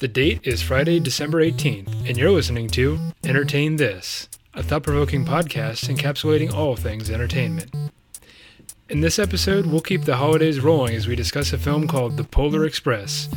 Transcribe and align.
The 0.00 0.08
date 0.08 0.40
is 0.44 0.62
Friday, 0.62 0.98
December 0.98 1.44
18th, 1.44 2.08
and 2.08 2.16
you're 2.16 2.30
listening 2.30 2.68
to 2.68 2.98
Entertain 3.22 3.76
This, 3.76 4.30
a 4.54 4.62
thought 4.62 4.82
provoking 4.82 5.26
podcast 5.26 5.94
encapsulating 5.94 6.54
all 6.54 6.74
things 6.74 7.10
entertainment. 7.10 7.70
In 8.88 9.02
this 9.02 9.18
episode, 9.18 9.66
we'll 9.66 9.82
keep 9.82 10.06
the 10.06 10.16
holidays 10.16 10.60
rolling 10.60 10.94
as 10.94 11.06
we 11.06 11.16
discuss 11.16 11.52
a 11.52 11.58
film 11.58 11.86
called 11.86 12.16
The 12.16 12.24
Polar 12.24 12.64
Express. 12.64 13.28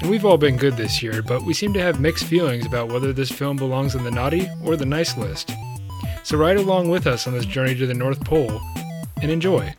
And 0.00 0.08
we've 0.08 0.24
all 0.24 0.38
been 0.38 0.56
good 0.56 0.78
this 0.78 1.02
year, 1.02 1.20
but 1.20 1.44
we 1.44 1.52
seem 1.52 1.74
to 1.74 1.82
have 1.82 2.00
mixed 2.00 2.24
feelings 2.24 2.64
about 2.64 2.90
whether 2.90 3.12
this 3.12 3.30
film 3.30 3.58
belongs 3.58 3.94
on 3.94 4.02
the 4.02 4.10
naughty 4.10 4.48
or 4.64 4.74
the 4.74 4.86
nice 4.86 5.18
list. 5.18 5.52
So 6.22 6.38
ride 6.38 6.56
along 6.56 6.88
with 6.88 7.06
us 7.06 7.26
on 7.26 7.34
this 7.34 7.44
journey 7.44 7.74
to 7.74 7.86
the 7.86 7.92
North 7.92 8.24
Pole 8.24 8.58
and 9.20 9.30
enjoy. 9.30 9.74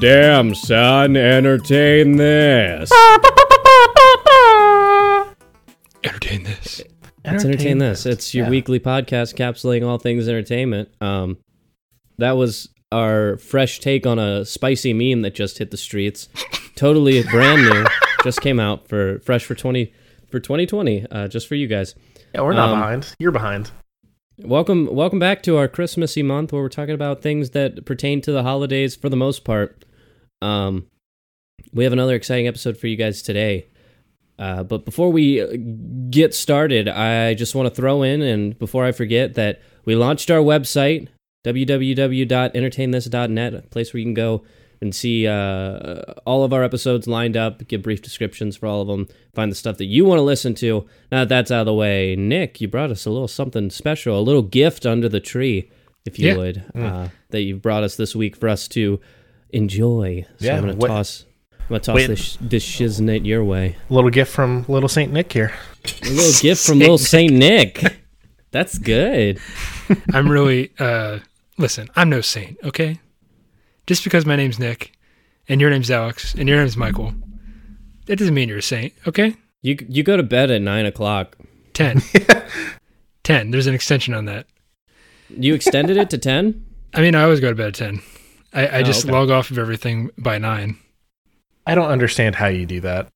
Damn, 0.00 0.54
son, 0.54 1.16
entertain 1.16 2.16
this. 2.16 2.90
Entertain 6.04 6.44
this. 6.44 6.82
Let's 7.24 7.44
entertain 7.44 7.78
this. 7.78 8.06
It's 8.06 8.32
your 8.32 8.44
Yeah. 8.46 8.50
weekly 8.50 8.78
podcast 8.78 9.34
capsulating 9.34 9.84
all 9.84 9.98
things 9.98 10.28
entertainment. 10.28 10.90
Um, 11.00 11.38
that 12.18 12.36
was 12.36 12.68
our 12.92 13.38
fresh 13.38 13.80
take 13.80 14.06
on 14.06 14.18
a 14.20 14.44
spicy 14.44 14.92
meme 14.92 15.22
that 15.22 15.34
just 15.34 15.58
hit 15.58 15.72
the 15.72 15.76
streets. 15.76 16.28
totally 16.76 17.20
brand 17.24 17.62
new. 17.62 17.84
just 18.24 18.40
came 18.40 18.60
out 18.60 18.88
for 18.88 19.18
fresh 19.20 19.44
for 19.44 19.56
twenty 19.56 19.92
for 20.30 20.38
2020. 20.38 21.06
Uh, 21.10 21.26
just 21.26 21.48
for 21.48 21.56
you 21.56 21.66
guys. 21.66 21.96
Yeah, 22.34 22.42
we're 22.42 22.52
not 22.52 22.68
Um, 22.68 22.78
behind. 22.78 23.14
You're 23.18 23.32
behind. 23.32 23.72
Welcome, 24.40 24.86
welcome 24.94 25.18
back 25.18 25.42
to 25.42 25.56
our 25.56 25.66
Christmassy 25.66 26.22
month 26.22 26.52
where 26.52 26.62
we're 26.62 26.68
talking 26.68 26.94
about 26.94 27.20
things 27.22 27.50
that 27.50 27.84
pertain 27.84 28.20
to 28.20 28.30
the 28.30 28.44
holidays 28.44 28.94
for 28.94 29.08
the 29.08 29.16
most 29.16 29.42
part. 29.44 29.84
Um, 30.42 30.86
we 31.72 31.84
have 31.84 31.92
another 31.92 32.14
exciting 32.14 32.46
episode 32.48 32.76
for 32.78 32.86
you 32.86 32.96
guys 32.96 33.20
today. 33.22 33.66
Uh, 34.38 34.62
but 34.62 34.84
before 34.84 35.10
we 35.10 35.56
get 36.10 36.32
started, 36.34 36.86
I 36.88 37.34
just 37.34 37.54
want 37.56 37.68
to 37.68 37.74
throw 37.74 38.02
in, 38.02 38.22
and 38.22 38.56
before 38.58 38.84
I 38.84 38.92
forget, 38.92 39.34
that 39.34 39.60
we 39.84 39.96
launched 39.96 40.30
our 40.30 40.38
website, 40.38 41.08
www.entertainthis.net, 41.44 43.54
a 43.54 43.62
place 43.62 43.92
where 43.92 43.98
you 43.98 44.06
can 44.06 44.14
go 44.14 44.44
and 44.80 44.94
see 44.94 45.26
uh, 45.26 46.02
all 46.24 46.44
of 46.44 46.52
our 46.52 46.62
episodes 46.62 47.08
lined 47.08 47.36
up, 47.36 47.66
give 47.66 47.82
brief 47.82 48.00
descriptions 48.00 48.56
for 48.56 48.66
all 48.66 48.80
of 48.80 48.86
them, 48.86 49.08
find 49.34 49.50
the 49.50 49.56
stuff 49.56 49.76
that 49.78 49.86
you 49.86 50.04
want 50.04 50.20
to 50.20 50.22
listen 50.22 50.54
to. 50.54 50.86
Now 51.10 51.18
that 51.20 51.28
that's 51.28 51.50
out 51.50 51.62
of 51.62 51.66
the 51.66 51.74
way, 51.74 52.14
Nick, 52.14 52.60
you 52.60 52.68
brought 52.68 52.92
us 52.92 53.04
a 53.04 53.10
little 53.10 53.26
something 53.26 53.70
special, 53.70 54.16
a 54.18 54.22
little 54.22 54.42
gift 54.42 54.86
under 54.86 55.08
the 55.08 55.18
tree, 55.18 55.68
if 56.06 56.16
you 56.16 56.28
Yeah. 56.28 56.36
would, 56.36 56.62
uh, 56.76 57.08
that 57.30 57.42
you 57.42 57.56
brought 57.56 57.82
us 57.82 57.96
this 57.96 58.14
week 58.14 58.36
for 58.36 58.48
us 58.48 58.68
to 58.68 59.00
enjoy. 59.50 60.24
So 60.38 60.46
Yeah, 60.46 60.56
I'm 60.56 60.60
gonna 60.62 60.76
what- 60.76 60.88
toss, 60.88 61.24
I'm 61.52 61.66
gonna 61.68 61.80
toss 61.80 61.94
Wait. 61.96 62.06
this 62.08 62.38
this 62.40 62.64
shiznit 62.66 63.24
your 63.26 63.44
way. 63.44 63.76
little 63.90 64.10
gift 64.10 64.32
from 64.32 64.64
little 64.68 64.88
Saint 64.88 65.12
Nick 65.12 65.32
here. 65.32 65.52
A 66.02 66.08
little 66.10 66.40
gift 66.40 66.66
from 66.66 66.78
little 66.78 66.98
Saint 67.14 67.32
Nick. 67.32 67.82
That's 68.50 68.78
good. 68.78 69.38
I'm 70.14 70.30
really, 70.30 70.72
uh, 70.78 71.18
listen, 71.58 71.88
I'm 71.96 72.08
no 72.08 72.20
saint, 72.22 72.58
okay? 72.64 72.98
Just 73.86 74.04
because 74.04 74.24
my 74.24 74.36
name's 74.36 74.58
Nick 74.58 74.92
and 75.48 75.60
your 75.60 75.68
name's 75.70 75.90
Alex 75.90 76.34
and 76.34 76.48
your 76.48 76.58
name's 76.58 76.76
Michael, 76.76 77.12
that 78.06 78.16
doesn't 78.18 78.34
mean 78.34 78.48
you're 78.48 78.58
a 78.58 78.62
saint, 78.62 78.92
okay? 79.06 79.34
You 79.62 79.76
you 79.88 80.02
go 80.02 80.16
to 80.16 80.22
bed 80.22 80.50
at 80.50 80.62
nine 80.62 80.86
o'clock. 80.86 81.36
10. 81.74 82.00
10. 83.24 83.50
There's 83.50 83.66
an 83.66 83.74
extension 83.74 84.14
on 84.14 84.24
that. 84.24 84.46
You 85.28 85.54
extended 85.54 85.96
it 85.96 86.08
to 86.10 86.18
ten. 86.18 86.64
I 86.94 87.02
mean, 87.02 87.14
I 87.14 87.22
always 87.24 87.40
go 87.40 87.50
to 87.50 87.54
bed 87.54 87.68
at 87.68 87.74
10. 87.74 88.00
I, 88.52 88.66
I 88.66 88.78
Oh, 88.78 88.82
just 88.82 89.04
okay. 89.04 89.12
log 89.12 89.30
off 89.30 89.50
of 89.50 89.58
everything 89.58 90.10
by 90.18 90.38
9. 90.38 90.76
I 91.66 91.74
don't 91.74 91.90
understand 91.90 92.34
how 92.36 92.46
you 92.46 92.64
do 92.66 92.80
that. 92.80 93.08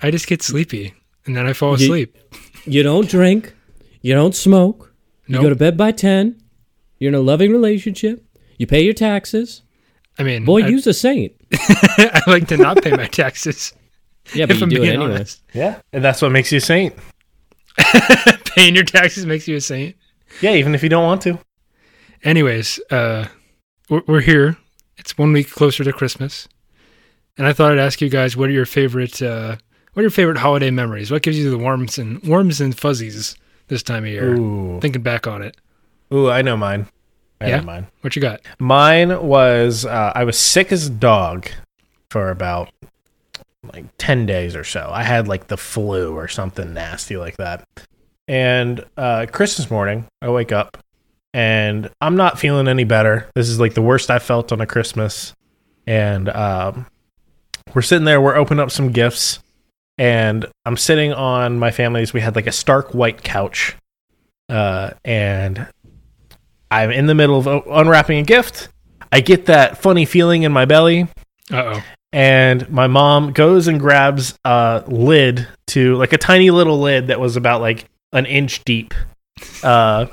I 0.00 0.10
just 0.10 0.26
get 0.28 0.42
sleepy 0.42 0.94
and 1.24 1.36
then 1.36 1.46
I 1.46 1.52
fall 1.52 1.74
asleep. 1.74 2.16
You 2.64 2.82
don't 2.82 3.08
drink. 3.08 3.54
You 4.02 4.14
don't 4.14 4.34
smoke. 4.34 4.92
You 5.26 5.40
go 5.42 5.48
to 5.48 5.56
bed 5.56 5.76
by 5.76 5.90
ten. 5.90 6.40
You're 7.00 7.08
in 7.08 7.14
a 7.16 7.20
loving 7.20 7.50
relationship. 7.50 8.24
You 8.58 8.66
pay 8.68 8.84
your 8.84 8.94
taxes. 8.94 9.62
I 10.18 10.22
mean, 10.22 10.44
Boy, 10.44 10.62
I, 10.62 10.68
you's 10.68 10.86
a 10.86 10.94
saint. 10.94 11.32
I 11.52 12.22
like 12.28 12.46
to 12.48 12.56
not 12.56 12.82
pay 12.82 12.92
my 12.92 13.06
taxes. 13.06 13.72
Yeah, 14.32 14.46
but 14.46 14.54
if 14.56 14.60
you 14.60 14.64
I'm 14.64 14.70
do 14.70 14.82
it 14.84 14.88
anyway. 14.90 15.04
honest. 15.14 15.42
Yeah, 15.52 15.80
and 15.92 16.04
that's 16.04 16.22
what 16.22 16.30
makes 16.30 16.52
you 16.52 16.58
a 16.58 16.60
saint. 16.60 16.94
Paying 18.54 18.74
your 18.74 18.84
taxes 18.84 19.26
makes 19.26 19.46
you 19.48 19.56
a 19.56 19.60
saint. 19.60 19.96
Yeah, 20.40 20.52
even 20.52 20.74
if 20.74 20.82
you 20.82 20.88
don't 20.88 21.04
want 21.04 21.22
to. 21.22 21.38
Anyways, 22.22 22.80
uh, 22.90 23.26
we're, 23.88 24.02
we're 24.06 24.20
here. 24.20 24.56
It's 24.98 25.16
one 25.18 25.32
week 25.32 25.50
closer 25.50 25.84
to 25.84 25.92
Christmas, 25.92 26.48
and 27.36 27.46
I 27.46 27.52
thought 27.52 27.72
I'd 27.72 27.78
ask 27.78 28.00
you 28.00 28.08
guys 28.08 28.36
what 28.36 28.48
are 28.48 28.52
your 28.52 28.66
favorite 28.66 29.20
uh, 29.22 29.56
what 29.92 30.00
are 30.00 30.04
your 30.04 30.10
favorite 30.10 30.38
holiday 30.38 30.70
memories? 30.70 31.10
What 31.10 31.22
gives 31.22 31.38
you 31.38 31.50
the 31.50 31.58
warms 31.58 31.98
and 31.98 32.22
warms 32.22 32.60
and 32.60 32.76
fuzzies 32.76 33.36
this 33.68 33.82
time 33.82 34.04
of 34.04 34.10
year? 34.10 34.34
Ooh, 34.36 34.80
Thinking 34.80 35.02
back 35.02 35.26
on 35.26 35.42
it, 35.42 35.56
ooh, 36.12 36.30
I 36.30 36.42
know 36.42 36.56
mine. 36.56 36.86
I 37.40 37.48
Yeah? 37.48 37.56
know 37.58 37.64
mine. 37.64 37.86
what 38.00 38.16
you 38.16 38.22
got? 38.22 38.40
Mine 38.58 39.22
was 39.22 39.84
uh, 39.84 40.12
I 40.14 40.24
was 40.24 40.38
sick 40.38 40.72
as 40.72 40.86
a 40.86 40.90
dog 40.90 41.48
for 42.10 42.30
about 42.30 42.70
like 43.72 43.84
10 43.98 44.26
days 44.26 44.54
or 44.56 44.64
so. 44.64 44.88
I 44.92 45.02
had 45.02 45.26
like 45.28 45.48
the 45.48 45.56
flu 45.56 46.14
or 46.14 46.28
something 46.28 46.72
nasty 46.72 47.16
like 47.16 47.36
that. 47.38 47.66
And 48.28 48.84
uh, 48.96 49.26
Christmas 49.30 49.70
morning, 49.70 50.06
I 50.22 50.30
wake 50.30 50.52
up 50.52 50.78
and 51.36 51.90
I'm 52.00 52.16
not 52.16 52.38
feeling 52.38 52.66
any 52.66 52.84
better. 52.84 53.28
This 53.34 53.50
is 53.50 53.60
like 53.60 53.74
the 53.74 53.82
worst 53.82 54.10
I 54.10 54.18
felt 54.18 54.52
on 54.52 54.62
a 54.62 54.66
Christmas. 54.66 55.34
And 55.86 56.30
um, 56.30 56.86
we're 57.74 57.82
sitting 57.82 58.06
there, 58.06 58.22
we're 58.22 58.36
opening 58.36 58.62
up 58.62 58.70
some 58.70 58.90
gifts, 58.90 59.40
and 59.98 60.46
I'm 60.64 60.78
sitting 60.78 61.12
on 61.12 61.58
my 61.58 61.70
family's. 61.70 62.14
We 62.14 62.22
had 62.22 62.36
like 62.36 62.46
a 62.46 62.52
stark 62.52 62.94
white 62.94 63.22
couch. 63.22 63.76
Uh, 64.48 64.92
and 65.04 65.68
I'm 66.70 66.90
in 66.90 67.04
the 67.04 67.14
middle 67.14 67.38
of 67.38 67.66
unwrapping 67.66 68.18
a 68.18 68.22
gift. 68.22 68.70
I 69.12 69.20
get 69.20 69.44
that 69.46 69.76
funny 69.76 70.06
feeling 70.06 70.42
in 70.44 70.52
my 70.52 70.64
belly, 70.64 71.06
Uh 71.52 71.74
oh. 71.76 71.82
and 72.14 72.68
my 72.70 72.86
mom 72.86 73.32
goes 73.32 73.68
and 73.68 73.78
grabs 73.78 74.38
a 74.44 74.84
lid 74.86 75.46
to 75.68 75.96
like 75.96 76.14
a 76.14 76.18
tiny 76.18 76.50
little 76.50 76.80
lid 76.80 77.08
that 77.08 77.20
was 77.20 77.36
about 77.36 77.60
like 77.60 77.84
an 78.14 78.24
inch 78.24 78.64
deep, 78.64 78.94
uh, 79.62 80.06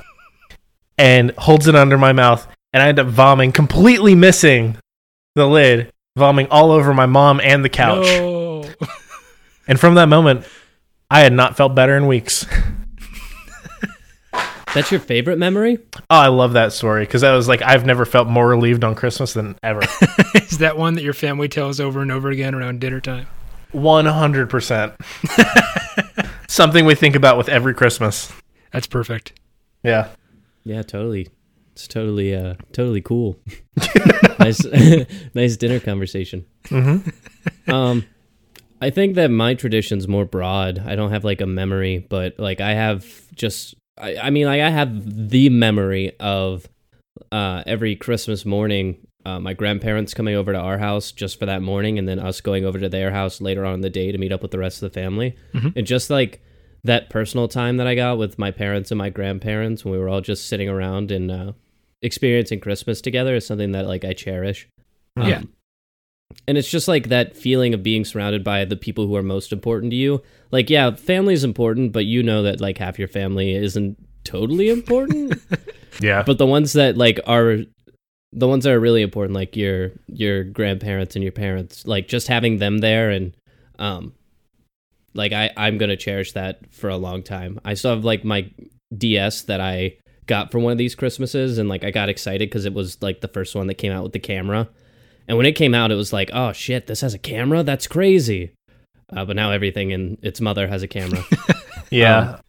and 0.98 1.32
holds 1.32 1.66
it 1.66 1.74
under 1.74 1.98
my 1.98 2.12
mouth, 2.12 2.46
and 2.72 2.82
I 2.82 2.88
end 2.88 2.98
up 2.98 3.06
vomiting, 3.06 3.52
completely 3.52 4.14
missing 4.14 4.76
the 5.34 5.46
lid, 5.46 5.92
vomiting 6.16 6.50
all 6.50 6.70
over 6.70 6.94
my 6.94 7.06
mom 7.06 7.40
and 7.40 7.64
the 7.64 7.68
couch. 7.68 8.06
No. 8.06 8.64
And 9.66 9.80
from 9.80 9.94
that 9.94 10.08
moment, 10.08 10.46
I 11.10 11.20
had 11.20 11.32
not 11.32 11.56
felt 11.56 11.74
better 11.74 11.96
in 11.96 12.06
weeks. 12.06 12.46
That's 14.74 14.90
your 14.90 15.00
favorite 15.00 15.38
memory? 15.38 15.78
Oh, 16.10 16.16
I 16.16 16.26
love 16.26 16.54
that 16.54 16.72
story 16.72 17.04
because 17.04 17.22
I 17.22 17.32
was 17.34 17.46
like, 17.46 17.62
I've 17.62 17.86
never 17.86 18.04
felt 18.04 18.26
more 18.26 18.48
relieved 18.48 18.82
on 18.82 18.96
Christmas 18.96 19.32
than 19.32 19.56
ever. 19.62 19.80
Is 20.34 20.58
that 20.58 20.76
one 20.76 20.94
that 20.94 21.04
your 21.04 21.12
family 21.14 21.48
tells 21.48 21.78
over 21.78 22.02
and 22.02 22.10
over 22.10 22.28
again 22.28 22.56
around 22.56 22.80
dinner 22.80 23.00
time? 23.00 23.28
One 23.70 24.06
hundred 24.06 24.50
percent. 24.50 24.94
Something 26.48 26.86
we 26.86 26.96
think 26.96 27.14
about 27.14 27.38
with 27.38 27.48
every 27.48 27.72
Christmas. 27.72 28.32
That's 28.72 28.88
perfect. 28.88 29.38
Yeah. 29.84 30.08
Yeah, 30.64 30.82
totally. 30.82 31.28
It's 31.72 31.88
totally 31.88 32.34
uh 32.34 32.54
totally 32.72 33.00
cool. 33.00 33.36
nice 34.38 34.64
nice 35.34 35.56
dinner 35.56 35.80
conversation. 35.80 36.46
Mm-hmm. 36.66 37.70
Um 37.70 38.04
I 38.80 38.90
think 38.90 39.14
that 39.14 39.30
my 39.30 39.54
tradition's 39.54 40.06
more 40.06 40.24
broad. 40.24 40.78
I 40.78 40.94
don't 40.94 41.10
have 41.10 41.24
like 41.24 41.40
a 41.40 41.46
memory, 41.46 42.06
but 42.08 42.38
like 42.38 42.60
I 42.60 42.74
have 42.74 43.04
just 43.34 43.74
I, 43.98 44.16
I 44.16 44.30
mean 44.30 44.46
like 44.46 44.60
I 44.60 44.70
have 44.70 45.30
the 45.30 45.48
memory 45.48 46.12
of 46.20 46.68
uh 47.32 47.62
every 47.66 47.96
Christmas 47.96 48.44
morning 48.44 48.98
uh, 49.26 49.40
my 49.40 49.54
grandparents 49.54 50.12
coming 50.12 50.34
over 50.34 50.52
to 50.52 50.58
our 50.58 50.76
house 50.76 51.10
just 51.10 51.38
for 51.38 51.46
that 51.46 51.62
morning 51.62 51.98
and 51.98 52.06
then 52.06 52.18
us 52.18 52.42
going 52.42 52.66
over 52.66 52.78
to 52.78 52.90
their 52.90 53.10
house 53.10 53.40
later 53.40 53.64
on 53.64 53.72
in 53.74 53.80
the 53.80 53.88
day 53.88 54.12
to 54.12 54.18
meet 54.18 54.32
up 54.32 54.42
with 54.42 54.50
the 54.50 54.58
rest 54.58 54.82
of 54.82 54.92
the 54.92 55.00
family. 55.00 55.34
Mhm. 55.54 55.72
And 55.76 55.86
just 55.86 56.10
like 56.10 56.42
that 56.84 57.10
personal 57.10 57.48
time 57.48 57.78
that 57.78 57.86
I 57.86 57.94
got 57.94 58.18
with 58.18 58.38
my 58.38 58.50
parents 58.50 58.90
and 58.90 58.98
my 58.98 59.10
grandparents 59.10 59.84
when 59.84 59.92
we 59.92 59.98
were 59.98 60.08
all 60.08 60.20
just 60.20 60.46
sitting 60.46 60.68
around 60.68 61.10
and 61.10 61.30
uh, 61.30 61.52
experiencing 62.02 62.60
Christmas 62.60 63.00
together 63.00 63.34
is 63.34 63.46
something 63.46 63.72
that 63.72 63.86
like 63.86 64.04
I 64.04 64.12
cherish. 64.12 64.68
Yeah. 65.16 65.38
Um, 65.38 65.48
and 66.46 66.58
it's 66.58 66.70
just 66.70 66.88
like 66.88 67.08
that 67.08 67.36
feeling 67.36 67.74
of 67.74 67.82
being 67.82 68.04
surrounded 68.04 68.44
by 68.44 68.64
the 68.64 68.76
people 68.76 69.06
who 69.06 69.16
are 69.16 69.22
most 69.22 69.52
important 69.52 69.90
to 69.92 69.96
you. 69.96 70.22
Like, 70.50 70.68
yeah, 70.68 70.94
family 70.94 71.32
is 71.32 71.44
important, 71.44 71.92
but 71.92 72.04
you 72.04 72.22
know 72.22 72.42
that 72.42 72.60
like 72.60 72.78
half 72.78 72.98
your 72.98 73.08
family 73.08 73.54
isn't 73.54 73.98
totally 74.24 74.68
important. 74.70 75.40
Yeah. 76.00 76.24
but 76.26 76.38
the 76.38 76.46
ones 76.46 76.72
that 76.72 76.96
like 76.96 77.20
are 77.24 77.58
the 78.32 78.48
ones 78.48 78.64
that 78.64 78.72
are 78.72 78.80
really 78.80 79.02
important, 79.02 79.36
like 79.36 79.54
your 79.54 79.92
your 80.08 80.42
grandparents 80.42 81.14
and 81.14 81.22
your 81.22 81.30
parents, 81.30 81.86
like 81.86 82.08
just 82.08 82.26
having 82.26 82.58
them 82.58 82.78
there 82.78 83.10
and 83.10 83.32
um 83.78 84.12
like 85.14 85.32
I 85.32 85.50
I'm 85.56 85.78
gonna 85.78 85.96
cherish 85.96 86.32
that 86.32 86.60
for 86.72 86.88
a 86.90 86.96
long 86.96 87.22
time. 87.22 87.60
I 87.64 87.74
still 87.74 87.94
have 87.94 88.04
like 88.04 88.24
my 88.24 88.50
DS 88.96 89.42
that 89.42 89.60
I 89.60 89.96
got 90.26 90.50
for 90.50 90.58
one 90.58 90.72
of 90.72 90.78
these 90.78 90.94
Christmases, 90.94 91.58
and 91.58 91.68
like 91.68 91.84
I 91.84 91.90
got 91.90 92.08
excited 92.08 92.48
because 92.48 92.64
it 92.64 92.74
was 92.74 93.00
like 93.02 93.20
the 93.20 93.28
first 93.28 93.54
one 93.54 93.66
that 93.68 93.74
came 93.74 93.92
out 93.92 94.02
with 94.02 94.12
the 94.12 94.18
camera, 94.18 94.68
And 95.28 95.36
when 95.36 95.46
it 95.46 95.52
came 95.52 95.74
out, 95.74 95.90
it 95.90 95.96
was 95.96 96.12
like, 96.12 96.30
oh 96.32 96.52
shit, 96.52 96.86
this 96.86 97.00
has 97.00 97.14
a 97.14 97.18
camera. 97.18 97.62
That's 97.62 97.86
crazy. 97.86 98.52
Uh, 99.14 99.24
but 99.24 99.36
now 99.36 99.50
everything 99.50 99.90
in 99.90 100.18
its 100.22 100.40
mother 100.40 100.66
has 100.68 100.82
a 100.82 100.88
camera. 100.88 101.22
Yeah. 101.90 102.40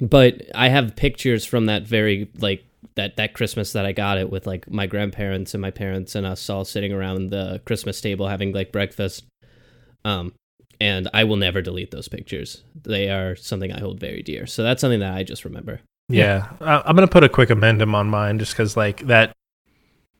but 0.00 0.42
I 0.54 0.68
have 0.68 0.94
pictures 0.94 1.44
from 1.44 1.66
that 1.66 1.82
very 1.82 2.30
like 2.38 2.64
that 2.94 3.16
that 3.16 3.34
Christmas 3.34 3.72
that 3.72 3.84
I 3.84 3.90
got 3.92 4.16
it 4.18 4.30
with 4.30 4.46
like 4.46 4.70
my 4.70 4.86
grandparents 4.86 5.54
and 5.54 5.60
my 5.60 5.72
parents 5.72 6.14
and 6.14 6.24
us 6.24 6.48
all 6.48 6.64
sitting 6.64 6.92
around 6.92 7.30
the 7.30 7.60
Christmas 7.64 8.00
table 8.00 8.28
having 8.28 8.52
like 8.52 8.70
breakfast. 8.70 9.24
Um, 10.04 10.32
and 10.80 11.08
I 11.12 11.24
will 11.24 11.36
never 11.36 11.60
delete 11.62 11.90
those 11.90 12.08
pictures. 12.08 12.62
They 12.82 13.10
are 13.10 13.36
something 13.36 13.72
I 13.72 13.80
hold 13.80 14.00
very 14.00 14.22
dear. 14.22 14.46
So 14.46 14.62
that's 14.62 14.80
something 14.80 15.00
that 15.00 15.14
I 15.14 15.22
just 15.22 15.44
remember. 15.44 15.80
Yeah, 16.08 16.48
I- 16.60 16.82
I'm 16.84 16.96
gonna 16.96 17.06
put 17.06 17.22
a 17.24 17.28
quick 17.28 17.50
amendum 17.50 17.94
on 17.94 18.08
mine 18.08 18.38
just 18.38 18.52
because 18.52 18.76
like 18.76 19.06
that 19.06 19.32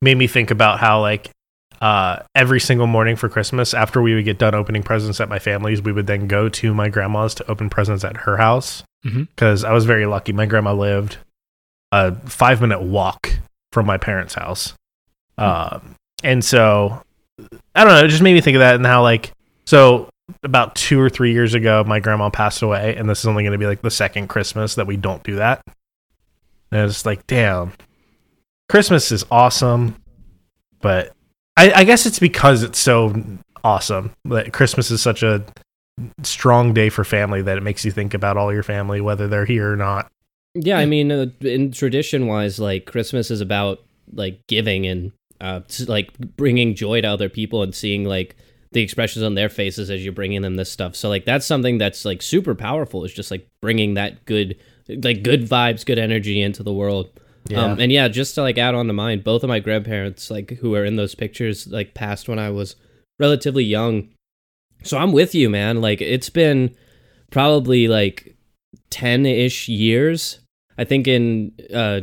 made 0.01 0.17
me 0.17 0.27
think 0.27 0.51
about 0.51 0.79
how 0.81 1.01
like 1.01 1.31
uh, 1.81 2.19
every 2.35 2.61
single 2.61 2.87
morning 2.87 3.17
for 3.17 3.29
Christmas 3.31 3.73
after 3.73 4.03
we 4.03 4.15
would 4.15 4.25
get 4.27 4.39
done 4.39 4.55
opening 4.55 4.83
presents 4.83 5.19
at 5.21 5.29
my 5.31 5.39
family's, 5.39 5.81
we 5.81 5.93
would 5.93 6.07
then 6.07 6.27
go 6.29 6.49
to 6.49 6.75
my 6.75 6.89
grandma's 6.91 7.35
to 7.35 7.51
open 7.51 7.71
presents 7.71 8.05
at 8.05 8.19
her 8.19 8.37
house 8.37 8.83
because 9.35 9.65
I 9.65 9.73
was 9.73 9.87
very 9.87 10.05
lucky. 10.05 10.33
My 10.35 10.45
grandma 10.45 10.75
lived 10.75 11.17
a 11.91 12.15
five 12.29 12.61
minute 12.61 12.83
walk 12.83 13.31
from 13.73 13.87
my 13.87 13.97
parents' 13.97 14.35
house, 14.35 14.75
um, 15.39 15.95
and 16.23 16.45
so 16.45 17.03
I 17.75 17.85
don't 17.85 17.95
know. 17.95 18.05
It 18.05 18.09
just 18.09 18.23
made 18.23 18.35
me 18.35 18.41
think 18.43 18.56
of 18.56 18.61
that 18.61 18.75
and 18.75 18.85
how 18.87 19.03
like 19.03 19.33
so 19.65 20.09
about 20.43 20.75
two 20.75 21.00
or 21.00 21.09
three 21.09 21.32
years 21.32 21.55
ago, 21.55 21.85
my 21.85 22.00
grandma 22.00 22.31
passed 22.31 22.62
away, 22.62 22.97
and 22.97 23.09
this 23.09 23.21
is 23.21 23.27
only 23.27 23.43
going 23.43 23.53
to 23.53 23.59
be 23.59 23.67
like 23.67 23.82
the 23.82 23.91
second 23.91 24.29
Christmas 24.29 24.75
that 24.75 24.87
we 24.87 24.97
don't 24.97 25.23
do 25.23 25.37
that. 25.37 25.62
And 26.73 26.88
it's 26.88 27.05
like, 27.05 27.27
damn, 27.27 27.73
Christmas 28.69 29.11
is 29.11 29.25
awesome, 29.31 29.97
but 30.81 31.12
I, 31.56 31.73
I 31.73 31.85
guess 31.85 32.06
it's 32.06 32.19
because 32.19 32.62
it's 32.62 32.79
so 32.79 33.15
awesome 33.65 34.12
that 34.25 34.53
Christmas 34.53 34.91
is 34.91 35.03
such 35.03 35.23
a 35.23 35.44
strong 36.23 36.73
day 36.73 36.88
for 36.88 37.05
family 37.05 37.43
that 37.43 37.59
it 37.59 37.62
makes 37.62 37.85
you 37.85 37.91
think 37.91 38.15
about 38.15 38.37
all 38.37 38.53
your 38.53 38.62
family, 38.62 39.00
whether 39.00 39.29
they're 39.29 39.44
here 39.44 39.73
or 39.73 39.77
not. 39.77 40.11
Yeah, 40.55 40.79
I 40.79 40.87
mean, 40.87 41.12
uh, 41.12 41.27
in 41.41 41.71
tradition 41.73 42.27
wise, 42.27 42.59
like 42.59 42.87
Christmas 42.87 43.31
is 43.31 43.41
about 43.41 43.81
like 44.12 44.41
giving 44.49 44.87
and 44.87 45.12
uh, 45.41 45.61
like 45.87 46.17
bringing 46.19 46.75
joy 46.75 47.00
to 47.00 47.09
other 47.09 47.29
people 47.29 47.62
and 47.62 47.75
seeing 47.75 48.05
like 48.05 48.37
the 48.72 48.82
expressions 48.82 49.25
on 49.25 49.34
their 49.34 49.49
faces 49.49 49.90
as 49.90 50.05
you're 50.05 50.12
bringing 50.12 50.43
them 50.43 50.56
this 50.56 50.70
stuff. 50.70 50.94
So 50.94 51.08
like 51.08 51.25
that's 51.25 51.46
something 51.46 51.78
that's 51.78 52.05
like 52.05 52.22
super 52.22 52.55
powerful. 52.55 53.05
Is 53.05 53.12
just 53.12 53.31
like 53.31 53.49
bringing 53.61 53.94
that 53.94 54.25
good, 54.26 54.56
like 54.88 55.22
good 55.22 55.49
vibes, 55.49 55.84
good 55.84 55.99
energy 55.99 56.40
into 56.40 56.62
the 56.62 56.72
world. 56.72 57.11
Yeah. 57.49 57.64
Um, 57.64 57.81
and 57.81 57.90
yeah, 57.90 58.08
just 58.08 58.34
to 58.37 58.43
like 58.43 58.58
add 58.58 58.75
on 58.75 58.87
to 58.87 58.93
mine, 58.93 59.20
both 59.20 59.43
of 59.43 59.49
my 59.49 59.61
grandparents, 59.61 60.31
like 60.31 60.50
who 60.58 60.75
are 60.75 60.84
in 60.84 60.96
those 60.96 61.14
pictures, 61.14 61.67
like 61.67 61.94
passed 61.94 62.28
when 62.28 62.38
I 62.38 62.50
was 62.50 62.76
relatively 63.19 63.64
young. 63.64 64.08
So 64.82 64.99
I'm 64.99 65.12
with 65.12 65.34
you, 65.34 65.50
man. 65.50 65.81
Like 65.81 66.00
it's 66.00 66.31
been 66.31 66.75
probably 67.31 67.88
like 67.88 68.37
10 68.90 69.26
ish 69.26 69.69
years. 69.69 70.40
I 70.78 70.84
think 70.84 71.08
in, 71.08 71.52
uh, 71.75 72.02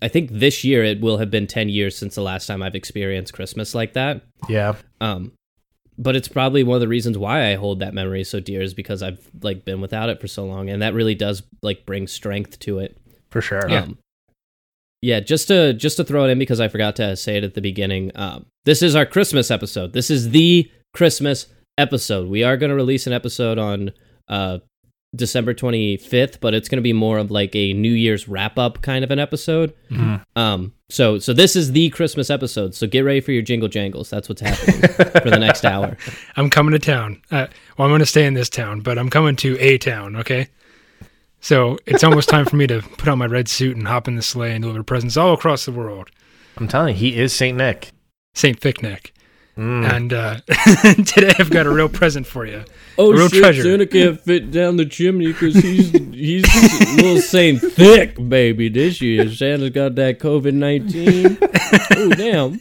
I 0.00 0.08
think 0.08 0.30
this 0.32 0.64
year 0.64 0.84
it 0.84 1.00
will 1.00 1.18
have 1.18 1.30
been 1.30 1.46
10 1.46 1.68
years 1.68 1.96
since 1.96 2.14
the 2.14 2.22
last 2.22 2.46
time 2.46 2.62
I've 2.62 2.74
experienced 2.74 3.32
Christmas 3.32 3.74
like 3.74 3.94
that. 3.94 4.22
Yeah. 4.48 4.76
Um, 5.00 5.32
but 5.98 6.14
it's 6.14 6.28
probably 6.28 6.62
one 6.62 6.76
of 6.76 6.80
the 6.80 6.88
reasons 6.88 7.18
why 7.18 7.50
I 7.50 7.56
hold 7.56 7.80
that 7.80 7.92
memory 7.92 8.22
so 8.22 8.38
dear 8.38 8.62
is 8.62 8.72
because 8.72 9.02
I've 9.02 9.28
like 9.42 9.64
been 9.64 9.80
without 9.80 10.08
it 10.08 10.20
for 10.20 10.28
so 10.28 10.44
long. 10.44 10.70
And 10.70 10.80
that 10.80 10.94
really 10.94 11.16
does 11.16 11.42
like 11.60 11.84
bring 11.84 12.06
strength 12.06 12.60
to 12.60 12.78
it. 12.78 12.96
For 13.30 13.40
sure. 13.40 13.68
Yeah. 13.68 13.82
Um, 13.82 13.98
yeah, 15.02 15.20
just 15.20 15.48
to 15.48 15.74
just 15.74 15.96
to 15.98 16.04
throw 16.04 16.24
it 16.24 16.30
in 16.30 16.38
because 16.38 16.60
I 16.60 16.68
forgot 16.68 16.96
to 16.96 17.16
say 17.16 17.36
it 17.36 17.44
at 17.44 17.54
the 17.54 17.60
beginning. 17.60 18.10
Um, 18.14 18.46
this 18.64 18.82
is 18.82 18.96
our 18.96 19.06
Christmas 19.06 19.50
episode. 19.50 19.92
This 19.92 20.10
is 20.10 20.30
the 20.30 20.70
Christmas 20.92 21.46
episode. 21.76 22.28
We 22.28 22.42
are 22.42 22.56
going 22.56 22.70
to 22.70 22.76
release 22.76 23.06
an 23.06 23.12
episode 23.12 23.58
on 23.58 23.92
uh, 24.28 24.58
December 25.16 25.54
25th, 25.54 26.38
but 26.40 26.52
it's 26.54 26.68
going 26.68 26.76
to 26.76 26.82
be 26.82 26.92
more 26.92 27.18
of 27.18 27.30
like 27.30 27.54
a 27.56 27.72
New 27.72 27.92
Year's 27.92 28.28
wrap 28.28 28.58
up 28.58 28.82
kind 28.82 29.02
of 29.04 29.10
an 29.10 29.18
episode. 29.18 29.72
Mhm. 29.90 30.22
Um, 30.36 30.74
so 30.90 31.18
so 31.18 31.32
this 31.32 31.56
is 31.56 31.72
the 31.72 31.88
Christmas 31.90 32.28
episode. 32.30 32.74
So 32.74 32.86
get 32.86 33.00
ready 33.00 33.20
for 33.20 33.32
your 33.32 33.42
jingle 33.42 33.68
jangles. 33.68 34.10
That's 34.10 34.28
what's 34.28 34.40
happening 34.42 34.80
for 35.22 35.30
the 35.30 35.38
next 35.38 35.64
hour. 35.64 35.96
I'm 36.36 36.50
coming 36.50 36.72
to 36.72 36.78
town. 36.78 37.22
Uh, 37.30 37.46
well, 37.76 37.86
I'm 37.86 37.90
going 37.90 38.00
to 38.00 38.06
stay 38.06 38.26
in 38.26 38.34
this 38.34 38.50
town, 38.50 38.80
but 38.80 38.98
I'm 38.98 39.08
coming 39.10 39.36
to 39.36 39.58
a 39.58 39.78
town. 39.78 40.16
Okay. 40.16 40.48
So 41.40 41.78
it's 41.86 42.02
almost 42.04 42.28
time 42.28 42.44
for 42.46 42.56
me 42.56 42.66
to 42.66 42.82
put 42.82 43.08
on 43.08 43.18
my 43.18 43.26
red 43.26 43.48
suit 43.48 43.76
and 43.76 43.86
hop 43.86 44.08
in 44.08 44.16
the 44.16 44.22
sleigh 44.22 44.52
and 44.54 44.62
deliver 44.62 44.82
presents 44.82 45.16
all 45.16 45.32
across 45.32 45.64
the 45.64 45.72
world. 45.72 46.10
I'm 46.56 46.66
telling 46.68 46.94
you, 46.94 47.00
he 47.00 47.16
is 47.16 47.32
Saint 47.32 47.56
Nick. 47.56 47.92
Saint 48.34 48.60
Thickneck. 48.60 49.12
Mm. 49.58 49.92
And 49.92 50.12
uh, 50.12 50.36
today 51.04 51.32
I've 51.36 51.50
got 51.50 51.66
a 51.66 51.70
real 51.70 51.88
present 51.88 52.28
for 52.28 52.46
you. 52.46 52.62
Oh 52.96 53.10
Real 53.12 53.28
shit, 53.28 53.42
treasure. 53.42 53.64
Santa 53.64 53.86
can't 53.88 54.20
fit 54.20 54.52
down 54.52 54.76
the 54.76 54.86
chimney 54.86 55.32
because 55.32 55.56
he's 55.56 55.90
he's 55.90 56.44
a 56.44 56.96
little 56.96 57.20
Saint 57.20 57.60
Thick, 57.60 58.16
baby. 58.28 58.68
This 58.68 59.00
year, 59.00 59.28
Santa's 59.28 59.70
got 59.70 59.96
that 59.96 60.20
COVID 60.20 60.54
nineteen. 60.54 61.38
oh 61.96 62.10
damn! 62.10 62.60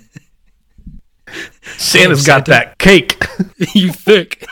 Santa's 1.78 2.26
Santa. 2.26 2.40
got 2.40 2.46
that 2.48 2.80
cake. 2.80 3.24
you 3.76 3.92
thick. 3.92 4.48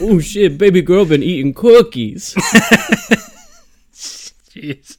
Oh 0.00 0.20
shit, 0.20 0.56
baby 0.56 0.80
girl 0.80 1.04
been 1.04 1.22
eating 1.22 1.52
cookies. 1.52 2.34
Jeez. 3.92 4.96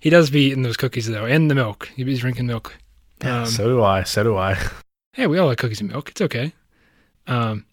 He 0.00 0.10
does 0.10 0.28
be 0.30 0.46
eating 0.46 0.62
those 0.62 0.76
cookies 0.76 1.06
though, 1.06 1.24
and 1.24 1.48
the 1.48 1.54
milk. 1.54 1.88
He 1.94 2.02
be 2.02 2.16
drinking 2.16 2.48
milk. 2.48 2.76
Um, 3.22 3.46
so 3.46 3.68
do 3.68 3.82
I. 3.82 4.02
So 4.02 4.22
do 4.22 4.36
I. 4.36 4.58
hey, 5.12 5.26
we 5.26 5.38
all 5.38 5.46
like 5.46 5.58
cookies 5.58 5.80
and 5.80 5.90
milk. 5.90 6.10
It's 6.10 6.20
okay. 6.20 6.52
Um, 7.26 7.66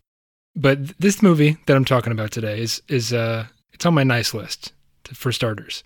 but 0.55 0.77
th- 0.77 0.97
this 0.99 1.21
movie 1.21 1.57
that 1.65 1.75
I'm 1.75 1.85
talking 1.85 2.11
about 2.11 2.31
today 2.31 2.61
is 2.61 2.81
is 2.87 3.13
uh, 3.13 3.47
it's 3.73 3.85
on 3.85 3.93
my 3.93 4.03
nice 4.03 4.33
list 4.33 4.73
to, 5.05 5.15
for 5.15 5.31
starters, 5.31 5.83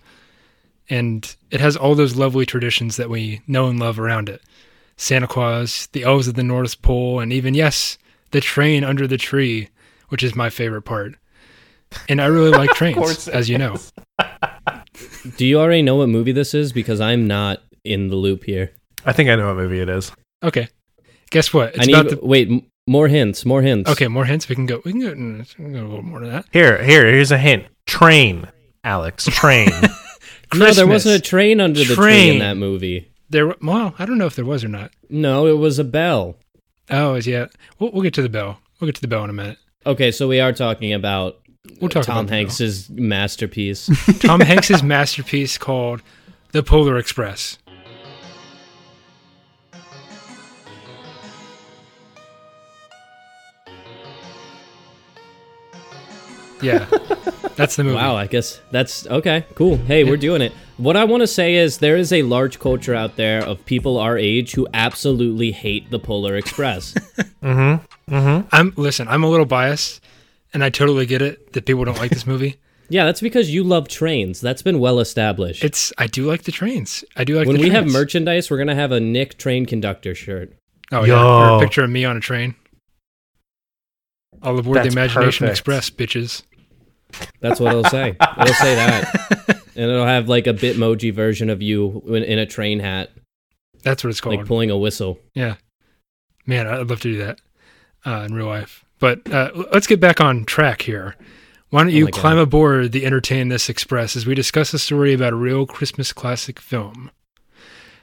and 0.90 1.36
it 1.52 1.60
has 1.60 1.76
all 1.76 1.96
those 1.96 2.16
lovely 2.16 2.46
traditions 2.46 2.98
that 2.98 3.10
we 3.10 3.42
know 3.48 3.68
and 3.68 3.80
love 3.80 4.00
around 4.00 4.30
it. 4.30 4.42
Santa 4.98 5.28
Claus, 5.28 5.88
the 5.92 6.04
elves 6.04 6.28
of 6.28 6.36
the 6.36 6.44
North 6.44 6.82
Pole, 6.82 7.20
and 7.20 7.34
even 7.34 7.54
yes, 7.54 7.98
the 8.32 8.42
train 8.42 8.84
under 8.84 9.08
the 9.08 9.18
tree, 9.18 9.70
which 10.10 10.24
is 10.24 10.36
my 10.36 10.50
favorite 10.50 10.84
part. 10.84 11.16
And 12.10 12.22
I 12.22 12.26
really 12.26 12.52
like 12.52 12.70
trains, 12.76 13.28
as 13.28 13.50
you 13.50 13.58
know. 13.58 13.78
Do 15.38 15.46
you 15.46 15.60
already 15.60 15.82
know 15.82 15.96
what 15.96 16.10
movie 16.10 16.32
this 16.32 16.54
is? 16.54 16.72
Because 16.72 17.02
I'm 17.02 17.28
not 17.28 17.62
in 17.84 18.08
the 18.08 18.16
loop 18.16 18.44
here. 18.46 18.72
I 19.06 19.14
think 19.14 19.30
I 19.30 19.36
know 19.36 19.48
what 19.48 19.58
movie 19.58 19.80
it 19.80 19.90
is. 19.90 20.12
Okay. 20.44 20.68
Guess 21.30 21.54
what? 21.54 21.70
It's 21.76 21.80
I 21.80 21.86
need 21.86 21.94
about 21.96 22.10
the 22.10 22.26
wait 22.26 22.50
more 22.88 23.08
hints. 23.08 23.46
More 23.46 23.62
hints. 23.62 23.90
Okay, 23.90 24.08
more 24.08 24.26
hints. 24.26 24.48
We 24.48 24.56
can 24.56 24.66
go. 24.66 24.82
We 24.86 24.92
can 24.92 25.02
go, 25.02 25.14
mm, 25.14 25.58
we 25.58 25.66
can 25.66 25.74
go 25.74 25.82
a 25.82 25.88
little 25.88 26.04
more 26.04 26.20
to 26.20 26.28
that. 26.28 26.46
Here, 26.52 26.84
here, 26.84 27.06
here's 27.06 27.32
a 27.32 27.38
hint. 27.38 27.66
Train, 27.86 28.48
Alex. 28.84 29.26
Train. 29.26 29.70
No, 30.54 30.72
there 30.72 30.88
wasn't 30.88 31.16
a 31.16 31.20
train 31.20 31.60
under 31.60 31.80
the 31.80 31.86
tree 31.86 31.96
Train. 31.96 32.34
in 32.34 32.40
that 32.40 32.56
movie. 32.56 33.12
There. 33.30 33.56
Well, 33.62 33.96
I 33.98 34.06
don't 34.06 34.18
know 34.18 34.28
if 34.28 34.36
there 34.36 34.46
was 34.46 34.64
or 34.64 34.68
not. 34.68 34.92
No, 35.10 35.48
it 35.48 35.58
was 35.58 35.80
a 35.80 35.84
bell. 35.84 36.38
Oh, 36.90 37.16
is 37.16 37.28
yeah. 37.28 37.48
We'll, 37.80 37.92
we'll 37.92 38.04
get 38.04 38.14
to 38.14 38.22
the 38.22 38.30
bell. 38.30 38.60
We'll 38.80 38.88
get 38.88 38.96
to 38.96 39.02
the 39.02 39.08
bell 39.08 39.24
in 39.24 39.30
a 39.30 39.34
minute. 39.34 39.58
Okay, 39.86 40.12
so 40.12 40.28
we 40.28 40.40
are 40.40 40.54
talking 40.54 40.94
about 40.94 41.40
We'll 41.82 41.90
talk 41.90 42.06
Tom 42.06 42.26
about. 42.26 42.30
Hanks's 42.30 42.90
masterpiece. 42.90 43.90
Tom 44.20 44.40
Hanks's 44.40 44.84
masterpiece 44.84 45.58
called 45.58 46.02
The 46.52 46.64
Polar 46.64 46.98
Express. 46.98 47.58
Yeah, 56.62 56.86
that's 57.56 57.76
the 57.76 57.84
movie. 57.84 57.96
Wow, 57.96 58.16
I 58.16 58.28
guess 58.28 58.62
that's 58.72 59.08
okay. 59.08 59.46
Cool. 59.56 59.78
Hey, 59.78 60.04
we're 60.04 60.18
doing 60.18 60.42
it. 60.42 60.54
What 60.78 60.98
I 60.98 61.06
want 61.06 61.22
to 61.22 61.28
say 61.28 61.56
is 61.56 61.78
there 61.78 61.96
is 61.96 62.12
a 62.12 62.24
large 62.24 62.60
culture 62.60 62.94
out 62.94 63.16
there 63.16 63.42
of 63.42 63.66
people 63.66 63.98
our 63.98 64.18
age 64.18 64.54
who 64.54 64.68
absolutely 64.74 65.52
hate 65.52 65.90
the 65.90 66.00
Polar 66.00 66.36
Express. 66.36 66.94
mm-hmm. 67.42 68.14
Mm-hmm. 68.14 68.48
I'm 68.52 68.74
listen. 68.76 69.08
I'm 69.08 69.24
a 69.24 69.30
little 69.30 69.46
biased, 69.46 70.04
and 70.54 70.64
I 70.64 70.70
totally 70.70 71.06
get 71.06 71.22
it 71.22 71.54
that 71.54 71.66
people 71.66 71.86
don't 71.86 71.98
like 71.98 72.12
this 72.12 72.28
movie. 72.28 72.58
yeah, 72.90 73.06
that's 73.06 73.22
because 73.22 73.54
you 73.54 73.64
love 73.64 73.88
trains. 73.88 74.42
That's 74.42 74.62
been 74.62 74.80
well 74.80 75.00
established. 75.00 75.64
It's 75.64 75.94
I 75.98 76.08
do 76.08 76.26
like 76.26 76.44
the 76.44 76.52
trains. 76.52 77.04
I 77.16 77.24
do 77.24 77.38
like 77.38 77.48
when 77.48 77.58
the 77.58 77.64
we 77.64 77.70
have 77.70 77.88
merchandise, 77.88 78.52
we're 78.52 78.58
gonna 78.58 78.76
have 78.76 78.92
a 78.92 79.00
Nick 79.00 79.38
train 79.38 79.66
conductor 79.66 80.14
shirt. 80.14 80.54
Oh 80.92 81.04
yeah, 81.04 81.24
or 81.24 81.58
a 81.58 81.60
picture 81.60 81.84
of 81.84 81.90
me 81.90 82.06
on 82.06 82.18
a 82.18 82.20
train. 82.22 82.56
All 84.46 84.58
aboard 84.60 84.78
That's 84.78 84.94
the 84.94 85.00
Imagination 85.02 85.48
perfect. 85.48 85.52
Express, 85.60 85.90
bitches. 85.90 86.44
That's 87.42 87.60
what 87.60 87.70
it'll 87.72 87.84
say. 87.86 88.10
It'll 88.42 88.54
say 88.54 88.76
that, 88.76 89.48
and 89.76 89.90
it'll 89.90 90.06
have 90.06 90.28
like 90.30 90.48
a 90.48 90.54
Bitmoji 90.54 91.14
version 91.14 91.50
of 91.50 91.62
you 91.62 92.02
in, 92.08 92.24
in 92.24 92.40
a 92.40 92.46
train 92.46 92.80
hat, 92.80 93.12
That's 93.84 94.04
what 94.04 94.10
it's 94.12 94.22
called. 94.22 94.38
like 94.38 94.46
pulling 94.48 94.70
a 94.72 94.78
whistle. 94.78 95.20
yeah, 95.34 95.56
man, 96.46 96.68
I'd 96.68 96.88
love 96.90 97.02
to 97.02 97.12
do 97.14 97.18
that 97.20 97.40
uh, 98.06 98.24
in 98.28 98.34
real 98.34 98.48
life. 98.48 98.84
But 99.00 99.32
uh, 99.32 99.52
let's 99.74 99.88
get 99.88 100.00
back 100.00 100.20
on 100.22 100.46
track 100.46 100.82
here. 100.84 101.16
Why 101.70 101.84
don't 101.84 101.92
you 101.94 102.04
Oh 102.04 102.08
my 102.08 102.12
God. 102.12 102.20
climb 102.22 102.38
aboard 102.38 102.92
the 102.92 103.06
Entertain 103.06 103.50
This 103.50 103.70
Express 103.70 104.16
as 104.16 104.26
we 104.26 104.36
discuss 104.36 104.74
a 104.74 104.80
story 104.80 105.14
about 105.14 105.34
a 105.34 105.38
real 105.38 105.66
Christmas 105.66 106.14
classic 106.14 106.60
film? 106.60 107.12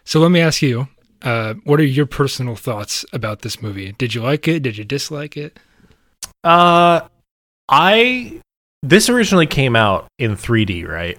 So 0.04 0.20
let 0.20 0.30
me 0.30 0.40
ask 0.40 0.61
you, 0.62 0.88
uh, 1.22 1.54
what 1.64 1.80
are 1.80 1.84
your 1.84 2.06
personal 2.06 2.56
thoughts 2.56 3.04
about 3.12 3.42
this 3.42 3.62
movie? 3.62 3.92
Did 3.92 4.14
you 4.14 4.22
like 4.22 4.49
it? 4.49 4.61
Did 4.61 4.76
you 4.76 4.84
dislike 4.84 5.37
it? 5.37 5.58
Uh, 6.44 7.00
I 7.68 8.40
this 8.82 9.08
originally 9.08 9.46
came 9.46 9.76
out 9.76 10.06
in 10.18 10.37
3D, 10.37 10.87
right? 10.88 11.16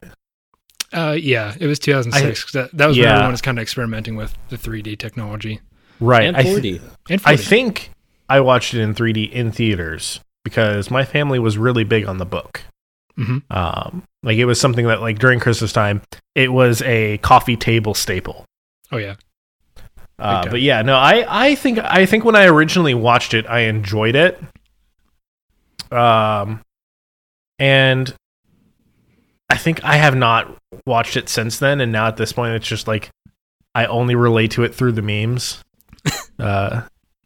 Uh, 0.91 1.17
yeah, 1.19 1.55
it 1.59 1.65
was 1.65 1.79
2006. 1.79 2.43
'cause 2.43 2.51
that, 2.51 2.77
that 2.77 2.85
was 2.87 2.97
when 2.97 3.07
everyone 3.07 3.31
was 3.31 3.41
kind 3.41 3.57
of 3.57 3.61
experimenting 3.63 4.15
with 4.15 4.35
the 4.49 4.57
3D 4.57 4.97
technology. 4.99 5.59
Right. 5.99 6.25
and 6.27 6.35
I 6.37 6.43
th- 6.43 6.81
And 7.09 7.21
I 7.25 7.35
4D. 7.35 7.39
think 7.45 7.91
I 8.29 8.41
watched 8.41 8.73
it 8.73 8.81
in 8.81 8.93
3D 8.93 9.31
in 9.31 9.51
theaters 9.51 10.19
because 10.43 10.91
my 10.91 11.05
family 11.05 11.39
was 11.39 11.57
really 11.57 11.83
big 11.85 12.05
on 12.05 12.17
the 12.17 12.25
book. 12.25 12.61
Mhm. 13.17 13.43
Um, 13.49 14.03
like 14.23 14.37
it 14.37 14.45
was 14.45 14.59
something 14.59 14.87
that 14.87 14.99
like 15.01 15.19
during 15.19 15.39
Christmas 15.39 15.71
time, 15.71 16.01
it 16.35 16.51
was 16.51 16.81
a 16.81 17.17
coffee 17.19 17.55
table 17.55 17.93
staple. 17.93 18.43
Oh 18.91 18.97
yeah, 18.97 19.15
Uh, 20.19 20.47
but 20.49 20.61
yeah, 20.61 20.81
no, 20.83 20.95
I, 20.95 21.25
I 21.27 21.55
think 21.55 21.79
I 21.79 22.05
think 22.05 22.23
when 22.25 22.35
I 22.35 22.45
originally 22.45 22.93
watched 22.93 23.33
it, 23.33 23.45
I 23.47 23.61
enjoyed 23.61 24.15
it. 24.15 24.39
Um, 25.93 26.61
and 27.59 28.13
I 29.49 29.57
think 29.57 29.83
I 29.83 29.97
have 29.97 30.15
not 30.15 30.57
watched 30.85 31.15
it 31.17 31.29
since 31.29 31.59
then, 31.59 31.81
and 31.81 31.91
now 31.91 32.07
at 32.07 32.17
this 32.17 32.33
point, 32.33 32.55
it's 32.55 32.67
just 32.67 32.87
like 32.87 33.09
I 33.75 33.85
only 33.85 34.15
relate 34.15 34.51
to 34.51 34.63
it 34.63 34.73
through 34.73 34.93
the 34.93 35.01
memes. 35.01 35.61
uh, 36.39 36.81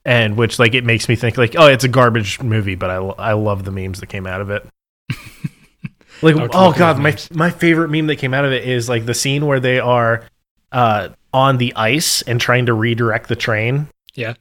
and 0.06 0.38
which 0.38 0.60
like 0.60 0.74
it 0.74 0.86
makes 0.86 1.10
me 1.10 1.16
think 1.16 1.38
like, 1.38 1.56
oh, 1.58 1.68
it's 1.68 1.84
a 1.84 1.90
garbage 1.90 2.42
movie, 2.42 2.76
but 2.76 2.90
I 2.90 2.96
I 2.96 3.34
love 3.34 3.64
the 3.66 3.72
memes 3.72 4.00
that 4.00 4.08
came 4.08 4.28
out 4.28 4.42
of 4.42 4.50
it. 4.50 4.66
like, 6.22 6.36
Oh, 6.54 6.74
god, 6.74 6.98
my 6.98 7.12
memes. 7.12 7.32
my 7.32 7.50
favorite 7.50 7.90
meme 7.90 8.08
that 8.08 8.18
came 8.18 8.34
out 8.34 8.46
of 8.46 8.52
it 8.52 8.68
is 8.68 8.88
like 8.90 9.06
the 9.06 9.14
scene 9.14 9.46
where 9.46 9.60
they 9.60 9.80
are 9.80 10.24
uh 10.72 11.10
on 11.34 11.58
the 11.58 11.74
ice 11.76 12.22
and 12.24 12.40
trying 12.42 12.66
to 12.68 12.74
redirect 12.74 13.28
the 13.30 13.36
train. 13.36 13.88
Yeah. 14.16 14.36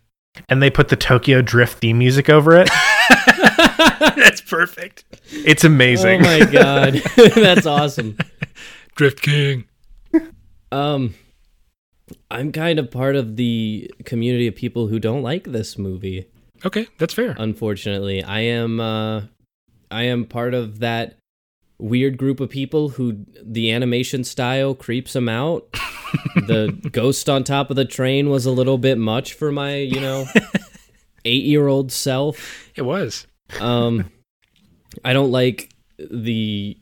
And 0.49 0.63
they 0.63 0.71
put 0.71 0.89
the 0.89 0.97
Tokyo 0.97 1.43
Drift 1.43 1.79
theme 1.79 1.99
music 1.99 2.29
over 2.29 2.57
it. 2.57 2.69
that's 4.17 4.41
perfect. 4.41 5.05
It's 5.31 5.65
amazing. 5.65 6.21
Oh 6.21 6.39
my 6.39 6.45
god, 6.45 6.95
that's 7.35 7.67
awesome. 7.67 8.17
Drift 8.95 9.23
King. 9.23 9.65
Um, 10.73 11.15
I'm 12.31 12.53
kind 12.53 12.79
of 12.79 12.91
part 12.91 13.17
of 13.17 13.37
the 13.37 13.91
community 14.05 14.47
of 14.47 14.57
people 14.57 14.89
who 14.89 14.99
don't 14.99 15.23
like 15.23 15.45
this 15.45 15.79
movie. 15.79 16.27
Okay, 16.65 16.87
that's 16.99 17.15
fair. 17.15 17.35
Unfortunately, 17.39 18.23
I 18.23 18.41
am. 18.41 18.81
Uh, 18.81 19.23
I 19.91 20.05
am 20.05 20.25
part 20.25 20.55
of 20.55 20.81
that 20.81 21.17
weird 21.79 22.17
group 22.17 22.41
of 22.41 22.49
people 22.51 22.91
who 22.91 23.25
the 23.43 23.71
animation 23.71 24.25
style 24.25 24.75
creeps 24.75 25.13
them 25.13 25.29
out. 25.29 25.69
the 26.35 26.77
ghost 26.93 27.29
on 27.29 27.45
top 27.45 27.71
of 27.71 27.77
the 27.77 27.85
train 27.85 28.31
was 28.31 28.47
a 28.47 28.51
little 28.51 28.79
bit 28.79 28.99
much 28.99 29.35
for 29.35 29.53
my, 29.53 29.77
you 29.77 30.01
know, 30.01 30.27
eight-year-old 31.25 31.93
self. 31.93 32.71
It 32.75 32.83
was. 32.83 33.27
Um, 33.61 34.11
I 35.05 35.13
don't 35.13 35.31
like 35.31 35.71
the. 35.99 36.77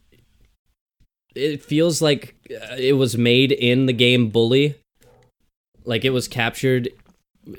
It 1.35 1.63
feels 1.65 2.01
like 2.01 2.35
uh, 2.51 2.77
it 2.79 2.93
was 2.95 3.17
made 3.19 3.51
in 3.53 3.87
the 3.87 3.93
game 3.93 4.31
Bully. 4.31 4.77
Like 5.85 6.05
it 6.05 6.11
was 6.11 6.29
captured 6.29 6.89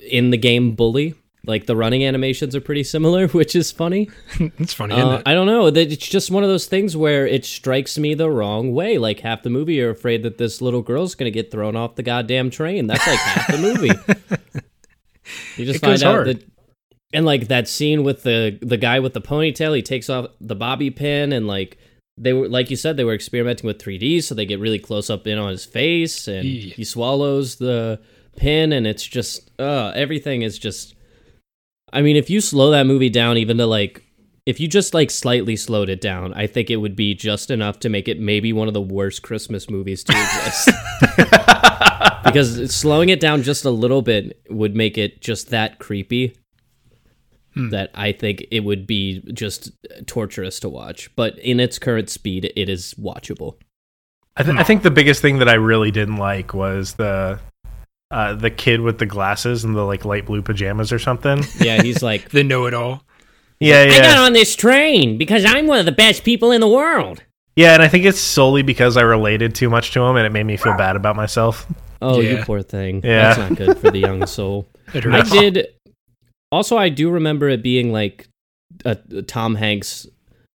in 0.09 0.29
the 0.29 0.37
game 0.37 0.75
Bully. 0.75 1.13
Like 1.47 1.67
the 1.67 1.75
running 1.75 2.03
animations 2.03 2.55
are 2.55 2.61
pretty 2.61 2.83
similar, 2.83 3.27
which 3.39 3.55
is 3.55 3.71
funny. 3.71 4.09
it's 4.39 4.73
funny, 4.73 4.95
isn't 4.95 5.07
Uh, 5.07 5.15
it? 5.17 5.23
I 5.27 5.33
don't 5.35 5.45
know. 5.45 5.67
It's 5.67 6.07
just 6.07 6.31
one 6.31 6.43
of 6.43 6.49
those 6.49 6.65
things 6.65 6.97
where 6.97 7.27
it 7.27 7.45
strikes 7.45 7.99
me 7.99 8.15
the 8.15 8.31
wrong 8.31 8.73
way. 8.73 8.97
Like 8.97 9.19
half 9.19 9.43
the 9.43 9.51
movie, 9.51 9.75
you're 9.75 9.91
afraid 9.91 10.23
that 10.23 10.39
this 10.39 10.59
little 10.61 10.81
girl's 10.81 11.13
gonna 11.13 11.29
get 11.29 11.51
thrown 11.51 11.75
off 11.75 11.95
the 11.95 12.01
goddamn 12.03 12.49
train. 12.49 12.87
That's 12.87 13.05
like 13.05 13.19
half 13.19 13.47
the 13.51 13.57
movie. 13.59 13.91
You 15.57 15.65
just 15.65 15.77
It 15.77 15.85
find 15.85 16.03
out 16.03 16.13
hard. 16.13 16.27
that, 16.27 16.43
and 17.15 17.25
like 17.25 17.47
that 17.47 17.69
scene 17.69 18.03
with 18.03 18.23
the 18.23 18.59
the 18.61 18.75
guy 18.75 18.99
with 18.99 19.13
the 19.13 19.21
ponytail, 19.21 19.73
he 19.73 19.81
takes 19.81 20.09
off 20.09 20.27
the 20.41 20.55
bobby 20.55 20.89
pin, 20.89 21.31
and 21.31 21.47
like 21.47 21.77
they 22.17 22.33
were, 22.33 22.49
like 22.49 22.69
you 22.69 22.75
said, 22.75 22.97
they 22.97 23.05
were 23.05 23.13
experimenting 23.13 23.65
with 23.65 23.81
3D, 23.81 24.21
so 24.21 24.35
they 24.35 24.45
get 24.45 24.59
really 24.59 24.79
close 24.79 25.09
up 25.09 25.25
in 25.25 25.37
on 25.37 25.49
his 25.49 25.63
face, 25.63 26.27
and 26.27 26.45
he 26.45 26.83
swallows 26.83 27.55
the 27.55 28.01
pin, 28.35 28.73
and 28.73 28.85
it's 28.85 29.05
just, 29.05 29.49
uh, 29.59 29.93
everything 29.95 30.41
is 30.41 30.59
just. 30.59 30.93
I 31.93 32.01
mean, 32.01 32.17
if 32.17 32.29
you 32.29 32.41
slow 32.41 32.71
that 32.71 32.85
movie 32.85 33.09
down 33.09 33.37
even 33.37 33.57
to 33.59 33.65
like 33.65 34.03
if 34.45 34.59
you 34.59 34.67
just 34.67 34.93
like 34.93 35.09
slightly 35.09 35.55
slowed 35.55 35.87
it 35.87 36.01
down, 36.01 36.33
I 36.33 36.47
think 36.47 36.69
it 36.69 36.77
would 36.77 36.97
be 36.97 37.15
just 37.15 37.49
enough 37.49 37.79
to 37.79 37.89
make 37.89 38.09
it 38.09 38.19
maybe 38.19 38.51
one 38.51 38.67
of 38.67 38.73
the 38.73 38.81
worst 38.81 39.23
Christmas 39.23 39.69
movies 39.69 40.03
to 40.03 40.11
exist. 40.11 40.69
because 42.25 42.75
slowing 42.75 43.07
it 43.07 43.21
down 43.21 43.41
just 43.41 43.63
a 43.63 43.69
little 43.69 44.01
bit 44.01 44.37
would 44.49 44.75
make 44.75 44.97
it 44.97 45.21
just 45.21 45.51
that 45.51 45.79
creepy 45.79 46.35
that 47.55 47.89
I 47.95 48.11
think 48.11 48.45
it 48.51 48.61
would 48.61 48.85
be 48.85 49.21
just 49.33 49.71
torturous 50.07 50.59
to 50.61 50.69
watch. 50.69 51.09
But 51.15 51.37
in 51.39 51.59
its 51.59 51.79
current 51.79 52.09
speed, 52.09 52.51
it 52.55 52.67
is 52.69 52.93
watchable. 52.95 53.55
I, 54.37 54.43
th- 54.43 54.57
I 54.57 54.63
think 54.63 54.83
the 54.83 54.91
biggest 54.91 55.21
thing 55.21 55.39
that 55.39 55.47
I 55.47 55.53
really 55.53 55.91
didn't 55.91 56.17
like 56.17 56.53
was 56.53 56.95
the 56.95 57.39
uh, 58.11 58.33
the 58.35 58.51
kid 58.51 58.81
with 58.81 58.99
the 58.99 59.05
glasses 59.05 59.63
and 59.63 59.75
the 59.75 59.83
like 59.83 60.03
light 60.05 60.25
blue 60.25 60.41
pajamas 60.41 60.91
or 60.91 60.99
something. 60.99 61.43
Yeah, 61.59 61.81
he's 61.81 62.03
like, 62.03 62.29
The 62.31 62.43
know-it-all. 62.43 63.01
yeah, 63.59 63.83
yeah. 63.85 63.93
I 63.93 63.99
got 64.01 64.17
on 64.19 64.33
this 64.33 64.55
train 64.55 65.17
because 65.17 65.45
I'm 65.45 65.67
one 65.67 65.79
of 65.79 65.85
the 65.85 65.91
best 65.93 66.23
people 66.23 66.51
in 66.51 66.59
the 66.61 66.67
world. 66.67 67.23
yeah. 67.55 67.73
And 67.73 67.81
I 67.81 67.87
think 67.87 68.05
it's 68.05 68.19
solely 68.19 68.61
because 68.63 68.97
I 68.97 69.01
related 69.01 69.55
too 69.55 69.69
much 69.69 69.91
to 69.93 70.01
him, 70.01 70.17
and 70.17 70.25
it 70.25 70.31
made 70.33 70.43
me 70.45 70.57
feel 70.57 70.75
bad 70.77 70.95
about 70.97 71.15
myself. 71.15 71.65
Oh, 72.01 72.19
you 72.19 72.43
poor 72.43 72.61
thing. 72.61 73.01
Yeah. 73.03 73.33
That's 73.33 73.37
not 73.49 73.57
good 73.57 73.77
for 73.79 73.89
the 73.89 73.99
young 73.99 74.25
soul. 74.27 74.67
I 74.93 75.21
did. 75.21 75.67
Also, 76.51 76.77
I 76.77 76.89
do 76.89 77.09
remember 77.11 77.49
it 77.49 77.61
being 77.63 77.91
like 77.91 78.27
a, 78.85 78.97
a 79.11 79.21
Tom 79.21 79.55
Hanks 79.55 80.07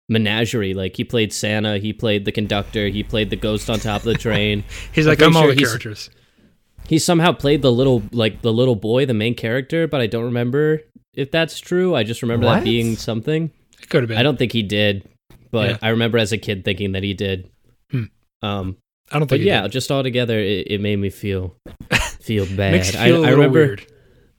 menagerie. 0.08 0.74
Like 0.74 0.96
he 0.96 1.04
played 1.04 1.34
Santa, 1.34 1.78
he 1.78 1.94
played 1.94 2.26
the 2.26 2.32
conductor, 2.32 2.88
he 2.88 3.04
played 3.04 3.30
the 3.30 3.36
ghost 3.36 3.70
on 3.70 3.80
top 3.80 4.02
of 4.02 4.06
the 4.06 4.14
train. 4.16 4.64
He's 4.94 5.06
I'm 5.06 5.12
like, 5.12 5.22
I'm 5.22 5.36
all 5.38 5.48
the 5.48 5.56
characters. 5.56 6.10
He 6.88 6.98
somehow 6.98 7.34
played 7.34 7.62
the 7.62 7.72
little 7.72 8.02
like 8.12 8.42
the 8.42 8.52
little 8.54 8.76
boy, 8.76 9.06
the 9.06 9.14
main 9.14 9.36
character, 9.36 9.88
but 9.88 10.02
I 10.02 10.08
don't 10.08 10.26
remember 10.26 10.82
if 11.14 11.30
that's 11.32 11.60
true. 11.60 11.96
I 11.96 12.04
just 12.04 12.22
remember 12.22 12.48
What? 12.48 12.56
that 12.56 12.64
being 12.64 12.96
something. 12.96 13.52
It 13.82 13.90
could 13.90 14.02
have 14.04 14.08
been. 14.10 14.18
I 14.18 14.24
don't 14.24 14.38
think 14.38 14.52
he 14.52 14.64
did, 14.64 15.08
but 15.52 15.70
Yeah. 15.72 15.78
I 15.82 15.90
remember 15.90 16.18
as 16.18 16.32
a 16.32 16.38
kid 16.38 16.66
thinking 16.66 16.94
that 16.94 17.04
he 17.04 17.14
did. 17.14 17.50
Hmm. 17.92 18.04
Um, 18.42 18.78
I 19.12 19.20
don't 19.20 19.28
think. 19.28 19.44
yeah, 19.44 19.64
did. 19.64 19.72
just 19.72 19.92
all 19.92 20.02
together, 20.04 20.40
it, 20.40 20.68
it 20.72 20.82
made 20.82 20.96
me 20.98 21.10
feel 21.12 21.56
feel 22.22 22.46
bad. 22.56 22.72
makes 22.74 22.96
I, 22.96 23.06
feel 23.10 23.24
a 23.24 23.28
I 23.28 23.32
remember 23.32 23.60
weird. 23.60 23.86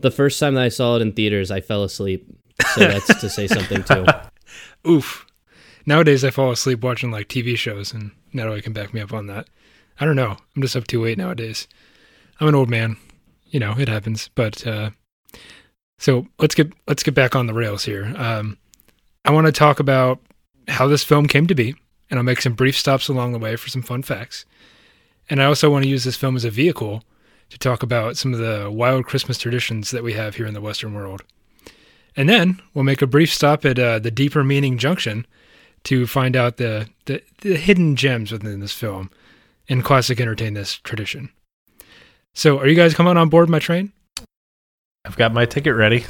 The 0.02 0.10
first 0.10 0.38
time 0.40 0.54
that 0.54 0.64
I 0.64 0.68
saw 0.68 0.96
it 0.96 1.02
in 1.02 1.12
theaters, 1.12 1.50
I 1.50 1.60
fell 1.60 1.84
asleep. 1.84 2.26
So 2.74 2.80
that's 2.80 3.20
to 3.20 3.28
say 3.28 3.46
something 3.46 3.82
too. 3.84 4.06
Oof. 4.88 5.26
Nowadays, 5.86 6.24
I 6.24 6.30
fall 6.30 6.50
asleep 6.50 6.82
watching 6.82 7.10
like 7.10 7.28
TV 7.28 7.56
shows, 7.56 7.92
and 7.92 8.10
Natalie 8.32 8.62
can 8.62 8.72
back 8.72 8.92
me 8.92 9.00
up 9.00 9.12
on 9.12 9.26
that. 9.28 9.48
I 9.98 10.04
don't 10.04 10.16
know. 10.16 10.36
I'm 10.54 10.62
just 10.62 10.76
up 10.76 10.86
too 10.86 11.02
late 11.02 11.18
nowadays. 11.18 11.66
I'm 12.38 12.48
an 12.48 12.54
old 12.54 12.70
man. 12.70 12.96
You 13.46 13.60
know, 13.60 13.74
it 13.78 13.88
happens. 13.88 14.28
But 14.34 14.66
uh, 14.66 14.90
so 15.98 16.26
let's 16.38 16.54
get 16.54 16.72
let's 16.86 17.02
get 17.02 17.14
back 17.14 17.34
on 17.34 17.46
the 17.46 17.54
rails 17.54 17.84
here. 17.84 18.12
Um, 18.16 18.58
I 19.24 19.32
want 19.32 19.46
to 19.46 19.52
talk 19.52 19.80
about 19.80 20.20
how 20.68 20.86
this 20.86 21.04
film 21.04 21.26
came 21.26 21.46
to 21.46 21.54
be, 21.54 21.74
and 22.10 22.18
I'll 22.18 22.24
make 22.24 22.40
some 22.40 22.54
brief 22.54 22.76
stops 22.76 23.08
along 23.08 23.32
the 23.32 23.38
way 23.38 23.56
for 23.56 23.68
some 23.68 23.82
fun 23.82 24.02
facts. 24.02 24.44
And 25.28 25.42
I 25.42 25.46
also 25.46 25.70
want 25.70 25.84
to 25.84 25.90
use 25.90 26.04
this 26.04 26.16
film 26.16 26.36
as 26.36 26.44
a 26.44 26.50
vehicle 26.50 27.04
to 27.50 27.58
talk 27.58 27.82
about 27.82 28.16
some 28.16 28.32
of 28.32 28.40
the 28.40 28.70
wild 28.70 29.04
Christmas 29.04 29.38
traditions 29.38 29.90
that 29.90 30.02
we 30.02 30.14
have 30.14 30.36
here 30.36 30.46
in 30.46 30.54
the 30.54 30.60
Western 30.60 30.94
world. 30.94 31.22
And 32.16 32.28
then 32.28 32.60
we'll 32.74 32.84
make 32.84 33.02
a 33.02 33.06
brief 33.06 33.32
stop 33.32 33.64
at 33.64 33.78
uh, 33.78 33.98
the 33.98 34.10
Deeper 34.10 34.42
Meaning 34.42 34.78
Junction 34.78 35.26
to 35.84 36.06
find 36.06 36.36
out 36.36 36.56
the, 36.56 36.88
the, 37.06 37.22
the 37.42 37.56
hidden 37.56 37.96
gems 37.96 38.32
within 38.32 38.60
this 38.60 38.72
film 38.72 39.10
in 39.66 39.82
classic 39.82 40.20
entertain 40.20 40.54
this 40.54 40.78
tradition. 40.78 41.30
So, 42.34 42.58
are 42.58 42.66
you 42.66 42.76
guys 42.76 42.94
coming 42.94 43.16
on 43.16 43.28
board 43.28 43.48
my 43.48 43.58
train? 43.58 43.92
I've 45.04 45.16
got 45.16 45.32
my 45.32 45.46
ticket 45.46 45.74
ready. 45.74 46.04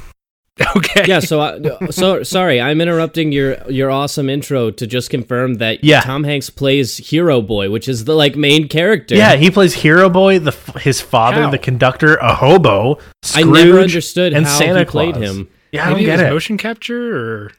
Okay. 0.76 1.04
Yeah, 1.06 1.20
so 1.20 1.40
I, 1.40 1.58
so 1.90 2.22
sorry, 2.22 2.60
I'm 2.60 2.80
interrupting 2.80 3.32
your 3.32 3.56
your 3.70 3.90
awesome 3.90 4.28
intro 4.28 4.70
to 4.70 4.86
just 4.86 5.08
confirm 5.10 5.54
that 5.54 5.82
Yeah. 5.82 6.00
Tom 6.02 6.24
Hanks 6.24 6.50
plays 6.50 6.96
Hero 6.98 7.40
Boy, 7.40 7.70
which 7.70 7.88
is 7.88 8.04
the 8.04 8.14
like 8.14 8.36
main 8.36 8.68
character. 8.68 9.14
Yeah, 9.14 9.36
he 9.36 9.50
plays 9.50 9.74
Hero 9.74 10.08
Boy, 10.10 10.38
the 10.38 10.52
his 10.80 11.00
father, 11.00 11.42
How? 11.44 11.50
the 11.50 11.58
conductor, 11.58 12.16
a 12.16 12.34
hobo. 12.34 12.98
I 13.34 13.42
never 13.42 13.80
understood 13.80 14.32
and 14.34 14.46
how 14.46 14.58
Santa 14.58 14.80
he 14.80 14.84
played 14.84 15.14
Claus. 15.14 15.30
him. 15.30 15.48
Yeah, 15.72 15.86
I 15.86 15.90
Maybe 15.94 16.06
don't 16.06 16.16
get 16.16 16.22
was 16.24 16.28
it. 16.28 16.32
motion 16.32 16.56
capture 16.58 17.16
or 17.46 17.52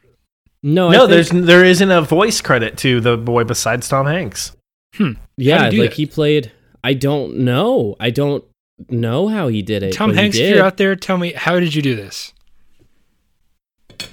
No, 0.64 0.90
I 0.90 0.92
No, 0.94 1.00
think- 1.08 1.12
there's 1.12 1.30
there 1.48 1.66
isn't 1.66 1.92
a 1.92 2.02
voice 2.02 2.40
credit 2.42 2.78
to 2.80 3.00
the 3.02 3.18
boy 3.18 3.44
besides 3.46 3.88
Tom 3.88 4.06
Hanks. 4.06 4.56
Hmm. 4.96 5.14
yeah, 5.38 5.70
he 5.72 5.80
like 5.82 5.90
that? 5.92 5.96
he 5.96 6.06
played. 6.06 6.52
I 6.84 6.94
don't 6.94 7.38
know. 7.40 7.96
I 8.00 8.10
don't 8.10 8.44
know 8.90 9.28
how 9.28 9.48
he 9.48 9.62
did 9.62 9.84
it. 9.84 9.94
Tom 9.94 10.14
Hanks. 10.14 10.38
If 10.38 10.56
you're 10.56 10.64
out 10.66 10.78
there, 10.78 10.96
tell 10.96 11.18
me 11.18 11.34
how 11.34 11.60
did 11.60 11.74
you 11.74 11.82
do 11.82 11.96
this? 11.96 12.34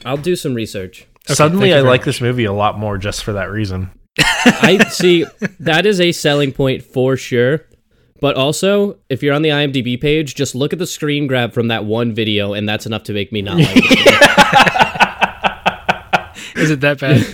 I'll 0.04 0.16
do 0.16 0.36
some 0.36 0.54
research. 0.54 1.06
Okay, 1.26 1.34
Suddenly, 1.34 1.74
I 1.74 1.80
like 1.80 2.00
much. 2.02 2.06
this 2.06 2.20
movie 2.20 2.44
a 2.44 2.52
lot 2.52 2.78
more 2.78 2.96
just 2.98 3.22
for 3.24 3.32
that 3.34 3.50
reason. 3.50 3.90
I 4.20 4.78
see 4.90 5.24
that 5.60 5.86
is 5.86 6.00
a 6.00 6.12
selling 6.12 6.52
point 6.52 6.82
for 6.82 7.16
sure. 7.16 7.64
But 8.20 8.34
also, 8.34 8.96
if 9.08 9.22
you're 9.22 9.34
on 9.34 9.42
the 9.42 9.50
IMDb 9.50 10.00
page, 10.00 10.34
just 10.34 10.54
look 10.56 10.72
at 10.72 10.78
the 10.80 10.86
screen 10.88 11.28
grab 11.28 11.52
from 11.52 11.68
that 11.68 11.84
one 11.84 12.12
video, 12.14 12.52
and 12.52 12.68
that's 12.68 12.84
enough 12.84 13.04
to 13.04 13.12
make 13.12 13.30
me 13.30 13.42
not 13.42 13.58
like 13.58 13.68
it. 13.76 13.82
Is 16.56 16.70
it 16.72 16.80
that 16.80 16.98
bad? 16.98 17.24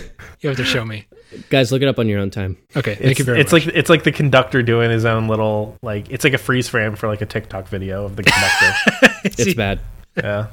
you 0.40 0.48
have 0.48 0.58
to 0.58 0.64
show 0.64 0.84
me. 0.84 1.06
Guys, 1.48 1.72
look 1.72 1.80
it 1.82 1.88
up 1.88 1.98
on 1.98 2.06
your 2.08 2.20
own 2.20 2.30
time. 2.30 2.58
Okay, 2.76 2.94
thank 2.94 3.10
It's, 3.12 3.18
you 3.18 3.24
very 3.24 3.40
it's 3.40 3.50
much. 3.52 3.66
like 3.66 3.74
it's 3.74 3.88
like 3.90 4.04
the 4.04 4.12
conductor 4.12 4.62
doing 4.62 4.90
his 4.90 5.04
own 5.04 5.26
little 5.26 5.76
like 5.82 6.10
it's 6.10 6.22
like 6.22 6.34
a 6.34 6.38
freeze 6.38 6.68
frame 6.68 6.94
for 6.96 7.08
like 7.08 7.22
a 7.22 7.26
TikTok 7.26 7.66
video 7.68 8.04
of 8.04 8.16
the 8.16 8.22
conductor. 8.22 9.10
It's 9.24 9.54
bad. 9.54 9.80
yeah. 10.16 10.48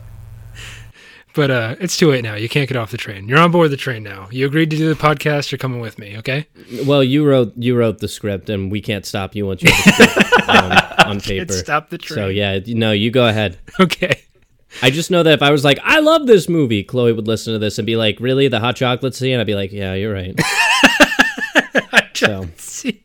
But 1.34 1.52
uh, 1.52 1.76
it's 1.80 1.98
too 1.98 2.10
late 2.10 2.24
now. 2.24 2.36
You 2.36 2.50
can't 2.50 2.68
get 2.68 2.78
off 2.78 2.92
the 2.92 2.98
train. 2.98 3.28
You're 3.28 3.40
on 3.40 3.52
board 3.52 3.72
the 3.72 3.78
train 3.78 4.04
now. 4.04 4.28
You 4.32 4.46
agreed 4.46 4.70
to 4.72 4.78
do 4.78 4.94
the 4.94 5.00
podcast. 5.02 5.52
You're 5.52 5.60
coming 5.60 5.80
with 5.80 5.98
me. 5.98 6.18
Okay. 6.18 6.48
Well, 6.86 7.04
you 7.04 7.26
wrote 7.26 7.54
you 7.56 7.76
wrote 7.76 8.00
the 8.00 8.08
script, 8.08 8.50
and 8.50 8.72
we 8.72 8.82
can't 8.82 9.06
stop 9.06 9.36
you 9.36 9.46
once 9.46 9.64
you 9.64 9.72
have 9.72 9.98
the 9.98 10.08
script 10.08 10.50
um, 10.50 11.10
on 11.10 11.22
paper. 11.22 11.54
Stop 11.54 11.90
the 11.90 11.98
train. 11.98 12.16
So 12.16 12.28
yeah, 12.28 12.60
no, 12.68 12.92
you 12.92 13.12
go 13.12 13.28
ahead. 13.28 13.58
Okay. 13.80 14.22
I 14.82 14.90
just 14.90 15.12
know 15.12 15.22
that 15.24 15.34
if 15.34 15.42
I 15.42 15.52
was 15.52 15.66
like, 15.66 15.80
I 15.84 16.00
love 16.00 16.28
this 16.28 16.48
movie, 16.48 16.84
Chloe 16.84 17.12
would 17.12 17.28
listen 17.28 17.54
to 17.54 17.60
this 17.60 17.78
and 17.78 17.86
be 17.86 17.98
like, 17.98 18.20
really, 18.20 18.48
the 18.48 18.60
hot 18.60 18.78
chocolate 18.78 19.14
scene? 19.14 19.40
I'd 19.40 19.48
be 19.48 19.56
like, 19.56 19.72
yeah, 19.72 19.94
you're 19.96 20.14
right. 20.14 20.40
so 22.14 22.48
See, 22.58 23.04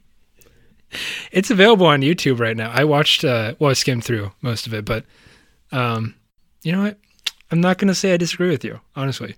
it's 1.32 1.50
available 1.50 1.86
on 1.86 2.02
YouTube 2.02 2.38
right 2.38 2.56
now. 2.56 2.70
I 2.70 2.84
watched, 2.84 3.24
uh, 3.24 3.54
well, 3.58 3.70
I 3.70 3.74
skimmed 3.74 4.04
through 4.04 4.32
most 4.42 4.66
of 4.66 4.74
it, 4.74 4.84
but 4.84 5.04
um, 5.72 6.14
you 6.62 6.72
know 6.72 6.82
what? 6.82 6.98
I'm 7.50 7.60
not 7.60 7.78
going 7.78 7.88
to 7.88 7.94
say 7.94 8.12
I 8.12 8.16
disagree 8.16 8.50
with 8.50 8.64
you, 8.64 8.80
honestly. 8.94 9.36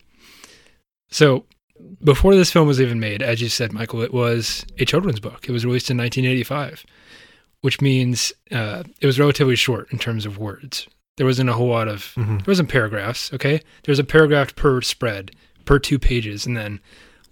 So, 1.11 1.45
before 2.03 2.35
this 2.35 2.53
film 2.53 2.67
was 2.67 2.81
even 2.81 2.99
made, 3.01 3.23
as 3.23 3.41
you 3.41 3.49
said, 3.49 3.73
Michael, 3.73 4.03
it 4.03 4.13
was 4.13 4.65
a 4.79 4.85
children's 4.85 5.21
book. 5.21 5.49
It 5.49 5.53
was 5.53 5.65
released 5.65 5.91
in 5.91 5.97
1985, 5.97 6.85
which 7.61 7.81
means 7.81 8.33
uh, 8.51 8.83
it 9.01 9.07
was 9.07 9.19
relatively 9.21 9.57
short 9.57 9.93
in 9.93 9.99
terms 9.99 10.27
of 10.27 10.39
words. 10.39 10.89
There 11.17 11.27
wasn't 11.27 11.51
a 11.51 11.55
whole 11.55 11.69
lot 11.69 11.89
of, 11.89 12.13
Mhm. 12.17 12.39
there 12.39 12.45
wasn't 12.53 12.69
paragraphs, 12.69 13.33
okay? 13.33 13.61
There 13.85 13.93
was 13.93 13.99
a 13.99 14.05
paragraph 14.05 14.55
per 14.57 14.81
spread, 14.83 15.33
per 15.65 15.79
two 15.79 15.99
pages, 15.99 16.47
and 16.47 16.57
then 16.57 16.81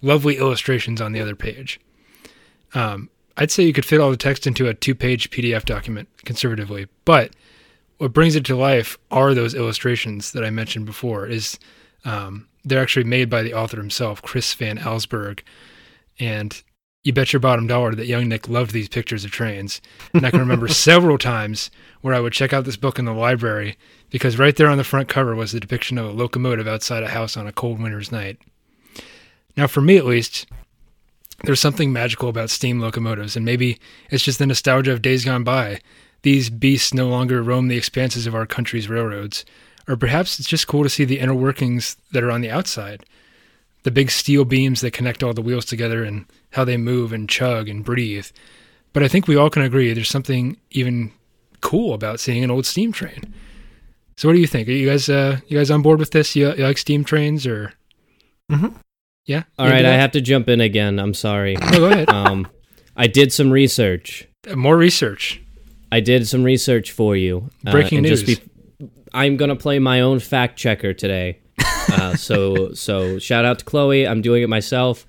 lovely 0.01 0.37
illustrations 0.37 1.01
on 1.01 1.11
the 1.11 1.19
other 1.21 1.35
page. 1.35 1.79
Um, 2.73 3.09
I'd 3.35 3.51
say 3.51 3.63
you 3.63 3.73
could 3.73 3.85
fit 3.85 3.99
all 3.99 4.11
the 4.11 4.17
text 4.17 4.47
into 4.47 4.67
a 4.67 4.73
two 4.73 4.95
page 4.95 5.29
PDF 5.29 5.63
document 5.65 6.07
conservatively, 6.25 6.87
but 7.05 7.31
what 7.97 8.13
brings 8.13 8.35
it 8.35 8.45
to 8.45 8.55
life 8.55 8.97
are 9.11 9.33
those 9.33 9.55
illustrations 9.55 10.31
that 10.31 10.43
I 10.43 10.49
mentioned 10.49 10.85
before. 10.85 11.25
Is 11.25 11.59
um, 12.05 12.47
they're 12.63 12.81
actually 12.81 13.05
made 13.05 13.29
by 13.29 13.43
the 13.43 13.53
author 13.53 13.77
himself, 13.77 14.21
Chris 14.21 14.53
Van 14.53 14.77
Allsburg, 14.77 15.41
and 16.19 16.61
you 17.03 17.13
bet 17.13 17.31
your 17.31 17.39
bottom 17.39 17.67
dollar 17.67 17.95
that 17.95 18.05
young 18.05 18.27
Nick 18.27 18.49
loved 18.49 18.71
these 18.71 18.89
pictures 18.89 19.23
of 19.23 19.31
trains. 19.31 19.79
And 20.13 20.25
I 20.25 20.31
can 20.31 20.41
remember 20.41 20.67
several 20.67 21.17
times 21.17 21.71
where 22.01 22.13
I 22.13 22.19
would 22.19 22.33
check 22.33 22.51
out 22.51 22.65
this 22.65 22.75
book 22.75 22.99
in 22.99 23.05
the 23.05 23.13
library 23.13 23.77
because 24.09 24.37
right 24.37 24.55
there 24.55 24.67
on 24.67 24.77
the 24.77 24.83
front 24.83 25.07
cover 25.07 25.33
was 25.33 25.53
the 25.53 25.59
depiction 25.59 25.97
of 25.97 26.05
a 26.05 26.11
locomotive 26.11 26.67
outside 26.67 27.03
a 27.03 27.07
house 27.09 27.37
on 27.37 27.47
a 27.47 27.53
cold 27.53 27.81
winter's 27.81 28.11
night. 28.11 28.37
Now, 29.55 29.67
for 29.67 29.81
me 29.81 29.95
at 29.95 30.05
least, 30.05 30.47
there's 31.43 31.59
something 31.59 31.93
magical 31.93 32.29
about 32.29 32.49
steam 32.49 32.79
locomotives, 32.79 33.35
and 33.35 33.45
maybe 33.45 33.79
it's 34.09 34.23
just 34.23 34.39
the 34.39 34.45
nostalgia 34.45 34.91
of 34.91 35.01
days 35.01 35.23
gone 35.23 35.43
by. 35.43 35.79
These 36.23 36.49
beasts 36.49 36.93
no 36.93 37.07
longer 37.07 37.41
roam 37.43 37.67
the 37.67 37.77
expanses 37.77 38.27
of 38.27 38.35
our 38.35 38.45
country's 38.45 38.89
railroads. 38.89 39.45
Or 39.87 39.95
perhaps 39.95 40.39
it's 40.39 40.49
just 40.49 40.67
cool 40.67 40.83
to 40.83 40.89
see 40.89 41.05
the 41.05 41.19
inner 41.19 41.33
workings 41.33 41.95
that 42.11 42.23
are 42.23 42.31
on 42.31 42.41
the 42.41 42.51
outside. 42.51 43.05
The 43.83 43.91
big 43.91 44.11
steel 44.11 44.43
beams 44.43 44.81
that 44.81 44.91
connect 44.91 45.23
all 45.23 45.33
the 45.33 45.41
wheels 45.41 45.63
together 45.65 46.03
and 46.03 46.25
how 46.51 46.65
they 46.65 46.75
move 46.77 47.13
and 47.13 47.29
chug 47.29 47.69
and 47.69 47.85
breathe. 47.85 48.27
But 48.91 49.03
I 49.03 49.07
think 49.07 49.27
we 49.27 49.35
all 49.37 49.49
can 49.49 49.61
agree 49.61 49.93
there's 49.93 50.09
something 50.09 50.57
even 50.71 51.11
cool 51.61 51.93
about 51.93 52.19
seeing 52.19 52.43
an 52.43 52.51
old 52.51 52.65
steam 52.65 52.91
train. 52.91 53.33
So 54.17 54.27
what 54.27 54.33
do 54.33 54.39
you 54.41 54.47
think? 54.47 54.67
Are 54.67 54.71
you 54.71 54.89
guys 54.89 55.07
uh 55.09 55.39
you 55.47 55.57
guys 55.57 55.69
on 55.71 55.81
board 55.83 55.99
with 55.99 56.11
this? 56.11 56.35
You, 56.35 56.53
you 56.55 56.63
like 56.63 56.77
steam 56.79 57.03
trains 57.03 57.45
or 57.47 57.73
Mhm. 58.51 58.73
Yeah? 59.25 59.43
all 59.59 59.67
You 59.67 59.73
right, 59.73 59.85
I 59.85 59.93
have 59.93 60.11
to 60.13 60.21
jump 60.21 60.49
in 60.49 60.59
again. 60.61 60.99
I'm 60.99 61.13
sorry. 61.13 61.55
No, 61.55 61.71
go 61.79 61.85
ahead. 61.85 62.09
Um, 62.09 62.47
I 62.95 63.07
did 63.07 63.31
some 63.31 63.51
research. 63.51 64.27
Uh, 64.49 64.55
More 64.55 64.75
research. 64.77 65.41
I 65.91 65.99
did 65.99 66.27
some 66.27 66.43
research 66.43 66.91
for 66.91 67.15
you. 67.15 67.49
uh, 67.65 67.71
Breaking 67.71 67.99
and 67.99 68.07
news. 68.07 68.23
Be, 68.23 68.37
I'm 69.13 69.37
gonna 69.37 69.55
play 69.55 69.79
my 69.79 70.01
own 70.01 70.19
fact 70.19 70.57
checker 70.57 70.93
today. 70.93 71.39
Uh, 71.89 72.13
so 72.17 72.73
so 72.73 73.17
shout 73.17 73.45
out 73.45 73.59
to 73.59 73.63
Chloe. 73.65 74.05
I'm 74.05 74.21
doing 74.21 74.43
it 74.43 74.49
myself. 74.49 75.07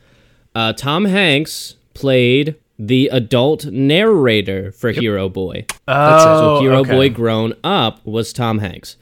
Uh, 0.54 0.72
Tom 0.72 1.06
Hanks 1.06 1.74
played 1.92 2.54
the 2.78 3.08
adult 3.08 3.64
narrator 3.66 4.70
for 4.70 4.92
Hero 4.92 5.28
Boy. 5.28 5.66
That's 5.88 6.22
it. 6.22 6.24
So 6.24 6.56
Oh, 6.56 6.60
Hero 6.60 6.78
okay. 6.82 6.90
Boy 6.92 7.10
grown 7.10 7.54
up 7.64 8.06
was 8.06 8.32
Tom 8.32 8.60
Hanks. 8.60 8.96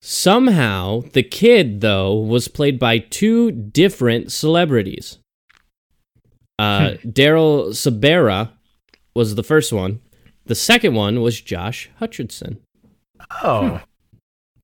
Somehow 0.00 1.02
the 1.12 1.22
kid 1.22 1.82
though 1.82 2.14
was 2.14 2.48
played 2.48 2.78
by 2.78 2.96
two 2.96 3.52
different 3.52 4.32
celebrities. 4.32 5.18
Uh, 6.58 6.94
Daryl 7.04 7.68
Sabara 7.70 8.50
was 9.14 9.34
the 9.34 9.42
first 9.42 9.70
one. 9.72 10.00
The 10.52 10.56
second 10.56 10.94
one 10.94 11.22
was 11.22 11.40
Josh 11.40 11.88
Hutcherson. 11.98 12.58
Oh, 13.42 13.80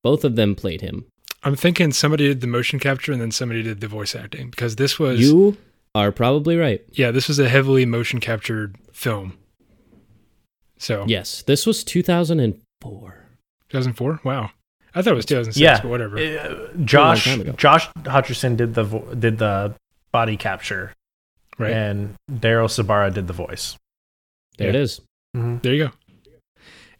Both 0.03 0.22
of 0.22 0.37
them 0.37 0.55
played 0.55 0.83
him. 0.83 1.07
I'm 1.42 1.57
thinking 1.57 1.92
somebody 1.92 2.24
did 2.29 2.42
the 2.42 2.46
motion 2.46 2.79
capture 2.79 3.11
and 3.11 3.18
then 3.22 3.31
somebody 3.31 3.62
did 3.62 3.81
the 3.81 3.88
voice 3.88 4.14
acting 4.14 4.51
because 4.51 4.77
this 4.77 4.98
was 4.98 5.18
You 5.18 5.57
are 5.94 6.12
probably 6.12 6.59
right. 6.59 6.85
yeah, 6.92 7.11
this 7.11 7.27
was 7.27 7.38
a 7.38 7.48
heavily 7.48 7.87
motion 7.87 8.20
captured 8.20 8.77
film. 8.92 9.38
So 10.77 11.07
Yes, 11.09 11.40
this 11.44 11.64
was 11.66 11.83
2004. 11.85 13.24
2004. 13.70 14.20
Wow, 14.24 14.51
I 14.94 15.01
thought 15.01 15.12
it 15.14 15.16
was 15.16 15.24
2006, 15.24 15.59
yeah. 15.59 15.81
but 15.81 15.88
whatever. 15.88 16.18
Uh, 16.18 16.68
Josh. 16.85 17.24
Josh 17.57 17.88
Hutcherson 18.01 18.59
did 18.59 18.74
the 18.74 18.85
vo- 18.85 19.14
did 19.14 19.38
the 19.38 19.74
body 20.12 20.37
capture, 20.37 20.92
right 21.57 21.72
and 21.72 22.14
Daryl 22.31 22.68
Sabara 22.68 23.11
did 23.11 23.27
the 23.27 23.33
voice. 23.33 23.79
There 24.59 24.68
it 24.68 24.74
Yeah. 24.74 24.83
is. 24.83 25.01
Mm-hmm. 25.38 25.59
there 25.62 25.74
you 25.74 25.85
go. 25.85 25.90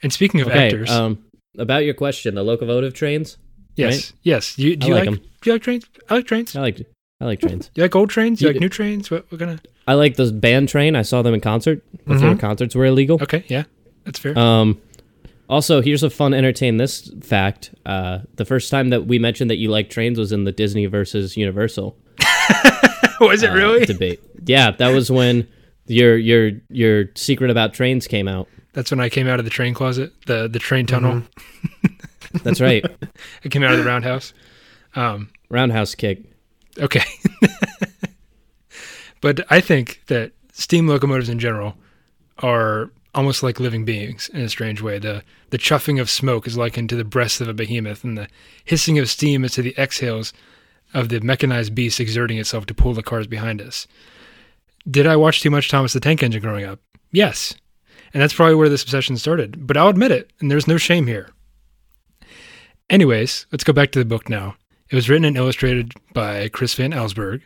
And 0.03 0.13
speaking 0.13 0.41
of 0.41 0.49
Okay, 0.49 0.67
actors, 0.67 0.91
um, 0.91 1.25
about 1.59 1.85
your 1.85 1.95
question, 1.95 2.35
the 2.35 2.43
locomotive 2.43 2.95
trains. 2.95 3.37
yes, 3.77 4.13
yes. 4.23 4.59
You, 4.59 4.77
do 4.77 4.87
I 4.87 4.89
you 4.89 4.95
like 4.95 5.07
like, 5.07 5.09
'em. 5.09 5.25
do 5.43 5.51
you 5.51 5.53
like 5.53 5.63
trains? 5.63 5.85
I 6.09 6.15
like 6.15 6.27
trains. 6.27 6.55
I 6.57 6.61
like 6.61 6.87
I 7.21 7.25
like 7.25 7.41
trains. 7.41 7.67
Do 7.75 7.81
you 7.81 7.85
like 7.85 7.97
old 7.97 8.11
trains? 8.11 8.41
You 8.41 8.47
You 8.47 8.53
like 8.53 8.61
do- 8.61 8.65
new 8.65 8.69
trains? 8.69 9.11
What 9.11 9.27
we're 9.33 9.39
gonna? 9.39 9.59
I 9.89 9.95
like 9.95 10.15
the 10.17 10.31
band 10.31 10.69
train. 10.69 10.95
I 10.95 11.03
saw 11.03 11.23
them 11.23 11.35
in 11.35 11.41
concert 11.41 11.83
before 12.07 12.35
Mhm. 12.35 12.39
concerts 12.41 12.75
were 12.77 12.85
illegal. 12.87 13.19
Okay, 13.23 13.43
yeah, 13.49 13.65
that's 14.05 14.19
fair. 14.21 14.39
Um, 14.39 14.81
also, 15.49 15.81
here's 15.81 16.03
a 16.05 16.11
fun 16.11 16.33
entertain 16.35 16.77
this 16.77 17.11
fact. 17.23 17.75
Uh, 17.87 18.19
the 18.37 18.45
first 18.45 18.71
time 18.71 18.91
that 18.91 19.07
we 19.07 19.19
mentioned 19.19 19.51
that 19.51 19.57
you 19.57 19.69
like 19.71 19.89
trains 19.91 20.19
was 20.19 20.31
in 20.31 20.45
the 20.45 20.53
Disney 20.53 20.87
versus 20.87 21.37
Universal 21.37 21.97
was 23.21 23.43
it 23.43 23.51
uh, 23.51 23.55
really? 23.55 23.85
debate. 23.85 24.21
Yeah, 24.45 24.71
that 24.73 24.91
was 24.91 25.11
when 25.11 25.49
your 25.89 26.17
your 26.17 26.53
your 26.71 27.07
secret 27.15 27.51
about 27.51 27.75
trains 27.75 28.07
came 28.07 28.29
out. 28.29 28.49
That's 28.73 28.91
when 28.91 29.01
I 29.01 29.09
came 29.09 29.27
out 29.27 29.39
of 29.39 29.45
the 29.45 29.51
train 29.51 29.75
closet, 29.75 30.13
the 30.27 30.49
the 30.49 30.59
train 30.59 30.87
tunnel. 30.87 31.23
That's 32.43 32.61
right. 32.61 32.85
I 33.45 33.49
came 33.49 33.63
out 33.63 33.73
of 33.73 33.79
the 33.79 33.85
roundhouse. 33.85 34.33
Um, 34.95 35.31
Roundhouse 35.49 35.95
kick. 35.95 36.23
Okay. 36.79 37.05
but 39.21 39.41
I 39.51 39.61
think 39.61 40.03
that 40.07 40.33
steam 40.53 40.87
locomotives 40.87 41.29
in 41.29 41.39
general 41.39 41.77
are 42.39 42.91
almost 43.15 43.43
like 43.43 43.59
living 43.59 43.85
beings 43.85 44.29
in 44.33 44.41
a 44.41 44.49
strange 44.49 44.83
way. 44.83 44.99
The 44.99 45.23
the 45.51 45.59
chuffing 45.59 46.01
of 46.01 46.11
smoke 46.11 46.47
is 46.47 46.57
likened 46.57 46.91
to 46.91 46.97
the 46.97 47.05
breath 47.05 47.41
of 47.41 47.49
a 47.49 47.55
behemoth, 47.55 48.05
and 48.05 48.17
the 48.17 48.29
hissing 48.65 48.99
of 48.99 49.09
steam 49.09 49.45
is 49.45 49.53
to 49.53 49.63
the 49.63 49.75
exhales 49.79 50.33
of 50.95 51.09
the 51.09 51.21
mechanized 51.21 51.75
beast 51.75 52.01
exerting 52.01 52.39
itself 52.39 52.67
to 52.67 52.75
pull 52.75 52.95
the 52.95 53.03
cars 53.03 53.27
behind 53.27 53.61
us. 53.61 53.87
Did 54.91 55.07
I 55.07 55.17
watch 55.17 55.43
too 55.43 55.51
much 55.51 55.69
Thomas 55.69 55.93
the 55.93 56.01
Tank 56.01 56.23
Engine 56.23 56.41
growing 56.41 56.65
up? 56.65 56.81
Yes. 57.13 57.55
And 58.15 58.23
that's 58.23 58.33
probably 58.33 58.55
where 58.55 58.71
this 58.71 58.83
obsession 58.83 59.17
started. 59.19 59.67
But 59.67 59.77
I'll 59.77 59.89
admit 59.89 60.13
it, 60.13 60.33
and 60.41 60.51
there's 60.51 60.69
no 60.69 60.79
shame 60.79 61.07
here. 61.07 61.31
Anyways, 62.89 63.47
let's 63.53 63.65
go 63.65 63.75
back 63.75 63.91
to 63.93 63.99
the 63.99 64.05
book 64.07 64.31
now. 64.31 64.57
It 64.91 64.95
was 64.95 65.11
written 65.11 65.27
and 65.27 65.37
illustrated 65.37 65.93
by 66.15 66.49
Chris 66.49 66.75
Van 66.75 66.93
Allsburg, 66.93 67.43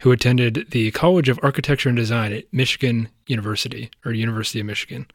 who 0.00 0.12
attended 0.12 0.66
the 0.70 0.90
College 0.90 1.30
of 1.30 1.40
Architecture 1.42 1.88
and 1.88 1.96
Design 1.96 2.32
at 2.32 2.52
Michigan 2.52 3.08
University, 3.26 3.90
or 4.04 4.12
University 4.12 4.60
of 4.60 4.66
Michigan. 4.66 5.06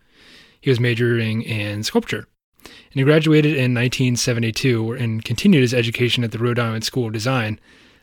He 0.60 0.72
was 0.72 0.80
majoring 0.80 1.44
in 1.44 1.84
sculpture. 1.84 2.28
And 2.64 2.96
he 2.96 3.04
graduated 3.04 3.52
in 3.52 3.76
1972 3.76 4.94
and 4.94 5.24
continued 5.24 5.62
his 5.62 5.74
education 5.76 6.24
at 6.24 6.32
the 6.32 6.40
Rhode 6.40 6.58
Island 6.58 6.84
School 6.86 7.08
of 7.08 7.14
Design, 7.14 7.60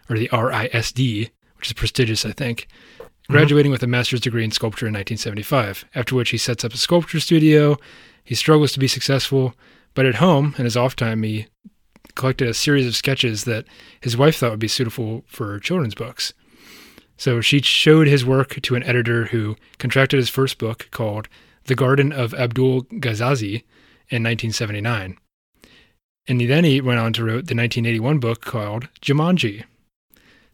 or 0.09 0.17
the 0.17 0.29
RISD, 0.29 1.31
which 1.57 1.67
is 1.67 1.73
prestigious, 1.73 2.25
I 2.25 2.31
think, 2.31 2.69
Mm-hmm. 3.25 3.33
graduating 3.33 3.73
with 3.73 3.83
a 3.83 3.87
master's 3.87 4.21
degree 4.21 4.45
in 4.45 4.51
sculpture 4.51 4.87
in 4.87 4.93
1975, 4.93 5.87
after 5.95 6.15
which 6.15 6.29
he 6.29 6.37
sets 6.37 6.63
up 6.63 6.75
a 6.75 6.77
sculpture 6.77 7.21
studio. 7.21 7.79
He 8.23 8.35
struggles 8.35 8.73
to 8.73 8.79
be 8.79 8.87
successful, 8.87 9.55
but 9.95 10.05
at 10.05 10.17
home, 10.17 10.55
in 10.59 10.65
his 10.65 10.77
off 10.77 10.95
time, 10.95 11.23
he 11.23 11.47
collected 12.15 12.49
a 12.49 12.53
series 12.53 12.87
of 12.87 12.95
sketches 12.95 13.45
that 13.45 13.65
his 14.03 14.15
wife 14.15 14.37
thought 14.37 14.51
would 14.51 14.61
be 14.61 14.69
suitable 14.69 15.25
for 15.27 15.59
children's 15.59 15.95
books. 15.95 16.35
So 17.17 17.41
she 17.41 17.63
showed 17.63 18.09
his 18.09 18.27
work 18.27 18.61
to 18.61 18.75
an 18.75 18.83
editor 18.83 19.27
who 19.27 19.57
contracted 19.79 20.19
his 20.19 20.29
first 20.29 20.59
book 20.59 20.89
called 20.91 21.27
The 21.65 21.75
Garden 21.75 22.13
of 22.13 22.35
Abdul 22.35 22.83
Gasazi 22.83 23.65
in 24.11 24.23
1979. 24.23 25.17
And 26.29 26.41
then 26.43 26.65
he 26.65 26.83
went 26.83 27.01
on 27.01 27.15
to 27.15 27.25
write 27.25 27.47
the 27.47 27.57
1981 27.57 28.19
book 28.19 28.43
called 28.43 28.89
Jumanji. 29.01 29.65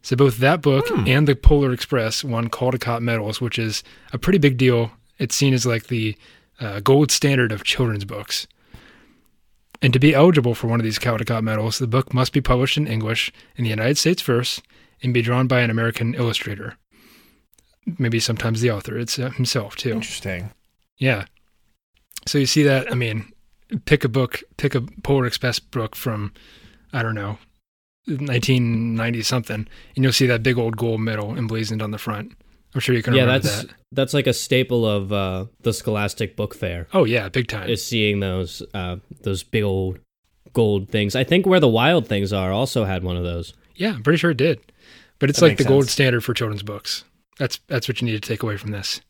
So 0.03 0.17
both 0.17 0.39
that 0.39 0.63
book 0.63 0.89
Hmm. 0.89 1.05
and 1.07 1.29
the 1.29 1.37
Polar 1.37 1.73
Express 1.73 2.25
won 2.25 2.49
Caldecott 2.49 3.03
medals, 3.03 3.41
which 3.41 3.59
is 3.59 3.83
a 4.13 4.19
pretty 4.19 4.39
big 4.39 4.57
deal. 4.57 4.93
It's 5.19 5.35
seen 5.35 5.53
as 5.53 5.67
like 5.67 5.89
the 5.89 6.17
uh, 6.59 6.81
gold 6.81 7.11
standard 7.11 7.53
of 7.53 7.65
children's 7.65 8.05
books. 8.05 8.47
And 9.83 9.93
to 9.93 9.99
be 9.99 10.15
eligible 10.15 10.55
for 10.55 10.67
one 10.67 10.81
of 10.81 10.85
these 10.85 10.99
Caldecott 10.99 11.43
medals, 11.43 11.79
the 11.79 11.87
book 11.87 12.13
must 12.13 12.33
be 12.33 12.41
published 12.41 12.77
in 12.77 12.87
English 12.87 13.33
in 13.57 13.65
the 13.65 13.71
United 13.71 13.97
States 13.99 14.21
first 14.21 14.63
and 15.03 15.15
be 15.15 15.23
drawn 15.23 15.47
by 15.47 15.61
an 15.61 15.71
American 15.71 16.15
illustrator. 16.15 16.77
Maybe 17.99 18.21
sometimes 18.21 18.61
the 18.61 18.71
author 18.71 18.99
it's 18.99 19.19
uh, 19.19 19.31
himself 19.31 19.77
too. 19.77 19.93
Interesting. 19.93 20.51
Yeah. 20.99 21.25
So 22.27 22.37
you 22.39 22.47
see 22.47 22.63
that, 22.65 22.93
I 22.93 22.95
mean, 22.95 23.33
pick 23.87 24.05
a 24.05 24.09
book, 24.09 24.43
pick 24.59 24.75
a 24.75 24.83
Polar 25.03 25.25
Express 25.27 25.59
book 25.59 25.97
from, 25.97 26.33
I 26.93 27.03
don't 27.03 27.15
know, 27.15 27.39
1990 28.07 29.23
something, 29.23 29.67
and 29.97 30.05
you'll 30.05 30.13
see 30.13 30.27
that 30.27 30.43
big 30.43 30.59
old 30.59 30.77
gold 30.77 31.01
medal 31.01 31.37
emblazoned 31.37 31.83
on 31.83 31.91
the 31.91 31.99
front. 31.99 32.33
I'm 32.75 32.81
sure 32.81 32.95
you 32.95 33.03
can 33.03 33.15
yeah, 33.15 33.23
remember 33.23 33.49
that's 33.49 33.63
that. 33.63 33.75
that's 33.93 34.15
like 34.15 34.27
a 34.27 34.33
staple 34.33 34.87
of 34.87 35.13
uh, 35.13 35.47
the 35.63 35.73
Scholastic 35.73 36.37
Book 36.37 36.55
Fair. 36.55 36.87
Oh, 36.93 37.05
yeah, 37.05 37.29
big 37.29 37.49
time. 37.49 37.69
Is 37.69 37.85
seeing 37.85 38.21
those 38.21 38.63
uh, 38.75 38.97
those 39.23 39.43
big 39.43 39.65
old 39.65 39.99
gold 40.53 40.89
things. 40.89 41.17
I 41.17 41.25
think 41.25 41.47
where 41.47 41.61
the 41.61 41.69
wild 41.69 42.07
things 42.07 42.33
are 42.33 42.53
also 42.53 42.85
had 42.85 43.03
one 43.03 43.17
of 43.17 43.25
those. 43.25 43.55
yeah, 43.75 43.95
I'm 43.95 44.03
pretty 44.03 44.19
sure 44.19 44.31
it 44.31 44.37
did. 44.37 44.61
But 45.19 45.31
it's 45.31 45.41
That 45.41 45.47
like 45.47 45.59
the 45.59 45.65
makes 45.65 45.69
gold 45.69 45.89
standard 45.89 46.23
for 46.23 46.33
children's 46.33 46.63
books. 46.63 47.05
That's 47.39 47.59
that's 47.67 47.89
what 47.89 48.01
you 48.01 48.07
need 48.07 48.23
to 48.23 48.29
take 48.29 48.43
away 48.43 48.57
from 48.57 48.71
this. 48.71 49.01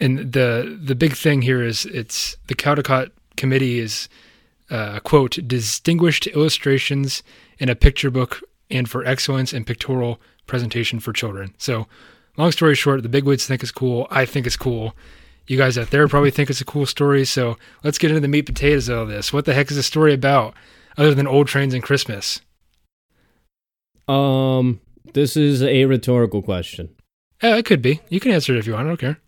And 0.00 0.32
the 0.32 0.78
the 0.82 0.94
big 0.94 1.14
thing 1.14 1.42
here 1.42 1.62
is 1.62 1.84
it's 1.86 2.36
the 2.48 2.54
Caldecott 2.54 3.10
committee 3.36 3.78
is 3.78 4.08
uh, 4.70 5.00
quote 5.00 5.38
distinguished 5.46 6.26
illustrations 6.28 7.22
in 7.58 7.68
a 7.68 7.74
picture 7.74 8.10
book 8.10 8.42
and 8.70 8.88
for 8.88 9.04
excellence 9.04 9.52
in 9.52 9.64
pictorial 9.64 10.20
presentation 10.46 11.00
for 11.00 11.12
children. 11.12 11.54
So, 11.58 11.86
long 12.36 12.52
story 12.52 12.74
short, 12.74 13.02
the 13.02 13.08
bigwigs 13.08 13.46
think 13.46 13.62
it's 13.62 13.72
cool. 13.72 14.06
I 14.10 14.24
think 14.24 14.46
it's 14.46 14.56
cool. 14.56 14.94
You 15.46 15.56
guys 15.56 15.78
out 15.78 15.90
there 15.90 16.08
probably 16.08 16.30
think 16.30 16.50
it's 16.50 16.60
a 16.60 16.64
cool 16.64 16.86
story. 16.86 17.24
So 17.24 17.56
let's 17.84 17.98
get 17.98 18.10
into 18.10 18.20
the 18.20 18.28
meat 18.28 18.48
and 18.48 18.56
potatoes 18.56 18.88
of 18.88 19.08
this. 19.08 19.32
What 19.32 19.44
the 19.44 19.54
heck 19.54 19.70
is 19.70 19.76
the 19.76 19.82
story 19.82 20.12
about, 20.12 20.54
other 20.96 21.14
than 21.14 21.26
old 21.26 21.46
trains 21.46 21.72
and 21.72 21.82
Christmas? 21.82 22.40
Um, 24.08 24.80
this 25.12 25.36
is 25.36 25.62
a 25.62 25.84
rhetorical 25.84 26.42
question. 26.42 26.94
Uh, 27.42 27.48
it 27.48 27.64
could 27.64 27.82
be. 27.82 28.00
You 28.08 28.18
can 28.18 28.32
answer 28.32 28.54
it 28.54 28.58
if 28.58 28.66
you 28.66 28.72
want. 28.72 28.86
I 28.86 28.90
don't 28.90 29.00
care. 29.00 29.18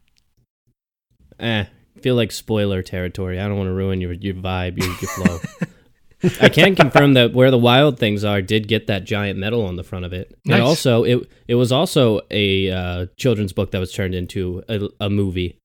Eh, 1.38 1.66
feel 2.00 2.16
like 2.16 2.32
spoiler 2.32 2.82
territory. 2.82 3.38
I 3.38 3.46
don't 3.46 3.56
want 3.56 3.68
to 3.68 3.74
ruin 3.74 4.00
your 4.00 4.12
your 4.12 4.34
vibe, 4.34 4.78
your, 4.78 4.88
your 4.88 4.96
flow. 4.96 5.38
I 6.40 6.48
can 6.48 6.74
confirm 6.74 7.14
that 7.14 7.32
where 7.32 7.50
the 7.50 7.58
wild 7.58 7.98
things 7.98 8.24
are 8.24 8.42
did 8.42 8.66
get 8.66 8.88
that 8.88 9.04
giant 9.04 9.38
medal 9.38 9.64
on 9.64 9.76
the 9.76 9.84
front 9.84 10.04
of 10.04 10.12
it. 10.12 10.36
Nice. 10.44 10.54
And 10.54 10.62
also, 10.62 11.04
it 11.04 11.30
it 11.46 11.54
was 11.54 11.70
also 11.70 12.20
a 12.30 12.70
uh, 12.70 13.06
children's 13.16 13.52
book 13.52 13.70
that 13.70 13.78
was 13.78 13.92
turned 13.92 14.14
into 14.14 14.62
a, 14.68 14.88
a 15.00 15.10
movie. 15.10 15.58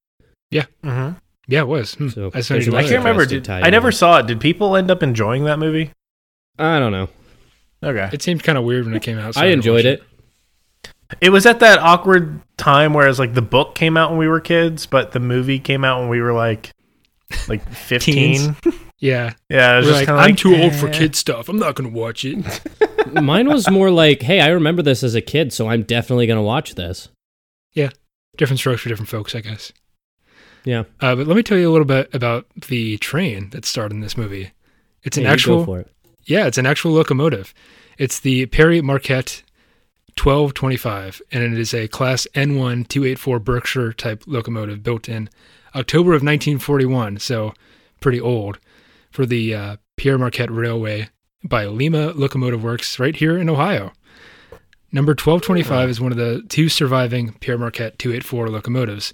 Mm-hmm. 0.52 1.18
Yeah, 1.48 1.62
it 1.62 1.68
was. 1.68 1.96
Hmm. 1.96 2.10
So 2.10 2.28
I, 2.28 2.38
just 2.38 2.50
there's 2.50 2.70
wanted 2.70 2.72
to 2.72 2.78
I 2.78 2.90
can't 2.90 3.04
remember. 3.04 3.26
Did, 3.26 3.50
I 3.50 3.70
never 3.70 3.88
in. 3.90 3.94
saw 3.94 4.20
it. 4.20 4.28
Did 4.28 4.40
people 4.40 4.76
end 4.76 4.92
up 4.92 5.04
enjoying 5.04 5.46
that 5.46 5.60
movie? 5.60 5.92
I 6.58 6.80
don't 6.80 6.92
know. 6.92 7.10
Okay. 7.84 8.10
It 8.14 8.22
seemed 8.22 8.44
kind 8.44 8.58
of 8.58 8.64
weird 8.64 8.86
when 8.86 8.94
it 8.96 9.02
came 9.04 9.18
out. 9.18 9.34
so 9.34 9.42
I 9.42 9.46
didn't 9.46 9.60
enjoyed 9.60 9.86
watch 9.86 10.00
it. 10.00 10.04
It 11.22 11.30
was 11.30 11.46
at 11.46 11.60
that 11.60 11.80
awkward 11.80 12.40
time 12.58 12.94
where 12.94 13.08
it's 13.08 13.20
like 13.20 13.34
the 13.34 13.42
book 13.42 13.76
came 13.76 13.98
out 13.98 14.12
when 14.12 14.20
we 14.20 14.28
were 14.28 14.40
kids, 14.40 14.86
but 14.86 15.12
the 15.12 15.20
movie 15.20 15.60
came 15.60 15.84
out 15.84 16.00
when 16.00 16.10
we 16.10 16.22
were 16.22 16.34
like 16.34 16.72
like 17.48 17.68
fifteen. 17.74 18.56
Yeah, 19.04 19.34
yeah, 19.50 19.74
it 19.74 19.78
was 19.80 19.88
just 19.88 20.00
like, 20.00 20.08
I'm 20.08 20.16
like 20.16 20.38
too 20.38 20.56
old 20.56 20.74
for 20.74 20.88
eh. 20.88 20.92
kid 20.94 21.14
stuff. 21.14 21.50
I'm 21.50 21.60
not 21.60 21.76
going 21.76 21.92
to 21.92 22.00
watch 22.00 22.24
it. 22.24 22.62
Mine 23.22 23.50
was 23.50 23.70
more 23.70 23.92
like, 23.92 24.22
hey, 24.22 24.40
I 24.40 24.48
remember 24.48 24.82
this 24.82 25.04
as 25.04 25.14
a 25.14 25.20
kid, 25.20 25.52
so 25.52 25.68
I'm 25.68 25.84
definitely 25.84 26.26
gonna 26.26 26.42
watch 26.42 26.76
this. 26.76 27.10
Yeah. 27.74 27.90
Different 28.38 28.60
strokes 28.60 28.82
for 28.82 28.88
different 28.88 29.10
folks, 29.10 29.36
I 29.36 29.42
guess. 29.42 29.74
Yeah. 30.64 30.84
Uh, 31.02 31.18
but 31.18 31.28
let 31.28 31.36
me 31.36 31.44
tell 31.44 31.58
you 31.58 31.70
a 31.70 31.74
little 31.74 31.86
bit 31.86 32.16
about 32.16 32.46
the 32.56 32.98
train 33.00 33.50
that 33.50 33.66
starred 33.66 33.92
in 33.92 34.00
this 34.00 34.16
movie. 34.16 34.52
It's 35.04 35.18
an 35.18 35.24
Yeah, 35.24 35.32
you 35.32 35.32
go 35.32 35.34
actual, 35.34 35.66
for 35.66 35.80
it. 35.82 35.92
yeah, 36.24 36.48
it's 36.48 36.58
an 36.58 36.66
actual 36.66 36.94
locomotive. 36.94 37.54
It's 37.98 38.22
the 38.22 38.46
Pere 38.46 38.82
Marquette 38.82 39.44
1225, 40.18 41.22
and 41.30 41.44
it 41.44 41.60
is 41.60 41.74
a 41.74 41.90
Class 41.90 42.26
N1 42.36 42.88
284 42.88 43.40
Berkshire 43.40 43.92
type 43.92 44.24
locomotive 44.28 44.82
built 44.82 45.10
in 45.10 45.30
October 45.76 46.12
of 46.12 46.24
1941, 46.24 47.18
so 47.20 47.54
pretty 48.00 48.22
old, 48.22 48.60
for 49.14 49.28
the 49.28 49.54
uh, 49.54 49.78
Pierre 49.96 50.18
Marquette 50.18 50.52
Railway 50.52 51.08
by 51.44 51.66
Lima 51.66 52.12
Locomotive 52.14 52.64
Works 52.64 53.00
right 53.00 53.16
here 53.16 53.38
in 53.38 53.48
Ohio. 53.48 53.94
Number 54.92 55.12
1225 55.12 55.90
is 55.90 56.02
one 56.02 56.12
of 56.12 56.18
the 56.18 56.44
two 56.50 56.68
surviving 56.68 57.34
Pierre 57.34 57.60
Marquette 57.60 58.00
284 58.00 58.50
locomotives. 58.50 59.14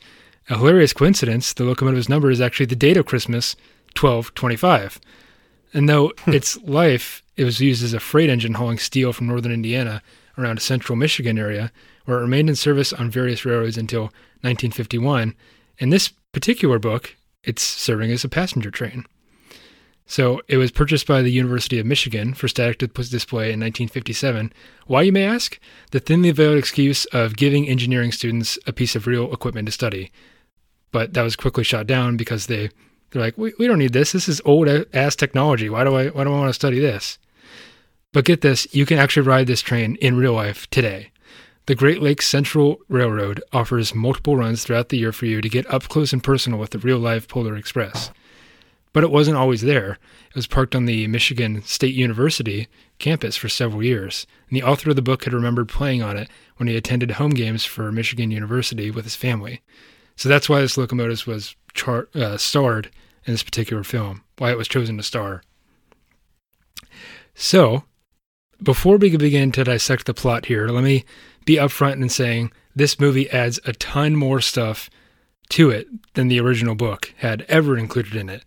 A 0.49 0.57
hilarious 0.57 0.93
coincidence, 0.93 1.53
the 1.53 1.65
locomotive's 1.65 2.09
number 2.09 2.31
is 2.31 2.39
actually 2.39 2.65
the 2.65 2.75
date 2.75 2.97
of 2.97 3.05
Christmas, 3.05 3.55
1225. 3.99 4.99
And 5.73 5.89
though 5.89 6.13
its 6.27 6.57
life, 6.63 7.21
it 7.35 7.43
was 7.43 7.59
used 7.59 7.83
as 7.83 7.93
a 7.93 7.99
freight 7.99 8.29
engine 8.29 8.53
hauling 8.53 8.79
steel 8.79 9.11
from 9.11 9.27
northern 9.27 9.51
Indiana 9.51 10.01
around 10.37 10.57
a 10.57 10.61
central 10.61 10.95
Michigan 10.95 11.37
area, 11.37 11.71
where 12.05 12.19
it 12.19 12.21
remained 12.21 12.49
in 12.49 12.55
service 12.55 12.93
on 12.93 13.11
various 13.11 13.43
railroads 13.43 13.77
until 13.77 14.03
1951. 14.41 15.35
In 15.77 15.89
this 15.89 16.13
particular 16.31 16.79
book, 16.79 17.17
it's 17.43 17.61
serving 17.61 18.11
as 18.11 18.23
a 18.23 18.29
passenger 18.29 18.71
train. 18.71 19.05
So 20.09 20.41
it 20.47 20.57
was 20.57 20.71
purchased 20.71 21.05
by 21.05 21.21
the 21.21 21.31
University 21.31 21.77
of 21.77 21.85
Michigan 21.85 22.33
for 22.33 22.47
static 22.47 22.79
display 22.79 23.53
in 23.53 23.59
1957. 23.59 24.51
Why, 24.87 25.03
you 25.03 25.11
may 25.11 25.23
ask? 25.23 25.59
The 25.91 25.99
thinly 25.99 26.31
veiled 26.31 26.57
excuse 26.57 27.05
of 27.05 27.37
giving 27.37 27.69
engineering 27.69 28.11
students 28.11 28.57
a 28.65 28.73
piece 28.73 28.95
of 28.95 29.05
real 29.05 29.31
equipment 29.31 29.67
to 29.67 29.71
study. 29.71 30.11
But 30.91 31.13
that 31.13 31.21
was 31.21 31.35
quickly 31.35 31.63
shot 31.63 31.85
down 31.85 32.17
because 32.17 32.47
they 32.47 32.71
they're 33.11 33.21
like, 33.21 33.37
we, 33.37 33.53
we 33.59 33.67
don't 33.67 33.77
need 33.77 33.93
this. 33.93 34.13
This 34.13 34.27
is 34.27 34.41
old 34.45 34.67
ass 34.95 35.15
technology. 35.15 35.69
Why 35.69 35.83
do 35.83 35.95
I 35.95 36.07
why 36.07 36.23
do 36.23 36.33
I 36.33 36.39
want 36.39 36.49
to 36.49 36.53
study 36.53 36.79
this? 36.79 37.19
But 38.11 38.25
get 38.25 38.41
this, 38.41 38.67
you 38.73 38.87
can 38.87 38.97
actually 38.97 39.27
ride 39.27 39.45
this 39.45 39.61
train 39.61 39.95
in 39.97 40.17
real 40.17 40.33
life 40.33 40.67
today. 40.71 41.11
The 41.67 41.75
Great 41.75 42.01
Lakes 42.01 42.27
Central 42.27 42.79
Railroad 42.89 43.43
offers 43.53 43.93
multiple 43.93 44.35
runs 44.35 44.63
throughout 44.63 44.89
the 44.89 44.97
year 44.97 45.11
for 45.11 45.27
you 45.27 45.39
to 45.39 45.49
get 45.49 45.71
up 45.71 45.83
close 45.83 46.13
and 46.13 46.23
personal 46.23 46.57
with 46.57 46.71
the 46.71 46.79
real 46.79 46.97
life 46.97 47.27
Polar 47.27 47.55
Express. 47.55 48.09
But 48.91 49.03
it 49.03 49.11
wasn't 49.11 49.37
always 49.37 49.61
there. 49.61 49.99
It 50.29 50.35
was 50.35 50.47
parked 50.47 50.75
on 50.75 50.85
the 50.85 51.07
Michigan 51.07 51.61
State 51.63 51.93
University 51.93 52.67
campus 52.97 53.35
for 53.35 53.47
several 53.47 53.83
years, 53.83 54.25
and 54.49 54.57
the 54.57 54.63
author 54.63 54.89
of 54.89 54.95
the 54.95 55.01
book 55.01 55.23
had 55.23 55.33
remembered 55.33 55.69
playing 55.69 56.01
on 56.01 56.17
it 56.17 56.29
when 56.57 56.67
he 56.67 56.75
attended 56.75 57.11
home 57.11 57.31
games 57.31 57.65
for 57.65 57.91
Michigan 57.91 58.31
University 58.31 58.89
with 58.89 59.05
his 59.05 59.15
family. 59.15 59.61
So 60.15 60.27
that's 60.27 60.49
why 60.49 60.61
this 60.61 60.77
locomotive 60.77 61.25
was 61.27 61.55
char- 61.73 62.09
uh, 62.15 62.37
starred 62.37 62.89
in 63.25 63.33
this 63.33 63.43
particular 63.43 63.83
film, 63.83 64.23
why 64.37 64.51
it 64.51 64.57
was 64.57 64.67
chosen 64.67 64.97
to 64.97 65.03
star. 65.03 65.43
So, 67.35 67.83
before 68.61 68.97
we 68.97 69.15
begin 69.15 69.51
to 69.53 69.63
dissect 69.63 70.05
the 70.05 70.13
plot 70.13 70.47
here, 70.47 70.67
let 70.67 70.83
me 70.83 71.05
be 71.45 71.55
upfront 71.55 72.01
in 72.01 72.09
saying 72.09 72.51
this 72.75 72.99
movie 72.99 73.29
adds 73.29 73.59
a 73.65 73.73
ton 73.73 74.15
more 74.15 74.41
stuff 74.41 74.89
to 75.49 75.69
it 75.69 75.87
than 76.13 76.27
the 76.27 76.39
original 76.39 76.75
book 76.75 77.13
had 77.17 77.45
ever 77.47 77.77
included 77.77 78.15
in 78.15 78.29
it. 78.29 78.43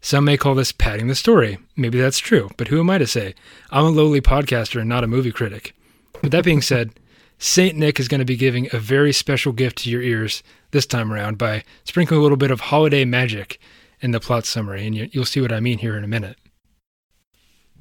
Some 0.00 0.24
may 0.24 0.36
call 0.36 0.54
this 0.54 0.72
padding 0.72 1.08
the 1.08 1.14
story. 1.14 1.58
Maybe 1.76 2.00
that's 2.00 2.18
true, 2.18 2.50
but 2.56 2.68
who 2.68 2.80
am 2.80 2.88
I 2.90 2.98
to 2.98 3.06
say? 3.06 3.34
I'm 3.70 3.84
a 3.84 3.90
lowly 3.90 4.20
podcaster 4.20 4.80
and 4.80 4.88
not 4.88 5.04
a 5.04 5.08
movie 5.08 5.32
critic. 5.32 5.74
With 6.22 6.32
that 6.32 6.44
being 6.44 6.62
said, 6.62 6.92
St. 7.38 7.76
Nick 7.76 8.00
is 8.00 8.08
going 8.08 8.18
to 8.20 8.24
be 8.24 8.36
giving 8.36 8.68
a 8.72 8.78
very 8.78 9.12
special 9.12 9.52
gift 9.52 9.78
to 9.78 9.90
your 9.90 10.02
ears 10.02 10.42
this 10.70 10.86
time 10.86 11.12
around 11.12 11.38
by 11.38 11.64
sprinkling 11.84 12.18
a 12.20 12.22
little 12.22 12.36
bit 12.36 12.50
of 12.50 12.60
holiday 12.60 13.04
magic 13.04 13.58
in 14.00 14.10
the 14.12 14.20
plot 14.20 14.46
summary, 14.46 14.86
and 14.86 14.94
you, 14.94 15.08
you'll 15.12 15.24
see 15.24 15.40
what 15.40 15.52
I 15.52 15.60
mean 15.60 15.78
here 15.78 15.96
in 15.96 16.04
a 16.04 16.08
minute. 16.08 16.36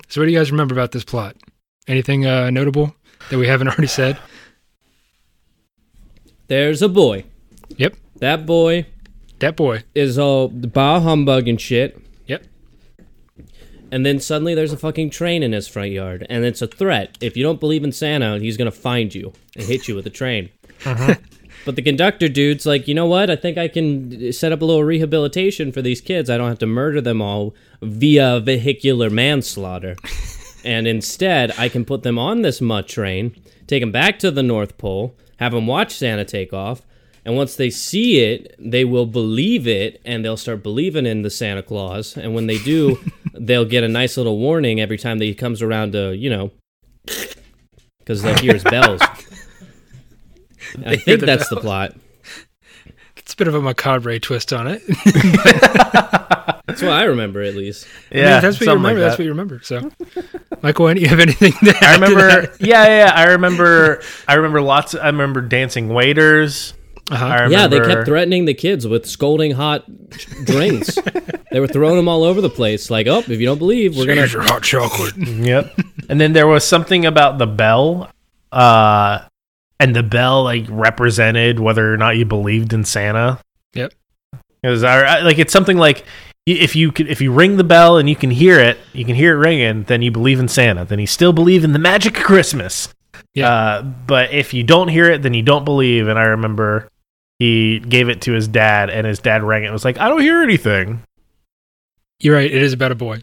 So, 0.07 0.19
what 0.21 0.25
do 0.25 0.31
you 0.31 0.37
guys 0.37 0.51
remember 0.51 0.73
about 0.73 0.91
this 0.91 1.03
plot? 1.05 1.35
Anything 1.87 2.25
uh, 2.25 2.49
notable 2.49 2.95
that 3.29 3.37
we 3.37 3.47
haven't 3.47 3.67
already 3.69 3.87
said? 3.87 4.17
There's 6.47 6.81
a 6.81 6.89
boy. 6.89 7.25
Yep, 7.77 7.95
That 8.17 8.45
boy 8.45 8.87
that 9.39 9.55
boy. 9.55 9.83
is 9.95 10.17
all 10.19 10.49
bah 10.49 10.99
humbug 10.99 11.47
and 11.47 11.61
shit. 11.61 11.97
And 13.91 14.05
then 14.05 14.19
suddenly 14.19 14.55
there's 14.55 14.73
a 14.73 14.77
fucking 14.77 15.09
train 15.09 15.43
in 15.43 15.51
his 15.51 15.67
front 15.67 15.91
yard, 15.91 16.25
and 16.29 16.45
it's 16.45 16.61
a 16.61 16.67
threat. 16.67 17.17
If 17.21 17.35
you 17.35 17.43
don't 17.43 17.59
believe 17.59 17.83
in 17.83 17.91
Santa, 17.91 18.39
he's 18.39 18.57
gonna 18.57 18.71
find 18.71 19.13
you 19.13 19.33
and 19.55 19.65
hit 19.65 19.87
you 19.87 19.95
with 19.95 20.05
a 20.05 20.11
train. 20.11 20.49
Uh-huh. 20.85 21.15
but 21.65 21.75
the 21.75 21.81
conductor 21.81 22.29
dude's 22.29 22.65
like, 22.65 22.87
you 22.87 22.93
know 22.93 23.05
what? 23.05 23.29
I 23.29 23.35
think 23.35 23.57
I 23.57 23.67
can 23.67 24.31
set 24.31 24.51
up 24.51 24.61
a 24.61 24.65
little 24.65 24.83
rehabilitation 24.83 25.71
for 25.71 25.81
these 25.81 26.01
kids. 26.01 26.29
I 26.29 26.37
don't 26.37 26.49
have 26.49 26.59
to 26.59 26.67
murder 26.67 27.01
them 27.01 27.21
all 27.21 27.55
via 27.81 28.39
vehicular 28.39 29.09
manslaughter. 29.09 29.95
and 30.63 30.87
instead, 30.87 31.51
I 31.57 31.69
can 31.69 31.85
put 31.85 32.03
them 32.03 32.19
on 32.19 32.41
this 32.41 32.61
mutt 32.61 32.87
train, 32.87 33.35
take 33.67 33.81
them 33.81 33.91
back 33.91 34.19
to 34.19 34.31
the 34.31 34.43
North 34.43 34.77
Pole, 34.77 35.15
have 35.37 35.53
them 35.53 35.67
watch 35.67 35.95
Santa 35.95 36.25
take 36.25 36.53
off, 36.53 36.81
And 37.25 37.35
once 37.35 37.55
they 37.55 37.69
see 37.69 38.19
it, 38.21 38.55
they 38.57 38.85
will 38.85 39.05
believe 39.05 39.67
it 39.67 40.01
and 40.05 40.23
they'll 40.23 40.37
start 40.37 40.63
believing 40.63 41.05
in 41.05 41.21
the 41.21 41.29
Santa 41.29 41.61
Claus. 41.61 42.15
And 42.17 42.33
when 42.33 42.47
they 42.47 42.57
do, 42.57 42.97
they'll 43.33 43.65
get 43.65 43.83
a 43.83 43.87
nice 43.89 44.17
little 44.17 44.37
warning 44.37 44.79
every 44.79 44.97
time 44.97 45.19
that 45.19 45.25
he 45.25 45.35
comes 45.35 45.61
around 45.61 45.91
to, 45.93 46.15
you 46.15 46.29
know, 46.29 46.51
because 47.99 48.21
they'll 48.21 48.37
hear 48.37 48.53
his 48.53 48.63
bells. 48.63 49.01
I 50.85 50.95
think 50.97 51.19
the 51.21 51.25
that's 51.25 51.49
the 51.49 51.57
plot. 51.59 51.95
It's 53.17 53.33
a 53.33 53.37
bit 53.37 53.47
of 53.47 53.55
a 53.55 53.61
macabre 53.61 54.17
twist 54.19 54.53
on 54.53 54.67
it. 54.67 54.81
That's 56.69 56.83
what 56.83 56.91
I 56.91 57.05
remember, 57.05 57.41
at 57.41 57.55
least. 57.55 57.87
I 58.11 58.15
mean, 58.15 58.23
Yeah, 58.23 58.39
that's 58.41 58.57
what 58.57 58.61
you 58.61 58.65
something 58.67 58.83
like 58.83 58.89
remember. 58.93 58.99
that's 59.01 59.17
what 59.17 59.23
you 59.25 59.31
remember. 59.31 59.59
So, 59.63 59.91
Michael, 60.61 60.87
any, 60.89 61.01
you 61.01 61.07
have 61.07 61.19
anything? 61.19 61.51
To 61.53 61.71
I 61.71 61.77
add 61.81 61.95
to 61.97 62.01
remember. 62.05 62.41
that? 62.47 62.61
yeah, 62.61 62.85
yeah, 62.85 63.05
yeah. 63.05 63.11
I 63.15 63.23
remember. 63.31 64.03
I 64.27 64.35
remember 64.35 64.61
lots. 64.61 64.93
I 64.93 65.07
remember 65.07 65.41
dancing 65.41 65.89
waiters. 65.89 66.75
Uh-huh. 67.09 67.47
Yeah, 67.49 67.67
they 67.67 67.79
kept 67.79 68.05
threatening 68.05 68.45
the 68.45 68.53
kids 68.53 68.87
with 68.87 69.05
scolding 69.05 69.51
hot 69.51 69.83
drinks. 70.45 70.97
they 71.51 71.59
were 71.59 71.67
throwing 71.67 71.95
them 71.95 72.07
all 72.07 72.23
over 72.23 72.41
the 72.41 72.49
place. 72.49 72.89
Like, 72.89 73.07
oh, 73.07 73.19
if 73.19 73.29
you 73.29 73.45
don't 73.45 73.57
believe, 73.57 73.97
we're 73.97 74.05
gonna. 74.05 74.27
Your 74.27 74.43
hot 74.43 74.63
chocolate. 74.63 75.15
Yep. 75.17 75.79
and 76.09 76.19
then 76.21 76.33
there 76.33 76.47
was 76.47 76.67
something 76.67 77.05
about 77.05 77.37
the 77.37 77.47
bell, 77.47 78.11
uh, 78.51 79.19
and 79.79 79.95
the 79.95 80.03
bell 80.03 80.43
like 80.43 80.65
represented 80.69 81.59
whether 81.59 81.93
or 81.93 81.97
not 81.97 82.17
you 82.17 82.25
believed 82.25 82.73
in 82.73 82.83
Santa. 82.85 83.39
Yep. 83.73 83.93
Because 84.61 84.83
I, 84.83 85.01
I- 85.17 85.19
like 85.21 85.39
it's 85.39 85.53
something 85.53 85.77
like 85.77 86.03
if 86.45 86.75
you 86.75 86.91
could, 86.91 87.07
if 87.07 87.21
you 87.21 87.31
ring 87.31 87.57
the 87.57 87.63
bell 87.63 87.97
and 87.97 88.09
you 88.09 88.15
can 88.15 88.31
hear 88.31 88.59
it, 88.59 88.77
you 88.93 89.05
can 89.05 89.15
hear 89.15 89.35
it 89.35 89.39
ringing, 89.39 89.83
then 89.83 90.01
you 90.01 90.11
believe 90.11 90.39
in 90.39 90.47
Santa. 90.47 90.83
Then 90.85 90.99
you 90.99 91.07
still 91.07 91.31
believe 91.33 91.63
in 91.63 91.73
the 91.73 91.79
magic 91.79 92.17
of 92.17 92.23
Christmas. 92.23 92.93
Yeah. 93.35 93.51
Uh, 93.51 93.81
but 93.83 94.31
if 94.33 94.53
you 94.53 94.63
don't 94.63 94.87
hear 94.87 95.09
it, 95.11 95.21
then 95.21 95.33
you 95.35 95.43
don't 95.43 95.63
believe. 95.63 96.07
And 96.07 96.17
I 96.17 96.23
remember 96.23 96.89
he 97.39 97.79
gave 97.79 98.09
it 98.09 98.21
to 98.23 98.33
his 98.33 98.47
dad, 98.47 98.89
and 98.89 99.07
his 99.07 99.19
dad 99.19 99.41
rang 99.43 99.63
it. 99.63 99.67
and 99.67 99.73
was 99.73 99.85
like, 99.85 99.97
I 99.97 100.07
don't 100.09 100.21
hear 100.21 100.41
anything. 100.43 101.01
You're 102.19 102.35
right. 102.35 102.51
It 102.51 102.61
is 102.61 102.73
about 102.73 102.91
a 102.91 102.95
boy, 102.95 103.21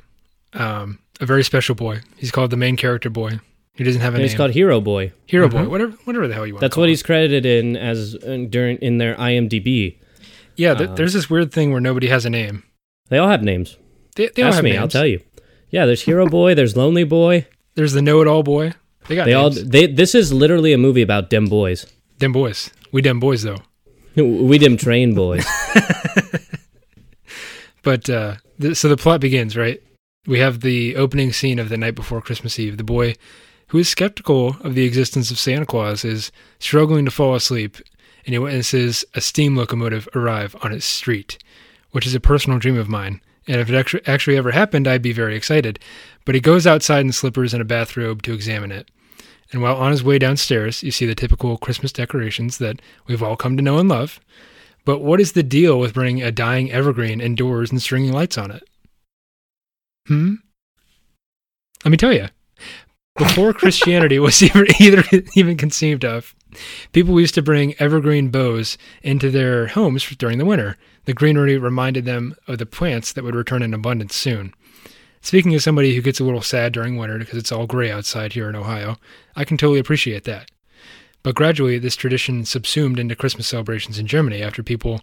um, 0.55 0.99
a 1.21 1.27
very 1.27 1.45
special 1.45 1.75
boy. 1.75 2.01
He's 2.17 2.31
called 2.31 2.51
the 2.51 2.57
main 2.57 2.77
character 2.77 3.11
boy. 3.11 3.41
He 3.75 3.85
doesn't 3.85 4.01
have 4.01 4.15
a 4.15 4.17
And 4.17 4.23
name. 4.23 4.29
he's 4.31 4.37
called 4.37 4.53
Hero 4.53 4.81
Boy. 4.81 5.13
Hero 5.27 5.51
boy, 5.51 5.69
whatever, 5.69 5.93
whatever 6.05 6.27
the 6.27 6.33
hell 6.33 6.47
you 6.47 6.55
want. 6.55 6.63
That's 6.63 6.73
to 6.73 6.75
call 6.77 6.83
what 6.83 6.89
him. 6.89 6.93
he's 6.93 7.03
credited 7.03 7.45
in 7.45 7.77
as 7.77 8.15
uh, 8.15 8.47
during 8.49 8.79
in 8.79 8.97
their 8.97 9.15
IMDb. 9.17 9.99
Yeah, 10.57 10.73
th- 10.73 10.89
uh, 10.91 10.95
there's 10.95 11.13
this 11.13 11.29
weird 11.29 11.53
thing 11.53 11.73
where 11.73 11.81
nobody 11.83 12.07
has 12.09 12.25
a 12.25 12.31
name. 12.31 12.63
They 13.11 13.19
all 13.19 13.29
have 13.29 13.43
names. 13.43 13.77
They, 14.15 14.29
they 14.29 14.41
all 14.41 14.49
Ask 14.49 14.57
have 14.57 14.65
me, 14.65 14.71
names. 14.71 14.81
I'll 14.81 14.89
tell 14.89 15.05
you. 15.07 15.21
Yeah, 15.69 15.85
there's 15.85 16.01
Hero 16.01 16.27
Boy. 16.31 16.55
There's 16.55 16.75
Lonely 16.75 17.05
Boy. 17.05 17.47
There's 17.75 17.93
the 17.93 18.01
know-it-all 18.01 18.43
boy. 18.45 18.73
They 19.09 19.15
got 19.17 19.27
They 19.27 19.35
all. 19.35 19.51
names. 19.51 19.69
They. 19.69 19.87
This 19.89 20.15
is 20.15 20.33
literally 20.33 20.73
a 20.73 20.79
movie 20.79 21.03
about 21.03 21.29
dem 21.29 21.45
boys. 21.45 21.85
Them 22.19 22.33
boys. 22.33 22.71
We 22.93 23.03
them 23.03 23.21
boys 23.21 23.43
though. 23.43 23.59
We 24.23 24.59
dem 24.59 24.77
train 24.77 25.15
boys. 25.15 25.45
But 27.87 28.11
uh, 28.11 28.35
th- 28.61 28.77
so 28.77 28.89
the 28.89 28.97
plot 28.97 29.21
begins, 29.21 29.57
right? 29.57 29.81
We 30.27 30.41
have 30.41 30.61
the 30.61 30.97
opening 30.97 31.33
scene 31.33 31.61
of 31.61 31.69
the 31.69 31.77
night 31.77 31.95
before 31.95 32.21
Christmas 32.21 32.59
Eve. 32.59 32.79
The 32.79 32.83
boy, 32.83 33.15
who 33.69 33.79
is 33.79 33.89
skeptical 33.89 34.57
of 34.63 34.75
the 34.75 34.85
existence 34.85 35.31
of 35.31 35.39
Santa 35.39 35.67
Claus, 35.67 36.05
is 36.05 36.33
struggling 36.59 37.05
to 37.05 37.13
fall 37.13 37.37
asleep, 37.37 37.77
and 38.25 38.33
he 38.33 38.41
witnesses 38.41 39.05
a 39.15 39.21
steam 39.21 39.55
locomotive 39.55 40.09
arrive 40.17 40.57
on 40.63 40.73
his 40.73 40.85
street, 40.85 41.39
which 41.93 42.09
is 42.09 42.15
a 42.17 42.19
personal 42.19 42.59
dream 42.59 42.77
of 42.77 42.89
mine. 42.89 43.21
And 43.47 43.61
if 43.61 43.71
it 43.71 44.09
actually 44.09 44.37
ever 44.37 44.51
happened, 44.51 44.89
I'd 44.89 45.01
be 45.01 45.13
very 45.13 45.37
excited. 45.37 45.79
But 46.25 46.35
he 46.35 46.41
goes 46.41 46.67
outside 46.67 47.05
in 47.05 47.13
slippers 47.13 47.55
and 47.55 47.63
a 47.63 47.65
bathrobe 47.65 48.23
to 48.23 48.35
examine 48.35 48.73
it. 48.73 48.91
And 49.53 49.63
while 49.63 49.77
on 49.77 49.93
his 49.93 50.03
way 50.03 50.19
downstairs, 50.19 50.83
you 50.83 50.91
see 50.91 51.07
the 51.07 51.15
typical 51.15 51.57
Christmas 51.57 51.93
decorations 51.93 52.59
that 52.59 52.81
we've 53.07 53.23
all 53.23 53.37
come 53.37 53.57
to 53.57 53.63
know 53.63 53.79
and 53.79 53.89
love. 53.89 54.21
But 54.85 55.01
what 55.01 55.21
is 55.21 55.33
the 55.33 55.43
deal 55.43 55.79
with 55.79 55.95
bringing 55.95 56.23
a 56.23 56.33
dying 56.33 56.71
evergreen 56.71 57.21
indoors 57.21 57.71
and 57.71 57.83
stringing 57.83 58.13
lights 58.13 58.39
on 58.39 58.51
it? 58.51 58.69
Hmm? 60.07 60.35
Let 61.85 61.91
me 61.91 61.97
tell 61.97 62.13
you. 62.13 62.29
Before 63.17 63.53
Christianity 63.55 64.19
was 64.19 64.43
even, 64.43 64.67
either 64.81 65.05
even 65.35 65.57
conceived 65.57 66.05
of, 66.05 66.35
people 66.93 67.21
used 67.21 67.35
to 67.35 67.43
bring 67.43 67.75
evergreen 67.79 68.29
boughs 68.29 68.79
into 69.03 69.31
their 69.31 69.69
homes 69.69 70.07
during 70.17 70.39
the 70.39 70.45
winter. 70.45 70.77
The 71.05 71.15
greenery 71.15 71.59
reminded 71.59 72.05
them 72.05 72.35
of 72.47 72.59
the 72.59 72.67
plants 72.67 73.13
that 73.13 73.25
would 73.25 73.35
return 73.35 73.63
in 73.63 73.75
abundance 73.75 74.15
soon. 74.15 74.55
Speaking 75.27 75.57
as 75.57 75.65
somebody 75.65 75.93
who 75.93 76.03
gets 76.03 76.21
a 76.21 76.25
little 76.25 76.41
sad 76.41 76.73
during 76.73 76.97
winter 76.97 77.19
because 77.19 77.37
it's 77.37 77.51
all 77.51 77.67
gray 77.67 77.91
outside 77.91 78.35
here 78.35 78.49
in 78.49 78.55
Ohio, 78.55 78.97
I 79.35 79.45
can 79.45 79.57
totally 79.57 79.81
appreciate 79.81 80.23
that. 80.23 80.53
But 81.25 81.35
gradually, 81.35 81.81
this 81.81 81.97
tradition 81.97 82.45
subsumed 82.45 83.01
into 83.01 83.17
Christmas 83.17 83.49
celebrations 83.49 83.99
in 83.99 84.07
Germany 84.07 84.41
after 84.41 84.63
people 84.63 85.01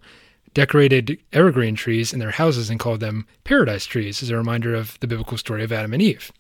decorated 0.53 1.17
evergreen 1.33 1.75
trees 1.75 2.13
in 2.13 2.19
their 2.19 2.31
houses 2.31 2.69
and 2.69 2.79
called 2.79 3.01
them 3.01 3.27
paradise 3.43 3.86
trees 3.86 4.23
as 4.23 4.29
a 4.29 4.38
reminder 4.38 4.73
of 4.73 4.97
the 5.01 5.07
biblical 5.07 5.38
story 5.38 5.62
of 5.62 5.73
Adam 5.73 5.91
and 5.91 6.01
Eve. 6.01 6.31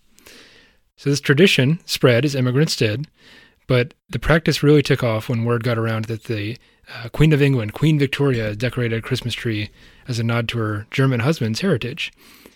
So 0.95 1.09
this 1.09 1.19
tradition 1.19 1.81
spread 1.85 2.23
as 2.23 2.35
immigrants 2.35 2.77
did, 2.77 3.09
but 3.67 3.93
the 4.09 4.17
practice 4.17 4.63
really 4.63 4.81
took 4.81 5.03
off 5.03 5.27
when 5.27 5.43
word 5.43 5.65
got 5.65 5.77
around 5.77 6.05
that 6.05 6.23
the 6.23 6.55
uh, 6.87 7.09
Queen 7.09 7.33
of 7.33 7.41
England, 7.41 7.73
Queen 7.73 7.99
Victoria, 7.99 8.55
decorated 8.55 8.99
a 8.99 9.01
Christmas 9.01 9.33
tree 9.33 9.71
as 10.07 10.19
a 10.19 10.23
nod 10.23 10.47
to 10.47 10.59
her 10.59 10.87
German 10.89 11.19
husband's 11.19 11.59
heritage. 11.59 12.13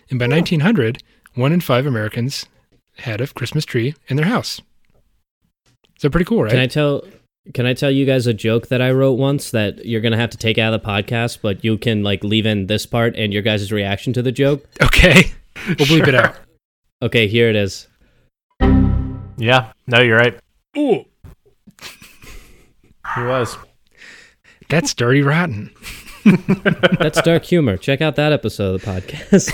And 0.10 0.20
by 0.20 0.28
1900, 0.28 1.04
one 1.38 1.54
in 1.54 1.62
five 1.62 1.86
Americans 1.86 2.46
had 2.98 3.22
a 3.22 3.28
Christmas 3.28 3.64
tree 3.64 3.94
in 4.08 4.18
their 4.18 4.26
house. 4.26 4.60
So 6.00 6.10
pretty 6.10 6.26
cool, 6.26 6.44
right? 6.44 6.52
Can 6.52 6.60
I 6.60 6.68
tell? 6.68 7.04
Can 7.54 7.66
I 7.66 7.74
tell 7.74 7.90
you 7.90 8.06
guys 8.06 8.28
a 8.28 8.34
joke 8.34 8.68
that 8.68 8.82
I 8.82 8.92
wrote 8.92 9.14
once 9.14 9.52
that 9.52 9.86
you're 9.86 10.02
gonna 10.02 10.18
have 10.18 10.32
to 10.32 10.38
take 10.38 10.58
out 10.58 10.74
of 10.74 10.82
the 10.82 10.88
podcast, 10.88 11.40
but 11.42 11.64
you 11.64 11.78
can 11.78 12.04
like 12.04 12.24
leave 12.24 12.46
in 12.46 12.68
this 12.68 12.86
part 12.86 13.16
and 13.16 13.32
your 13.32 13.42
guys' 13.42 13.72
reaction 13.72 14.12
to 14.14 14.22
the 14.22 14.32
joke? 14.34 14.66
okay, 14.82 15.32
we'll 15.68 15.88
bleep 15.88 16.08
it 16.08 16.16
out. 16.16 16.36
Okay, 17.02 17.28
here 17.28 17.50
it 17.50 17.56
is. 17.56 17.88
Yeah. 19.38 19.72
No, 19.86 20.02
you're 20.02 20.18
right. 20.18 20.38
Ooh, 20.78 21.06
He 23.16 23.22
was. 23.24 23.56
that's 24.70 24.94
dirty 24.94 25.22
rotten. 25.22 25.72
That's 27.00 27.22
dark 27.22 27.44
humor. 27.46 27.78
Check 27.78 28.02
out 28.02 28.16
that 28.18 28.32
episode 28.34 28.76
of 28.76 28.82
the 28.82 28.88
podcast. 28.88 29.52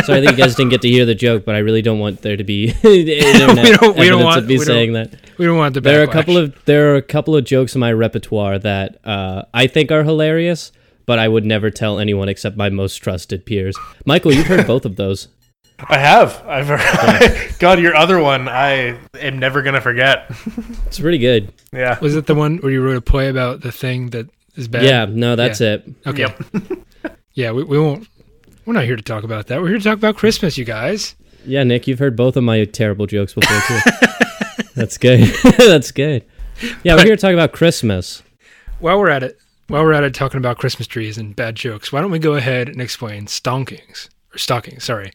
Sorry 0.04 0.20
that 0.20 0.30
you 0.30 0.36
guys 0.36 0.54
didn't 0.54 0.70
get 0.70 0.82
to 0.82 0.88
hear 0.88 1.04
the 1.04 1.14
joke, 1.14 1.44
but 1.44 1.54
I 1.54 1.58
really 1.58 1.82
don't 1.82 1.98
want 1.98 2.22
there 2.22 2.36
to 2.36 2.44
be 2.44 2.74
internet 2.82 3.64
We 3.64 3.76
don't- 3.76 3.96
we 3.98 4.08
don't 4.08 4.20
evidence 4.20 4.24
want- 4.24 4.38
of 4.38 4.46
me 4.48 4.58
saying 4.58 4.92
that. 4.94 5.14
We 5.38 5.44
don't 5.46 5.58
want 5.58 5.74
the 5.74 5.80
There 5.80 6.00
are 6.00 6.04
a 6.04 6.08
couple 6.12 6.36
of 6.36 6.64
there 6.64 6.92
are 6.92 6.96
a 6.96 7.02
couple 7.02 7.36
of 7.36 7.44
jokes 7.44 7.74
in 7.74 7.80
my 7.80 7.92
repertoire 7.92 8.58
that 8.58 8.98
uh, 9.04 9.42
I 9.52 9.66
think 9.66 9.92
are 9.92 10.02
hilarious, 10.02 10.72
but 11.04 11.18
I 11.18 11.28
would 11.28 11.44
never 11.44 11.70
tell 11.70 11.98
anyone 11.98 12.28
except 12.28 12.56
my 12.56 12.70
most 12.70 12.96
trusted 12.96 13.44
peers. 13.44 13.76
Michael, 14.06 14.32
you've 14.32 14.46
heard 14.46 14.66
both 14.66 14.84
of 14.86 14.96
those. 14.96 15.28
I 15.78 15.98
have. 15.98 16.42
I've 16.46 16.68
heard. 16.68 17.58
God, 17.58 17.80
your 17.80 17.94
other 17.94 18.18
one, 18.18 18.48
I 18.48 18.98
am 19.20 19.38
never 19.38 19.60
gonna 19.60 19.82
forget. 19.82 20.24
It's 20.86 20.98
pretty 20.98 21.18
good. 21.18 21.52
Yeah. 21.70 21.98
Was 22.00 22.16
it 22.16 22.24
the 22.26 22.34
one 22.34 22.56
where 22.58 22.72
you 22.72 22.82
wrote 22.82 22.96
a 22.96 23.02
play 23.02 23.28
about 23.28 23.60
the 23.60 23.70
thing 23.72 24.08
that 24.10 24.30
is 24.56 24.68
bad? 24.68 24.84
Yeah, 24.84 25.04
no, 25.08 25.36
that's 25.36 25.60
it. 25.60 25.84
Okay. 26.06 26.22
Yep. 26.22 26.42
Yeah, 27.34 27.52
we, 27.52 27.64
we 27.64 27.78
won't. 27.78 28.08
We're 28.64 28.72
not 28.72 28.84
here 28.84 28.96
to 28.96 29.02
talk 29.02 29.22
about 29.22 29.48
that. 29.48 29.60
We're 29.60 29.68
here 29.68 29.76
to 29.76 29.84
talk 29.84 29.98
about 29.98 30.16
Christmas, 30.16 30.56
you 30.56 30.64
guys. 30.64 31.14
Yeah, 31.44 31.64
Nick, 31.64 31.86
you've 31.86 31.98
heard 31.98 32.16
both 32.16 32.34
of 32.38 32.44
my 32.44 32.64
terrible 32.64 33.04
jokes 33.06 33.34
before 33.34 33.60
too. 33.68 34.64
that's 34.74 34.96
good. 34.96 35.20
that's 35.58 35.90
good. 35.92 36.24
Yeah, 36.82 36.94
we're 36.96 37.04
here 37.04 37.16
to 37.16 37.20
talk 37.20 37.34
about 37.34 37.52
Christmas. 37.52 38.22
While 38.80 38.98
we're 38.98 39.10
at 39.10 39.22
it, 39.22 39.36
while 39.68 39.84
we're 39.84 39.92
at 39.92 40.02
it 40.02 40.14
talking 40.14 40.38
about 40.38 40.56
Christmas 40.56 40.86
trees 40.86 41.18
and 41.18 41.36
bad 41.36 41.56
jokes, 41.56 41.92
why 41.92 42.00
don't 42.00 42.10
we 42.10 42.18
go 42.18 42.36
ahead 42.36 42.70
and 42.70 42.80
explain 42.80 43.26
stonkings 43.26 44.08
or 44.34 44.38
stockings? 44.38 44.84
Sorry, 44.84 45.12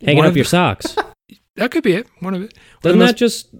Hanging 0.00 0.16
One 0.16 0.26
up 0.26 0.30
of 0.30 0.36
your 0.36 0.42
the- 0.42 0.48
socks. 0.50 0.96
that 1.54 1.70
could 1.70 1.84
be 1.84 1.92
it. 1.92 2.08
One 2.18 2.34
of 2.34 2.42
it. 2.42 2.54
One 2.54 2.56
of 2.56 2.82
the 2.82 2.88
Doesn't 2.88 2.98
most- 2.98 3.08
that 3.10 3.16
just 3.16 3.54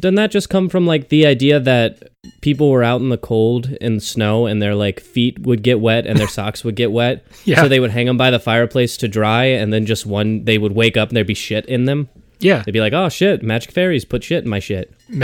doesn't 0.00 0.16
that 0.16 0.32
just 0.32 0.50
come 0.50 0.68
from 0.68 0.86
like 0.88 1.08
the 1.08 1.24
idea 1.26 1.60
that 1.60 2.02
people 2.40 2.70
were 2.70 2.82
out 2.84 3.00
in 3.00 3.08
the 3.08 3.18
cold 3.18 3.76
and 3.80 4.02
snow 4.02 4.46
and 4.46 4.60
their 4.62 4.74
like 4.74 5.00
feet 5.00 5.38
would 5.40 5.62
get 5.62 5.80
wet 5.80 6.06
and 6.06 6.18
their 6.18 6.28
socks 6.38 6.64
would 6.64 6.76
get 6.76 6.92
wet, 6.92 7.24
Yeah. 7.44 7.62
so 7.62 7.68
they 7.68 7.80
would 7.80 7.90
hang 7.90 8.06
them 8.06 8.16
by 8.16 8.30
the 8.30 8.38
fireplace 8.40 8.96
to 8.98 9.08
dry, 9.08 9.44
and 9.44 9.72
then 9.72 9.86
just 9.86 10.06
one 10.06 10.44
they 10.44 10.58
would 10.58 10.72
wake 10.72 10.96
up 10.96 11.08
and 11.08 11.16
there'd 11.16 11.26
be 11.26 11.34
shit 11.34 11.66
in 11.66 11.84
them. 11.84 12.08
yeah, 12.40 12.62
They'd 12.62 12.72
be 12.72 12.80
like, 12.80 12.92
"Oh 12.92 13.08
shit, 13.08 13.42
magic 13.42 13.72
fairies 13.72 14.04
put 14.04 14.22
shit 14.24 14.44
in 14.44 14.50
my 14.50 14.58
shit." 14.60 14.92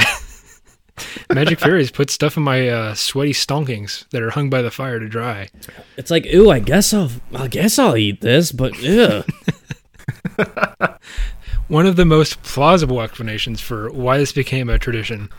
Magic 1.33 1.59
Fairies 1.59 1.91
put 1.91 2.09
stuff 2.09 2.37
in 2.37 2.45
my 2.45 2.69
uh, 2.69 2.95
sweaty 2.95 3.33
stonkings 3.33 4.09
that 4.11 4.23
are 4.23 4.31
hung 4.31 4.49
by 4.49 4.63
the 4.63 4.71
fire 4.71 5.01
to 5.01 5.09
dry. 5.09 5.49
It's 5.97 6.09
like, 6.09 6.25
ooh, 6.33 6.51
I 6.51 6.61
guess 6.61 6.95
I'll, 6.95 7.11
I 7.35 7.49
guess 7.49 7.81
I'll 7.81 7.97
eat 7.97 8.21
this, 8.21 8.53
but 8.53 8.73
ugh. 8.87 9.27
One 11.69 11.87
of 11.87 11.97
the 11.97 12.05
most 12.05 12.41
plausible 12.45 13.01
explanations 13.01 13.61
for 13.61 13.91
why 13.91 14.19
this 14.19 14.31
became 14.33 14.69
a 14.71 14.79
tradition 14.79 15.31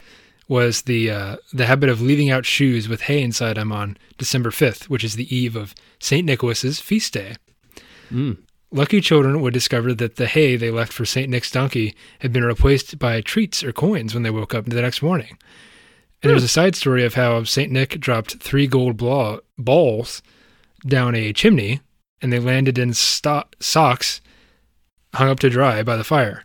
was 0.48 0.84
the 0.84 1.10
uh, 1.10 1.36
the 1.54 1.66
habit 1.66 1.90
of 1.90 2.02
leaving 2.02 2.30
out 2.30 2.46
shoes 2.46 2.88
with 2.88 3.02
hay 3.02 3.22
inside 3.22 3.58
them 3.58 3.72
on 3.72 3.98
December 4.18 4.52
5th, 4.52 4.84
which 4.84 5.04
is 5.04 5.16
the 5.16 5.36
eve 5.36 5.56
of 5.56 5.74
St. 6.00 6.26
Nicholas's 6.26 6.80
feast 6.80 7.14
day. 7.14 7.36
Mm. 8.12 8.38
Lucky 8.72 9.00
children 9.00 9.42
would 9.42 9.54
discover 9.54 9.94
that 9.94 10.18
the 10.18 10.28
hay 10.28 10.56
they 10.56 10.72
left 10.72 10.92
for 10.92 11.06
St. 11.06 11.30
Nick's 11.30 11.52
donkey 11.52 11.96
had 12.20 12.34
been 12.34 12.44
replaced 12.44 13.00
by 13.00 13.22
treats 13.22 13.64
or 13.64 13.72
coins 13.72 14.14
when 14.14 14.24
they 14.24 14.30
woke 14.30 14.54
up 14.54 14.66
the 14.66 14.82
next 14.82 15.02
morning. 15.02 15.38
And 16.22 16.32
there's 16.32 16.44
a 16.44 16.48
side 16.48 16.76
story 16.76 17.06
of 17.06 17.14
how 17.14 17.44
Saint 17.44 17.72
Nick 17.72 18.00
dropped 18.00 18.38
three 18.38 18.68
gold 18.68 18.98
bla- 18.98 19.40
balls 19.58 20.22
down 20.86 21.16
a 21.16 21.34
chimney, 21.34 21.82
and 22.22 22.34
they 22.34 22.40
landed 22.40 22.78
in 22.78 22.94
sto- 22.94 23.44
socks 23.60 24.22
hung 25.14 25.30
up 25.30 25.40
to 25.40 25.50
dry 25.50 25.84
by 25.84 25.96
the 25.96 26.04
fire. 26.04 26.44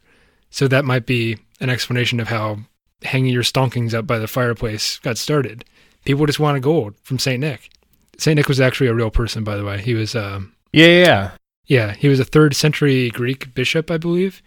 So 0.50 0.68
that 0.68 0.84
might 0.84 1.06
be 1.06 1.38
an 1.60 1.70
explanation 1.70 2.20
of 2.20 2.28
how 2.28 2.58
hanging 3.02 3.32
your 3.32 3.42
stonkings 3.42 3.94
up 3.94 4.06
by 4.06 4.18
the 4.18 4.26
fireplace 4.28 4.98
got 4.98 5.18
started. 5.18 5.64
People 6.04 6.26
just 6.26 6.40
wanted 6.40 6.62
gold 6.62 6.94
from 7.02 7.18
Saint 7.18 7.40
Nick. 7.40 7.70
Saint 8.18 8.36
Nick 8.36 8.48
was 8.48 8.60
actually 8.60 8.86
a 8.88 8.94
real 8.94 9.10
person, 9.10 9.44
by 9.44 9.56
the 9.56 9.64
way. 9.64 9.80
He 9.80 9.94
was, 9.94 10.14
um, 10.14 10.52
Yeah, 10.72 10.86
yeah, 10.86 11.30
yeah. 11.66 11.92
he 11.94 12.08
was 12.08 12.20
a 12.20 12.24
third 12.24 12.54
century 12.54 13.08
Greek 13.10 13.54
bishop, 13.54 13.90
I 13.90 13.96
believe. 13.98 14.42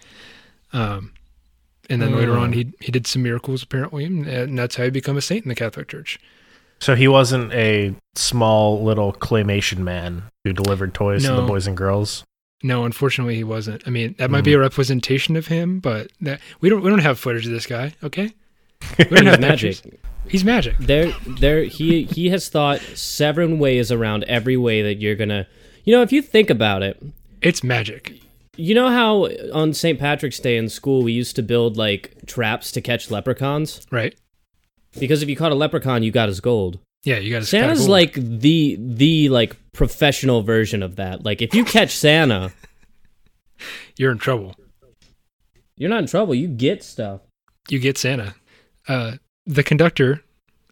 Um, 0.72 1.14
and 1.90 2.02
then 2.02 2.16
later 2.16 2.38
on, 2.38 2.52
Mm. 2.52 2.56
he 2.56 2.74
he 2.80 2.92
did 2.92 3.06
some 3.06 3.24
miracles 3.24 3.62
apparently, 3.62 4.06
and, 4.06 4.26
and 4.26 4.58
that's 4.58 4.76
how 4.78 4.86
he 4.86 4.90
became 4.90 5.18
a 5.18 5.22
saint 5.22 5.44
in 5.46 5.50
the 5.50 5.56
Catholic 5.56 5.88
Church. 5.90 6.20
So 6.80 6.96
he 6.96 7.08
wasn't 7.08 7.54
a 7.54 7.94
small 8.16 8.84
little 8.84 9.14
claymation 9.14 9.80
man 9.80 10.24
who 10.44 10.54
delivered 10.54 10.94
toys 10.94 11.24
to 11.26 11.34
the 11.34 11.42
boys 11.44 11.68
and 11.68 11.78
girls. 11.78 12.24
No, 12.64 12.86
unfortunately, 12.86 13.36
he 13.36 13.44
wasn't. 13.44 13.84
I 13.86 13.90
mean, 13.90 14.16
that 14.18 14.32
might 14.32 14.44
be 14.46 14.54
a 14.54 14.60
representation 14.60 15.36
of 15.36 15.48
him, 15.48 15.80
but 15.80 16.12
that, 16.22 16.40
we 16.62 16.70
don't 16.70 16.82
we 16.82 16.90
don't 16.90 17.00
have 17.00 17.20
footage 17.20 17.46
of 17.46 17.52
this 17.52 17.66
guy. 17.68 17.94
Okay, 18.02 18.34
He's 18.98 19.10
magic. 19.40 19.78
He's 20.28 20.44
magic. 20.46 20.76
There, 20.80 21.12
there. 21.28 21.64
He 21.64 22.04
he 22.04 22.30
has 22.30 22.50
thought 22.50 22.80
seven 22.96 23.60
ways 23.60 23.92
around 23.92 24.24
every 24.26 24.58
way 24.58 24.82
that 24.82 24.96
you're 25.02 25.16
gonna. 25.16 25.48
You 25.84 25.94
know, 25.96 26.02
if 26.02 26.12
you 26.12 26.22
think 26.22 26.50
about 26.50 26.82
it, 26.84 27.02
It's 27.42 27.62
magic. 27.64 28.20
you 28.56 28.74
know 28.74 28.90
how 28.90 29.26
on 29.54 29.74
St. 29.74 30.00
Patrick's 30.00 30.40
Day 30.40 30.56
in 30.58 30.70
school 30.70 31.04
we 31.04 31.12
used 31.12 31.36
to 31.36 31.44
build 31.44 31.76
like 31.76 32.14
traps 32.26 32.72
to 32.72 32.82
catch 32.82 33.12
leprechauns 33.12 33.86
Right? 33.92 34.16
because 35.00 35.22
if 35.24 35.28
you 35.30 35.36
caught 35.36 35.52
a 35.52 35.56
leprechaun, 35.56 36.04
you 36.04 36.12
got 36.12 36.30
his 36.30 36.40
gold. 36.40 36.80
Yeah, 37.04 37.18
you 37.18 37.32
got 37.34 37.40
to. 37.40 37.46
Santa's 37.46 37.90
like 37.90 38.14
the 38.14 38.78
the 38.80 39.28
like 39.30 39.58
professional 39.74 40.42
version 40.42 40.82
of 40.82 40.96
that. 40.96 41.26
Like 41.26 41.42
if 41.42 41.54
you 41.54 41.66
catch 41.66 41.92
Santa, 41.96 42.54
you're 43.98 44.12
in 44.12 44.18
trouble. 44.20 44.56
you're 45.76 45.90
not 45.90 46.00
in 46.00 46.08
trouble. 46.08 46.34
You 46.34 46.48
get 46.48 46.82
stuff. 46.84 47.22
You 47.70 47.80
get 47.80 47.98
Santa. 47.98 48.36
Uh, 48.88 49.14
the 49.46 49.64
conductor, 49.64 50.22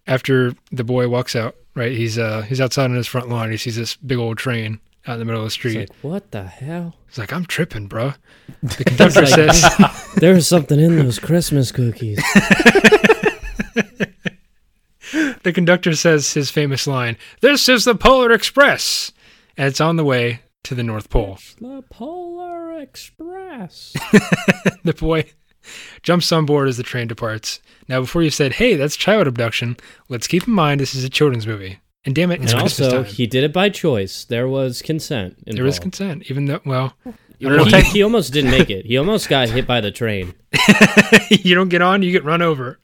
after 0.08 0.54
the 0.72 0.84
boy 0.84 1.08
walks 1.08 1.36
out, 1.36 1.56
right? 1.76 1.92
He's 1.92 2.18
uh 2.18 2.42
he's 2.44 2.60
outside 2.62 2.86
on 2.86 2.96
his 2.96 3.08
front 3.08 3.30
lawn. 3.30 3.52
He 3.52 3.58
sees 3.58 3.76
this 3.76 3.96
big 3.98 4.18
old 4.18 4.38
train 4.38 4.80
out 5.08 5.14
in 5.14 5.20
the 5.20 5.26
middle 5.26 5.42
of 5.42 5.44
the 5.46 5.48
It's 5.48 5.54
street. 5.56 5.78
like 5.90 5.90
what 6.02 6.32
the 6.32 6.44
hell? 6.44 6.96
He's 7.08 7.18
like, 7.18 7.34
"I'm 7.34 7.46
tripping, 7.46 7.88
bro." 7.88 8.14
The 8.62 8.84
conductor 8.84 9.22
like- 9.22 9.30
says, 9.54 10.14
There's 10.16 10.48
something 10.48 10.80
in 10.80 10.98
those 10.98 11.20
Christmas 11.20 11.72
cookies. 11.72 12.20
"The 15.44 15.52
conductor 15.54 15.94
says 15.96 16.34
his 16.34 16.52
famous 16.52 16.86
line: 16.88 17.18
This 17.42 17.68
is 17.68 17.86
the 17.86 17.96
Polar 17.96 18.32
Express, 18.32 19.12
and 19.58 19.68
it's 19.68 19.82
on 19.82 19.96
the 19.96 20.04
way 20.06 20.42
to 20.64 20.76
the 20.76 20.84
North 20.84 21.10
Pole." 21.10 21.40
the 21.60 21.84
Polar 21.90 22.80
Express. 22.80 23.94
the 24.84 24.94
boy 24.94 25.26
jumps 26.04 26.32
on 26.32 26.46
board 26.46 26.68
as 26.68 26.78
the 26.78 26.84
train 26.84 27.08
departs. 27.08 27.60
Now, 27.88 28.02
before 28.02 28.24
you 28.24 28.30
said, 28.30 28.54
"Hey, 28.54 28.76
that's 28.76 28.96
child 28.96 29.28
abduction," 29.28 29.78
let's 30.10 30.28
keep 30.28 30.48
in 30.48 30.54
mind 30.54 30.80
this 30.80 30.96
is 30.96 31.04
a 31.04 31.10
children's 31.10 31.46
movie, 31.48 31.80
and 32.06 32.16
damn 32.16 32.32
it, 32.32 32.42
it's 32.42 32.52
and 32.54 32.62
Christmas 32.62 32.88
also, 32.88 33.04
time. 33.04 33.12
he 33.14 33.28
did 33.28 33.44
it 33.44 33.52
by 33.54 33.70
choice. 33.70 34.24
There 34.26 34.48
was 34.48 34.82
consent. 34.82 35.36
Involved. 35.40 35.58
there 35.58 35.66
is 35.68 35.80
consent, 35.80 36.30
even 36.30 36.46
though, 36.46 36.62
well, 36.66 36.94
You 37.40 37.50
know, 37.50 37.58
know. 37.58 37.64
he, 37.66 37.82
he 37.82 38.04
almost 38.04 38.32
didn't 38.34 38.52
make 38.52 38.70
it. 38.70 38.86
He 38.86 38.98
almost 38.98 39.28
got 39.30 39.50
hit 39.50 39.66
by 39.68 39.82
the 39.82 39.92
train. 39.92 40.34
you 41.30 41.56
don't 41.56 41.70
get 41.70 41.82
on, 41.82 42.04
you 42.04 42.12
get 42.12 42.24
run 42.24 42.42
over. 42.42 42.80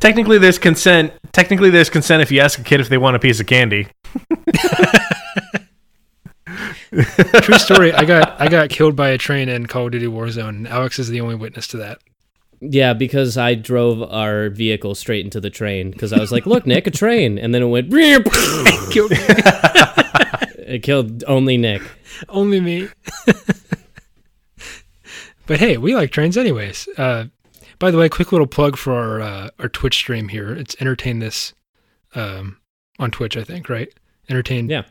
Technically, 0.00 0.36
there's 0.38 0.58
consent. 0.58 1.12
Technically, 1.32 1.70
there's 1.70 1.88
consent 1.88 2.22
if 2.22 2.30
you 2.30 2.40
ask 2.40 2.58
a 2.58 2.62
kid 2.62 2.80
if 2.80 2.88
they 2.88 2.98
want 2.98 3.16
a 3.16 3.18
piece 3.18 3.40
of 3.40 3.46
candy. 3.46 3.88
True 7.42 7.58
story. 7.58 7.92
I 7.92 8.04
got 8.04 8.40
I 8.40 8.48
got 8.48 8.70
killed 8.70 8.96
by 8.96 9.10
a 9.10 9.18
train 9.18 9.48
in 9.48 9.66
Call 9.66 9.86
of 9.86 9.92
Duty 9.92 10.06
Warzone. 10.06 10.48
and 10.48 10.68
Alex 10.68 10.98
is 10.98 11.08
the 11.08 11.20
only 11.20 11.34
witness 11.34 11.66
to 11.68 11.76
that. 11.78 11.98
Yeah, 12.60 12.94
because 12.94 13.36
I 13.36 13.54
drove 13.54 14.02
our 14.02 14.48
vehicle 14.48 14.94
straight 14.94 15.24
into 15.24 15.40
the 15.40 15.50
train 15.50 15.90
because 15.90 16.12
I 16.12 16.18
was 16.18 16.32
like, 16.32 16.46
"Look, 16.46 16.66
Nick, 16.66 16.86
a 16.86 16.90
train," 16.90 17.38
and 17.38 17.54
then 17.54 17.62
it 17.62 17.66
went. 17.66 17.90
Killed. 18.90 19.12
It 20.68 20.82
killed 20.82 21.22
only 21.28 21.56
Nick. 21.56 21.82
only 22.28 22.60
me. 22.60 22.88
but 25.46 25.58
hey, 25.58 25.76
we 25.76 25.94
like 25.94 26.10
trains 26.10 26.36
anyways. 26.36 26.88
Uh, 26.98 27.26
by 27.78 27.90
the 27.90 27.98
way, 27.98 28.08
quick 28.08 28.32
little 28.32 28.46
plug 28.46 28.76
for 28.76 28.94
our 28.94 29.20
uh, 29.20 29.50
our 29.58 29.68
Twitch 29.68 29.94
stream 29.96 30.28
here. 30.28 30.52
It's 30.52 30.74
entertain 30.80 31.18
this 31.18 31.52
um, 32.14 32.58
on 32.98 33.10
Twitch, 33.10 33.36
I 33.36 33.44
think, 33.44 33.68
right? 33.68 33.92
Entertain. 34.28 34.68
Yeah. 34.68 34.82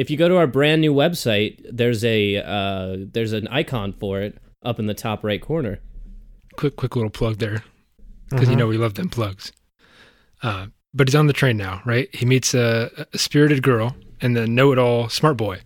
If 0.00 0.08
you 0.08 0.16
go 0.16 0.30
to 0.30 0.38
our 0.38 0.46
brand 0.46 0.80
new 0.80 0.94
website, 0.94 1.60
there's 1.70 2.02
a 2.06 2.38
uh, 2.38 2.96
there's 3.12 3.34
an 3.34 3.46
icon 3.48 3.92
for 3.92 4.22
it 4.22 4.38
up 4.62 4.78
in 4.78 4.86
the 4.86 4.94
top 4.94 5.22
right 5.22 5.42
corner. 5.42 5.78
Quick, 6.56 6.76
quick 6.76 6.96
little 6.96 7.10
plug 7.10 7.36
there, 7.36 7.62
because 8.30 8.48
you 8.48 8.56
know 8.56 8.66
we 8.66 8.78
love 8.78 8.94
them 8.94 9.10
plugs. 9.10 9.52
Uh, 10.42 10.68
but 10.94 11.06
he's 11.06 11.14
on 11.14 11.26
the 11.26 11.34
train 11.34 11.58
now, 11.58 11.82
right? 11.84 12.08
He 12.14 12.24
meets 12.24 12.54
a, 12.54 13.06
a 13.12 13.18
spirited 13.18 13.62
girl 13.62 13.94
and 14.22 14.34
the 14.34 14.46
know-it-all 14.46 15.10
smart 15.10 15.36
boy. 15.36 15.60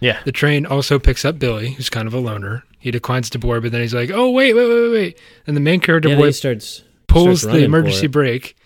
Yeah. 0.00 0.20
The 0.26 0.32
train 0.32 0.66
also 0.66 0.98
picks 0.98 1.24
up 1.24 1.38
Billy, 1.38 1.70
who's 1.70 1.88
kind 1.88 2.06
of 2.06 2.12
a 2.12 2.18
loner. 2.18 2.64
He 2.78 2.90
declines 2.90 3.30
to 3.30 3.38
board, 3.38 3.62
but 3.62 3.72
then 3.72 3.80
he's 3.80 3.94
like, 3.94 4.10
"Oh 4.10 4.28
wait, 4.28 4.52
wait, 4.52 4.68
wait, 4.68 4.80
wait!" 4.82 4.92
wait. 4.92 5.18
And 5.46 5.56
the 5.56 5.62
main 5.62 5.80
character 5.80 6.10
Yeah, 6.10 6.16
boy 6.16 6.32
starts 6.32 6.82
pulls 7.06 7.40
starts 7.40 7.56
the 7.56 7.64
emergency 7.64 8.08
brake, 8.08 8.56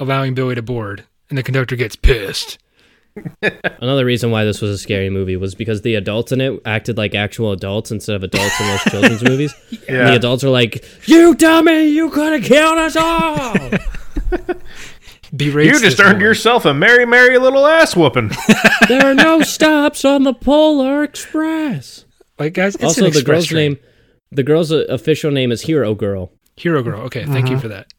allowing 0.00 0.34
Billy 0.34 0.56
to 0.56 0.62
board, 0.62 1.04
and 1.28 1.38
the 1.38 1.44
conductor 1.44 1.76
gets 1.76 1.94
pissed. 1.94 2.58
Another 3.80 4.04
reason 4.04 4.30
why 4.30 4.44
this 4.44 4.60
was 4.60 4.70
a 4.70 4.78
scary 4.78 5.10
movie 5.10 5.36
was 5.36 5.54
because 5.54 5.82
the 5.82 5.94
adults 5.94 6.32
in 6.32 6.40
it 6.40 6.60
acted 6.64 6.96
like 6.98 7.14
actual 7.14 7.52
adults 7.52 7.90
instead 7.90 8.16
of 8.16 8.22
adults 8.22 8.60
in 8.60 8.66
most 8.66 8.86
children's 8.88 9.22
movies. 9.24 9.54
And 9.88 10.08
the 10.08 10.14
adults 10.14 10.44
are 10.44 10.50
like, 10.50 10.84
"You 11.06 11.34
dummy! 11.34 11.88
You 11.88 12.10
could 12.10 12.32
have 12.34 12.44
killed 12.44 12.78
us 12.78 12.96
all!" 12.96 13.54
Berates 15.34 15.64
You 15.74 15.80
just 15.80 16.00
earned 16.00 16.18
boy. 16.18 16.24
yourself 16.24 16.64
a 16.64 16.74
merry, 16.74 17.06
merry 17.06 17.38
little 17.38 17.66
ass 17.66 17.94
whooping. 17.94 18.30
there 18.88 19.04
are 19.06 19.14
no 19.14 19.42
stops 19.42 20.04
on 20.04 20.24
the 20.24 20.34
Polar 20.34 21.04
Express. 21.04 22.04
like 22.38 22.54
guys. 22.54 22.74
It's 22.74 22.84
also, 22.84 23.06
an 23.06 23.12
the 23.12 23.22
girl's 23.22 23.46
train. 23.46 23.72
name, 23.72 23.78
the 24.32 24.42
girl's 24.42 24.72
uh, 24.72 24.84
official 24.88 25.30
name 25.30 25.52
is 25.52 25.62
Hero 25.62 25.94
Girl. 25.94 26.32
Hero 26.56 26.82
Girl. 26.82 27.00
Okay, 27.02 27.24
thank 27.26 27.46
Mm-hmm. 27.46 27.54
you 27.54 27.60
for 27.60 27.68
that. 27.68 27.92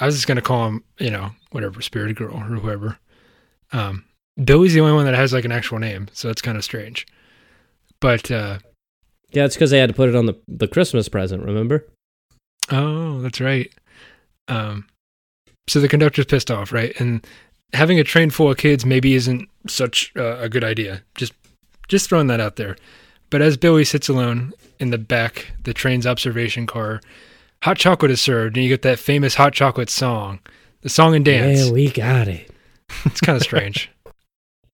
I 0.00 0.06
was 0.06 0.14
just 0.14 0.26
gonna 0.26 0.40
call 0.42 0.66
him, 0.68 0.84
you 0.98 1.10
know, 1.10 1.30
whatever, 1.52 1.80
Spirited 1.82 2.16
Girl 2.16 2.34
or 2.34 2.40
whoever. 2.40 2.98
Um, 3.72 4.04
Billy's 4.42 4.74
the 4.74 4.80
only 4.80 4.92
one 4.92 5.04
that 5.04 5.14
has 5.14 5.32
like 5.32 5.44
an 5.44 5.52
actual 5.52 5.78
name, 5.78 6.08
so 6.12 6.28
it's 6.28 6.42
kind 6.42 6.56
of 6.56 6.64
strange. 6.64 7.06
But 8.00 8.30
uh, 8.30 8.58
Yeah, 9.30 9.44
it's 9.44 9.54
because 9.54 9.70
they 9.70 9.78
had 9.78 9.90
to 9.90 9.94
put 9.94 10.08
it 10.08 10.16
on 10.16 10.26
the 10.26 10.34
the 10.48 10.68
Christmas 10.68 11.08
present. 11.08 11.44
Remember? 11.44 11.86
oh, 12.72 13.20
that's 13.20 13.40
right. 13.40 13.70
Um, 14.48 14.86
so 15.68 15.80
the 15.80 15.88
conductor's 15.88 16.24
pissed 16.26 16.50
off, 16.50 16.72
right? 16.72 16.98
And 16.98 17.26
having 17.72 17.98
a 17.98 18.04
train 18.04 18.30
full 18.30 18.50
of 18.50 18.56
kids 18.56 18.86
maybe 18.86 19.14
isn't 19.14 19.48
such 19.66 20.12
uh, 20.16 20.38
a 20.38 20.48
good 20.48 20.64
idea. 20.64 21.02
Just 21.14 21.32
just 21.88 22.08
throwing 22.08 22.26
that 22.28 22.40
out 22.40 22.56
there. 22.56 22.76
But 23.30 23.42
as 23.42 23.56
Billy 23.56 23.84
sits 23.84 24.08
alone 24.08 24.52
in 24.78 24.90
the 24.90 24.98
back, 24.98 25.52
the 25.64 25.74
train's 25.74 26.06
observation 26.06 26.66
car, 26.66 27.00
hot 27.62 27.76
chocolate 27.78 28.10
is 28.10 28.20
served, 28.20 28.56
and 28.56 28.64
you 28.64 28.68
get 28.70 28.82
that 28.82 28.98
famous 28.98 29.34
hot 29.34 29.52
chocolate 29.52 29.90
song, 29.90 30.40
the 30.82 30.88
song 30.88 31.14
and 31.14 31.24
dance. 31.24 31.66
Yeah, 31.66 31.72
we 31.72 31.90
got 31.90 32.28
it. 32.28 32.50
It's 33.06 33.20
kind 33.20 33.36
of 33.36 33.42
strange. 33.50 33.90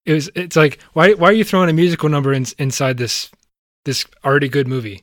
It 0.06 0.12
was. 0.14 0.30
It's 0.34 0.56
like 0.56 0.80
why 0.92 1.12
why 1.14 1.28
are 1.28 1.32
you 1.32 1.44
throwing 1.44 1.68
a 1.70 1.72
musical 1.72 2.08
number 2.08 2.32
in, 2.32 2.46
inside 2.58 2.96
this 2.96 3.30
this 3.84 4.04
already 4.24 4.48
good 4.48 4.66
movie? 4.68 5.02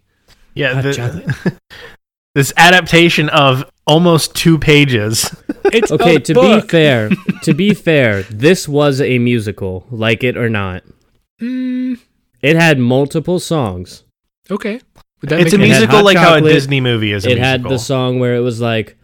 Yeah, 0.54 0.82
the- 0.82 1.58
this 2.36 2.52
adaptation 2.58 3.30
of 3.30 3.70
almost 3.86 4.36
two 4.36 4.58
pages. 4.58 5.34
It's 5.70 5.92
Okay, 5.92 6.18
to 6.18 6.34
book. 6.34 6.64
be 6.64 6.68
fair, 6.70 7.10
to 7.44 7.54
be 7.54 7.74
fair, 7.74 8.24
this 8.24 8.70
was 8.70 9.02
a 9.02 9.20
musical, 9.20 9.86
like 9.92 10.24
it 10.24 10.38
or 10.38 10.50
not. 10.50 10.82
Mm, 11.42 12.00
It 12.42 12.56
had 12.56 12.80
multiple 12.80 13.38
songs. 13.40 14.04
okay, 14.50 14.80
It's 15.22 15.32
a 15.34 15.36
make 15.36 15.54
any- 15.54 15.68
had 15.68 15.80
musical 15.82 15.98
Hot 15.98 16.06
like 16.06 16.16
how 16.18 16.36
a 16.36 16.42
Disney 16.42 16.80
movie 16.80 17.12
is 17.12 17.26
a 17.26 17.32
it 17.32 17.38
had 17.38 17.64
the 17.64 17.78
song 17.78 18.18
where 18.20 18.34
it 18.36 18.40
was 18.40 18.62
like 18.62 18.98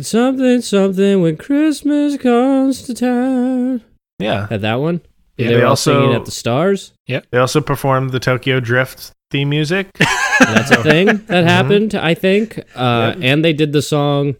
something 0.00 0.62
something 0.62 1.20
when 1.20 1.36
Christmas 1.36 2.16
comes 2.16 2.82
to 2.84 2.94
town. 2.94 3.82
Yeah. 4.18 4.46
At 4.50 4.62
that 4.62 4.76
one. 4.76 5.00
Yeah, 5.36 5.46
they, 5.48 5.52
they 5.54 5.58
were 5.60 5.64
all 5.66 5.70
also- 5.70 6.00
singing 6.00 6.14
at 6.16 6.24
the 6.24 6.30
stars. 6.30 6.92
Yep. 7.06 7.26
They 7.30 7.38
also 7.38 7.60
performed 7.60 8.10
the 8.10 8.20
Tokyo 8.20 8.60
Drift 8.60 9.12
theme 9.30 9.48
music. 9.50 9.88
That's 10.40 10.70
a 10.70 10.82
thing 10.82 11.06
that 11.26 11.44
happened, 11.56 11.94
I 11.94 12.14
think. 12.14 12.60
Uh, 12.74 13.14
And 13.20 13.44
they 13.44 13.52
did 13.52 13.72
the 13.72 13.82
song 13.82 14.36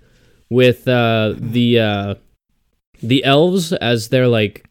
with 0.51 0.89
uh, 0.89 1.35
the 1.37 1.79
uh, 1.81 2.15
the 3.03 3.23
elves 3.25 3.73
as 3.75 4.09
they're 4.09 4.29
like 4.29 4.65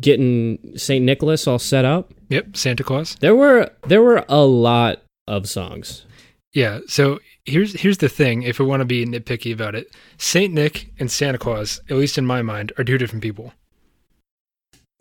getting 0.00 0.58
Saint 0.76 1.04
Nicholas 1.04 1.46
all 1.46 1.58
set 1.58 1.84
up. 1.84 2.12
Yep, 2.28 2.56
Santa 2.56 2.84
Claus. 2.84 3.16
There 3.20 3.34
were 3.34 3.70
there 3.86 4.02
were 4.02 4.24
a 4.28 4.44
lot 4.44 5.02
of 5.26 5.48
songs. 5.48 6.04
Yeah. 6.52 6.80
So 6.88 7.20
here's 7.44 7.80
here's 7.80 7.98
the 7.98 8.08
thing. 8.08 8.42
If 8.42 8.58
we 8.58 8.66
want 8.66 8.80
to 8.80 8.84
be 8.84 9.06
nitpicky 9.06 9.52
about 9.52 9.74
it, 9.74 9.94
Saint 10.18 10.52
Nick 10.52 10.92
and 10.98 11.10
Santa 11.10 11.38
Claus, 11.38 11.80
at 11.88 11.96
least 11.96 12.18
in 12.18 12.26
my 12.26 12.42
mind, 12.42 12.72
are 12.76 12.84
two 12.84 12.98
different 12.98 13.22
people. 13.22 13.52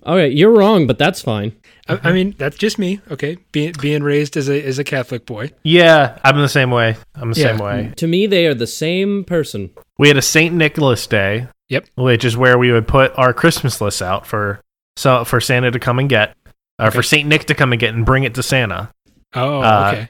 Okay, 0.06 0.30
you're 0.30 0.52
wrong, 0.56 0.88
but 0.88 0.98
that's 0.98 1.22
fine. 1.22 1.54
I, 1.88 2.00
I 2.06 2.12
mean, 2.14 2.36
that's 2.38 2.56
just 2.58 2.80
me. 2.80 3.02
Okay, 3.12 3.38
being 3.52 3.74
being 3.82 4.04
raised 4.04 4.38
as 4.38 4.50
a 4.50 4.64
as 4.64 4.80
a 4.80 4.84
Catholic 4.84 5.26
boy. 5.26 5.52
Yeah, 5.64 6.18
I'm 6.24 6.38
the 6.38 6.48
same 6.50 6.72
way. 6.72 6.96
I'm 7.16 7.34
the 7.34 7.40
Yeah. 7.40 7.48
same 7.48 7.58
way. 7.58 7.94
To 7.98 8.08
me, 8.08 8.26
they 8.28 8.46
are 8.48 8.54
the 8.54 8.68
same 8.68 9.24
person. 9.26 9.72
We 9.98 10.08
had 10.08 10.18
a 10.18 10.22
Saint 10.22 10.56
Nicholas 10.56 11.06
Day. 11.08 11.48
Yep. 11.70 11.86
Which 11.96 12.26
is 12.26 12.36
where 12.38 12.58
we 12.58 12.72
would 12.72 12.88
put 12.88 13.12
our 13.18 13.34
Christmas 13.34 13.80
lists 13.82 14.02
out 14.02 14.26
for 14.26 14.62
so 14.98 15.24
for 15.26 15.40
Santa 15.42 15.70
to 15.72 15.80
come 15.80 16.00
and 16.00 16.10
get, 16.10 16.36
or 16.80 16.88
Okay. 16.88 16.96
for 16.96 17.04
Saint 17.04 17.28
Nick 17.30 17.46
to 17.46 17.56
come 17.56 17.74
and 17.74 17.80
get 17.80 17.94
and 17.94 18.06
bring 18.06 18.24
it 18.24 18.34
to 18.36 18.44
Santa. 18.44 18.92
Oh, 19.36 19.62
Uh, 19.62 19.92
okay. 19.94 20.10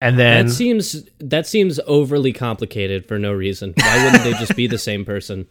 And 0.00 0.18
then 0.18 0.46
that 0.46 0.52
seems 0.52 1.04
that 1.20 1.46
seems 1.46 1.78
overly 1.86 2.32
complicated 2.32 3.06
for 3.06 3.18
no 3.18 3.32
reason. 3.32 3.72
Why 3.76 4.04
wouldn't 4.04 4.24
they 4.24 4.32
just 4.32 4.56
be 4.56 4.66
the 4.66 4.78
same 4.78 5.04
person? 5.04 5.46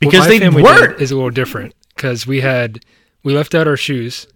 because 0.00 0.20
my 0.20 0.28
they 0.28 0.38
family 0.40 0.62
weren't. 0.62 1.00
is 1.00 1.10
a 1.12 1.14
little 1.14 1.30
different 1.30 1.74
because 1.94 2.26
we 2.26 2.40
had 2.40 2.84
we 3.24 3.34
left 3.34 3.54
out 3.54 3.68
our 3.68 3.76
shoes, 3.76 4.26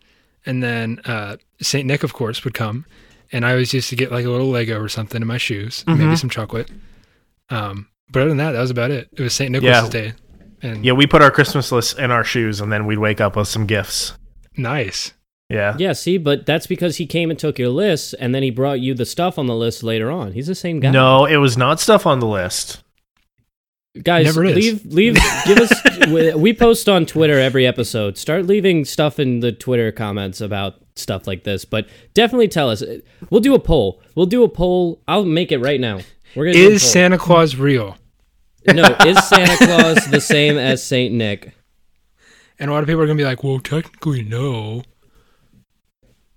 and 0.44 0.62
then 0.62 1.00
uh, 1.04 1.36
Saint 1.60 1.86
Nick, 1.86 2.02
of 2.02 2.12
course, 2.12 2.44
would 2.44 2.54
come, 2.54 2.86
and 3.32 3.44
I 3.44 3.50
always 3.52 3.74
used 3.74 3.88
to 3.90 3.96
get 3.96 4.12
like 4.12 4.24
a 4.24 4.30
little 4.30 4.48
Lego 4.50 4.80
or 4.80 4.88
something 4.88 5.20
in 5.20 5.26
my 5.28 5.38
shoes, 5.38 5.82
maybe 5.86 6.04
Mhm. 6.04 6.18
some 6.18 6.30
chocolate. 6.30 6.70
Um, 7.50 7.88
but 8.10 8.20
other 8.20 8.28
than 8.30 8.38
that, 8.38 8.52
that 8.52 8.60
was 8.60 8.70
about 8.70 8.90
it. 8.90 9.08
It 9.12 9.22
was 9.22 9.32
Saint 9.34 9.50
Nicholas's 9.52 9.92
Yeah. 9.94 10.00
Day, 10.00 10.12
and 10.62 10.84
Yeah, 10.84 10.92
we 10.92 11.06
put 11.06 11.22
our 11.22 11.30
Christmas 11.30 11.72
list 11.72 11.98
in 11.98 12.10
our 12.10 12.24
shoes, 12.24 12.60
and 12.60 12.72
then 12.72 12.86
we'd 12.86 12.98
wake 12.98 13.20
up 13.20 13.36
with 13.36 13.48
some 13.48 13.66
gifts. 13.66 14.12
nice. 14.56 15.12
Yeah. 15.48 15.76
Yeah, 15.78 15.92
see, 15.92 16.18
but 16.18 16.44
that's 16.44 16.66
because 16.66 16.96
he 16.96 17.06
came 17.06 17.30
and 17.30 17.38
took 17.38 17.56
your 17.56 17.68
list, 17.68 18.16
and 18.18 18.34
then 18.34 18.42
he 18.42 18.50
brought 18.50 18.80
you 18.80 18.94
the 18.94 19.04
stuff 19.06 19.38
on 19.38 19.46
the 19.46 19.54
list 19.54 19.84
later 19.84 20.10
on. 20.10 20.32
He's 20.32 20.48
the 20.48 20.56
same 20.56 20.80
guy. 20.80 20.90
No, 20.90 21.24
it 21.24 21.36
was 21.36 21.56
not 21.56 21.78
stuff 21.78 22.04
on 22.04 22.18
the 22.18 22.26
list. 22.26 22.82
guys, 24.02 24.26
Never 24.26 24.44
leave, 24.46 24.84
leave, 24.86 25.14
give 25.46 25.58
us. 25.58 25.72
We- 26.12 26.34
we 26.34 26.52
post 26.52 26.88
on 26.88 27.06
Twitter 27.06 27.38
every 27.38 27.66
episode. 27.66 28.16
Start 28.18 28.46
leaving 28.46 28.84
stuff 28.84 29.18
in 29.18 29.40
the 29.40 29.52
Twitter 29.52 29.92
comments 29.92 30.40
about 30.40 30.76
stuff 30.94 31.26
like 31.26 31.44
this, 31.44 31.64
but 31.64 31.86
definitely 32.14 32.48
tell 32.48 32.70
us. 32.70 32.82
We'll 33.30 33.40
do 33.40 33.54
a 33.54 33.58
poll. 33.58 34.00
We'll 34.14 34.26
do 34.26 34.42
a 34.42 34.48
poll. 34.48 35.02
I'll 35.06 35.24
make 35.24 35.52
it 35.52 35.58
right 35.58 35.80
now. 35.80 36.00
We're 36.34 36.46
gonna 36.52 36.58
Is. 36.64 36.82
Santa 36.82 37.18
Claus 37.18 37.56
real? 37.56 37.96
no? 38.66 38.96
Is 39.06 39.22
Santa 39.28 39.56
Claus 39.64 40.06
the 40.10 40.20
same 40.20 40.56
as 40.58 40.82
Saint 40.82 41.14
Nick? 41.14 41.52
And 42.58 42.70
a 42.70 42.72
lot 42.72 42.82
of 42.82 42.86
people 42.88 43.02
are 43.02 43.06
gonna 43.06 43.16
be 43.16 43.24
like, 43.24 43.44
"Well, 43.44 43.60
technically, 43.60 44.22
no." 44.22 44.82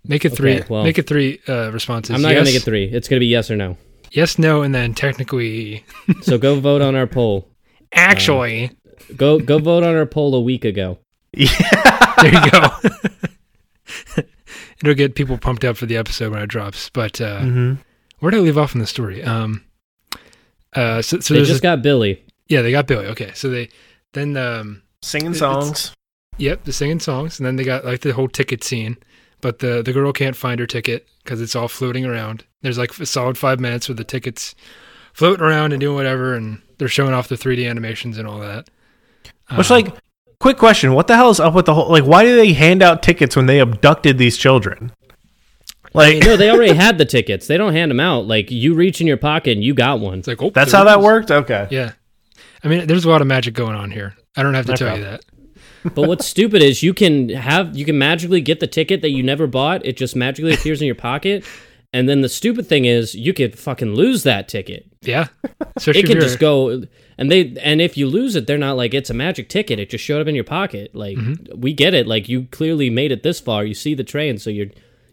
Make 0.06 0.26
it 0.26 0.30
three. 0.32 0.56
Okay, 0.60 0.66
well- 0.70 0.84
make 0.84 0.98
it 0.98 1.08
three 1.08 1.40
uh, 1.48 1.72
responses. 1.72 2.16
I'm 2.16 2.22
not 2.22 2.30
yes, 2.30 2.38
gonna 2.40 2.46
make 2.46 2.56
it 2.56 2.64
three. 2.64 2.84
It's 2.86 3.08
gonna 3.08 3.20
be 3.20 3.28
yes 3.28 3.50
or 3.52 3.56
no. 3.56 3.78
Yes, 4.12 4.40
no, 4.40 4.62
and 4.64 4.74
then 4.74 4.94
technically, 4.96 5.86
So 6.24 6.38
go 6.40 6.60
vote 6.60 6.82
on 6.82 6.96
our 6.96 7.06
poll. 7.08 7.48
actually. 7.94 8.72
Go 9.16 9.40
go 9.40 9.58
vote 9.60 9.84
on 9.84 9.96
our 9.96 10.06
poll 10.06 10.36
a 10.36 10.42
week 10.42 10.66
ago. 10.66 11.00
Yeah. 11.34 12.14
there 12.22 12.34
you 12.34 12.52
go. 12.52 14.24
It'll 14.82 14.94
get 14.96 15.16
people 15.16 15.38
pumped 15.38 15.66
up 15.66 15.76
for 15.78 15.86
the 15.86 15.98
episode 15.98 16.32
when 16.32 16.42
it 16.42 16.48
drops. 16.48 16.90
But 16.90 17.20
uh, 17.22 17.42
hmm 17.42 17.74
where 18.20 18.32
did 18.32 18.40
I 18.40 18.44
leave 18.44 18.58
off 18.58 18.76
in 18.76 18.82
the 18.82 18.88
story? 18.88 19.24
Um, 19.24 19.64
uh, 20.76 21.02
so, 21.02 21.22
so 21.22 21.34
they 21.34 21.44
just 21.46 21.60
a, 21.60 21.64
got 21.64 21.82
Billy. 21.82 22.22
yeah, 22.50 22.62
they 22.62 22.72
got 22.72 22.86
Billy. 22.86 23.06
Okay, 23.08 23.32
so 23.34 23.50
they 23.50 23.70
then 24.14 24.36
um, 24.36 24.82
Singing 25.02 25.32
It's- 25.32 25.40
songs. 25.40 25.94
yep, 26.38 26.66
the 26.66 26.74
singing 26.74 27.00
songs, 27.00 27.40
and 27.40 27.46
then 27.46 27.56
they 27.56 27.64
got 27.64 27.86
like 27.86 28.02
the 28.02 28.12
whole 28.12 28.28
ticket 28.28 28.62
scene. 28.64 28.98
But 29.40 29.60
the 29.60 29.82
the 29.82 29.94
girl 29.94 30.12
can't 30.12 30.36
find 30.36 30.60
her 30.60 30.68
ticket 30.68 31.08
because 31.24 31.40
it's 31.40 31.56
all 31.56 31.70
floating 31.70 32.06
around. 32.06 32.44
There's 32.62 32.78
like 32.78 32.98
a 33.00 33.06
solid 33.06 33.38
five 33.38 33.62
minutes 33.62 33.88
with 33.88 33.96
the 33.96 34.04
tickets 34.04 34.54
floating 35.14 35.46
around 35.46 35.72
and 35.72 35.80
doing 35.80 35.96
whatever, 35.96 36.34
and 36.36 36.62
they're 36.78 36.90
showing 36.90 37.14
off 37.14 37.30
the 37.30 37.36
3D 37.38 37.70
animations 37.70 38.18
and 38.18 38.28
all 38.28 38.40
that. 38.40 38.70
Which, 39.56 39.70
like, 39.70 39.94
quick 40.40 40.58
question: 40.58 40.94
What 40.94 41.08
the 41.08 41.16
hell 41.16 41.30
is 41.30 41.40
up 41.40 41.54
with 41.54 41.66
the 41.66 41.74
whole? 41.74 41.90
Like, 41.90 42.04
why 42.06 42.24
do 42.24 42.36
they 42.36 42.54
hand 42.54 42.82
out 42.84 43.02
tickets 43.04 43.36
when 43.36 43.46
they 43.46 43.60
abducted 43.60 44.18
these 44.18 44.38
children? 44.38 44.92
Like, 45.94 46.24
No, 46.24 46.38
they 46.38 46.52
already 46.52 46.74
had 46.74 46.98
the 46.98 47.06
tickets. 47.06 47.48
They 47.48 47.58
don't 47.58 47.74
hand 47.74 47.90
them 47.90 48.00
out. 48.00 48.28
Like 48.28 48.52
you 48.52 48.76
reach 48.76 49.02
in 49.02 49.08
your 49.08 49.18
pocket 49.18 49.54
and 49.54 49.64
you 49.64 49.74
got 49.74 50.00
one. 50.00 50.20
it's 50.20 50.28
like 50.28 50.42
oh, 50.42 50.52
that's 50.52 50.72
how 50.72 50.84
that 50.84 51.02
worked. 51.02 51.32
Okay. 51.32 51.68
Yeah, 51.72 51.94
I 52.64 52.68
mean, 52.68 52.86
there's 52.88 53.06
a 53.06 53.10
lot 53.10 53.22
of 53.22 53.28
magic 53.28 53.56
going 53.56 53.76
on 53.76 53.90
here. 53.92 54.16
I 54.38 54.44
don't 54.44 54.54
have 54.54 54.68
to 54.68 54.74
tell 54.78 54.90
Okay. 54.90 54.98
you 55.00 55.04
that. 55.06 55.22
But 55.96 56.08
what's 56.08 56.26
stupid 56.36 56.62
is 56.62 56.84
you 56.84 56.94
can 56.94 57.30
have 57.30 57.76
you 57.76 57.86
can 57.86 57.98
magically 57.98 58.40
get 58.42 58.60
the 58.60 58.68
ticket 58.68 59.02
that 59.02 59.10
you 59.10 59.24
never 59.24 59.48
bought. 59.48 59.84
It 59.84 59.98
just 59.98 60.16
magically 60.16 60.54
appears 60.54 60.80
in 60.82 60.86
your 60.86 60.96
pocket. 60.96 61.44
And 61.92 62.08
then 62.08 62.22
the 62.22 62.30
stupid 62.30 62.68
thing 62.68 62.86
is 62.86 63.16
you 63.16 63.34
could 63.34 63.58
fucking 63.58 63.96
lose 63.96 64.22
that 64.22 64.48
ticket. 64.48 64.86
Yeah, 65.02 65.30
especially 65.76 66.02
It 66.02 66.06
if 66.06 66.12
can 66.12 66.20
just 66.22 66.38
go 66.38 66.84
and 67.20 67.30
they 67.32 67.56
and 67.62 67.80
if 67.82 67.96
you 67.98 68.08
lose 68.08 68.36
it, 68.36 68.48
they're 68.48 68.58
not 68.58 68.78
like 68.78 68.96
it's 68.96 69.12
a 69.12 69.14
magic 69.14 69.48
ticket. 69.50 69.78
It 69.80 69.92
just 69.92 70.04
showed 70.04 70.22
up 70.22 70.28
in 70.28 70.34
your 70.34 70.44
pocket. 70.44 70.96
Like 70.96 71.18
Mm-hmm. 71.18 71.62
we 71.62 71.74
get 71.74 71.94
it. 71.94 72.08
Like 72.08 72.28
you 72.28 72.46
clearly 72.50 72.90
made 72.90 73.12
it 73.12 73.22
this 73.22 73.40
far. 73.40 73.64
You 73.64 73.76
see 73.76 73.94
the 73.94 74.04
train, 74.04 74.40
so 74.40 74.50
you're 74.50 74.68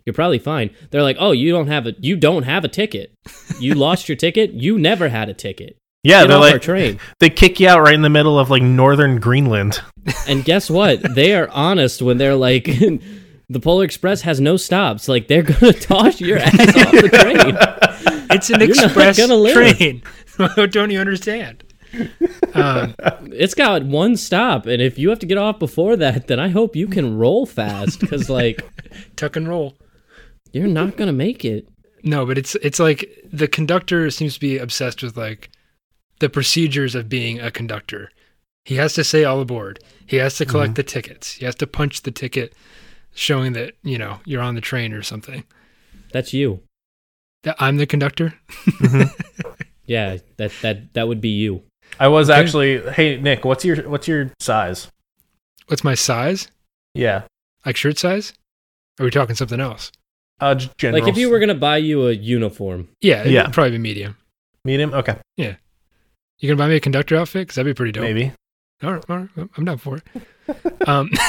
you're 0.07 0.15
probably 0.15 0.39
fine. 0.39 0.71
They're 0.91 1.03
like, 1.03 1.17
"Oh, 1.21 1.33
you 1.33 1.51
don't 1.53 1.67
have 1.67 1.87
a 1.87 1.95
you 2.01 2.17
don't 2.17 2.45
have 2.45 2.65
a 2.65 2.69
ticket. 2.69 3.13
You 3.61 3.75
lost 3.87 4.09
your 4.09 4.17
ticket. 4.17 4.53
You 4.53 4.79
never 4.79 5.09
had 5.11 5.29
a 5.29 5.35
ticket. 5.35 5.77
Yeah, 6.05 6.23
Get 6.23 6.29
they're 6.29 6.39
like 6.39 6.63
train." 6.63 7.01
they 7.19 7.29
kick 7.29 7.59
you 7.61 7.69
out 7.69 7.81
right 7.83 7.95
in 7.95 8.03
the 8.03 8.09
middle 8.09 8.39
of 8.39 8.49
like 8.49 8.63
northern 8.63 9.19
Greenland. 9.19 9.81
And 10.29 10.45
guess 10.45 10.71
what? 10.71 11.03
they 11.17 11.35
are 11.35 11.49
honest 11.51 12.01
when 12.03 12.19
they're 12.19 12.37
like, 12.37 12.65
the 12.67 13.61
Polar 13.61 13.85
Express 13.85 14.21
has 14.23 14.41
no 14.41 14.57
stops. 14.57 15.09
Like 15.09 15.27
they're 15.27 15.43
gonna 15.43 15.73
toss 15.73 16.21
your 16.21 16.39
ass 16.39 16.55
off 16.55 16.93
the 16.93 17.09
train. 17.09 18.27
It's 18.31 18.49
an 18.51 18.61
You're 18.61 18.69
not 18.77 18.85
express 18.97 19.17
train. 19.17 20.03
Don't 20.71 20.91
you 20.93 21.01
understand? 21.01 21.65
Um, 22.55 22.95
It's 23.33 23.55
got 23.55 23.85
one 23.85 24.17
stop, 24.17 24.67
and 24.67 24.81
if 24.83 24.99
you 24.99 25.11
have 25.11 25.19
to 25.21 25.27
get 25.27 25.39
off 25.39 25.59
before 25.59 25.97
that, 25.97 26.27
then 26.27 26.41
I 26.41 26.49
hope 26.49 26.75
you 26.77 26.87
can 26.87 27.17
roll 27.19 27.47
fast 27.47 28.01
because 28.01 28.31
like 28.31 28.63
tuck 29.17 29.37
and 29.37 29.49
roll. 29.49 29.77
you're 30.53 30.67
not 30.69 30.97
gonna 30.97 31.13
make 31.13 31.45
it. 31.45 31.69
No, 32.03 32.25
but 32.25 32.39
it's 32.39 32.55
it's 32.57 32.79
like 32.79 33.09
the 33.33 33.49
conductor 33.49 34.11
seems 34.11 34.35
to 34.35 34.41
be 34.41 34.59
obsessed 34.59 35.03
with 35.03 35.17
like 35.17 35.51
the 36.21 36.29
procedures 36.31 36.95
of 36.95 37.09
being 37.09 37.41
a 37.41 37.51
conductor. 37.51 38.11
He 38.65 38.77
has 38.77 38.95
to 38.95 39.05
say 39.05 39.25
all 39.25 39.41
aboard. 39.41 39.79
He 40.07 40.17
has 40.17 40.37
to 40.37 40.47
collect 40.47 40.75
the 40.77 40.83
tickets. 40.83 41.33
He 41.33 41.45
has 41.45 41.55
to 41.57 41.67
punch 41.67 42.03
the 42.03 42.11
ticket 42.11 42.53
showing 43.15 43.53
that, 43.53 43.75
you 43.83 43.97
know, 43.99 44.19
you're 44.25 44.43
on 44.43 44.55
the 44.55 44.61
train 44.61 44.93
or 44.93 45.03
something. 45.03 45.45
That's 46.13 46.33
you. 46.33 46.63
That 47.45 47.57
I'm 47.61 47.77
the 47.77 47.87
conductor? 47.87 48.35
Yeah, 49.89 50.17
that 50.39 50.51
that 50.63 50.95
that 50.95 51.07
would 51.07 51.21
be 51.21 51.29
you. 51.29 51.63
I 51.99 52.09
was 52.09 52.29
Okay. 52.31 52.41
actually. 52.41 52.93
Hey 52.93 53.19
Nick, 53.21 53.45
what's 53.45 53.65
your 53.65 53.77
what's 53.89 54.09
your 54.09 54.31
size? 54.41 54.89
What's 55.69 55.85
my 55.85 55.95
size? 55.95 56.49
Yeah. 56.95 57.23
Like 57.65 57.77
shirt 57.77 57.99
size? 57.99 58.33
Are 59.01 59.05
we 59.05 59.11
talking 59.11 59.35
something 59.37 59.61
else? 59.61 59.93
Uh, 60.41 60.55
general. 60.55 61.01
Like 61.03 61.11
if 61.11 61.19
you 61.19 61.31
were 61.31 61.39
gonna 61.39 61.55
buy 61.55 61.77
you 61.79 62.07
a 62.09 62.13
uniform, 62.13 62.89
Yeah, 63.01 63.21
it'd 63.21 63.33
Yeah. 63.33 63.49
probably 63.49 63.73
be 63.73 63.79
medium. 63.79 64.17
medium, 64.65 64.93
okay, 64.95 65.17
Yeah. 65.37 65.57
You 66.39 66.49
gonna 66.49 66.59
buy 66.59 66.69
me 66.69 66.77
a 66.77 66.81
conductor 66.81 67.17
outfit? 67.17 67.49
Cause 67.49 67.55
that'd 67.57 67.69
be 67.71 67.75
pretty 67.77 67.93
dope. 67.93 68.03
maybe. 68.05 68.33
All 68.83 68.93
right, 68.93 69.05
all 69.09 69.17
right, 69.19 69.29
I'm 69.57 69.65
down 69.65 69.79
for 69.79 69.97
it. 69.97 70.03
um, 70.89 71.11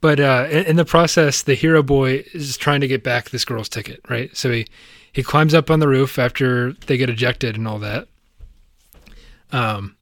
but 0.00 0.18
uh, 0.20 0.46
in, 0.50 0.64
in 0.66 0.76
the 0.76 0.84
process, 0.84 1.42
the 1.42 1.54
hero 1.54 1.82
boy 1.82 2.24
is 2.34 2.56
trying 2.56 2.80
to 2.80 2.88
get 2.88 3.02
back 3.04 3.30
this 3.30 3.44
girl's 3.44 3.68
ticket, 3.68 4.00
right? 4.08 4.36
So 4.36 4.50
he 4.50 4.66
he 5.12 5.22
climbs 5.22 5.54
up 5.54 5.70
on 5.70 5.78
the 5.78 5.86
roof 5.88 6.18
after 6.18 6.72
they 6.86 6.96
get 6.96 7.08
ejected 7.08 7.56
and 7.56 7.68
all 7.68 7.78
that. 7.78 8.08
Um, 9.54 9.96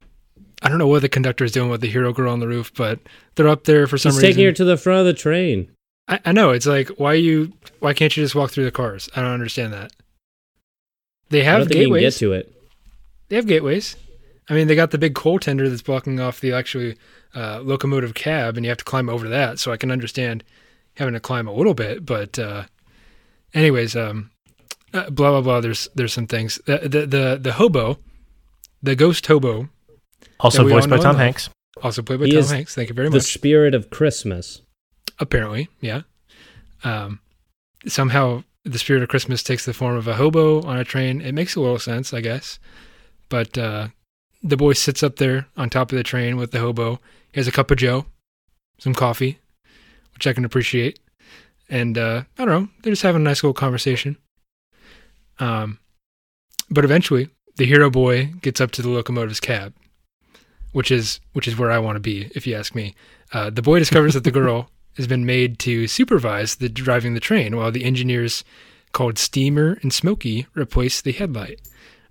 I 0.62 0.68
don't 0.68 0.78
know 0.78 0.86
what 0.86 1.02
the 1.02 1.08
conductor 1.08 1.44
is 1.44 1.52
doing 1.52 1.68
with 1.68 1.80
the 1.80 1.90
hero 1.90 2.12
girl 2.12 2.32
on 2.32 2.40
the 2.40 2.48
roof, 2.48 2.72
but 2.74 3.00
they're 3.34 3.48
up 3.48 3.64
there 3.64 3.86
for 3.86 3.98
some 3.98 4.12
he's 4.12 4.18
reason. 4.18 4.30
taking 4.30 4.44
her 4.46 4.52
to 4.52 4.64
the 4.64 4.76
front 4.76 5.00
of 5.00 5.06
the 5.06 5.12
train. 5.12 5.70
I, 6.08 6.20
I 6.24 6.32
know 6.32 6.50
it's 6.50 6.66
like 6.66 6.88
why 6.96 7.14
you 7.14 7.52
why 7.80 7.92
can't 7.94 8.16
you 8.16 8.22
just 8.22 8.34
walk 8.34 8.50
through 8.50 8.64
the 8.64 8.70
cars? 8.70 9.08
I 9.14 9.20
don't 9.20 9.32
understand 9.32 9.72
that. 9.72 9.92
They 11.28 11.44
have 11.44 11.60
don't 11.60 11.68
think 11.68 11.80
you 11.80 11.86
can 11.86 11.94
get 11.94 11.98
gateways. 11.98 12.18
to 12.18 12.32
it. 12.32 12.54
They 13.28 13.36
have 13.36 13.46
gateways. 13.46 13.96
I 14.48 14.54
mean, 14.54 14.66
they 14.66 14.74
got 14.74 14.90
the 14.90 14.98
big 14.98 15.14
coal 15.14 15.38
tender 15.38 15.68
that's 15.68 15.82
blocking 15.82 16.20
off 16.20 16.40
the 16.40 16.52
actual 16.52 16.94
uh, 17.34 17.60
locomotive 17.60 18.14
cab, 18.14 18.56
and 18.56 18.64
you 18.64 18.70
have 18.70 18.78
to 18.78 18.84
climb 18.84 19.08
over 19.08 19.28
that. 19.28 19.58
So 19.58 19.72
I 19.72 19.76
can 19.76 19.90
understand 19.90 20.44
having 20.94 21.14
to 21.14 21.20
climb 21.20 21.48
a 21.48 21.52
little 21.52 21.74
bit, 21.74 22.04
but 22.04 22.38
uh, 22.38 22.64
anyways, 23.54 23.96
um, 23.96 24.30
uh, 24.92 25.10
blah 25.10 25.30
blah 25.30 25.40
blah. 25.40 25.60
There's 25.60 25.88
there's 25.94 26.12
some 26.12 26.26
things. 26.26 26.60
The 26.66 26.78
the 26.78 27.06
the, 27.06 27.38
the 27.40 27.52
hobo, 27.52 27.98
the 28.82 28.96
ghost 28.96 29.26
hobo, 29.26 29.68
Also 30.40 30.66
Yeah, 30.66 30.74
voiced 30.74 30.90
by 30.90 30.98
Tom 30.98 31.14
him. 31.16 31.20
Hanks. 31.20 31.50
also 31.82 32.02
played 32.02 32.20
by 32.20 32.26
He 32.26 32.32
Tom 32.32 32.44
Hanks. 32.44 32.74
Thank 32.74 32.88
you 32.88 32.94
very 32.94 33.08
The 33.08 33.16
much. 33.16 33.22
The 33.24 33.28
spirit 33.28 33.74
of 33.74 33.90
Christmas. 33.90 34.62
Apparently, 35.18 35.68
yeah. 35.80 36.02
Um, 36.84 37.20
somehow 37.86 38.42
the 38.64 38.78
spirit 38.78 39.02
of 39.02 39.08
Christmas 39.08 39.42
takes 39.42 39.64
the 39.64 39.72
form 39.74 39.96
of 39.96 40.06
a 40.08 40.14
hobo 40.14 40.62
on 40.62 40.78
a 40.78 40.84
train. 40.84 41.20
It 41.20 41.32
makes 41.32 41.54
a 41.56 41.60
little 41.60 41.78
sense, 41.78 42.12
I 42.12 42.20
guess. 42.20 42.58
But 43.28 43.56
uh, 43.56 43.88
the 44.42 44.56
boy 44.56 44.72
sits 44.74 45.02
up 45.02 45.16
there 45.16 45.46
on 45.56 45.70
top 45.70 45.92
of 45.92 45.96
the 45.96 46.02
train 46.04 46.36
with 46.36 46.50
the 46.50 46.58
hobo. 46.60 47.00
He 47.32 47.40
has 47.40 47.48
a 47.48 47.52
cup 47.52 47.70
of 47.70 47.78
Joe, 47.78 48.06
some 48.78 48.94
coffee, 48.94 49.38
which 50.14 50.26
I 50.26 50.32
can 50.32 50.44
appreciate. 50.44 50.98
And 51.68 51.96
uh, 51.96 52.24
I 52.38 52.44
don't 52.44 52.62
know, 52.62 52.68
they're 52.82 52.92
just 52.92 53.02
having 53.02 53.22
a 53.22 53.24
nice 53.24 53.42
little 53.42 53.54
conversation. 53.54 54.16
Um, 55.38 55.78
but 56.70 56.84
eventually, 56.84 57.30
the 57.56 57.66
hero 57.66 57.90
boy 57.90 58.32
gets 58.40 58.60
up 58.60 58.70
to 58.72 58.82
the 58.82 58.88
locomotive's 58.88 59.40
cab, 59.40 59.74
which 60.72 60.90
is 60.90 61.20
which 61.32 61.48
is 61.48 61.58
where 61.58 61.70
I 61.70 61.78
want 61.78 61.96
to 61.96 62.00
be, 62.00 62.30
if 62.34 62.46
you 62.46 62.54
ask 62.54 62.74
me. 62.74 62.94
Uh, 63.32 63.50
the 63.50 63.62
boy 63.62 63.78
discovers 63.78 64.14
that 64.14 64.24
the 64.24 64.30
girl 64.30 64.70
has 64.96 65.06
been 65.06 65.24
made 65.24 65.58
to 65.60 65.86
supervise 65.86 66.56
the 66.56 66.68
driving 66.68 67.14
the 67.14 67.20
train, 67.20 67.56
while 67.56 67.70
the 67.70 67.84
engineers 67.84 68.44
called 68.92 69.18
Steamer 69.18 69.78
and 69.82 69.92
Smokey 69.92 70.46
replace 70.54 71.00
the 71.00 71.12
headlight 71.12 71.60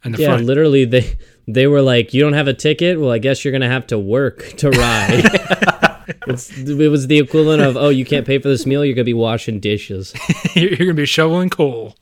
and 0.03 0.15
the 0.15 0.21
yeah, 0.21 0.29
front. 0.29 0.45
literally 0.45 0.85
they 0.85 1.17
they 1.47 1.67
were 1.67 1.81
like, 1.81 2.13
"You 2.13 2.21
don't 2.21 2.33
have 2.33 2.47
a 2.47 2.53
ticket? 2.53 2.99
Well, 2.99 3.11
I 3.11 3.17
guess 3.17 3.43
you're 3.43 3.51
gonna 3.51 3.69
have 3.69 3.87
to 3.87 3.99
work 3.99 4.47
to 4.57 4.69
ride." 4.69 5.25
it's, 6.27 6.57
it 6.57 6.89
was 6.89 7.07
the 7.07 7.19
equivalent 7.19 7.61
of, 7.61 7.77
"Oh, 7.77 7.89
you 7.89 8.05
can't 8.05 8.25
pay 8.25 8.39
for 8.39 8.47
this 8.47 8.65
meal? 8.65 8.83
You're 8.83 8.95
gonna 8.95 9.05
be 9.05 9.13
washing 9.13 9.59
dishes." 9.59 10.13
you're 10.55 10.69
going 10.75 10.89
to 10.89 10.93
be 10.93 11.05
shoveling 11.05 11.49
coal, 11.49 11.95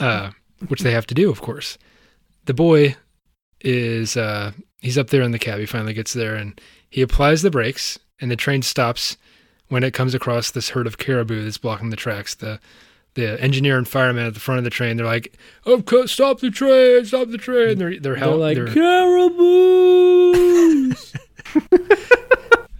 uh, 0.00 0.30
which 0.68 0.82
they 0.82 0.92
have 0.92 1.06
to 1.08 1.14
do, 1.14 1.30
of 1.30 1.40
course. 1.40 1.78
The 2.46 2.54
boy 2.54 2.96
is 3.60 4.16
uh, 4.16 4.52
he's 4.80 4.96
up 4.98 5.08
there 5.10 5.22
in 5.22 5.32
the 5.32 5.38
cab. 5.38 5.58
He 5.60 5.66
finally 5.66 5.92
gets 5.94 6.12
there 6.12 6.34
and 6.34 6.58
he 6.88 7.02
applies 7.02 7.42
the 7.42 7.50
brakes, 7.50 7.98
and 8.20 8.30
the 8.30 8.36
train 8.36 8.62
stops 8.62 9.16
when 9.68 9.82
it 9.82 9.92
comes 9.94 10.14
across 10.14 10.50
this 10.50 10.70
herd 10.70 10.86
of 10.86 10.96
caribou 10.98 11.42
that's 11.44 11.58
blocking 11.58 11.90
the 11.90 11.96
tracks. 11.96 12.34
The 12.34 12.58
the 13.14 13.40
engineer 13.42 13.78
and 13.78 13.88
fireman 13.88 14.26
at 14.26 14.34
the 14.34 14.40
front 14.40 14.58
of 14.58 14.64
the 14.64 14.70
train, 14.70 14.96
they're 14.96 15.06
like, 15.06 15.36
"Oh, 15.64 15.82
stop 16.06 16.40
the 16.40 16.50
train! 16.50 17.04
Stop 17.04 17.28
the 17.28 17.38
train!" 17.38 17.78
They're 17.78 17.90
they're, 17.90 18.00
They're 18.00 18.16
hell, 18.16 18.36
like 18.36 18.56
they're- 18.56 18.66
caribous. 18.72 19.92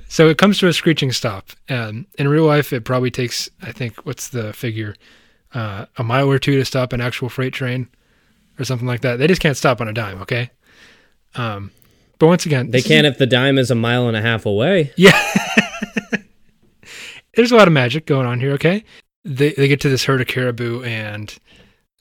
So 0.09 0.29
it 0.31 0.39
comes 0.39 0.57
to 0.61 0.69
a 0.69 0.73
screeching 0.73 1.13
stop. 1.13 1.51
Um, 1.69 2.07
in 2.19 2.27
real 2.27 2.47
life, 2.47 2.73
it 2.73 2.87
probably 2.87 3.11
takes, 3.11 3.51
I 3.61 3.71
think, 3.71 4.07
what's 4.07 4.31
the 4.31 4.55
figure? 4.55 4.95
Uh, 5.53 5.85
a 5.99 6.03
mile 6.03 6.31
or 6.31 6.39
two 6.39 6.57
to 6.57 6.65
stop 6.65 6.95
an 6.95 7.03
actual 7.03 7.29
freight 7.29 7.53
train 7.53 7.89
or 8.59 8.65
something 8.65 8.87
like 8.87 9.03
that. 9.03 9.17
They 9.17 9.27
just 9.27 9.41
can't 9.41 9.57
stop 9.57 9.81
on 9.81 9.89
a 9.89 9.93
dime, 9.93 10.23
okay? 10.23 10.51
Um, 11.35 11.71
but 12.19 12.27
once 12.27 12.47
again, 12.47 12.71
they 12.71 12.83
can't 12.83 13.07
if 13.07 13.19
the 13.19 13.27
dime 13.27 13.59
is 13.59 13.71
a 13.71 13.75
mile 13.75 14.09
and 14.09 14.17
a 14.17 14.23
half 14.23 14.47
away. 14.47 14.93
Yeah. 14.97 15.21
There's 17.35 17.53
a 17.53 17.57
lot 17.57 17.69
of 17.69 17.75
magic 17.75 18.07
going 18.07 18.27
on 18.27 18.41
here, 18.41 18.53
okay? 18.53 18.83
They, 19.23 19.53
they 19.53 19.69
get 19.69 19.83
to 19.83 19.91
this 19.91 20.05
herd 20.05 20.23
of 20.23 20.27
caribou, 20.27 20.83
and 20.83 21.37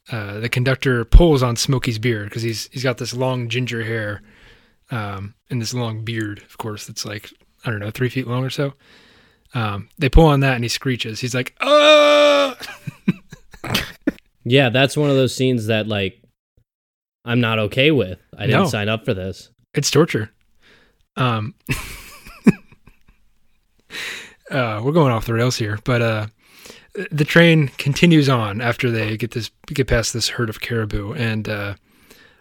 uh, 0.10 0.40
the 0.40 0.48
conductor 0.48 1.04
pulls 1.04 1.44
on 1.44 1.58
Smokey's 1.58 2.00
beard 2.00 2.30
because 2.30 2.42
he's 2.42 2.70
he's 2.72 2.84
got 2.84 3.00
this 3.00 3.14
long 3.14 3.50
ginger 3.50 3.84
hair 3.84 4.22
um, 4.92 5.34
and 5.50 5.62
this 5.62 5.74
long 5.74 6.06
beard, 6.06 6.42
of 6.44 6.58
course, 6.58 6.88
that's 6.88 7.06
like, 7.06 7.32
I 7.66 7.70
don't 7.70 7.82
know, 7.82 7.92
three 7.92 8.08
feet 8.08 8.28
long 8.28 8.46
or 8.46 8.50
so. 8.50 8.76
Um, 9.54 9.90
they 9.98 10.08
pull 10.08 10.28
on 10.28 10.40
that, 10.40 10.56
and 10.56 10.64
he 10.64 10.70
screeches. 10.70 11.20
He's 11.20 11.36
like, 11.36 11.54
oh! 11.60 12.56
Yeah, 14.46 14.70
that's 14.70 14.96
one 14.96 15.10
of 15.10 15.16
those 15.16 15.36
scenes 15.36 15.66
that 15.66 15.88
like 15.88 16.22
I'm 17.26 17.42
not 17.42 17.60
okay 17.60 17.92
with. 17.92 18.20
I 18.38 18.46
didn't 18.46 18.62
No. 18.62 18.68
sign 18.68 18.88
up 18.88 19.04
for 19.04 19.14
this. 19.14 19.50
It's 19.74 19.90
torture. 19.92 20.30
Um, 21.18 21.56
uh, 24.52 24.82
we're 24.84 24.92
going 24.92 25.12
off 25.12 25.26
the 25.26 25.34
rails 25.34 25.58
here, 25.58 25.80
but 25.84 26.02
uh, 26.02 26.28
the 27.12 27.26
train 27.26 27.70
continues 27.78 28.30
on 28.30 28.62
after 28.62 28.92
they 28.92 29.18
get 29.18 29.32
this 29.32 29.50
get 29.68 29.88
past 29.88 30.14
this 30.14 30.30
herd 30.30 30.50
of 30.50 30.62
caribou, 30.62 31.14
and 31.14 31.50
uh, 31.50 31.76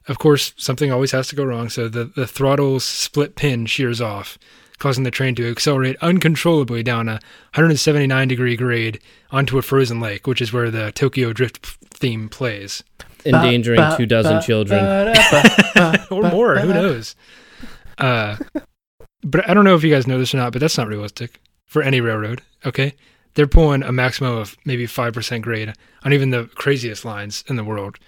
of 0.09 0.19
course 0.19 0.53
something 0.57 0.93
always 0.93 1.13
has 1.13 1.29
to 1.29 1.37
go 1.37 1.45
wrong. 1.45 1.69
So 1.69 1.89
the 1.89 2.05
the 2.05 2.27
throttle's 2.27 2.85
split 2.85 3.37
pin 3.37 3.67
shears 3.67 4.01
off, 4.01 4.39
causing 4.79 5.05
the 5.05 5.11
train 5.11 5.35
to 5.37 5.51
accelerate 5.51 5.97
uncontrollably 6.03 6.83
down 6.83 7.09
a 7.09 7.21
179 7.55 8.29
degree 8.29 8.57
grade 8.57 9.01
onto 9.31 9.57
a 9.59 9.63
frozen 9.63 10.01
lake, 10.01 10.27
which 10.27 10.43
is 10.43 10.53
where 10.53 10.71
the 10.71 10.93
Tokyo 10.93 11.33
Drift 11.33 11.65
theme 11.91 12.29
plays, 12.29 12.83
Endangering 13.25 13.97
two 13.97 14.07
dozen 14.07 14.41
children. 14.43 14.85
or 16.11 16.23
more. 16.31 16.57
Who 16.59 16.73
knows? 16.75 17.17
Uh, 17.99 18.37
but 19.23 19.49
I 19.49 19.55
don't 19.55 19.65
know 19.65 19.75
if 19.75 19.85
you 19.85 19.93
guys 19.93 20.07
know 20.07 20.19
this 20.19 20.35
or 20.35 20.39
not, 20.39 20.53
but 20.53 20.61
that's 20.61 20.79
not 20.79 20.89
realistic 20.89 21.41
for 21.67 21.83
any 21.83 22.01
railroad. 22.01 22.43
Okay, 22.67 22.95
they're 23.35 23.47
pulling 23.47 23.83
a 23.83 23.93
maximum 23.93 24.37
of 24.37 24.57
maybe 24.65 24.87
five 24.87 25.15
percent 25.15 25.43
grade 25.43 25.73
on 26.05 26.13
even 26.13 26.31
the 26.31 26.51
craziest 26.55 27.05
lines 27.05 27.45
in 27.49 27.57
the 27.57 27.65
world. 27.65 27.99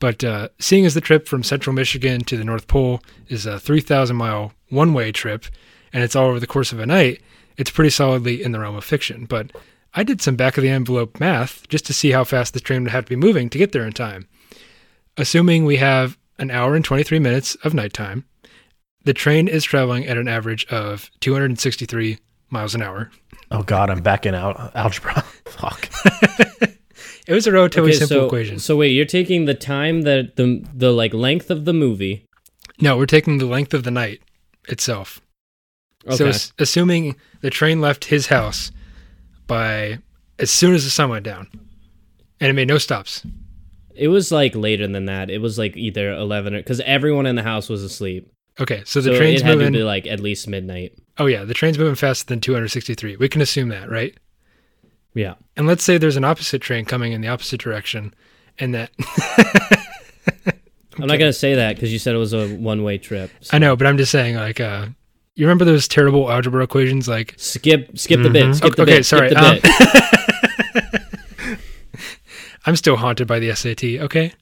But 0.00 0.22
uh, 0.22 0.48
seeing 0.58 0.84
as 0.84 0.94
the 0.94 1.00
trip 1.00 1.26
from 1.28 1.42
Central 1.42 1.72
Michigan 1.72 2.20
to 2.24 2.36
the 2.36 2.44
North 2.44 2.66
Pole 2.66 3.00
is 3.28 3.46
a 3.46 3.58
3,000 3.58 4.14
mile 4.16 4.52
one 4.68 4.92
way 4.92 5.12
trip, 5.12 5.46
and 5.92 6.02
it's 6.02 6.16
all 6.16 6.26
over 6.26 6.40
the 6.40 6.46
course 6.46 6.72
of 6.72 6.80
a 6.80 6.86
night, 6.86 7.22
it's 7.56 7.70
pretty 7.70 7.90
solidly 7.90 8.42
in 8.42 8.52
the 8.52 8.60
realm 8.60 8.76
of 8.76 8.84
fiction. 8.84 9.24
But 9.24 9.52
I 9.94 10.02
did 10.02 10.20
some 10.20 10.36
back 10.36 10.58
of 10.58 10.62
the 10.62 10.68
envelope 10.68 11.20
math 11.20 11.66
just 11.68 11.86
to 11.86 11.94
see 11.94 12.10
how 12.10 12.24
fast 12.24 12.52
the 12.52 12.60
train 12.60 12.82
would 12.82 12.92
have 12.92 13.04
to 13.04 13.10
be 13.10 13.16
moving 13.16 13.48
to 13.50 13.58
get 13.58 13.72
there 13.72 13.86
in 13.86 13.92
time. 13.92 14.26
Assuming 15.16 15.64
we 15.64 15.76
have 15.76 16.18
an 16.38 16.50
hour 16.50 16.74
and 16.74 16.84
23 16.84 17.18
minutes 17.18 17.54
of 17.56 17.74
nighttime, 17.74 18.24
the 19.04 19.14
train 19.14 19.48
is 19.48 19.64
traveling 19.64 20.06
at 20.06 20.16
an 20.18 20.28
average 20.28 20.66
of 20.66 21.10
263 21.20 22.18
miles 22.50 22.74
an 22.74 22.82
hour. 22.82 23.10
Oh 23.50 23.62
God, 23.62 23.90
I'm 23.90 24.02
back 24.02 24.26
in 24.26 24.34
al- 24.34 24.70
algebra. 24.74 25.20
Fuck. 25.46 25.88
It 27.26 27.32
was 27.32 27.46
a 27.46 27.52
relatively 27.52 27.90
Okay, 27.92 27.98
simple 28.00 28.16
so, 28.18 28.26
equation. 28.26 28.58
so 28.58 28.76
wait, 28.76 28.88
you're 28.92 29.06
taking 29.06 29.46
the 29.46 29.54
time 29.54 30.02
that 30.02 30.36
the 30.36 30.62
the 30.74 30.92
like 30.92 31.14
length 31.14 31.50
of 31.50 31.64
the 31.64 31.72
movie. 31.72 32.26
No, 32.82 32.98
we're 32.98 33.06
taking 33.06 33.38
the 33.38 33.46
length 33.46 33.72
of 33.72 33.82
the 33.82 33.90
night 33.90 34.20
itself. 34.68 35.22
Okay. 36.06 36.32
So, 36.32 36.50
assuming 36.58 37.16
the 37.40 37.48
train 37.48 37.80
left 37.80 38.04
his 38.04 38.26
house 38.26 38.70
by 39.46 40.00
as 40.38 40.50
soon 40.50 40.74
as 40.74 40.84
the 40.84 40.90
sun 40.90 41.08
went 41.08 41.24
down, 41.24 41.48
and 42.40 42.50
it 42.50 42.52
made 42.52 42.68
no 42.68 42.76
stops. 42.76 43.24
It 43.96 44.08
was 44.08 44.30
like 44.32 44.54
later 44.54 44.86
than 44.86 45.06
that. 45.06 45.30
It 45.30 45.38
was 45.38 45.58
like 45.58 45.76
either 45.76 46.12
eleven 46.12 46.54
or 46.54 46.58
because 46.58 46.80
everyone 46.80 47.26
in 47.26 47.36
the 47.36 47.42
house 47.42 47.68
was 47.68 47.82
asleep. 47.82 48.30
Okay, 48.60 48.82
so 48.84 49.00
the 49.00 49.12
so 49.12 49.16
train's 49.16 49.40
it 49.40 49.44
had 49.46 49.58
moving. 49.58 49.72
to 49.72 49.78
be 49.80 49.82
like 49.82 50.06
at 50.06 50.20
least 50.20 50.46
midnight. 50.48 50.92
oh 51.18 51.26
yeah, 51.26 51.44
the 51.44 51.54
train's 51.54 51.78
moving 51.78 51.96
faster 51.96 52.26
than 52.26 52.40
263. 52.40 53.16
We 53.16 53.28
can 53.28 53.40
assume 53.40 53.68
that, 53.70 53.90
right? 53.90 54.16
Yeah. 55.14 55.34
And 55.56 55.66
let's 55.66 55.82
say 55.82 55.98
there's 55.98 56.16
an 56.16 56.24
opposite 56.24 56.60
train 56.60 56.84
coming 56.84 57.12
in 57.12 57.20
the 57.20 57.28
opposite 57.28 57.60
direction, 57.60 58.14
and 58.58 58.74
that 58.74 58.90
I'm 60.98 61.06
not 61.08 61.18
gonna 61.18 61.32
say 61.32 61.54
that 61.56 61.74
because 61.76 61.92
you 61.92 61.98
said 61.98 62.14
it 62.14 62.18
was 62.18 62.32
a 62.32 62.48
one 62.54 62.82
way 62.84 62.98
trip. 62.98 63.30
So 63.40 63.56
I 63.56 63.58
know, 63.58 63.74
but 63.76 63.86
I'm 63.86 63.96
just 63.96 64.12
saying, 64.12 64.36
like, 64.36 64.60
uh, 64.60 64.86
you 65.34 65.46
remember 65.46 65.64
those 65.64 65.88
terrible 65.88 66.30
algebra 66.30 66.62
equations? 66.62 67.08
Like, 67.08 67.34
skip 67.36 67.98
skip 67.98 68.22
the 68.22 68.30
bit. 68.30 68.46
Mhm. 68.46 68.54
Skip 68.54 68.76
the 68.76 68.84
bit, 68.84 68.92
okay, 68.92 69.02
sorry. 69.02 69.30
Skip 69.30 69.40
the 69.40 69.48
um, 69.48 69.58
bit. 69.60 70.04
I'm 72.66 72.76
still 72.76 72.96
haunted 72.96 73.26
by 73.26 73.38
the 73.38 73.54
SAT. 73.54 73.84
Okay, 73.84 74.32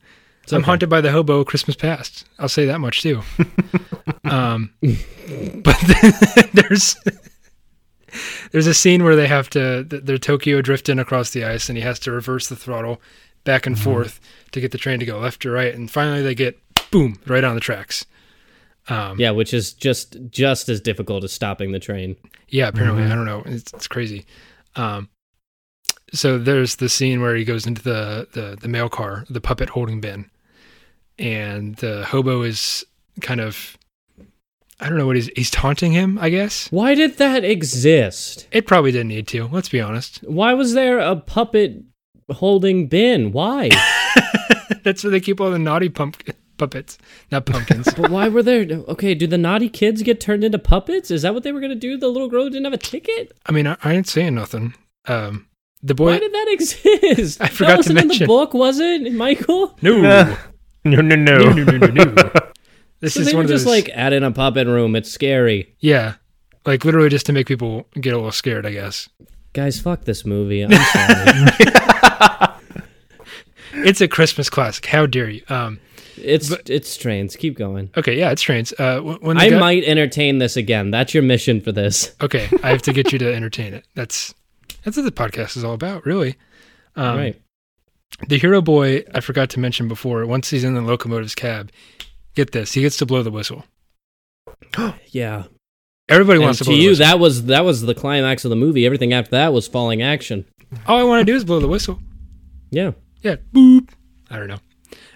It's 0.42 0.52
I'm 0.52 0.58
okay. 0.60 0.66
haunted 0.66 0.88
by 0.88 1.00
the 1.00 1.10
hobo 1.12 1.44
Christmas 1.44 1.76
past. 1.76 2.24
I'll 2.38 2.48
say 2.48 2.66
that 2.66 2.78
much 2.80 3.02
too. 3.02 3.22
um, 4.24 4.72
but 5.62 5.76
there's 6.52 6.96
there's 8.52 8.66
a 8.66 8.74
scene 8.74 9.02
where 9.04 9.16
they 9.16 9.26
have 9.26 9.48
to 9.50 9.84
they're 9.88 10.18
Tokyo 10.18 10.60
drifting 10.62 10.98
across 10.98 11.30
the 11.30 11.44
ice, 11.44 11.68
and 11.68 11.76
he 11.78 11.82
has 11.84 11.98
to 12.00 12.12
reverse 12.12 12.48
the 12.48 12.56
throttle 12.56 13.00
back 13.44 13.66
and 13.66 13.78
forth 13.78 14.20
to 14.52 14.60
get 14.60 14.70
the 14.70 14.78
train 14.78 15.00
to 15.00 15.06
go 15.06 15.18
left 15.18 15.44
or 15.46 15.50
right, 15.52 15.74
and 15.74 15.90
finally 15.90 16.22
they 16.22 16.34
get 16.34 16.58
boom 16.90 17.18
right 17.26 17.42
on 17.44 17.54
the 17.54 17.60
tracks. 17.60 18.04
Um, 18.88 19.18
Yeah, 19.18 19.30
which 19.30 19.54
is 19.54 19.72
just 19.72 20.16
just 20.30 20.68
as 20.68 20.80
difficult 20.80 21.24
as 21.24 21.32
stopping 21.32 21.72
the 21.72 21.78
train. 21.80 22.16
Yeah, 22.48 22.68
apparently. 22.68 23.04
Mhm. 23.04 23.12
I 23.12 23.14
don't 23.14 23.24
know. 23.24 23.42
It's, 23.46 23.72
it's 23.72 23.88
crazy. 23.88 24.26
Um, 24.76 25.08
so 26.12 26.38
there's 26.38 26.76
the 26.76 26.88
scene 26.88 27.20
where 27.20 27.34
he 27.34 27.44
goes 27.44 27.66
into 27.66 27.82
the, 27.82 28.28
the, 28.32 28.56
the 28.60 28.68
mail 28.68 28.88
car, 28.88 29.24
the 29.30 29.40
puppet 29.40 29.70
holding 29.70 30.00
bin, 30.00 30.30
and 31.18 31.76
the 31.76 32.04
hobo 32.04 32.42
is 32.42 32.84
kind 33.20 33.40
of, 33.40 33.78
I 34.80 34.88
don't 34.88 34.98
know 34.98 35.06
what 35.06 35.16
he's, 35.16 35.30
he's 35.36 35.50
taunting 35.50 35.92
him, 35.92 36.18
I 36.18 36.28
guess. 36.28 36.68
Why 36.70 36.94
did 36.94 37.18
that 37.18 37.44
exist? 37.44 38.46
It 38.50 38.66
probably 38.66 38.92
didn't 38.92 39.08
need 39.08 39.28
to, 39.28 39.46
let's 39.48 39.68
be 39.68 39.80
honest. 39.80 40.18
Why 40.24 40.54
was 40.54 40.74
there 40.74 40.98
a 40.98 41.16
puppet 41.16 41.82
holding 42.30 42.88
bin? 42.88 43.32
Why? 43.32 43.70
That's 44.82 45.04
where 45.04 45.10
they 45.10 45.20
keep 45.20 45.40
all 45.40 45.50
the 45.50 45.58
naughty 45.58 45.88
pump, 45.88 46.22
puppets, 46.58 46.98
not 47.30 47.46
pumpkins. 47.46 47.92
but 47.96 48.10
why 48.10 48.28
were 48.28 48.42
there? 48.42 48.62
Okay, 48.88 49.14
do 49.14 49.26
the 49.26 49.38
naughty 49.38 49.68
kids 49.68 50.02
get 50.02 50.20
turned 50.20 50.44
into 50.44 50.58
puppets? 50.58 51.10
Is 51.10 51.22
that 51.22 51.34
what 51.34 51.42
they 51.42 51.52
were 51.52 51.60
gonna 51.60 51.74
do? 51.74 51.96
The 51.96 52.08
little 52.08 52.28
girl 52.28 52.44
who 52.44 52.50
didn't 52.50 52.64
have 52.64 52.72
a 52.72 52.78
ticket. 52.78 53.32
I 53.46 53.52
mean, 53.52 53.66
I, 53.66 53.76
I 53.82 53.94
ain't 53.94 54.08
saying 54.08 54.34
nothing. 54.34 54.74
Um, 55.06 55.46
the 55.82 55.94
boy, 55.94 56.12
Why 56.12 56.18
did 56.18 56.32
that 56.32 56.46
exist? 56.50 57.40
I 57.40 57.48
forgot 57.48 57.70
to 57.70 57.76
wasn't 57.78 57.98
in 58.00 58.08
mention. 58.08 58.24
the 58.24 58.26
book, 58.28 58.54
was 58.54 58.78
it, 58.78 59.12
Michael? 59.12 59.76
no, 59.82 60.00
no, 60.00 60.36
no, 60.84 61.00
no. 61.00 61.16
no, 61.16 61.52
no, 61.52 61.76
no, 61.76 61.86
no, 61.86 62.04
no. 62.04 62.30
This 63.00 63.14
So 63.14 63.20
is 63.20 63.26
they 63.26 63.32
one 63.32 63.38
were 63.38 63.42
of 63.46 63.48
just 63.50 63.64
those, 63.64 63.74
like 63.74 63.88
add 63.92 64.12
in 64.12 64.22
a 64.22 64.30
puppet 64.30 64.68
room. 64.68 64.94
It's 64.94 65.10
scary. 65.10 65.74
yeah, 65.80 66.14
like 66.64 66.84
literally 66.84 67.08
just 67.08 67.26
to 67.26 67.32
make 67.32 67.48
people 67.48 67.86
get 68.00 68.12
a 68.12 68.16
little 68.16 68.30
scared, 68.30 68.64
I 68.64 68.70
guess. 68.72 69.08
Guys, 69.54 69.80
fuck 69.80 70.04
this 70.04 70.24
movie. 70.24 70.62
I'm 70.62 70.70
sorry. 70.70 72.48
It's 73.74 74.00
a 74.00 74.06
Christmas 74.08 74.48
classic. 74.50 74.86
How 74.86 75.06
dare 75.06 75.30
you? 75.30 75.42
Um, 75.48 75.80
it's 76.16 76.50
But- 76.50 76.68
it's 76.70 76.96
trains. 76.96 77.34
Keep 77.36 77.56
going. 77.58 77.90
okay, 77.96 78.16
yeah, 78.18 78.30
it's 78.30 78.42
trains. 78.42 78.72
Uh, 78.78 79.00
when 79.00 79.38
I 79.38 79.50
guy- 79.50 79.58
might 79.58 79.84
entertain 79.84 80.38
this 80.38 80.56
again. 80.56 80.90
That's 80.90 81.14
your 81.14 81.22
mission 81.22 81.60
for 81.60 81.72
this. 81.72 82.14
Okay, 82.20 82.48
I 82.62 82.68
have 82.70 82.82
to 82.82 82.92
get 82.92 83.12
you 83.12 83.18
to 83.18 83.34
entertain 83.34 83.72
it. 83.74 83.84
That's 83.94 84.34
that's 84.84 84.96
what 84.96 85.04
the 85.04 85.12
podcast 85.12 85.56
is 85.56 85.64
all 85.64 85.74
about, 85.74 86.04
really. 86.06 86.36
Um, 86.96 87.16
right. 87.16 87.40
the 88.28 88.38
hero 88.38 88.60
boy, 88.60 89.04
I 89.14 89.20
forgot 89.20 89.48
to 89.50 89.60
mention 89.60 89.88
before, 89.88 90.26
once 90.26 90.50
he's 90.50 90.64
in 90.64 90.74
the 90.74 90.82
locomotive's 90.82 91.34
cab, 91.34 91.70
get 92.34 92.52
this, 92.52 92.72
he 92.72 92.82
gets 92.82 92.96
to 92.98 93.06
blow 93.06 93.22
the 93.22 93.30
whistle. 93.30 93.64
Yeah. 95.10 95.44
Everybody 96.08 96.38
And 96.38 96.44
wants 96.44 96.58
to 96.58 96.64
to 96.64 96.70
blow 96.70 96.76
the 96.76 96.82
you, 96.82 96.90
whistle. 96.90 97.06
that 97.06 97.18
was 97.20 97.44
that 97.46 97.64
was 97.64 97.82
the 97.82 97.94
climax 97.94 98.44
of 98.44 98.50
the 98.50 98.56
movie. 98.56 98.84
Everything 98.84 99.12
after 99.12 99.30
that 99.32 99.52
was 99.52 99.68
falling 99.68 100.02
action. 100.02 100.44
All 100.86 100.98
I 100.98 101.04
want 101.04 101.20
to 101.20 101.24
do 101.32 101.36
is 101.36 101.44
blow 101.44 101.60
the 101.60 101.68
whistle. 101.68 102.00
Yeah. 102.70 102.92
Yeah, 103.22 103.36
boop. 103.54 103.90
I 104.30 104.38
don't 104.38 104.48
know. 104.48 104.58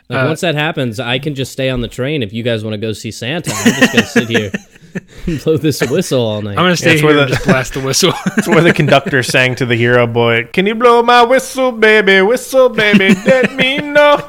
Like 0.08 0.22
Uh, 0.24 0.26
once 0.28 0.40
that 0.42 0.54
happens, 0.54 1.00
I 1.00 1.18
can 1.18 1.34
just 1.34 1.50
stay 1.52 1.68
on 1.70 1.80
the 1.80 1.88
train 1.88 2.22
if 2.22 2.32
you 2.32 2.42
guys 2.44 2.62
want 2.62 2.74
to 2.74 2.78
go 2.78 2.92
see 2.92 3.10
Santa. 3.10 3.50
I'm 3.52 3.80
just 3.80 3.92
gonna 3.92 4.06
sit 4.06 4.28
here 4.28 4.52
blow 5.44 5.56
this 5.56 5.80
whistle 5.82 6.20
all 6.20 6.42
night. 6.42 6.52
I'm 6.52 6.64
gonna 6.64 6.76
stay 6.76 6.92
it's 6.92 7.00
here 7.00 7.10
where 7.10 7.20
and 7.20 7.30
just 7.30 7.44
blast 7.44 7.74
the 7.74 7.80
whistle. 7.80 8.12
It's 8.36 8.48
where 8.48 8.62
the 8.62 8.72
conductor 8.72 9.22
sang 9.22 9.54
to 9.56 9.66
the 9.66 9.76
hero 9.76 10.06
boy, 10.06 10.44
Can 10.52 10.66
you 10.66 10.74
blow 10.74 11.02
my 11.02 11.22
whistle, 11.22 11.72
baby? 11.72 12.20
Whistle, 12.22 12.68
baby, 12.68 13.14
let 13.26 13.54
me 13.54 13.78
know. 13.78 14.24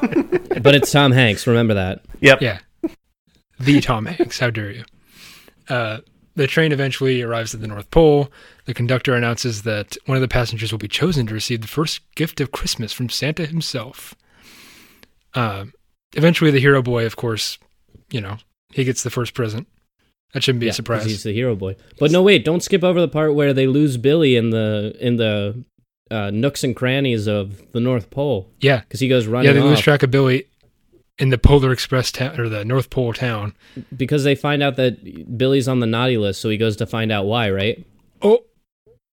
but 0.62 0.74
it's 0.74 0.90
Tom 0.90 1.12
Hanks. 1.12 1.46
Remember 1.46 1.74
that. 1.74 2.02
yep. 2.20 2.40
yeah, 2.40 2.58
the 3.60 3.80
Tom 3.80 4.06
Hanks. 4.06 4.38
How 4.38 4.50
dare 4.50 4.70
you? 4.70 4.84
Uh, 5.68 5.98
the 6.34 6.46
train 6.46 6.72
eventually 6.72 7.20
arrives 7.20 7.52
at 7.54 7.60
the 7.60 7.66
North 7.66 7.90
Pole. 7.90 8.30
The 8.66 8.74
conductor 8.74 9.14
announces 9.14 9.62
that 9.62 9.96
one 10.06 10.16
of 10.16 10.22
the 10.22 10.28
passengers 10.28 10.70
will 10.70 10.78
be 10.78 10.88
chosen 10.88 11.26
to 11.26 11.34
receive 11.34 11.62
the 11.62 11.66
first 11.66 12.00
gift 12.14 12.40
of 12.40 12.52
Christmas 12.52 12.92
from 12.92 13.08
Santa 13.08 13.44
himself. 13.44 14.14
Um, 15.34 15.72
eventually, 16.14 16.50
the 16.50 16.60
hero 16.60 16.80
boy, 16.80 17.04
of 17.06 17.16
course, 17.16 17.58
you 18.10 18.20
know, 18.20 18.36
he 18.70 18.84
gets 18.84 19.02
the 19.02 19.10
first 19.10 19.34
present. 19.34 19.66
That 20.34 20.42
shouldn't 20.42 20.60
be 20.60 20.66
Yeah, 20.66 20.70
a 20.70 20.74
surprise. 20.74 21.04
He's 21.06 21.22
the 21.22 21.32
hero 21.32 21.56
boy. 21.56 21.76
But 21.98 22.10
no, 22.10 22.22
wait! 22.22 22.44
Don't 22.44 22.62
skip 22.62 22.84
over 22.84 23.00
the 23.00 23.08
part 23.08 23.34
where 23.34 23.52
they 23.54 23.66
lose 23.66 23.96
Billy 23.96 24.36
in 24.36 24.50
the 24.50 24.94
in 25.00 25.16
the 25.16 25.64
uh, 26.10 26.30
nooks 26.30 26.64
and 26.64 26.74
crannies 26.76 27.26
of 27.26 27.72
the 27.72 27.80
North 27.80 28.10
Pole 28.10 28.50
Yeah, 28.60 28.80
because 28.80 29.00
he 29.00 29.08
goes 29.08 29.26
running 29.26 29.48
yeah. 29.48 29.52
They 29.54 29.60
lose 29.60 29.78
off 29.78 29.84
track 29.84 30.02
of 30.02 30.10
Billy 30.10 30.46
in 31.18 31.30
the 31.30 31.38
Polar 31.38 31.72
Express 31.72 32.10
town 32.12 32.38
or 32.40 32.48
the 32.48 32.64
North 32.64 32.90
Pole 32.90 33.12
town. 33.12 33.54
because 33.96 34.24
they 34.24 34.34
find 34.34 34.62
out 34.62 34.76
that 34.76 35.36
Billy's 35.36 35.68
on 35.68 35.80
the 35.80 35.86
naughty 35.86 36.16
list. 36.16 36.40
So 36.40 36.48
he 36.48 36.56
goes 36.56 36.76
to 36.76 36.86
find 36.86 37.10
out 37.12 37.26
why. 37.26 37.50
Right? 37.50 37.84
Oh, 38.22 38.44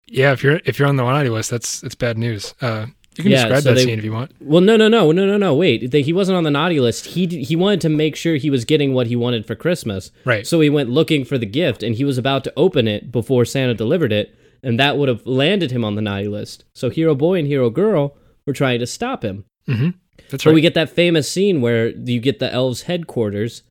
yeah. 0.07 0.33
If 0.33 0.43
you're 0.45 0.61
if 0.65 0.79
you're 0.79 0.89
on 0.89 0.97
the 0.97 1.05
naughty 1.05 1.31
list, 1.31 1.51
that's 1.51 1.81
that's 1.81 1.95
bad 1.95 2.19
news. 2.19 2.55
Uh, 2.61 2.87
you 3.17 3.23
can 3.23 3.31
Yeah, 3.33 3.43
describe 3.45 3.63
so 3.63 3.69
that 3.71 3.75
they- 3.77 3.85
scene 3.85 3.99
if 3.99 4.05
you 4.05 4.13
want. 4.13 4.33
Well, 4.41 4.61
no, 4.61 4.77
no, 4.77 4.89
no, 4.89 5.11
no, 5.13 5.27
no, 5.27 5.37
no. 5.37 5.55
Wait, 5.55 5.91
they, 5.91 6.03
he 6.03 6.13
wasn't 6.13 6.37
on 6.37 6.45
the 6.45 6.51
naughty 6.51 6.81
list. 6.81 7.07
He 7.07 7.27
he 7.27 7.55
wanted 7.57 7.81
to 7.83 7.89
make 7.89 8.17
sure 8.17 8.37
he 8.37 8.51
was 8.51 8.65
getting 8.65 8.93
what 8.95 9.07
he 9.07 9.17
wanted 9.17 9.47
for 9.47 9.55
Christmas. 9.55 10.11
Right. 10.25 10.47
So 10.47 10.61
he 10.61 10.71
went 10.71 10.91
looking 10.91 11.25
for 11.25 11.39
the 11.39 11.47
gift, 11.47 11.83
and 11.83 11.95
he 11.95 12.05
was 12.05 12.19
about 12.19 12.45
to 12.45 12.53
open 12.57 12.89
it 12.89 13.13
before 13.13 13.45
Santa 13.45 13.75
delivered 13.75 14.13
it, 14.13 14.35
and 14.63 14.79
that 14.81 14.97
would 14.99 15.09
have 15.09 15.27
landed 15.27 15.71
him 15.71 15.85
on 15.85 15.95
the 15.95 16.03
naughty 16.03 16.29
list. 16.29 16.65
So 16.75 16.91
Hero 16.91 17.15
Boy 17.15 17.39
and 17.39 17.47
Hero 17.47 17.71
Girl 17.71 18.17
were 18.47 18.53
trying 18.53 18.81
to 18.81 18.87
stop 18.87 19.25
him. 19.25 19.45
Mm-hmm. 19.69 19.91
That's 20.31 20.43
So 20.45 20.51
right. 20.51 20.55
we 20.55 20.61
get 20.61 20.75
that 20.75 20.91
famous 20.91 21.31
scene 21.31 21.61
where 21.61 21.89
you 21.91 22.21
get 22.21 22.39
the 22.39 22.53
elves' 22.53 22.83
headquarters, 22.83 23.63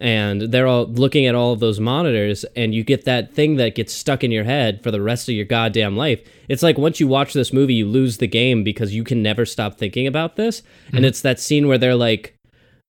and 0.00 0.40
they're 0.42 0.66
all 0.66 0.86
looking 0.86 1.26
at 1.26 1.34
all 1.34 1.52
of 1.52 1.60
those 1.60 1.78
monitors, 1.78 2.44
and 2.56 2.74
you 2.74 2.82
get 2.82 3.04
that 3.04 3.32
thing 3.34 3.56
that 3.56 3.74
gets 3.74 3.92
stuck 3.92 4.24
in 4.24 4.30
your 4.30 4.44
head 4.44 4.82
for 4.82 4.90
the 4.90 5.02
rest 5.02 5.28
of 5.28 5.34
your 5.34 5.44
goddamn 5.44 5.96
life. 5.96 6.20
It's 6.48 6.62
like 6.62 6.78
once 6.78 6.98
you 7.00 7.06
watch 7.06 7.32
this 7.34 7.52
movie, 7.52 7.74
you 7.74 7.86
lose 7.86 8.16
the 8.16 8.26
game 8.26 8.64
because 8.64 8.94
you 8.94 9.04
can 9.04 9.22
never 9.22 9.44
stop 9.44 9.76
thinking 9.76 10.06
about 10.06 10.36
this. 10.36 10.62
And 10.92 11.04
it's 11.04 11.20
that 11.20 11.38
scene 11.38 11.68
where 11.68 11.78
they're 11.78 11.94
like, 11.94 12.34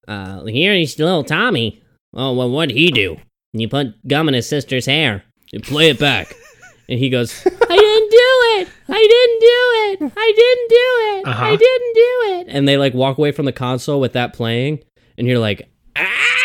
uh, 0.08 0.46
"Here 0.46 0.74
he's 0.74 0.98
little 0.98 1.24
Tommy. 1.24 1.84
Oh, 2.14 2.34
well, 2.34 2.50
what'd 2.50 2.76
he 2.76 2.92
do? 2.92 3.18
and 3.54 3.62
You 3.62 3.68
put 3.68 4.08
gum 4.08 4.28
in 4.30 4.34
his 4.34 4.48
sister's 4.48 4.86
hair. 4.86 5.24
You 5.52 5.60
play 5.60 5.90
it 5.90 6.00
back." 6.00 6.34
And 6.90 7.00
he 7.00 7.10
goes, 7.10 7.32
I 7.46 7.50
didn't 7.50 8.12
do 8.12 8.18
it. 8.60 8.68
I 8.90 9.08
didn't 9.08 9.40
do 9.40 10.06
it. 10.06 10.14
I 10.18 10.34
didn't 10.36 10.70
do 10.70 10.76
it. 10.76 11.28
Uh-huh. 11.30 11.46
I 11.46 11.56
didn't 11.56 11.94
do 11.94 12.40
it. 12.52 12.58
And 12.58 12.68
they 12.68 12.76
like 12.76 12.94
walk 12.94 13.18
away 13.18 13.32
from 13.32 13.46
the 13.46 13.54
console 13.54 14.02
with 14.02 14.12
that 14.12 14.34
playing, 14.34 14.84
and 15.18 15.26
you're 15.26 15.40
like, 15.40 15.70
ah! 15.96 16.41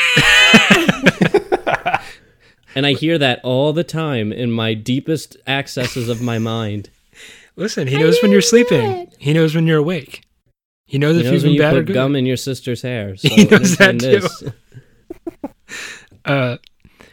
And 2.77 2.87
I 2.87 2.93
hear 2.93 3.19
that 3.19 3.41
all 3.43 3.73
the 3.73 3.83
time 3.85 4.33
in 4.33 4.53
my 4.53 4.75
deepest 4.75 5.37
accesses 5.49 6.09
of 6.09 6.23
my 6.23 6.39
mind. 6.39 6.91
Listen, 7.57 7.89
he 7.89 7.97
knows 7.99 8.21
when 8.23 8.31
you're 8.31 8.43
sleeping. 8.43 9.11
He 9.19 9.33
knows 9.33 9.55
when 9.55 9.67
you're 9.67 9.79
awake. 9.79 10.23
He 10.87 10.99
knows 10.99 11.17
He 11.17 11.21
if 11.23 11.25
knows 11.27 11.33
you've 11.33 11.43
when 11.43 11.49
been 11.51 11.55
you 11.55 11.61
bad 11.63 11.75
or 11.75 11.81
put 11.81 11.87
good. 11.87 11.95
gum 11.95 12.15
in 12.15 12.27
your 12.27 12.37
sister's 12.37 12.83
hair. 12.83 13.17
So 13.17 13.29
He 13.29 13.45
knows 13.47 13.77
that 13.79 13.99
too. 13.99 14.53
Uh, 16.25 16.57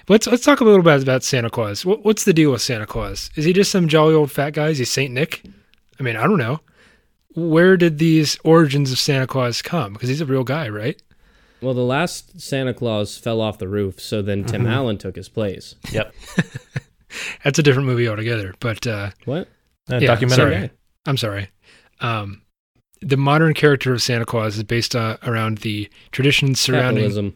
let's 0.10 0.26
let's 0.26 0.44
talk 0.44 0.60
a 0.60 0.64
little 0.64 0.82
bit 0.82 1.04
about 1.04 1.24
Santa 1.24 1.50
Claus. 1.50 1.86
What, 1.86 2.04
what's 2.04 2.24
the 2.24 2.34
deal 2.34 2.52
with 2.52 2.62
Santa 2.64 2.88
Claus? 2.88 3.30
Is 3.36 3.46
he 3.46 3.54
just 3.54 3.72
some 3.72 3.88
jolly 3.88 4.14
old 4.16 4.32
fat 4.32 4.54
guy? 4.54 4.70
Is 4.70 4.80
he 4.80 4.86
Saint 4.86 5.14
Nick? 5.14 5.44
I 6.00 6.04
mean, 6.04 6.16
I 6.16 6.24
don't 6.24 6.40
know. 6.40 6.62
Where 7.36 7.78
did 7.78 8.00
these 8.00 8.38
origins 8.44 8.92
of 8.92 8.98
Santa 9.00 9.28
Claus 9.28 9.62
come? 9.62 9.94
Because 9.94 10.10
he's 10.10 10.22
a 10.22 10.26
real 10.26 10.44
guy, 10.44 10.68
right? 10.70 11.00
Well, 11.64 11.74
the 11.74 11.82
last 11.82 12.40
Santa 12.42 12.74
Claus 12.74 13.18
fell 13.18 13.42
off 13.42 13.58
the 13.58 13.68
roof, 13.68 14.00
so 14.00 14.22
then 14.22 14.44
Tim 14.44 14.66
Allen 14.68 14.98
took 14.98 15.16
his 15.16 15.30
place. 15.30 15.76
Yep. 15.92 16.14
That's 17.44 17.60
a 17.60 17.64
different 17.64 17.88
movie 17.88 18.08
altogether. 18.08 18.54
But 18.60 18.86
uh, 18.88 19.12
What? 19.26 19.48
A 19.90 20.00
Yeah, 20.02 20.08
documentary. 20.08 20.54
sorry. 20.56 20.70
I'm 21.06 21.18
sorry. 21.18 21.50
Um, 22.00 22.42
the 23.02 23.18
modern 23.18 23.54
character 23.54 23.94
of 23.94 24.02
Santa 24.02 24.26
Claus 24.26 24.58
is 24.58 24.64
based 24.64 24.96
uh, 24.96 25.18
around 25.24 25.60
the 25.60 25.90
traditions 26.12 26.60
surrounding. 26.60 27.04
Capitalism. 27.04 27.36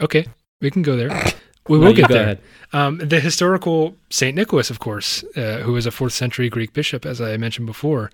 Okay, 0.00 0.26
we 0.60 0.70
can 0.70 0.82
go 0.82 0.96
there. 0.96 1.10
We 1.68 1.76
will 1.78 1.90
you 1.90 1.96
get 1.96 2.08
go 2.08 2.14
there. 2.14 2.22
ahead. 2.22 2.40
Um, 2.72 2.96
the 2.96 3.20
historical 3.20 3.94
Saint 4.08 4.34
Nicholas, 4.34 4.70
of 4.70 4.78
course, 4.78 5.22
uh, 5.36 5.58
who 5.58 5.74
was 5.74 5.84
a 5.84 5.90
fourth 5.90 6.14
century 6.14 6.48
Greek 6.48 6.72
bishop, 6.72 7.04
as 7.04 7.20
I 7.20 7.36
mentioned 7.36 7.66
before, 7.66 8.10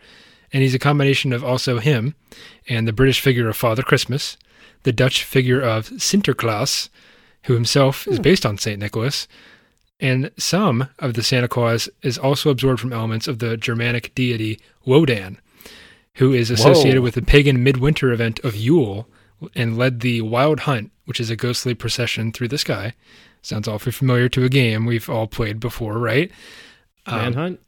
and 0.53 0.61
he's 0.65 0.75
a 0.75 0.79
combination 0.81 1.33
of 1.33 1.45
also 1.45 1.79
him 1.79 2.17
and 2.69 2.89
the 2.89 2.93
British 2.93 3.21
figure 3.21 3.49
of 3.49 3.57
Father 3.57 3.85
Christmas, 3.85 4.37
the 4.85 4.93
Dutch 4.93 5.25
figure 5.25 5.61
of 5.61 5.91
Sinterklaas, 5.91 6.89
who 7.45 7.55
himself 7.55 8.07
is 8.07 8.19
based 8.19 8.47
on 8.47 8.57
Saint 8.57 8.81
Nicholas, 8.81 9.27
and 10.01 10.31
some 10.37 10.89
of 10.99 11.15
the 11.15 11.23
Santa 11.23 11.49
Claus 11.49 11.89
is 12.03 12.19
also 12.19 12.51
absorbed 12.51 12.81
from 12.81 12.93
elements 12.93 13.29
of 13.29 13.39
the 13.39 13.57
Germanic 13.57 14.15
deity 14.15 14.61
Wodan, 14.87 15.39
who 16.17 16.33
is 16.33 16.51
associated 16.51 17.01
Whoa. 17.01 17.05
with 17.05 17.15
the 17.15 17.23
pagan 17.23 17.63
midwinter 17.63 18.13
event 18.13 18.39
of 18.41 18.55
Yule 18.55 19.09
and 19.55 19.77
led 19.77 20.01
the 20.01 20.21
Wild 20.21 20.61
Hunt, 20.61 20.91
which 21.05 21.21
is 21.21 21.31
a 21.31 21.37
ghostly 21.37 21.75
procession 21.75 22.33
through 22.33 22.49
the 22.49 22.59
sky. 22.59 22.95
Sounds 23.43 23.69
awfully 23.69 23.93
familiar 23.93 24.29
to 24.31 24.45
a 24.45 24.49
game 24.49 24.87
we've 24.87 25.11
all 25.11 25.27
played 25.27 25.61
before, 25.61 25.99
right? 25.99 26.31
Um, 27.07 27.19
Manhunt? 27.19 27.61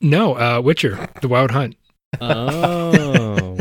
no, 0.00 0.34
uh, 0.36 0.60
Witcher, 0.60 1.08
the 1.20 1.28
Wild 1.28 1.50
Hunt. 1.50 1.76
Oh. 2.20 3.51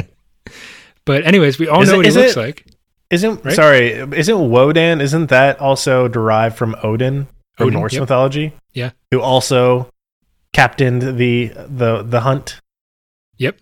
But 1.05 1.25
anyways, 1.25 1.57
we 1.59 1.67
all 1.67 1.81
Is 1.81 1.89
know 1.89 1.95
it- 1.95 1.97
what 1.97 2.05
he 2.05 2.11
looks 2.11 2.37
it- 2.37 2.39
like. 2.39 2.65
Isn't 3.09 3.43
Right? 3.43 3.53
sorry, 3.55 3.91
isn't 3.91 4.35
Wodan? 4.37 5.01
Isn't 5.01 5.27
that 5.31 5.59
also 5.59 6.07
derived 6.07 6.55
from 6.57 6.75
Odin 6.81 7.27
from 7.57 7.67
Odin, 7.67 7.79
Norse 7.79 7.93
yep. 7.93 8.01
mythology? 8.03 8.53
Yeah. 8.73 8.91
Who 9.11 9.19
also 9.19 9.89
captained 10.53 11.01
the 11.17 11.47
the 11.67 12.03
the 12.03 12.21
hunt. 12.21 12.59
Yep. 13.37 13.57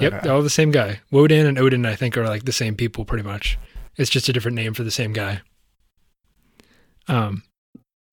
Yep, 0.00 0.12
Okay. 0.14 0.28
all 0.28 0.42
the 0.42 0.50
same 0.50 0.72
guy. 0.72 1.00
Wodan 1.12 1.46
and 1.46 1.58
Odin, 1.58 1.86
I 1.86 1.94
think, 1.94 2.16
are 2.16 2.26
like 2.26 2.44
the 2.44 2.52
same 2.52 2.74
people 2.74 3.04
pretty 3.04 3.22
much. 3.22 3.56
It's 3.96 4.10
just 4.10 4.28
a 4.28 4.32
different 4.32 4.56
name 4.56 4.74
for 4.74 4.82
the 4.82 4.90
same 4.90 5.12
guy. 5.12 5.42
Um, 7.06 7.42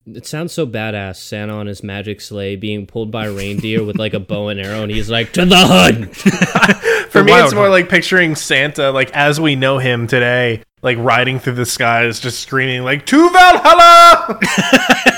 It 0.06 0.26
sounds 0.26 0.54
so 0.54 0.66
badass. 0.68 1.18
Santa 1.18 1.54
on 1.54 1.68
his 1.68 1.84
magic 1.84 2.22
sleigh 2.22 2.56
being 2.56 2.86
pulled 2.88 3.12
by 3.12 3.26
a 3.26 3.32
reindeer 3.34 3.84
with 3.84 3.98
like 3.98 4.14
a 4.14 4.20
bow 4.22 4.48
and 4.50 4.60
arrow, 4.60 4.84
and 4.84 4.92
he's 4.92 5.10
like, 5.10 5.34
"To 5.34 5.46
the 5.46 5.58
hunt!" 5.58 6.16
For 7.20 7.24
me, 7.24 7.32
Wild 7.32 7.46
it's 7.46 7.54
more 7.54 7.64
Hunt. 7.64 7.74
like 7.74 7.90
picturing 7.90 8.36
Santa, 8.36 8.92
like 8.92 9.12
as 9.12 9.40
we 9.40 9.56
know 9.56 9.78
him 9.78 10.08
today, 10.08 10.64
like 10.82 10.98
riding 11.00 11.40
through 11.40 11.54
the 11.56 11.66
skies, 11.66 12.20
just 12.20 12.40
screaming 12.40 12.84
like 12.84 13.06
"To 13.08 13.30
Valhalla!" 13.30 14.40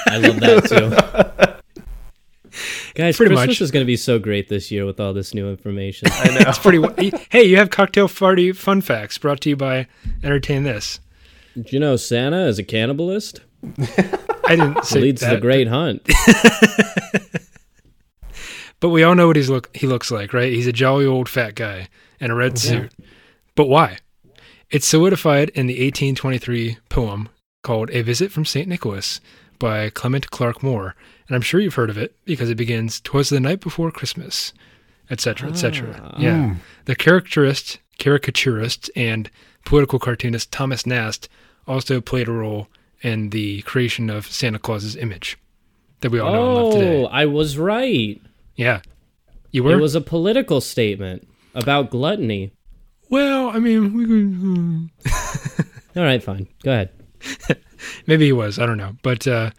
I 0.07 0.17
love 0.21 0.39
that 0.39 0.65
too. 0.67 1.55
Guys, 2.95 3.15
Pretty 3.15 3.29
Christmas 3.35 3.47
much. 3.47 3.61
is 3.61 3.71
going 3.71 3.83
to 3.83 3.87
be 3.87 3.95
so 3.95 4.19
great 4.19 4.49
this 4.49 4.71
year 4.71 4.85
with 4.85 4.99
all 4.99 5.13
this 5.13 5.33
new 5.33 5.49
information. 5.49 6.09
I 6.11 6.27
know. 6.29 6.49
it's 6.49 6.59
pretty. 6.59 7.11
hey, 7.29 7.43
you 7.43 7.55
have 7.57 7.69
cocktail 7.69 8.09
party 8.09 8.51
fun 8.51 8.81
facts 8.81 9.17
brought 9.17 9.39
to 9.41 9.49
you 9.49 9.55
by 9.55 9.87
Entertain 10.23 10.63
This. 10.63 10.99
Did 11.55 11.71
you 11.71 11.79
know 11.79 11.95
Santa 11.95 12.47
is 12.47 12.59
a 12.59 12.63
cannibalist? 12.63 13.39
I 14.45 14.55
didn't 14.55 14.83
say 14.85 14.99
that. 14.99 15.03
Leads 15.03 15.21
that, 15.21 15.35
the 15.35 15.41
great 15.41 15.67
hunt. 15.67 16.01
But 18.80 18.89
we 18.89 19.03
all 19.03 19.15
know 19.15 19.27
what 19.27 19.36
he's 19.36 19.49
look 19.49 19.75
he 19.75 19.88
looks 19.88 20.09
like, 20.11 20.34
right? 20.34 20.51
He's 20.51 20.67
a 20.67 20.71
jolly 20.73 21.05
old 21.05 21.27
fat 21.30 21.55
guy 21.55 21.89
in 22.19 22.32
a 22.32 22.36
red 22.36 22.57
suit. 22.57 22.91
But 23.55 23.67
why? 23.67 23.97
It's 24.69 24.88
solidified 24.88 25.49
in 25.49 25.67
the 25.67 25.73
1823 25.73 26.77
poem 26.89 27.30
called 27.63 27.89
"A 27.91 28.01
Visit 28.01 28.32
from 28.32 28.45
Saint 28.45 28.67
Nicholas" 28.67 29.19
by 29.57 29.89
Clement 29.89 30.30
Clarke 30.32 30.63
Moore, 30.63 30.95
and 31.27 31.36
I'm 31.36 31.41
sure 31.41 31.59
you've 31.59 31.73
heard 31.75 31.89
of 31.89 31.97
it 31.97 32.15
because 32.25 32.49
it 32.49 32.55
begins 32.55 33.01
"Twas 33.01 33.30
the 33.30 33.39
night 33.39 33.59
before 33.59 33.91
Christmas," 33.91 34.53
etc., 35.09 35.49
etc. 35.49 35.99
Ah. 36.13 36.15
Yeah, 36.19 36.55
the 36.86 36.95
caricaturist, 36.95 37.80
caricaturist, 37.97 38.89
and 38.95 39.30
political 39.65 39.99
cartoonist 39.99 40.51
Thomas 40.51 40.86
Nast 40.86 41.27
also 41.67 41.99
played 41.99 42.27
a 42.30 42.32
role 42.32 42.67
in 43.01 43.32
the 43.32 43.61
creation 43.63 44.09
of 44.09 44.27
Santa 44.27 44.59
Claus's 44.59 44.95
image 44.95 45.38
that 46.01 46.11
we 46.11 46.19
all 46.19 46.32
know 46.32 46.45
and 46.45 46.55
love 46.55 46.73
Oh, 46.75 46.80
today. 46.80 47.07
I 47.11 47.25
was 47.25 47.57
right. 47.57 48.21
Yeah, 48.60 48.82
you 49.51 49.64
were. 49.64 49.72
It 49.72 49.80
was 49.82 49.95
a 49.95 50.01
political 50.01 50.60
statement 50.60 51.26
about 51.55 51.89
gluttony. 51.91 52.51
Well, 53.10 53.47
I 53.51 53.60
mean, 53.60 53.93
we 53.93 54.05
could, 54.05 55.66
All 55.95 56.03
right, 56.03 56.22
fine. 56.22 56.45
Go 56.64 56.72
ahead. 56.72 56.89
maybe 58.05 58.26
he 58.26 58.34
was. 58.34 58.60
I 58.60 58.66
don't 58.66 58.78
know. 58.78 58.97
But 59.01 59.26
uh, 59.26 59.51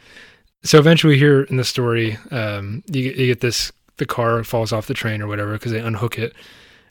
so 0.63 0.79
eventually, 0.79 1.17
here 1.17 1.45
in 1.45 1.57
the 1.57 1.65
story, 1.65 2.19
um, 2.31 2.83
you, 2.93 3.05
get- 3.05 3.17
you 3.17 3.27
get 3.29 3.41
this: 3.41 3.73
the 3.97 4.05
car 4.05 4.45
falls 4.45 4.71
off 4.71 4.87
the 4.87 4.93
train 4.93 5.23
or 5.23 5.27
whatever 5.29 5.55
because 5.55 5.73
they 5.73 5.81
unhook 5.81 6.19
it, 6.19 6.35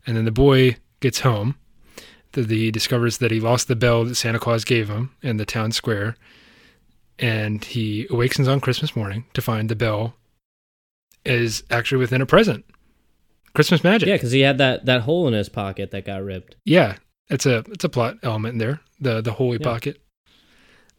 and 0.08 0.18
then 0.18 0.26
the 0.26 0.32
boy 0.32 0.78
gets 1.02 1.20
home. 1.20 1.58
The, 2.32 2.42
the, 2.42 2.58
he 2.58 2.72
discovers 2.72 3.20
that 3.20 3.30
he 3.30 3.40
lost 3.40 3.68
the 3.68 3.76
bell 3.76 4.04
that 4.06 4.16
Santa 4.16 4.40
Claus 4.40 4.66
gave 4.66 4.90
him 4.90 5.12
in 5.22 5.38
the 5.38 5.46
town 5.46 5.72
square, 5.74 6.16
and 7.20 7.64
he 7.64 8.08
awakens 8.10 8.48
on 8.48 8.60
Christmas 8.62 8.96
morning 8.96 9.26
to 9.36 9.42
find 9.44 9.70
the 9.70 9.76
bell 9.76 10.16
is 11.26 11.64
actually 11.70 11.98
within 12.00 12.22
a 12.22 12.26
present. 12.26 12.66
Christmas 13.54 13.84
magic. 13.84 14.08
Yeah, 14.08 14.16
because 14.16 14.32
he 14.32 14.42
had 14.42 14.58
that 14.60 14.86
that 14.86 15.02
hole 15.02 15.28
in 15.28 15.34
his 15.34 15.50
pocket 15.50 15.92
that 15.92 16.06
got 16.06 16.24
ripped. 16.24 16.56
Yeah, 16.66 16.98
it's 17.30 17.46
a 17.46 17.64
it's 17.70 17.84
a 17.84 17.90
plot 17.90 18.18
element 18.24 18.54
in 18.54 18.58
there. 18.60 18.80
The 19.00 19.22
the 19.22 19.34
holy 19.34 19.58
Yeah. 19.60 19.64
pocket. 19.64 20.02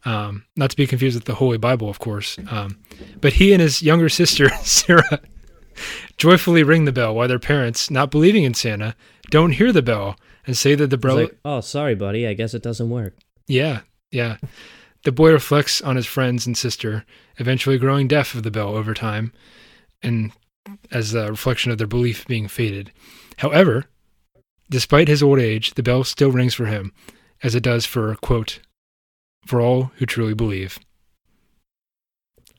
Um, 0.04 0.44
not 0.56 0.70
to 0.70 0.76
be 0.76 0.86
confused 0.86 1.14
with 1.16 1.26
the 1.26 1.34
Holy 1.34 1.58
Bible, 1.58 1.90
of 1.90 1.98
course. 1.98 2.38
Um, 2.50 2.78
but 3.20 3.34
he 3.34 3.52
and 3.52 3.60
his 3.60 3.82
younger 3.82 4.08
sister 4.20 4.48
Sarah 4.62 5.20
joyfully 6.16 6.62
ring 6.62 6.86
the 6.86 6.92
bell 6.92 7.14
while 7.14 7.28
their 7.28 7.38
parents, 7.38 7.90
not 7.90 8.10
believing 8.10 8.44
in 8.44 8.54
Santa, 8.54 8.94
don't 9.30 9.52
hear 9.52 9.72
the 9.72 9.82
bell 9.82 10.16
and 10.46 10.56
say 10.56 10.74
that 10.74 10.88
the 10.88 10.96
bell. 10.98 11.16
like, 11.16 11.38
oh, 11.44 11.60
sorry, 11.60 11.94
buddy. 11.94 12.26
I 12.26 12.32
guess 12.34 12.54
it 12.54 12.62
doesn't 12.62 12.90
work. 12.90 13.14
yeah, 13.46 13.80
yeah. 14.10 14.36
The 15.04 15.12
boy 15.12 15.32
reflects 15.32 15.80
on 15.80 15.96
his 15.96 16.04
friends 16.06 16.46
and 16.46 16.56
sister, 16.58 17.06
eventually 17.38 17.78
growing 17.78 18.06
deaf 18.08 18.34
of 18.34 18.42
the 18.42 18.50
bell 18.50 18.74
over 18.76 18.92
time, 18.92 19.32
and 20.02 20.32
as 20.90 21.14
a 21.14 21.28
reflection 21.30 21.72
of 21.72 21.78
their 21.78 21.86
belief 21.86 22.26
being 22.26 22.48
faded. 22.48 22.92
However, 23.38 23.86
despite 24.70 25.08
his 25.08 25.22
old 25.22 25.38
age, 25.38 25.74
the 25.74 25.82
bell 25.82 26.04
still 26.04 26.30
rings 26.30 26.54
for 26.54 26.66
him, 26.66 26.92
as 27.42 27.54
it 27.54 27.62
does 27.62 27.86
for 27.86 28.14
quote, 28.16 28.60
for 29.46 29.60
all 29.60 29.92
who 29.96 30.06
truly 30.06 30.34
believe. 30.34 30.78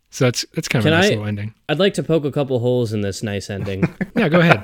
So 0.09 0.25
that's 0.25 0.45
that's 0.53 0.67
kind 0.67 0.81
of 0.81 0.85
Can 0.85 0.93
a 0.93 0.97
nice 0.97 1.05
I- 1.05 1.09
little 1.09 1.25
ending. 1.27 1.53
I'd 1.69 1.79
like 1.79 1.93
to 1.95 2.03
poke 2.03 2.25
a 2.25 2.31
couple 2.31 2.59
holes 2.59 2.91
in 2.93 3.01
this 3.01 3.23
nice 3.23 3.49
ending. 3.49 3.83
Yeah, 4.15 4.27
go 4.27 4.39
ahead. 4.41 4.63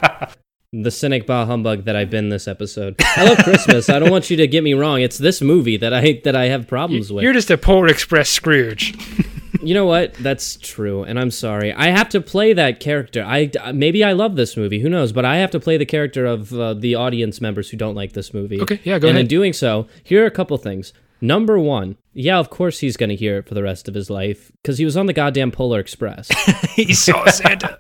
the 0.74 0.92
cynic 0.92 1.26
bah 1.26 1.46
humbug 1.46 1.86
that 1.86 1.96
I've 1.96 2.10
been 2.10 2.28
this 2.30 2.48
episode. 2.50 2.96
I 3.00 3.24
love 3.24 3.38
Christmas. 3.38 3.90
I 3.90 3.98
don't 3.98 4.12
want 4.12 4.30
you 4.30 4.36
to 4.38 4.48
get 4.48 4.62
me 4.62 4.74
wrong. 4.74 5.00
It's 5.02 5.18
this 5.18 5.42
movie 5.42 5.78
that 5.78 5.94
I 5.94 6.20
that 6.26 6.36
I 6.36 6.46
have 6.48 6.68
problems 6.68 7.12
with. 7.12 7.24
You're 7.24 7.34
just 7.34 7.50
a 7.50 7.58
Polar 7.58 7.88
Express 7.88 8.30
Scrooge. 8.30 8.94
You 9.62 9.74
know 9.74 9.86
what? 9.86 10.14
That's 10.16 10.58
true, 10.58 11.04
and 11.04 11.20
I'm 11.20 11.32
sorry. 11.32 11.74
I 11.74 11.88
have 11.88 12.10
to 12.10 12.22
play 12.22 12.54
that 12.54 12.80
character. 12.80 13.24
I 13.24 13.52
maybe 13.74 14.04
I 14.04 14.14
love 14.14 14.36
this 14.36 14.56
movie. 14.58 14.80
Who 14.80 14.90
knows? 14.90 15.12
But 15.12 15.26
I 15.26 15.38
have 15.38 15.52
to 15.52 15.60
play 15.60 15.78
the 15.78 15.86
character 15.86 16.26
of 16.26 16.54
uh, 16.54 16.74
the 16.74 16.96
audience 16.96 17.42
members 17.42 17.70
who 17.70 17.78
don't 17.78 17.96
like 17.96 18.14
this 18.14 18.34
movie. 18.34 18.62
Okay, 18.62 18.80
yeah, 18.84 19.00
go 19.00 19.08
ahead. 19.08 19.16
and 19.18 19.20
in 19.20 19.28
doing 19.28 19.54
so, 19.54 19.88
here 20.04 20.24
are 20.24 20.28
a 20.28 20.32
couple 20.32 20.58
things. 20.58 20.94
Number 21.20 21.58
one, 21.58 21.98
yeah, 22.14 22.38
of 22.38 22.52
course 22.52 22.78
he's 22.80 22.96
going 22.96 23.10
to 23.10 23.16
hear 23.16 23.40
it 23.40 23.48
for 23.48 23.56
the 23.56 23.64
rest 23.64 23.88
of 23.88 23.96
his 23.96 24.08
life 24.10 24.52
because 24.62 24.78
he 24.78 24.86
was 24.86 24.96
on 24.96 25.08
the 25.08 25.14
goddamn 25.14 25.50
Polar 25.52 25.80
Express. 25.80 26.30
he 26.76 26.94
saw 26.94 27.26
Santa. 27.32 27.80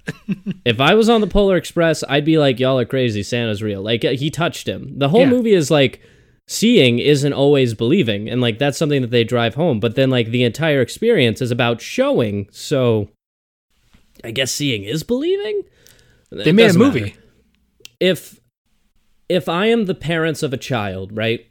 if 0.65 0.79
I 0.81 0.95
was 0.95 1.07
on 1.07 1.21
the 1.21 1.27
Polar 1.27 1.55
Express, 1.55 2.03
I'd 2.09 2.25
be 2.25 2.39
like, 2.39 2.59
y'all 2.59 2.79
are 2.79 2.85
crazy. 2.85 3.21
Santa's 3.21 3.61
real. 3.61 3.83
Like 3.83 4.03
uh, 4.03 4.11
he 4.11 4.31
touched 4.31 4.67
him. 4.67 4.97
The 4.97 5.09
whole 5.09 5.19
Yeah. 5.21 5.29
movie 5.29 5.53
is 5.53 5.69
like 5.69 6.01
seeing 6.47 6.99
isn't 6.99 7.33
always 7.33 7.73
believing, 7.73 8.29
and 8.29 8.41
like 8.41 8.57
that's 8.57 8.77
something 8.77 9.01
that 9.01 9.11
they 9.11 9.23
drive 9.23 9.55
home. 9.55 9.79
But 9.79 9.95
then 9.95 10.09
like 10.09 10.29
the 10.29 10.43
entire 10.43 10.81
experience 10.81 11.41
is 11.41 11.51
about 11.51 11.81
showing. 11.81 12.47
So 12.51 13.09
I 14.23 14.31
guess 14.31 14.51
seeing 14.51 14.83
is 14.83 15.03
believing. 15.03 15.63
They 16.31 16.51
made 16.51 16.71
a 16.71 16.77
movie. 16.77 17.15
If 17.99 18.39
if 19.29 19.49
I 19.49 19.67
am 19.67 19.85
the 19.85 19.95
parents 19.95 20.43
of 20.43 20.53
a 20.53 20.57
child, 20.57 21.15
right? 21.15 21.45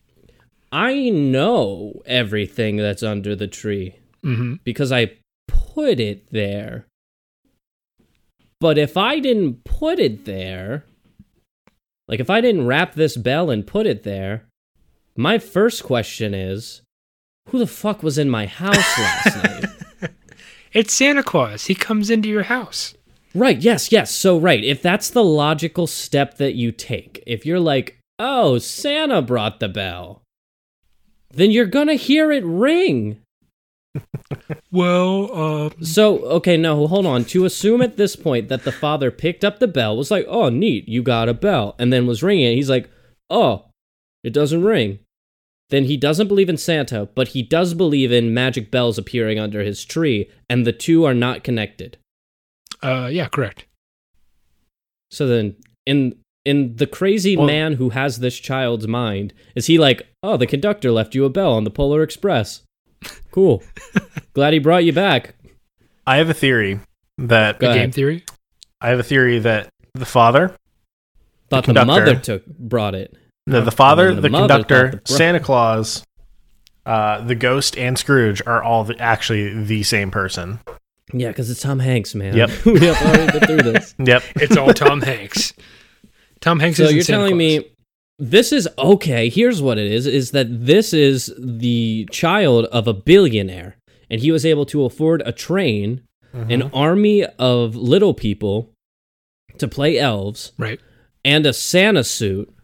I 0.72 1.10
know 1.10 2.02
everything 2.06 2.76
that's 2.76 3.02
under 3.02 3.36
the 3.36 3.46
tree 3.46 3.96
hmm 4.22 4.54
because 4.64 4.90
I 4.90 5.12
put 5.46 6.00
it 6.00 6.30
there. 6.32 6.86
But 8.58 8.78
if 8.78 8.96
I 8.96 9.20
didn't 9.20 9.64
put 9.64 9.98
it 9.98 10.24
there, 10.24 10.84
like 12.08 12.20
if 12.20 12.30
I 12.30 12.40
didn't 12.40 12.66
wrap 12.66 12.94
this 12.94 13.16
bell 13.16 13.50
and 13.50 13.66
put 13.66 13.86
it 13.86 14.02
there, 14.02 14.45
my 15.16 15.38
first 15.38 15.82
question 15.84 16.34
is 16.34 16.82
who 17.48 17.58
the 17.58 17.66
fuck 17.66 18.02
was 18.02 18.18
in 18.18 18.28
my 18.28 18.46
house 18.46 18.98
last 18.98 19.36
night? 20.02 20.10
It's 20.72 20.92
Santa 20.92 21.22
Claus. 21.22 21.66
He 21.66 21.74
comes 21.74 22.10
into 22.10 22.28
your 22.28 22.44
house. 22.44 22.94
Right, 23.34 23.58
yes, 23.58 23.92
yes. 23.92 24.10
So, 24.10 24.38
right, 24.38 24.62
if 24.62 24.82
that's 24.82 25.10
the 25.10 25.24
logical 25.24 25.86
step 25.86 26.36
that 26.38 26.54
you 26.54 26.72
take, 26.72 27.22
if 27.26 27.46
you're 27.46 27.60
like, 27.60 27.98
oh, 28.18 28.58
Santa 28.58 29.22
brought 29.22 29.60
the 29.60 29.68
bell, 29.68 30.22
then 31.30 31.50
you're 31.50 31.66
gonna 31.66 31.94
hear 31.94 32.32
it 32.32 32.44
ring. 32.44 33.20
Well, 34.70 35.30
uh, 35.32 35.70
So, 35.82 36.18
okay, 36.24 36.56
no, 36.56 36.86
hold 36.86 37.06
on. 37.06 37.24
To 37.26 37.44
assume 37.46 37.80
at 37.80 37.96
this 37.96 38.14
point 38.16 38.48
that 38.48 38.64
the 38.64 38.72
father 38.72 39.10
picked 39.10 39.44
up 39.44 39.58
the 39.58 39.68
bell, 39.68 39.96
was 39.96 40.10
like, 40.10 40.26
oh, 40.28 40.50
neat, 40.50 40.86
you 40.88 41.02
got 41.02 41.28
a 41.30 41.34
bell, 41.34 41.74
and 41.78 41.90
then 41.92 42.06
was 42.06 42.22
ringing 42.22 42.52
it, 42.52 42.56
he's 42.56 42.68
like, 42.68 42.90
oh, 43.30 43.66
it 44.22 44.34
doesn't 44.34 44.64
ring. 44.64 44.98
Then 45.70 45.84
he 45.84 45.96
doesn't 45.96 46.28
believe 46.28 46.48
in 46.48 46.56
Santa, 46.56 47.08
but 47.14 47.28
he 47.28 47.42
does 47.42 47.74
believe 47.74 48.12
in 48.12 48.32
magic 48.32 48.70
bells 48.70 48.98
appearing 48.98 49.38
under 49.38 49.62
his 49.62 49.84
tree, 49.84 50.30
and 50.48 50.64
the 50.64 50.72
two 50.72 51.04
are 51.04 51.14
not 51.14 51.42
connected. 51.44 51.98
uh, 52.82 53.08
yeah, 53.10 53.26
correct. 53.28 53.64
So 55.10 55.26
then, 55.26 55.56
in 55.86 56.16
in 56.44 56.76
the 56.76 56.86
crazy 56.86 57.36
Well- 57.36 57.46
man 57.46 57.72
who 57.74 57.90
has 57.90 58.18
this 58.20 58.38
child's 58.38 58.86
mind, 58.86 59.32
is 59.56 59.66
he 59.66 59.78
like, 59.78 60.06
oh, 60.22 60.36
the 60.36 60.46
conductor 60.46 60.92
left 60.92 61.14
you 61.14 61.24
a 61.24 61.30
bell 61.30 61.52
on 61.52 61.64
the 61.64 61.70
Polar 61.70 62.02
Express? 62.02 62.62
Cool. 63.32 63.62
Glad 64.32 64.54
he 64.54 64.58
brought 64.58 64.84
you 64.84 64.94
back. 64.94 65.34
I 66.06 66.16
have 66.16 66.30
a 66.30 66.34
theory 66.34 66.80
that 67.18 67.58
Go 67.58 67.66
The 67.66 67.70
ahead. 67.72 67.82
game 67.88 67.92
theory. 67.92 68.24
I 68.80 68.88
have 68.88 68.98
a 68.98 69.02
theory 69.02 69.38
that 69.40 69.68
the 69.92 70.06
father, 70.06 70.56
Thought 71.50 71.64
the, 71.64 71.74
conductor. 71.74 71.86
mother 71.86 72.14
took 72.16 72.46
brought 72.46 72.94
it. 72.94 73.14
The, 73.46 73.60
the 73.60 73.70
father, 73.70 74.14
the, 74.14 74.22
the 74.22 74.30
conductor, 74.30 74.90
the 74.90 74.96
bro- 74.96 75.16
Santa 75.16 75.40
Claus, 75.40 76.04
uh, 76.84 77.20
the 77.22 77.34
ghost, 77.34 77.76
and 77.76 77.98
Scrooge 77.98 78.42
are 78.46 78.62
all 78.62 78.84
the, 78.84 78.98
actually 78.98 79.64
the 79.64 79.82
same 79.82 80.10
person. 80.10 80.60
Yeah, 81.12 81.28
because 81.28 81.50
it's 81.50 81.60
Tom 81.60 81.78
Hanks, 81.78 82.14
man. 82.14 82.36
Yep. 82.36 82.50
we 82.64 82.80
have 82.80 83.00
already 83.02 83.38
been 83.38 83.48
through 83.48 83.72
this. 83.72 83.94
Yep. 84.04 84.22
It's 84.36 84.56
all 84.56 84.72
Tom 84.72 85.00
Hanks. 85.00 85.52
Tom 86.40 86.60
Hanks 86.60 86.78
so 86.78 86.84
is 86.84 86.94
you're 86.94 87.04
telling 87.04 87.36
me 87.36 87.64
this 88.18 88.52
is 88.52 88.68
okay. 88.78 89.28
Here's 89.28 89.62
what 89.62 89.78
it 89.78 89.90
is: 89.90 90.06
is 90.06 90.32
that 90.32 90.46
this 90.50 90.92
is 90.92 91.32
the 91.38 92.08
child 92.10 92.66
of 92.66 92.88
a 92.88 92.92
billionaire, 92.92 93.76
and 94.10 94.20
he 94.20 94.32
was 94.32 94.44
able 94.44 94.66
to 94.66 94.84
afford 94.84 95.22
a 95.24 95.32
train, 95.32 96.02
an 96.32 96.62
army 96.74 97.24
of 97.38 97.74
little 97.74 98.14
people 98.14 98.70
to 99.58 99.66
play 99.66 99.98
elves, 99.98 100.52
right. 100.58 100.80
and 101.24 101.46
a 101.46 101.52
Santa 101.52 102.04
suit, 102.04 102.54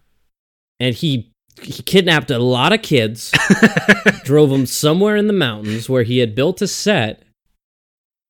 and 0.82 0.96
he 0.96 1.30
he 1.62 1.82
kidnapped 1.82 2.30
a 2.30 2.38
lot 2.38 2.72
of 2.72 2.82
kids, 2.82 3.30
drove 4.24 4.50
them 4.50 4.66
somewhere 4.66 5.16
in 5.16 5.28
the 5.28 5.32
mountains 5.32 5.88
where 5.88 6.02
he 6.02 6.18
had 6.18 6.34
built 6.34 6.60
a 6.60 6.66
set 6.66 7.22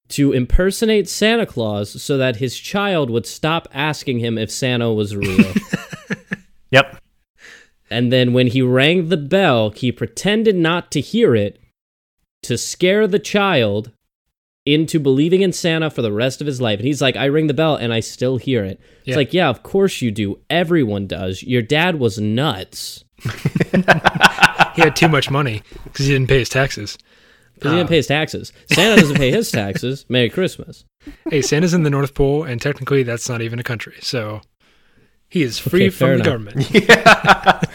to 0.09 0.33
impersonate 0.33 1.09
Santa 1.09 1.47
Claus 1.47 2.03
so 2.03 2.19
that 2.19 2.37
his 2.37 2.59
child 2.59 3.09
would 3.09 3.25
stop 3.25 3.69
asking 3.73 4.19
him 4.19 4.37
if 4.37 4.51
Santa 4.51 4.93
was 4.93 5.17
real. 5.17 5.53
Yep. 6.71 7.03
and 7.91 8.11
then 8.11 8.33
when 8.33 8.47
he 8.47 8.63
rang 8.63 9.11
the 9.11 9.19
bell, 9.19 9.69
he 9.69 9.93
pretended 9.93 10.57
not 10.57 10.91
to 10.93 11.03
hear 11.03 11.35
it 11.35 11.61
to 12.45 12.57
scare 12.57 13.07
the 13.07 13.19
child 13.19 13.93
into 14.65 15.01
believing 15.01 15.43
in 15.43 15.53
Santa 15.53 15.91
for 15.91 16.03
the 16.03 16.13
rest 16.13 16.41
of 16.41 16.47
his 16.47 16.61
life. 16.61 16.79
And 16.79 16.87
he's 16.87 17.03
like, 17.03 17.17
I 17.17 17.25
ring 17.27 17.47
the 17.49 17.55
bell 17.55 17.75
and 17.77 17.93
I 17.93 18.01
still 18.01 18.37
hear 18.37 18.65
it. 18.65 18.81
It's 19.05 19.17
like, 19.17 19.33
yeah, 19.35 19.49
of 19.49 19.63
course 19.63 20.01
you 20.03 20.11
do. 20.13 20.39
Everyone 20.49 21.07
does. 21.07 21.43
Your 21.43 21.63
dad 21.63 21.99
was 21.99 22.19
nuts. 22.19 23.05
He 24.75 24.81
had 24.81 24.97
too 24.97 25.09
much 25.09 25.31
money 25.31 25.61
because 25.85 26.07
he 26.07 26.13
didn't 26.13 26.29
pay 26.31 26.39
his 26.39 26.49
taxes. 26.49 26.97
Because 27.55 27.73
he 27.73 27.77
didn't 27.77 27.91
pay 27.91 27.97
his 27.97 28.07
taxes. 28.07 28.55
Santa 28.73 28.99
doesn't 29.03 29.17
pay 29.19 29.31
his 29.31 29.51
taxes. 29.51 30.07
Merry 30.09 30.31
Christmas. 30.31 30.87
Hey, 31.29 31.43
Santa's 31.43 31.75
in 31.75 31.83
the 31.83 31.91
North 31.91 32.15
Pole, 32.15 32.45
and 32.45 32.59
technically 32.59 33.03
that's 33.03 33.29
not 33.29 33.43
even 33.43 33.59
a 33.59 33.63
country. 33.63 33.97
So 34.01 34.41
he 35.29 35.43
is 35.43 35.59
free 35.59 35.83
Okay, 35.83 35.91
from 35.91 35.99
fair 35.99 36.17
the 36.19 36.33
enough. 36.33 36.55
government. 37.45 37.69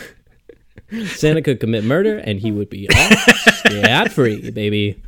Santa 1.18 1.42
could 1.44 1.60
commit 1.60 1.84
murder 1.84 2.18
and 2.18 2.40
he 2.40 2.52
would 2.52 2.70
be 2.70 2.90
off 2.90 3.20
scot 3.68 4.12
free, 4.12 4.50
baby. 4.50 5.00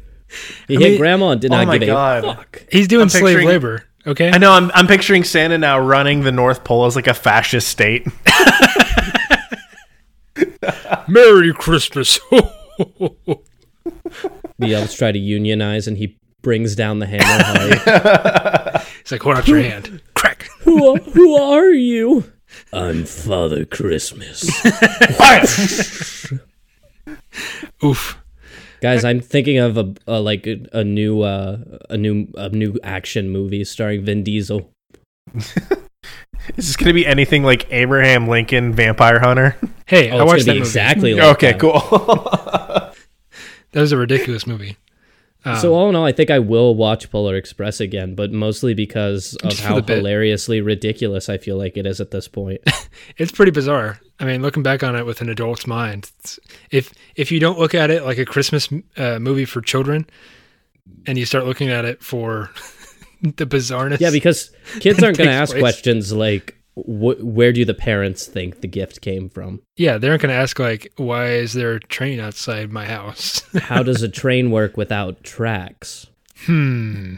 He 0.68 0.78
I 0.78 0.80
hit 0.80 0.90
mean- 0.92 1.00
grandma 1.00 1.30
and 1.32 1.42
did 1.42 1.52
Oh 1.52 1.58
not 1.58 1.68
my 1.68 1.78
give 1.78 1.88
God. 1.88 2.24
a 2.24 2.36
fuck. 2.36 2.66
He's 2.72 2.88
doing 2.88 3.04
I'm 3.04 3.10
slave 3.10 3.44
labor. 3.46 3.84
Okay. 4.08 4.32
I 4.32 4.38
know. 4.38 4.54
I'm, 4.54 4.72
I'm 4.74 4.88
picturing 4.88 5.24
Santa 5.24 5.58
now 5.58 5.80
running 5.80 6.22
the 6.22 6.32
North 6.32 6.64
Pole 6.64 6.86
as 6.86 6.96
like 6.96 7.08
a 7.08 7.14
fascist 7.14 7.68
state. 7.68 8.08
Merry 11.08 11.54
Christmas. 11.54 12.20
The 14.60 14.74
elves 14.76 14.94
try 14.94 15.12
to 15.14 15.18
unionize 15.18 15.88
and 15.88 15.98
he 15.98 16.18
brings 16.42 16.76
down 16.76 17.00
the 17.00 17.06
hammer. 17.08 18.82
He's 19.04 19.12
like, 19.14 19.22
hold 19.22 19.38
out 19.38 19.48
your 19.48 19.62
hand. 19.62 20.02
Crack. 20.16 20.44
who, 20.60 20.98
who 20.98 21.36
are 21.38 21.70
you? 21.70 22.26
I'm 22.74 23.06
Father 23.06 23.64
Christmas. 23.66 24.44
Oof. 27.84 28.18
Guys, 28.82 29.04
I'm 29.04 29.20
thinking 29.20 29.58
of 29.58 29.78
a, 29.78 29.94
a 30.08 30.20
like 30.22 30.48
a, 30.48 30.66
a 30.74 30.84
new 30.84 31.22
uh, 31.22 31.58
a 31.90 31.98
new 31.98 32.28
a 32.36 32.50
new 32.50 32.78
action 32.84 33.30
movie 33.30 33.64
starring 33.66 34.04
Vin 34.06 34.24
Diesel. 34.24 34.70
Is 35.36 36.66
this 36.68 36.76
going 36.78 36.88
to 36.88 36.94
be 36.94 37.06
anything 37.06 37.44
like 37.44 37.68
Abraham 37.72 38.28
Lincoln 38.28 38.74
Vampire 38.74 39.20
Hunter? 39.20 39.56
Hey, 39.86 40.10
Oh, 40.10 40.20
I 40.20 40.22
it's 40.22 40.28
watched 40.28 40.46
that 40.46 40.54
be 40.54 40.60
movie. 40.60 40.68
exactly 40.70 41.14
like 41.16 41.36
okay, 41.36 41.52
that. 41.52 41.60
cool. 41.60 42.96
That 43.72 43.82
was 43.82 43.92
a 43.92 43.98
ridiculous 43.98 44.48
movie. 44.48 44.78
Um, 45.46 45.56
So 45.58 45.74
all 45.74 45.88
in 45.90 45.96
all, 45.96 46.06
I 46.06 46.12
think 46.12 46.30
I 46.30 46.40
will 46.40 46.76
watch 46.76 47.10
Polar 47.10 47.36
Express 47.36 47.80
again, 47.80 48.14
but 48.16 48.32
mostly 48.32 48.74
because 48.74 49.36
of 49.44 49.58
how 49.60 49.82
hilariously 49.82 50.60
ridiculous 50.62 51.30
I 51.30 51.38
feel 51.38 51.58
like 51.58 51.78
it 51.78 51.86
is 51.86 52.02
at 52.02 52.12
this 52.12 52.28
point. 52.28 52.62
it's 53.18 53.32
pretty 53.32 53.52
bizarre. 53.52 54.00
I 54.20 54.26
mean, 54.26 54.42
looking 54.42 54.64
back 54.64 54.84
on 54.84 54.96
it 54.98 55.06
with 55.06 55.22
an 55.22 55.30
adult's 55.30 55.66
mind, 55.66 56.12
it's- 56.20 56.40
if 56.72 56.92
if 57.16 57.32
you 57.32 57.40
don't 57.40 57.58
look 57.58 57.74
at 57.74 57.90
it 57.90 58.04
like 58.04 58.18
a 58.18 58.26
Christmas 58.26 58.68
uh, 58.98 59.18
movie 59.20 59.46
for 59.46 59.62
children, 59.62 60.06
and 61.08 61.18
you 61.18 61.26
start 61.26 61.46
looking 61.46 61.70
at 61.70 61.86
it 61.86 62.04
for 62.04 62.50
the 63.22 63.46
bizarreness, 63.46 64.02
yeah, 64.02 64.12
because 64.12 64.52
kids 64.82 65.02
aren't 65.02 65.18
going 65.18 65.30
to 65.30 65.34
ask 65.36 65.52
place. 65.54 65.62
questions 65.62 66.12
like, 66.12 66.58
wh- 66.86 67.24
"Where 67.24 67.52
do 67.54 67.64
the 67.66 67.74
parents 67.74 68.26
think 68.28 68.62
the 68.62 68.68
gift 68.68 69.02
came 69.02 69.30
from? 69.30 69.62
yeah, 69.78 69.98
they 69.98 70.10
aren't 70.10 70.22
going 70.22 70.34
to 70.34 70.40
ask 70.40 70.60
like, 70.60 70.92
why 70.98 71.28
is 71.32 71.54
there 71.54 71.74
a 71.76 71.80
train 71.80 72.20
outside 72.20 72.72
my 72.72 72.86
house? 72.86 73.42
How 73.60 73.84
does 73.84 74.02
a 74.04 74.10
train 74.10 74.52
work 74.52 74.78
without 74.78 75.24
tracks?" 75.24 76.08
hmm. 76.46 77.16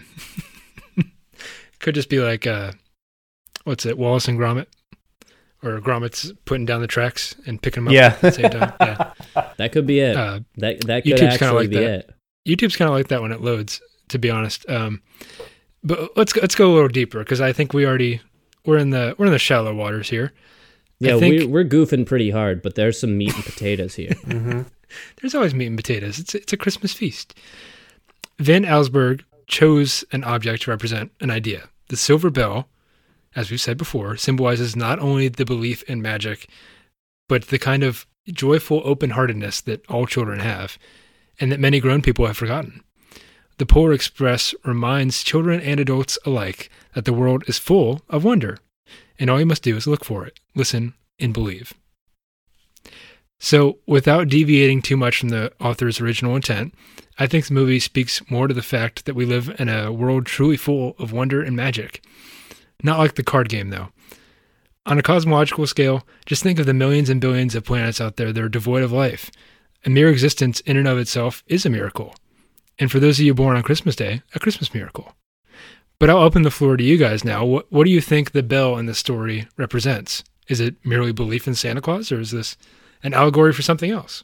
Could 1.79 1.95
just 1.95 2.09
be 2.09 2.19
like, 2.19 2.45
uh, 2.45 2.73
what's 3.63 3.87
it, 3.87 3.97
Wallace 3.97 4.27
and 4.27 4.37
Gromit, 4.37 4.67
or 5.63 5.79
Gromit's 5.81 6.31
putting 6.45 6.65
down 6.67 6.79
the 6.81 6.85
tracks 6.87 7.35
and 7.47 7.59
picking 7.59 7.83
them 7.85 7.87
up 7.87 7.93
Yeah. 7.95 8.07
at 8.07 8.21
the 8.21 8.31
same 8.31 8.49
time. 8.51 8.73
Yeah. 9.35 9.47
That 9.57 9.71
could 9.71 9.87
be 9.87 9.99
it. 9.99 10.15
Uh, 10.15 10.41
that 10.57 10.81
that 10.81 11.03
could 11.03 11.13
YouTube's 11.13 11.19
kinda 11.19 11.33
actually 11.45 11.53
like 11.53 11.69
be 11.71 11.75
that. 11.77 11.83
it. 11.99 12.11
YouTube's 12.47 12.75
kind 12.75 12.89
of 12.89 12.93
like 12.95 13.07
that 13.07 13.21
when 13.23 13.31
it 13.31 13.41
loads, 13.41 13.81
to 14.09 14.19
be 14.19 14.29
honest. 14.29 14.67
Um, 14.69 15.01
but 15.83 16.15
let's 16.15 16.35
let's 16.35 16.53
go 16.55 16.71
a 16.71 16.73
little 16.73 16.87
deeper 16.89 17.19
because 17.19 17.41
I 17.41 17.51
think 17.53 17.73
we 17.73 17.85
already 17.85 18.21
we're 18.65 18.77
in 18.77 18.89
the 18.91 19.15
we're 19.17 19.27
in 19.27 19.31
the 19.31 19.39
shallow 19.39 19.73
waters 19.73 20.09
here. 20.09 20.33
Yeah, 20.99 21.17
think- 21.17 21.41
we're, 21.41 21.63
we're 21.63 21.69
goofing 21.69 22.05
pretty 22.05 22.29
hard, 22.29 22.61
but 22.61 22.75
there's 22.75 22.99
some 22.99 23.17
meat 23.17 23.33
and 23.33 23.43
potatoes 23.43 23.95
here. 23.95 24.13
hmm 24.25 24.61
There's 25.19 25.33
always 25.35 25.53
meat 25.55 25.67
and 25.67 25.77
potatoes. 25.77 26.19
It's 26.19 26.35
it's 26.35 26.53
a 26.53 26.57
Christmas 26.57 26.93
feast. 26.93 27.33
Van 28.39 28.63
Allsburg 28.63 29.23
chose 29.47 30.03
an 30.11 30.23
object 30.23 30.63
to 30.63 30.71
represent 30.71 31.11
an 31.19 31.29
idea. 31.31 31.69
The 31.89 31.97
silver 31.97 32.29
bell, 32.29 32.67
as 33.35 33.51
we've 33.51 33.59
said 33.61 33.77
before, 33.77 34.15
symbolizes 34.17 34.75
not 34.75 34.99
only 34.99 35.27
the 35.27 35.45
belief 35.45 35.83
in 35.83 36.01
magic, 36.01 36.47
but 37.27 37.47
the 37.47 37.59
kind 37.59 37.83
of 37.83 38.07
joyful 38.31 38.81
open-heartedness 38.85 39.61
that 39.61 39.85
all 39.89 40.05
children 40.05 40.39
have, 40.39 40.77
and 41.39 41.51
that 41.51 41.59
many 41.59 41.79
grown 41.79 42.01
people 42.01 42.25
have 42.27 42.37
forgotten. 42.37 42.83
The 43.61 43.67
Polar 43.67 43.93
Express 43.93 44.55
reminds 44.65 45.21
children 45.21 45.61
and 45.61 45.79
adults 45.79 46.17
alike 46.25 46.71
that 46.95 47.05
the 47.05 47.13
world 47.13 47.43
is 47.45 47.59
full 47.59 48.01
of 48.09 48.23
wonder, 48.23 48.57
and 49.19 49.29
all 49.29 49.39
you 49.39 49.45
must 49.45 49.61
do 49.61 49.77
is 49.77 49.85
look 49.85 50.03
for 50.03 50.25
it, 50.25 50.39
listen, 50.55 50.95
and 51.19 51.31
believe. 51.31 51.71
So, 53.39 53.77
without 53.85 54.29
deviating 54.29 54.81
too 54.81 54.97
much 54.97 55.19
from 55.19 55.29
the 55.29 55.53
author's 55.59 56.01
original 56.01 56.35
intent, 56.35 56.73
I 57.19 57.27
think 57.27 57.45
the 57.45 57.53
movie 57.53 57.79
speaks 57.79 58.27
more 58.31 58.47
to 58.47 58.53
the 58.55 58.63
fact 58.63 59.05
that 59.05 59.13
we 59.13 59.27
live 59.27 59.55
in 59.59 59.69
a 59.69 59.91
world 59.91 60.25
truly 60.25 60.57
full 60.57 60.95
of 60.97 61.11
wonder 61.11 61.43
and 61.43 61.55
magic. 61.55 62.03
Not 62.81 62.97
like 62.97 63.13
the 63.13 63.21
card 63.21 63.47
game, 63.47 63.69
though. 63.69 63.89
On 64.87 64.97
a 64.97 65.03
cosmological 65.03 65.67
scale, 65.67 66.03
just 66.25 66.41
think 66.41 66.57
of 66.57 66.65
the 66.65 66.73
millions 66.73 67.11
and 67.11 67.21
billions 67.21 67.53
of 67.53 67.65
planets 67.65 68.01
out 68.01 68.15
there 68.15 68.33
that 68.33 68.43
are 68.43 68.49
devoid 68.49 68.81
of 68.81 68.91
life. 68.91 69.29
A 69.85 69.91
mere 69.91 70.09
existence 70.09 70.61
in 70.61 70.77
and 70.77 70.87
of 70.87 70.97
itself 70.97 71.43
is 71.45 71.63
a 71.63 71.69
miracle. 71.69 72.15
And 72.81 72.91
for 72.91 72.99
those 72.99 73.19
of 73.19 73.25
you 73.25 73.33
born 73.33 73.55
on 73.55 73.63
Christmas 73.63 73.95
Day, 73.95 74.23
a 74.35 74.39
Christmas 74.39 74.73
miracle. 74.73 75.13
But 75.99 76.09
I'll 76.09 76.17
open 76.17 76.41
the 76.41 76.49
floor 76.51 76.75
to 76.77 76.83
you 76.83 76.97
guys 76.97 77.23
now. 77.23 77.45
What, 77.45 77.71
what 77.71 77.83
do 77.85 77.91
you 77.91 78.01
think 78.01 78.31
the 78.31 78.41
bell 78.43 78.75
in 78.77 78.87
the 78.87 78.95
story 78.95 79.47
represents? 79.55 80.23
Is 80.49 80.59
it 80.59 80.75
merely 80.83 81.11
belief 81.13 81.47
in 81.47 81.53
Santa 81.53 81.79
Claus, 81.79 82.11
or 82.11 82.19
is 82.19 82.31
this 82.31 82.57
an 83.03 83.13
allegory 83.13 83.53
for 83.53 83.61
something 83.61 83.91
else? 83.91 84.23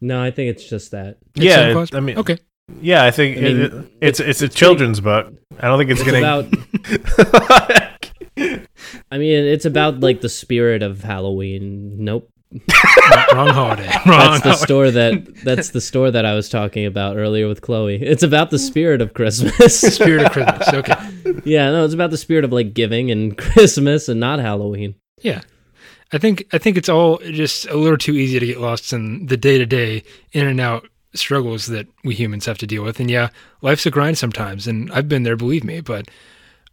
No, 0.00 0.22
I 0.22 0.30
think 0.30 0.50
it's 0.50 0.68
just 0.68 0.92
that. 0.92 1.18
It's 1.34 1.44
Yeah, 1.44 1.56
Santa 1.72 1.82
it- 1.82 1.94
I 1.94 2.00
mean- 2.00 2.18
okay. 2.18 2.38
Yeah, 2.80 3.04
I 3.04 3.10
think 3.10 3.38
I 3.38 3.40
mean, 3.40 3.60
it, 3.60 3.72
it's 4.02 4.20
it's 4.20 4.42
a 4.42 4.44
it's 4.44 4.54
children's 4.54 5.00
book. 5.00 5.32
I 5.58 5.68
don't 5.68 5.78
think 5.78 5.90
it's, 5.90 6.02
It's 6.02 6.10
gonna. 6.10 6.46
about. 8.38 8.66
I 9.10 9.16
mean, 9.18 9.44
it's 9.44 9.64
about 9.64 10.00
like 10.00 10.20
the 10.20 10.28
spirit 10.28 10.82
of 10.82 11.02
Halloween. 11.02 12.04
Nope. 12.04 12.30
Wrong 13.34 13.48
holiday. 13.48 13.90
Wrong 14.06 14.40
That's 14.40 14.42
the 14.42 14.48
holiday. 14.50 14.64
store 14.64 14.90
that 14.90 15.34
that's 15.44 15.70
the 15.70 15.80
store 15.80 16.10
that 16.10 16.24
I 16.24 16.34
was 16.34 16.48
talking 16.48 16.86
about 16.86 17.16
earlier 17.16 17.46
with 17.46 17.60
Chloe. 17.60 17.96
It's 18.02 18.22
about 18.22 18.50
the 18.50 18.58
spirit 18.58 19.02
of 19.02 19.12
Christmas. 19.14 19.78
Spirit 19.80 20.26
of 20.26 20.32
Christmas. 20.32 20.68
Okay. 20.68 20.94
yeah, 21.44 21.70
no, 21.70 21.84
it's 21.84 21.94
about 21.94 22.10
the 22.10 22.16
spirit 22.16 22.44
of 22.44 22.52
like 22.52 22.72
giving 22.72 23.10
and 23.10 23.36
Christmas 23.38 24.08
and 24.08 24.18
not 24.18 24.38
Halloween. 24.38 24.94
Yeah. 25.20 25.42
I 26.12 26.16
think 26.18 26.46
I 26.52 26.58
think 26.58 26.78
it's 26.78 26.88
all 26.88 27.18
just 27.18 27.66
a 27.66 27.76
little 27.76 27.98
too 27.98 28.14
easy 28.14 28.38
to 28.38 28.46
get 28.46 28.60
lost 28.60 28.92
in 28.94 29.26
the 29.26 29.36
day 29.36 29.58
to 29.58 29.66
day 29.66 30.02
in 30.32 30.46
and 30.46 30.58
out 30.58 30.88
struggles 31.14 31.66
that 31.66 31.86
we 32.02 32.14
humans 32.14 32.46
have 32.46 32.58
to 32.58 32.66
deal 32.66 32.82
with. 32.82 32.98
And 32.98 33.10
yeah, 33.10 33.28
life's 33.60 33.84
a 33.84 33.90
grind 33.90 34.16
sometimes, 34.16 34.66
and 34.66 34.90
I've 34.92 35.08
been 35.08 35.22
there, 35.24 35.36
believe 35.36 35.64
me. 35.64 35.80
But 35.80 36.08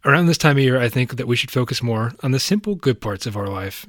around 0.06 0.26
this 0.26 0.38
time 0.38 0.56
of 0.56 0.62
year, 0.62 0.80
I 0.80 0.88
think 0.88 1.16
that 1.16 1.26
we 1.26 1.36
should 1.36 1.50
focus 1.50 1.82
more 1.82 2.12
on 2.22 2.30
the 2.30 2.40
simple 2.40 2.76
good 2.76 3.00
parts 3.00 3.26
of 3.26 3.36
our 3.36 3.48
life. 3.48 3.84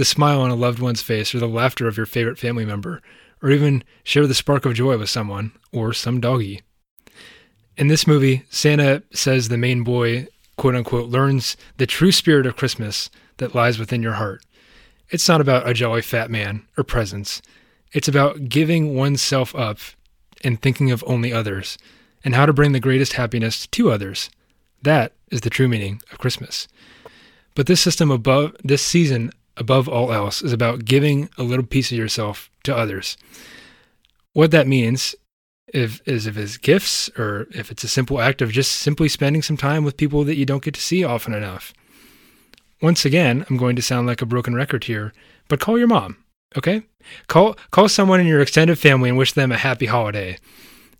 The 0.00 0.06
smile 0.06 0.40
on 0.40 0.50
a 0.50 0.54
loved 0.54 0.78
one's 0.78 1.02
face, 1.02 1.34
or 1.34 1.40
the 1.40 1.46
laughter 1.46 1.86
of 1.86 1.98
your 1.98 2.06
favorite 2.06 2.38
family 2.38 2.64
member, 2.64 3.02
or 3.42 3.50
even 3.50 3.84
share 4.02 4.26
the 4.26 4.32
spark 4.32 4.64
of 4.64 4.72
joy 4.72 4.96
with 4.96 5.10
someone, 5.10 5.52
or 5.72 5.92
some 5.92 6.22
doggy. 6.22 6.62
In 7.76 7.88
this 7.88 8.06
movie, 8.06 8.44
Santa 8.48 9.02
says 9.12 9.48
the 9.48 9.58
main 9.58 9.84
boy, 9.84 10.28
quote 10.56 10.74
unquote, 10.74 11.10
learns 11.10 11.54
the 11.76 11.86
true 11.86 12.12
spirit 12.12 12.46
of 12.46 12.56
Christmas 12.56 13.10
that 13.36 13.54
lies 13.54 13.78
within 13.78 14.02
your 14.02 14.14
heart. 14.14 14.42
It's 15.10 15.28
not 15.28 15.42
about 15.42 15.68
a 15.68 15.74
jolly 15.74 16.00
fat 16.00 16.30
man 16.30 16.66
or 16.78 16.82
presents. 16.82 17.42
It's 17.92 18.08
about 18.08 18.48
giving 18.48 18.96
oneself 18.96 19.54
up 19.54 19.80
and 20.42 20.62
thinking 20.62 20.90
of 20.90 21.04
only 21.06 21.30
others 21.30 21.76
and 22.24 22.34
how 22.34 22.46
to 22.46 22.54
bring 22.54 22.72
the 22.72 22.80
greatest 22.80 23.12
happiness 23.12 23.66
to 23.66 23.90
others. 23.90 24.30
That 24.80 25.12
is 25.30 25.42
the 25.42 25.50
true 25.50 25.68
meaning 25.68 26.00
of 26.10 26.16
Christmas. 26.16 26.68
But 27.54 27.66
this 27.66 27.82
system 27.82 28.10
above 28.10 28.56
this 28.64 28.80
season 28.80 29.32
above 29.60 29.88
all 29.88 30.12
else 30.12 30.42
is 30.42 30.52
about 30.52 30.84
giving 30.84 31.28
a 31.38 31.44
little 31.44 31.64
piece 31.64 31.92
of 31.92 31.98
yourself 31.98 32.50
to 32.64 32.76
others. 32.76 33.16
What 34.32 34.50
that 34.50 34.66
means 34.66 35.14
if 35.72 36.00
is 36.08 36.26
if 36.26 36.36
it's 36.36 36.56
gifts 36.56 37.08
or 37.16 37.46
if 37.52 37.70
it's 37.70 37.84
a 37.84 37.88
simple 37.88 38.20
act 38.20 38.42
of 38.42 38.50
just 38.50 38.72
simply 38.72 39.08
spending 39.08 39.42
some 39.42 39.56
time 39.56 39.84
with 39.84 39.96
people 39.96 40.24
that 40.24 40.36
you 40.36 40.46
don't 40.46 40.64
get 40.64 40.74
to 40.74 40.80
see 40.80 41.04
often 41.04 41.34
enough. 41.34 41.72
Once 42.82 43.04
again, 43.04 43.44
I'm 43.48 43.56
going 43.56 43.76
to 43.76 43.82
sound 43.82 44.06
like 44.06 44.22
a 44.22 44.26
broken 44.26 44.54
record 44.54 44.84
here, 44.84 45.12
but 45.48 45.60
call 45.60 45.78
your 45.78 45.86
mom, 45.86 46.16
okay? 46.56 46.82
Call 47.28 47.56
call 47.70 47.88
someone 47.88 48.20
in 48.20 48.26
your 48.26 48.40
extended 48.40 48.78
family 48.78 49.10
and 49.10 49.18
wish 49.18 49.34
them 49.34 49.52
a 49.52 49.58
happy 49.58 49.86
holiday. 49.86 50.38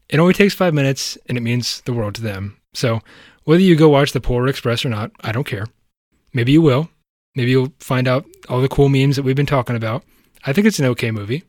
It 0.08 0.18
only 0.18 0.34
takes 0.34 0.54
5 0.54 0.74
minutes 0.74 1.16
and 1.26 1.38
it 1.38 1.42
means 1.42 1.80
the 1.82 1.92
world 1.92 2.14
to 2.16 2.22
them. 2.22 2.58
So, 2.74 3.00
whether 3.44 3.62
you 3.62 3.74
go 3.74 3.88
watch 3.88 4.12
the 4.12 4.20
Polar 4.20 4.48
Express 4.48 4.84
or 4.84 4.90
not, 4.90 5.10
I 5.20 5.32
don't 5.32 5.46
care. 5.46 5.66
Maybe 6.32 6.52
you 6.52 6.62
will. 6.62 6.90
Maybe 7.34 7.52
you'll 7.52 7.72
find 7.78 8.08
out 8.08 8.26
all 8.48 8.60
the 8.60 8.68
cool 8.68 8.88
memes 8.88 9.16
that 9.16 9.22
we've 9.22 9.36
been 9.36 9.46
talking 9.46 9.76
about. 9.76 10.02
I 10.44 10.52
think 10.52 10.66
it's 10.66 10.78
an 10.78 10.86
okay 10.86 11.10
movie, 11.10 11.44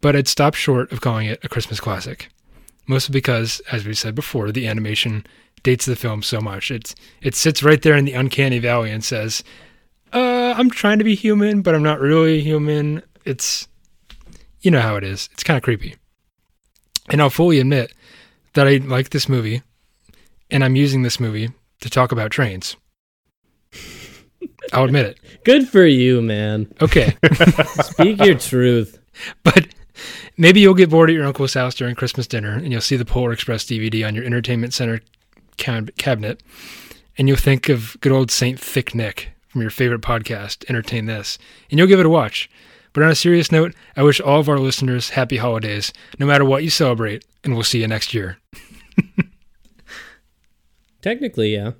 but 0.00 0.14
I'd 0.14 0.28
stop 0.28 0.54
short 0.54 0.92
of 0.92 1.00
calling 1.00 1.26
it 1.26 1.40
a 1.42 1.48
Christmas 1.48 1.80
classic. 1.80 2.28
Mostly 2.86 3.12
because, 3.12 3.60
as 3.70 3.86
we 3.86 3.94
said 3.94 4.14
before, 4.14 4.50
the 4.50 4.66
animation 4.66 5.26
dates 5.62 5.86
the 5.86 5.96
film 5.96 6.22
so 6.22 6.40
much. 6.40 6.70
It's 6.70 6.94
it 7.22 7.34
sits 7.34 7.62
right 7.62 7.80
there 7.80 7.96
in 7.96 8.04
the 8.04 8.14
uncanny 8.14 8.58
valley 8.58 8.90
and 8.90 9.04
says, 9.04 9.44
"Uh, 10.12 10.54
I'm 10.56 10.70
trying 10.70 10.98
to 10.98 11.04
be 11.04 11.14
human, 11.14 11.62
but 11.62 11.74
I'm 11.74 11.82
not 11.82 12.00
really 12.00 12.40
human." 12.40 13.02
It's 13.24 13.68
you 14.60 14.70
know 14.70 14.80
how 14.80 14.96
it 14.96 15.04
is. 15.04 15.28
It's 15.32 15.44
kind 15.44 15.56
of 15.56 15.62
creepy. 15.62 15.96
And 17.08 17.20
I'll 17.20 17.30
fully 17.30 17.60
admit 17.60 17.92
that 18.54 18.66
I 18.66 18.76
like 18.76 19.10
this 19.10 19.28
movie, 19.28 19.62
and 20.50 20.64
I'm 20.64 20.76
using 20.76 21.02
this 21.02 21.20
movie 21.20 21.50
to 21.80 21.90
talk 21.90 22.12
about 22.12 22.30
trains. 22.30 22.76
I'll 24.72 24.84
admit 24.84 25.06
it. 25.06 25.18
Good 25.44 25.68
for 25.68 25.84
you, 25.84 26.22
man. 26.22 26.72
Okay. 26.80 27.16
Speak 27.82 28.24
your 28.24 28.36
truth. 28.36 28.98
But 29.42 29.66
maybe 30.36 30.60
you'll 30.60 30.74
get 30.74 30.90
bored 30.90 31.10
at 31.10 31.14
your 31.14 31.26
uncle's 31.26 31.54
house 31.54 31.74
during 31.74 31.94
Christmas 31.94 32.26
dinner 32.26 32.52
and 32.52 32.72
you'll 32.72 32.80
see 32.80 32.96
the 32.96 33.04
Polar 33.04 33.32
Express 33.32 33.64
DVD 33.64 34.06
on 34.06 34.14
your 34.14 34.24
entertainment 34.24 34.72
center 34.72 35.00
cab- 35.56 35.94
cabinet 35.96 36.42
and 37.18 37.28
you'll 37.28 37.36
think 37.36 37.68
of 37.68 37.96
good 38.00 38.12
old 38.12 38.30
Saint 38.30 38.58
Thick 38.58 38.94
Nick 38.94 39.30
from 39.48 39.60
your 39.60 39.70
favorite 39.70 40.00
podcast, 40.00 40.64
Entertain 40.68 41.06
This, 41.06 41.38
and 41.70 41.78
you'll 41.78 41.88
give 41.88 42.00
it 42.00 42.06
a 42.06 42.10
watch. 42.10 42.48
But 42.92 43.02
on 43.02 43.10
a 43.10 43.14
serious 43.14 43.52
note, 43.52 43.74
I 43.96 44.02
wish 44.02 44.20
all 44.20 44.40
of 44.40 44.48
our 44.48 44.58
listeners 44.58 45.10
happy 45.10 45.36
holidays, 45.36 45.92
no 46.18 46.26
matter 46.26 46.44
what 46.44 46.64
you 46.64 46.70
celebrate, 46.70 47.24
and 47.44 47.54
we'll 47.54 47.62
see 47.62 47.80
you 47.80 47.88
next 47.88 48.14
year. 48.14 48.38
Technically, 51.02 51.54
yeah. 51.54 51.72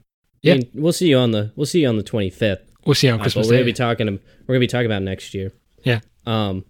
Yeah. 0.43 0.55
I 0.55 0.57
mean, 0.59 0.71
we'll 0.75 0.93
see 0.93 1.09
you 1.09 1.19
on 1.19 1.33
the 1.33 1.53
we'll 1.57 1.67
see 1.67 1.83
you 1.83 1.89
on 1.89 1.97
the 1.97 2.03
25th. 2.03 2.63
We'll 2.87 2.95
see 2.95 3.09
on 3.11 3.21
Christmas 3.21 3.47
we're 3.47 3.53
gonna 3.53 3.65
Day. 3.65 3.71
be 3.71 3.73
talking. 3.75 4.07
We're 4.09 4.55
gonna 4.55 4.61
be 4.61 4.67
talking 4.67 4.87
about 4.87 5.03
next 5.03 5.35
year. 5.35 5.53
Yeah. 5.85 6.01
Um, 6.27 6.65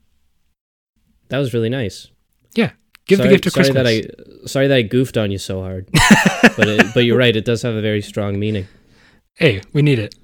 that 1.28 1.38
was 1.38 1.54
really 1.54 1.68
nice. 1.68 2.08
Yeah. 2.54 2.72
Give 3.06 3.18
sorry, 3.18 3.28
the 3.28 3.34
gift 3.34 3.46
of 3.46 3.52
sorry 3.52 3.64
Christmas. 3.72 4.08
that 4.14 4.42
I 4.42 4.46
sorry 4.46 4.68
that 4.68 4.76
I 4.76 4.82
goofed 4.82 5.16
on 5.16 5.30
you 5.30 5.38
so 5.38 5.61
hard. 5.62 5.88
but 6.56 6.68
it, 6.68 6.86
but 6.94 7.04
you're 7.04 7.18
right. 7.18 7.34
It 7.34 7.44
does 7.44 7.62
have 7.62 7.74
a 7.74 7.80
very 7.80 8.02
strong 8.02 8.38
meaning. 8.38 8.66
Hey, 9.34 9.62
we 9.72 9.82
need 9.82 9.98
it. 9.98 10.14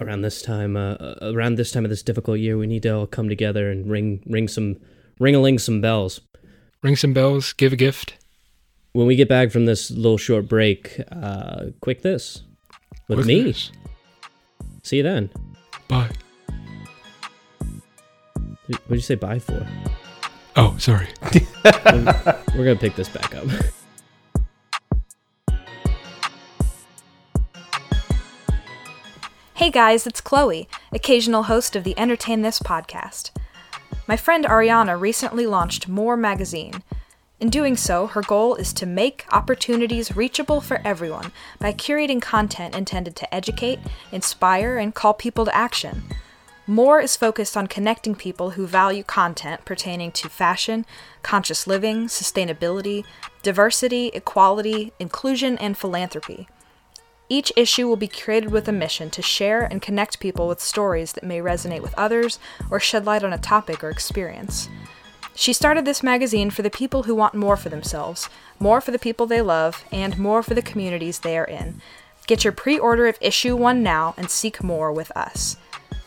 Around 0.00 0.22
this 0.22 0.42
time, 0.42 0.76
uh, 0.76 0.94
uh, 0.94 1.32
around 1.34 1.54
this 1.54 1.70
time 1.70 1.84
of 1.84 1.90
this 1.90 2.02
difficult 2.02 2.40
year, 2.40 2.58
we 2.58 2.66
need 2.66 2.82
to 2.82 2.88
all 2.90 3.06
come 3.06 3.28
together 3.28 3.70
and 3.70 3.88
ring 3.88 4.22
ring 4.26 4.48
some 4.48 4.76
ring-a-ling 5.20 5.58
some 5.60 5.80
bells. 5.80 6.20
Ring 6.82 6.96
some 6.96 7.12
bells. 7.12 7.52
Give 7.52 7.72
a 7.72 7.76
gift. 7.76 8.16
When 8.92 9.06
we 9.06 9.14
get 9.16 9.28
back 9.28 9.50
from 9.50 9.66
this 9.66 9.90
little 9.90 10.18
short 10.18 10.48
break, 10.48 11.00
uh, 11.12 11.66
quick 11.80 12.02
this 12.02 12.42
with 13.08 13.18
With 13.18 13.26
me. 13.26 13.42
this. 13.42 13.70
See 14.84 14.98
you 14.98 15.02
then. 15.02 15.30
Bye. 15.88 16.10
What 18.66 18.88
did 18.88 18.94
you 18.96 19.00
say 19.00 19.14
bye 19.14 19.38
for? 19.38 19.66
Oh, 20.56 20.76
sorry. 20.78 21.08
We're 21.64 22.64
gonna 22.64 22.76
pick 22.76 22.94
this 22.94 23.08
back 23.08 23.34
up. 23.34 23.46
Hey 29.54 29.70
guys, 29.70 30.06
it's 30.06 30.20
Chloe, 30.20 30.68
occasional 30.92 31.44
host 31.44 31.74
of 31.74 31.84
the 31.84 31.98
Entertain 31.98 32.42
This 32.42 32.58
podcast. 32.58 33.30
My 34.06 34.18
friend 34.18 34.44
Ariana 34.44 35.00
recently 35.00 35.46
launched 35.46 35.88
More 35.88 36.16
Magazine. 36.16 36.82
In 37.40 37.50
doing 37.50 37.76
so, 37.76 38.06
her 38.06 38.22
goal 38.22 38.54
is 38.54 38.72
to 38.74 38.86
make 38.86 39.26
opportunities 39.30 40.16
reachable 40.16 40.60
for 40.60 40.80
everyone 40.84 41.32
by 41.58 41.72
curating 41.72 42.22
content 42.22 42.74
intended 42.74 43.16
to 43.16 43.34
educate, 43.34 43.80
inspire, 44.12 44.78
and 44.78 44.94
call 44.94 45.14
people 45.14 45.44
to 45.44 45.54
action. 45.54 46.04
More 46.66 47.00
is 47.00 47.16
focused 47.16 47.56
on 47.56 47.66
connecting 47.66 48.14
people 48.14 48.50
who 48.50 48.66
value 48.66 49.02
content 49.02 49.66
pertaining 49.66 50.12
to 50.12 50.30
fashion, 50.30 50.86
conscious 51.22 51.66
living, 51.66 52.06
sustainability, 52.06 53.04
diversity, 53.42 54.06
equality, 54.14 54.92
inclusion, 54.98 55.58
and 55.58 55.76
philanthropy. 55.76 56.48
Each 57.28 57.52
issue 57.56 57.88
will 57.88 57.96
be 57.96 58.08
created 58.08 58.50
with 58.50 58.68
a 58.68 58.72
mission 58.72 59.10
to 59.10 59.20
share 59.20 59.64
and 59.64 59.82
connect 59.82 60.20
people 60.20 60.46
with 60.46 60.60
stories 60.60 61.12
that 61.14 61.24
may 61.24 61.40
resonate 61.40 61.82
with 61.82 61.94
others 61.98 62.38
or 62.70 62.80
shed 62.80 63.04
light 63.04 63.24
on 63.24 63.32
a 63.32 63.38
topic 63.38 63.82
or 63.82 63.90
experience. 63.90 64.68
She 65.36 65.52
started 65.52 65.84
this 65.84 66.02
magazine 66.02 66.50
for 66.50 66.62
the 66.62 66.70
people 66.70 67.02
who 67.04 67.14
want 67.14 67.34
more 67.34 67.56
for 67.56 67.68
themselves, 67.68 68.28
more 68.60 68.80
for 68.80 68.92
the 68.92 69.00
people 69.00 69.26
they 69.26 69.42
love, 69.42 69.84
and 69.90 70.16
more 70.16 70.44
for 70.44 70.54
the 70.54 70.62
communities 70.62 71.18
they 71.18 71.36
are 71.36 71.44
in. 71.44 71.80
Get 72.26 72.44
your 72.44 72.52
pre 72.52 72.78
order 72.78 73.06
of 73.06 73.18
issue 73.20 73.56
one 73.56 73.82
now 73.82 74.14
and 74.16 74.30
seek 74.30 74.62
more 74.62 74.92
with 74.92 75.10
us. 75.16 75.56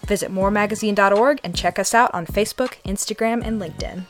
Visit 0.08 0.32
moremagazine.org 0.32 1.42
and 1.44 1.56
check 1.56 1.78
us 1.78 1.94
out 1.94 2.14
on 2.14 2.26
Facebook, 2.26 2.82
Instagram, 2.84 3.46
and 3.46 3.62
LinkedIn. 3.62 4.06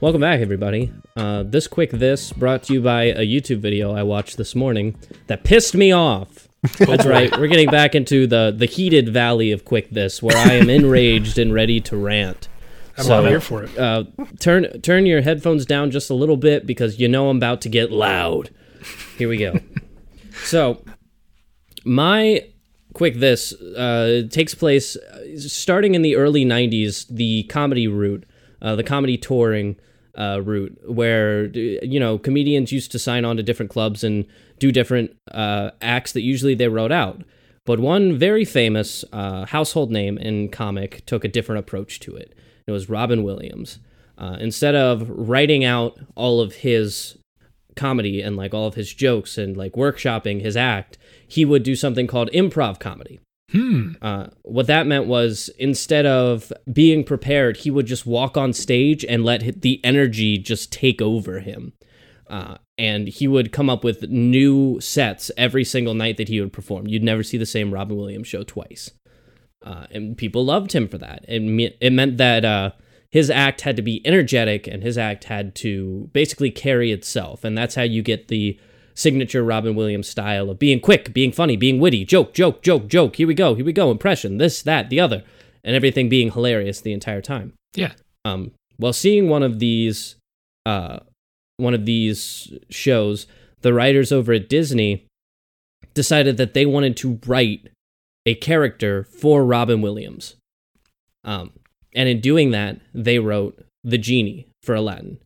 Welcome 0.00 0.20
back, 0.20 0.40
everybody. 0.40 0.92
Uh, 1.16 1.42
this 1.42 1.66
quick 1.66 1.90
this 1.90 2.32
brought 2.32 2.62
to 2.64 2.74
you 2.74 2.80
by 2.82 3.04
a 3.04 3.26
YouTube 3.26 3.60
video 3.60 3.92
I 3.92 4.02
watched 4.02 4.36
this 4.36 4.54
morning 4.54 4.96
that 5.26 5.44
pissed 5.44 5.74
me 5.74 5.92
off. 5.92 6.39
That's 6.78 7.06
right. 7.06 7.30
We're 7.38 7.48
getting 7.48 7.70
back 7.70 7.94
into 7.94 8.26
the 8.26 8.54
the 8.56 8.66
heated 8.66 9.08
valley 9.08 9.52
of 9.52 9.64
quick 9.64 9.90
this, 9.90 10.22
where 10.22 10.36
I 10.36 10.54
am 10.54 10.68
enraged 10.70 11.38
and 11.38 11.52
ready 11.54 11.80
to 11.82 11.96
rant. 11.96 12.48
I'm 12.98 13.04
So- 13.04 13.24
here 13.26 13.40
for 13.40 13.64
it. 13.64 13.78
Uh, 13.78 14.04
turn 14.38 14.80
turn 14.82 15.06
your 15.06 15.22
headphones 15.22 15.64
down 15.64 15.90
just 15.90 16.10
a 16.10 16.14
little 16.14 16.36
bit 16.36 16.66
because 16.66 16.98
you 17.00 17.08
know 17.08 17.30
I'm 17.30 17.38
about 17.38 17.60
to 17.62 17.68
get 17.68 17.90
loud. 17.90 18.50
Here 19.16 19.28
we 19.28 19.36
go. 19.38 19.58
so, 20.44 20.82
my 21.84 22.46
quick 22.92 23.14
this 23.16 23.52
uh, 23.54 24.22
takes 24.30 24.54
place 24.54 24.96
uh, 24.96 25.38
starting 25.38 25.94
in 25.94 26.02
the 26.02 26.16
early 26.16 26.44
90s 26.44 27.06
the 27.08 27.44
comedy 27.44 27.86
route 27.86 28.24
uh, 28.60 28.74
the 28.74 28.82
comedy 28.82 29.16
touring 29.16 29.76
uh, 30.20 30.42
route 30.44 30.76
where 30.86 31.46
you 31.46 31.98
know 31.98 32.18
comedians 32.18 32.72
used 32.72 32.92
to 32.92 32.98
sign 32.98 33.24
on 33.24 33.36
to 33.38 33.42
different 33.42 33.70
clubs 33.70 34.04
and 34.04 34.26
do 34.58 34.70
different 34.70 35.16
uh, 35.32 35.70
acts 35.80 36.12
that 36.12 36.22
usually 36.22 36.54
they 36.54 36.68
wrote 36.68 36.92
out. 36.92 37.22
But 37.64 37.80
one 37.80 38.18
very 38.18 38.44
famous 38.44 39.04
uh, 39.12 39.46
household 39.46 39.90
name 39.90 40.18
in 40.18 40.50
comic 40.50 41.04
took 41.06 41.24
a 41.24 41.28
different 41.28 41.60
approach 41.60 42.00
to 42.00 42.14
it. 42.14 42.34
It 42.66 42.72
was 42.72 42.88
robin 42.88 43.22
williams. 43.22 43.78
Uh, 44.18 44.36
instead 44.38 44.74
of 44.74 45.08
writing 45.08 45.64
out 45.64 45.98
all 46.14 46.40
of 46.40 46.56
his 46.56 47.16
comedy 47.74 48.20
and 48.20 48.36
like 48.36 48.52
all 48.52 48.66
of 48.66 48.74
his 48.74 48.92
jokes 48.92 49.38
and 49.38 49.56
like 49.56 49.72
workshopping 49.72 50.42
his 50.42 50.56
act, 50.56 50.98
he 51.26 51.46
would 51.46 51.62
do 51.62 51.74
something 51.74 52.06
called 52.06 52.30
improv 52.32 52.78
comedy. 52.78 53.20
Hmm. 53.52 53.92
Uh, 54.00 54.28
what 54.42 54.68
that 54.68 54.86
meant 54.86 55.06
was 55.06 55.50
instead 55.58 56.06
of 56.06 56.52
being 56.72 57.02
prepared, 57.02 57.58
he 57.58 57.70
would 57.70 57.86
just 57.86 58.06
walk 58.06 58.36
on 58.36 58.52
stage 58.52 59.04
and 59.04 59.24
let 59.24 59.62
the 59.62 59.80
energy 59.84 60.38
just 60.38 60.72
take 60.72 61.02
over 61.02 61.40
him. 61.40 61.72
Uh, 62.28 62.58
and 62.78 63.08
he 63.08 63.26
would 63.26 63.50
come 63.50 63.68
up 63.68 63.82
with 63.82 64.08
new 64.08 64.80
sets 64.80 65.32
every 65.36 65.64
single 65.64 65.94
night 65.94 66.16
that 66.16 66.28
he 66.28 66.40
would 66.40 66.52
perform. 66.52 66.86
You'd 66.86 67.02
never 67.02 67.24
see 67.24 67.36
the 67.36 67.46
same 67.46 67.74
Robin 67.74 67.96
Williams 67.96 68.28
show 68.28 68.44
twice. 68.44 68.92
Uh, 69.64 69.86
and 69.90 70.16
people 70.16 70.44
loved 70.44 70.72
him 70.72 70.86
for 70.86 70.98
that. 70.98 71.24
It, 71.26 71.40
me- 71.40 71.76
it 71.80 71.92
meant 71.92 72.18
that 72.18 72.44
uh, 72.44 72.70
his 73.10 73.30
act 73.30 73.62
had 73.62 73.76
to 73.76 73.82
be 73.82 74.06
energetic 74.06 74.68
and 74.68 74.82
his 74.82 74.96
act 74.96 75.24
had 75.24 75.56
to 75.56 76.08
basically 76.12 76.52
carry 76.52 76.92
itself. 76.92 77.42
And 77.42 77.58
that's 77.58 77.74
how 77.74 77.82
you 77.82 78.00
get 78.00 78.28
the 78.28 78.58
signature 79.00 79.42
Robin 79.42 79.74
Williams 79.74 80.08
style 80.08 80.50
of 80.50 80.58
being 80.58 80.80
quick, 80.80 81.12
being 81.12 81.32
funny, 81.32 81.56
being 81.56 81.80
witty, 81.80 82.04
joke, 82.04 82.34
joke, 82.34 82.62
joke, 82.62 82.86
joke. 82.86 83.16
Here 83.16 83.26
we 83.26 83.34
go, 83.34 83.54
here 83.54 83.64
we 83.64 83.72
go, 83.72 83.90
impression, 83.90 84.38
this, 84.38 84.62
that, 84.62 84.90
the 84.90 85.00
other, 85.00 85.24
and 85.64 85.74
everything 85.74 86.08
being 86.08 86.30
hilarious 86.30 86.80
the 86.80 86.92
entire 86.92 87.20
time. 87.22 87.54
Yeah. 87.74 87.92
Um, 88.24 88.52
well, 88.78 88.92
seeing 88.92 89.28
one 89.28 89.42
of 89.42 89.58
these, 89.58 90.16
uh, 90.66 91.00
one 91.56 91.74
of 91.74 91.86
these 91.86 92.52
shows, 92.68 93.26
the 93.62 93.74
writers 93.74 94.12
over 94.12 94.32
at 94.32 94.48
Disney 94.48 95.06
decided 95.94 96.36
that 96.36 96.54
they 96.54 96.66
wanted 96.66 96.96
to 96.98 97.18
write 97.26 97.68
a 98.26 98.34
character 98.34 99.04
for 99.04 99.44
Robin 99.44 99.80
Williams. 99.80 100.36
Um, 101.24 101.52
and 101.94 102.08
in 102.08 102.20
doing 102.20 102.50
that, 102.52 102.80
they 102.94 103.18
wrote 103.18 103.64
the 103.82 103.98
genie 103.98 104.46
for 104.62 104.74
Aladdin. 104.74 105.18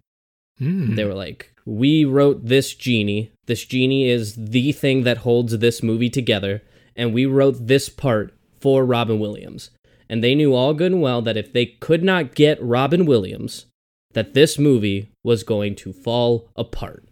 Hmm. 0.58 0.94
They 0.94 1.04
were 1.04 1.14
like, 1.14 1.52
we 1.66 2.04
wrote 2.04 2.46
this 2.46 2.74
genie. 2.74 3.32
This 3.47 3.64
genie 3.64 4.09
is 4.09 4.34
the 4.34 4.72
thing 4.72 5.05
that 5.05 5.18
holds 5.18 5.59
this 5.59 5.82
movie 5.82 6.11
together, 6.11 6.62
and 6.97 7.12
we 7.12 7.26
wrote 7.26 7.66
this 7.66 7.88
part 7.88 8.34
for 8.61 8.84
Robin 8.84 9.18
Williams. 9.18 9.70
And 10.09 10.22
they 10.22 10.34
knew 10.34 10.55
all 10.55 10.74
good 10.74 10.92
and 10.92 11.01
well 11.01 11.22
that 11.22 11.36
if 11.36 11.53
they 11.53 11.66
could 11.66 12.03
not 12.03 12.34
get 12.34 12.62
Robin 12.62 13.07
Williams, 13.07 13.66
that 14.12 14.34
this 14.34 14.59
movie 14.59 15.11
was 15.22 15.42
going 15.42 15.74
to 15.76 15.92
fall 15.92 16.51
apart. 16.57 17.05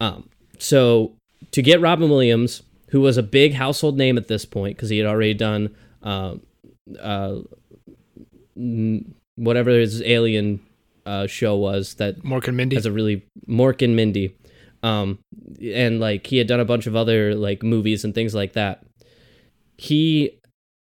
Um, 0.00 0.28
so 0.58 1.12
to 1.50 1.62
get 1.62 1.80
Robin 1.80 2.08
Williams, 2.08 2.62
who 2.90 3.00
was 3.00 3.16
a 3.16 3.22
big 3.22 3.54
household 3.54 3.96
name 3.96 4.16
at 4.16 4.28
this 4.28 4.44
point 4.44 4.76
because 4.76 4.88
he 4.88 4.98
had 4.98 5.06
already 5.06 5.34
done 5.34 5.74
uh, 6.02 6.36
uh, 7.00 7.40
whatever 9.36 9.70
his 9.70 10.02
alien 10.02 10.60
uh, 11.06 11.26
show 11.26 11.56
was 11.56 11.94
that 11.94 12.22
Mork 12.22 12.48
and 12.48 12.56
Mindy. 12.56 12.76
has 12.76 12.86
a 12.86 12.92
really 12.92 13.26
Mork 13.48 13.82
and 13.82 13.96
Mindy, 13.96 14.36
um, 14.82 15.18
and 15.62 16.00
like 16.00 16.26
he 16.26 16.38
had 16.38 16.46
done 16.46 16.60
a 16.60 16.64
bunch 16.64 16.86
of 16.86 16.94
other 16.96 17.34
like 17.34 17.62
movies 17.62 18.04
and 18.04 18.14
things 18.14 18.34
like 18.34 18.52
that. 18.54 18.84
He 19.76 20.38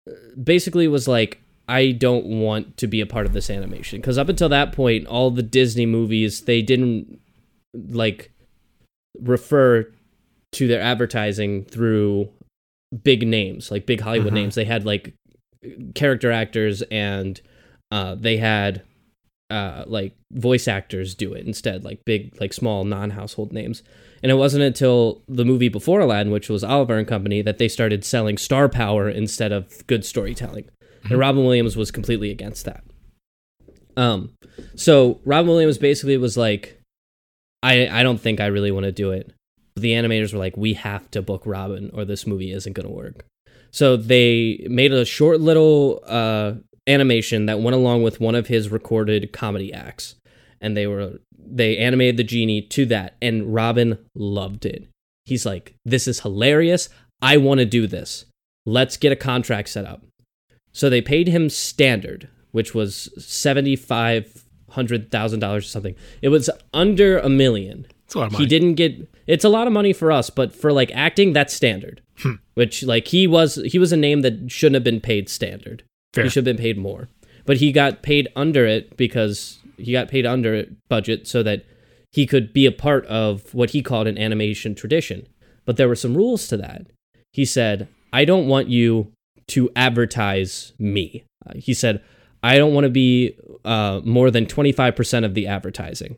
uh, 0.09 0.13
basically 0.43 0.89
was 0.89 1.09
like, 1.09 1.41
I 1.69 1.93
don't 1.93 2.27
want 2.27 2.77
to 2.79 2.87
be 2.87 3.01
a 3.01 3.07
part 3.07 3.27
of 3.27 3.33
this 3.33 3.51
animation 3.51 4.01
because 4.01 4.19
up 4.19 4.29
until 4.29 4.49
that 4.49 4.73
point, 4.73 5.07
all 5.07 5.31
the 5.31 5.43
Disney 5.43 5.87
movies 5.87 6.43
they 6.43 6.63
didn't 6.63 7.21
like 7.75 8.31
refer 9.21 9.91
to 10.53 10.67
their 10.69 10.81
advertising 10.81 11.65
through 11.65 12.31
big 13.05 13.27
names 13.27 13.71
like 13.71 13.85
big 13.85 14.01
Hollywood 14.01 14.31
Mhm. 14.33 14.37
names. 14.37 14.55
They 14.55 14.65
had 14.65 14.87
like 14.87 15.13
character 15.95 16.31
actors 16.33 16.83
and 16.91 17.39
uh, 17.91 18.15
they 18.15 18.39
had 18.39 18.83
uh, 19.51 19.85
like 19.87 20.15
voice 20.33 20.69
actors 20.69 21.15
do 21.15 21.33
it 21.33 21.47
instead, 21.47 21.85
like 21.85 22.05
big, 22.05 22.39
like 22.41 22.53
small 22.53 22.85
non-household 22.85 23.53
names. 23.53 23.83
And 24.23 24.33
it 24.33 24.37
wasn't 24.37 24.65
until 24.65 25.23
the 25.29 25.45
movie 25.45 25.69
before 25.69 26.01
Aladdin, 26.01 26.33
which 26.33 26.49
was 26.49 26.65
Oliver 26.65 26.99
and 26.99 27.07
Company, 27.07 27.41
that 27.43 27.59
they 27.59 27.69
started 27.69 28.05
selling 28.05 28.37
star 28.37 28.69
power 28.69 29.09
instead 29.09 29.53
of 29.53 29.87
good 29.87 30.05
storytelling. 30.05 30.69
And 31.05 31.19
Robin 31.19 31.45
Williams 31.45 31.77
was 31.77 31.91
completely 31.91 32.31
against 32.31 32.65
that. 32.65 32.83
Um, 33.97 34.33
so 34.75 35.21
Robin 35.25 35.51
Williams 35.51 35.79
basically 35.79 36.17
was 36.17 36.37
like, 36.37 36.81
I 37.63 37.89
I 37.89 38.03
don't 38.03 38.21
think 38.21 38.41
I 38.41 38.47
really 38.47 38.71
want 38.71 38.85
to 38.85 38.93
do 38.93 39.13
it. 39.13 39.33
But 39.75 39.83
the 39.83 39.93
animators 39.93 40.33
were 40.33 40.39
like, 40.39 40.57
we 40.57 40.75
have 40.75 41.11
to 41.13 41.23
book 41.23 41.43
Robin, 41.47 41.91
or 41.95 42.05
this 42.05 42.27
movie 42.27 42.53
isn't 42.53 42.73
going 42.73 42.87
to 42.87 42.93
work. 42.93 43.25
So 43.71 43.97
they 43.97 44.65
made 44.69 44.93
a 44.93 45.05
short 45.05 45.41
little 45.41 46.03
uh, 46.07 46.55
animation 46.89 47.47
that 47.47 47.61
went 47.61 47.77
along 47.77 48.03
with 48.03 48.21
one 48.21 48.35
of 48.35 48.49
his 48.49 48.71
recorded 48.71 49.33
comedy 49.33 49.73
acts. 49.73 50.17
and 50.61 50.77
they 50.77 50.89
were 50.89 51.21
they 51.39 51.79
animated 51.79 52.17
the 52.17 52.25
genie 52.25 52.61
to 52.61 52.85
that 52.87 53.15
and 53.23 53.55
Robin 53.55 53.97
loved 54.17 54.67
it. 54.67 54.89
He's 55.25 55.47
like, 55.47 55.75
"This 55.85 56.09
is 56.09 56.19
hilarious. 56.21 56.89
I 57.23 57.37
want 57.37 57.61
to 57.61 57.65
do 57.65 57.87
this. 57.87 58.25
Let's 58.67 58.97
get 58.97 59.13
a 59.13 59.17
contract 59.17 59.69
set 59.69 59.85
up." 59.85 60.03
So 60.73 60.91
they 60.91 61.01
paid 61.01 61.29
him 61.29 61.49
standard, 61.49 62.29
which 62.53 62.75
was 62.75 63.09
$7500,000 63.19 65.57
or 65.57 65.61
something. 65.61 65.95
It 66.23 66.29
was 66.29 66.51
under 66.73 67.19
a 67.19 67.29
million. 67.29 67.87
It's 68.05 68.15
a 68.15 68.19
lot 68.19 68.33
of 68.33 68.39
He 68.39 68.47
didn't 68.47 68.75
get 68.75 69.09
it's 69.27 69.45
a 69.45 69.49
lot 69.49 69.67
of 69.67 69.73
money 69.73 69.93
for 69.93 70.11
us, 70.11 70.31
but 70.31 70.55
for 70.55 70.73
like 70.73 70.91
acting 70.95 71.33
that's 71.33 71.55
standard. 71.55 72.01
Hmm. 72.19 72.35
Which 72.55 72.83
like 72.83 73.09
he 73.09 73.27
was 73.27 73.57
he 73.67 73.79
was 73.79 73.93
a 73.93 73.97
name 73.97 74.23
that 74.23 74.51
shouldn't 74.51 74.75
have 74.75 74.85
been 74.85 75.01
paid 75.01 75.29
standard. 75.29 75.83
Fair. 76.15 76.25
He 76.25 76.31
should 76.31 76.47
have 76.47 76.57
been 76.57 76.63
paid 76.63 76.79
more. 76.79 77.09
But 77.45 77.59
he 77.59 77.73
got 77.73 78.03
paid 78.03 78.29
under 78.37 78.67
it 78.67 78.97
because 78.97 79.59
he 79.77 79.93
got 79.93 80.09
paid 80.09 80.27
under 80.27 80.67
budget 80.89 81.27
so 81.27 81.43
that 81.43 81.65
he 82.13 82.27
could 82.27 82.53
be 82.53 82.67
a 82.67 82.73
part 82.73 83.07
of 83.07 83.55
what 83.55 83.71
he 83.71 83.83
called 83.83 84.07
an 84.07 84.19
animation 84.19 84.75
tradition. 84.75 85.27
But 85.65 85.77
there 85.77 85.89
were 85.89 85.97
some 85.97 86.17
rules 86.17 86.49
to 86.49 86.57
that. 86.59 86.87
He 87.33 87.45
said, 87.45 87.89
I 88.13 88.25
don't 88.25 88.49
want 88.49 88.69
you 88.69 89.13
to 89.49 89.71
advertise 89.77 90.73
me. 90.79 91.25
Uh, 91.47 91.55
he 91.57 91.75
said, 91.75 92.03
I 92.43 92.57
don't 92.57 92.75
want 92.75 92.85
to 92.85 92.91
be 92.91 93.37
uh, 93.65 94.01
more 94.05 94.31
than 94.31 94.47
25% 94.47 95.25
of 95.25 95.35
the 95.35 95.47
advertising. 95.47 96.17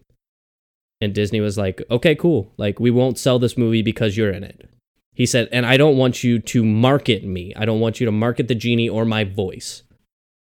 And 1.01 1.15
Disney 1.15 1.41
was 1.41 1.57
like, 1.57 1.83
okay, 1.91 2.15
cool. 2.15 2.53
Like, 2.59 2.79
we 2.79 2.91
won't 2.91 3.19
sell 3.19 3.39
this 3.39 3.57
movie 3.57 3.83
because 3.83 4.17
you're 4.17 4.31
in 4.31 4.45
it. 4.45 4.69
He 5.15 5.27
said, 5.27 5.49
and 5.53 5.67
I 5.67 5.77
don't 5.77 5.97
want 5.97 6.25
you 6.25 6.39
to 6.39 6.65
market 6.65 7.25
me. 7.25 7.53
I 7.57 7.65
don't 7.65 7.81
want 7.81 8.01
you 8.01 8.07
to 8.07 8.13
market 8.13 8.49
the 8.49 8.55
genie 8.55 8.89
or 8.89 9.05
my 9.05 9.25
voice. 9.25 9.83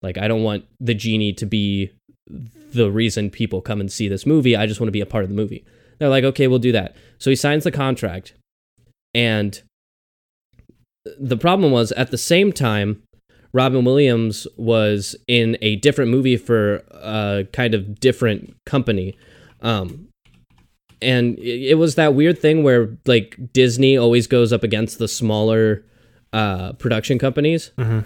Like, 0.03 0.19
I 0.19 0.29
don't 0.29 0.43
want 0.43 0.65
the 0.81 0.95
genie 0.95 1.33
to 1.35 1.47
be 1.47 1.93
the 2.29 2.91
reason 2.91 3.31
people 3.31 3.61
come 3.61 3.81
and 3.81 3.91
see 3.91 4.09
this 4.09 4.27
movie. 4.27 4.57
I 4.57 4.67
just 4.67 4.81
want 4.81 4.89
to 4.89 4.93
be 4.93 5.01
a 5.01 5.07
part 5.07 5.25
of 5.25 5.31
the 5.31 5.37
movie. 5.37 5.65
They're 5.99 6.09
like, 6.09 6.25
okay, 6.25 6.47
we'll 6.47 6.59
do 6.59 6.73
that. 6.73 6.97
So 7.19 7.31
he 7.31 7.37
signs 7.37 7.65
the 7.65 7.71
contract. 7.71 8.35
And 9.15 9.61
the 11.19 11.37
problem 11.37 11.73
was 11.73 11.93
at 11.93 12.11
the 12.11 12.19
same 12.19 12.53
time, 12.53 13.03
Robin 13.53 13.85
Williams 13.85 14.47
was 14.57 15.17
in 15.27 15.57
a 15.63 15.77
different 15.77 16.11
movie 16.11 16.37
for 16.37 16.83
a 16.91 17.47
kind 17.53 17.75
of 17.75 17.99
different 18.01 18.55
company. 18.67 19.17
Um, 19.63 20.06
and 21.03 21.38
it, 21.38 21.70
it 21.70 21.74
was 21.74 21.94
that 21.97 22.14
weird 22.14 22.38
thing 22.38 22.62
where 22.62 22.97
like 23.07 23.36
Disney 23.53 23.97
always 23.97 24.26
goes 24.26 24.53
up 24.53 24.62
against 24.62 24.99
the 24.99 25.09
smaller 25.09 25.84
uh, 26.32 26.72
production 26.74 27.18
companies. 27.18 27.70
Mhm. 27.78 28.05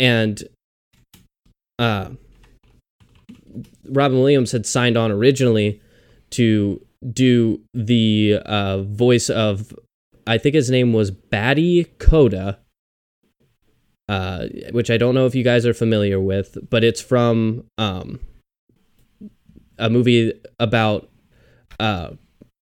And 0.00 0.42
uh, 1.78 2.10
Robin 3.88 4.18
Williams 4.18 4.52
had 4.52 4.66
signed 4.66 4.96
on 4.96 5.10
originally 5.10 5.80
to 6.30 6.84
do 7.12 7.60
the 7.74 8.38
uh, 8.44 8.82
voice 8.82 9.28
of, 9.30 9.72
I 10.26 10.38
think 10.38 10.54
his 10.54 10.70
name 10.70 10.92
was 10.92 11.10
Batty 11.10 11.84
Koda, 11.98 12.58
uh, 14.08 14.46
which 14.72 14.90
I 14.90 14.96
don't 14.96 15.14
know 15.14 15.26
if 15.26 15.34
you 15.34 15.44
guys 15.44 15.66
are 15.66 15.74
familiar 15.74 16.20
with, 16.20 16.58
but 16.70 16.84
it's 16.84 17.00
from 17.00 17.64
um, 17.76 18.20
a 19.78 19.90
movie 19.90 20.32
about. 20.58 21.08
Uh, 21.80 22.10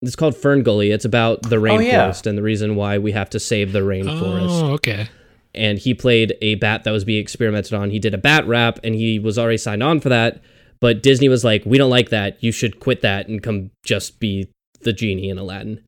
it's 0.01 0.15
called 0.15 0.35
Fern 0.37 0.63
Gully. 0.63 0.91
It's 0.91 1.05
about 1.05 1.41
the 1.43 1.57
Oh, 1.57 1.79
yeah. 1.79 2.07
rainforest 2.09 2.25
and 2.25 2.37
the 2.37 2.41
reason 2.43 2.75
why 2.75 2.97
we 2.97 3.11
have 3.11 3.29
to 3.31 3.39
save 3.39 3.71
the 3.73 3.79
rainforest 3.81 4.63
Oh, 4.63 4.71
okay. 4.73 5.07
and 5.53 5.77
he 5.77 5.93
played 5.93 6.37
a 6.41 6.55
bat 6.55 6.83
that 6.85 6.91
was 6.91 7.03
being 7.03 7.21
experimented 7.21 7.73
on. 7.73 7.89
He 7.89 7.99
did 7.99 8.13
a 8.13 8.17
bat 8.17 8.47
rap 8.47 8.79
and 8.83 8.95
he 8.95 9.19
was 9.19 9.37
already 9.37 9.57
signed 9.57 9.83
on 9.83 9.99
for 9.99 10.09
that. 10.09 10.41
But 10.81 11.03
Disney 11.03 11.27
was 11.27 11.43
like, 11.43 11.65
we 11.65 11.77
don't 11.77 11.89
like 11.89 12.09
that. 12.11 12.41
You 12.41 12.53
should 12.53 12.79
quit 12.79 13.01
that 13.01 13.27
and 13.27 13.43
come 13.43 13.71
just 13.83 14.19
be 14.21 14.49
the 14.81 14.93
genie 14.93 15.29
in 15.29 15.37
Aladdin. 15.37 15.81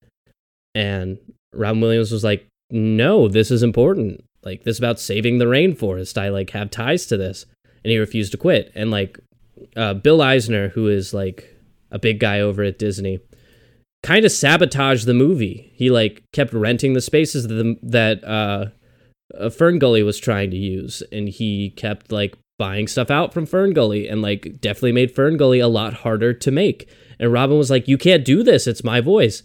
And 0.76 1.18
Robin 1.54 1.80
Williams 1.82 2.12
was 2.12 2.24
like, 2.26 2.46
no, 2.70 3.28
this 3.30 3.52
is 3.52 3.64
important. 3.64 4.24
Like, 4.44 4.64
this 4.64 4.76
is 4.76 4.80
about 4.80 5.00
saving 5.00 5.38
the 5.38 5.46
rainforest. 5.46 6.18
I 6.18 6.28
like 6.30 6.50
have 6.50 6.72
ties 6.72 7.06
to 7.06 7.16
this. 7.18 7.46
And 7.86 7.92
he 7.92 7.98
refused 7.98 8.32
to 8.34 8.38
quit. 8.38 8.72
And 8.76 8.92
like, 8.92 9.18
uh, 9.78 9.94
Bill 9.94 10.22
Eisner, 10.22 10.70
who 10.70 10.88
is 10.90 11.14
like 11.14 11.51
a 11.92 12.00
big 12.00 12.20
guy 12.20 12.40
over 12.40 12.64
at 12.64 12.80
Disney, 12.80 13.20
kind 14.04 14.26
of 14.26 14.32
sabotaged 14.32 15.06
the 15.06 15.14
movie. 15.14 15.72
He 15.76 15.90
like 15.90 16.24
kept 16.34 16.54
renting 16.54 16.94
the 16.94 17.02
spaces 17.02 17.48
that, 17.48 17.54
the, 17.54 17.78
that 17.84 18.24
uh, 18.24 18.68
uh, 19.38 19.50
Fern 19.50 19.80
Gully 19.80 20.04
was 20.04 20.18
trying 20.18 20.52
to 20.52 20.58
use, 20.58 21.04
and 21.12 21.30
he 21.30 21.72
kept 21.72 22.12
like 22.12 22.36
buying 22.58 22.88
stuff 22.88 23.10
out 23.10 23.34
from 23.34 23.46
Fern 23.46 23.74
Gully, 23.74 24.08
and 24.08 24.22
like 24.22 24.60
definitely 24.62 24.92
made 24.94 25.14
Fern 25.14 25.38
Gully 25.38 25.60
a 25.60 25.68
lot 25.68 25.94
harder 25.94 26.34
to 26.34 26.52
make. 26.52 26.90
And 27.20 27.32
Robin 27.32 27.58
was 27.58 27.70
like, 27.70 27.88
"You 27.88 27.98
can't 27.98 28.26
do 28.26 28.44
this. 28.44 28.68
It's 28.68 28.84
my 28.84 29.02
voice." 29.02 29.44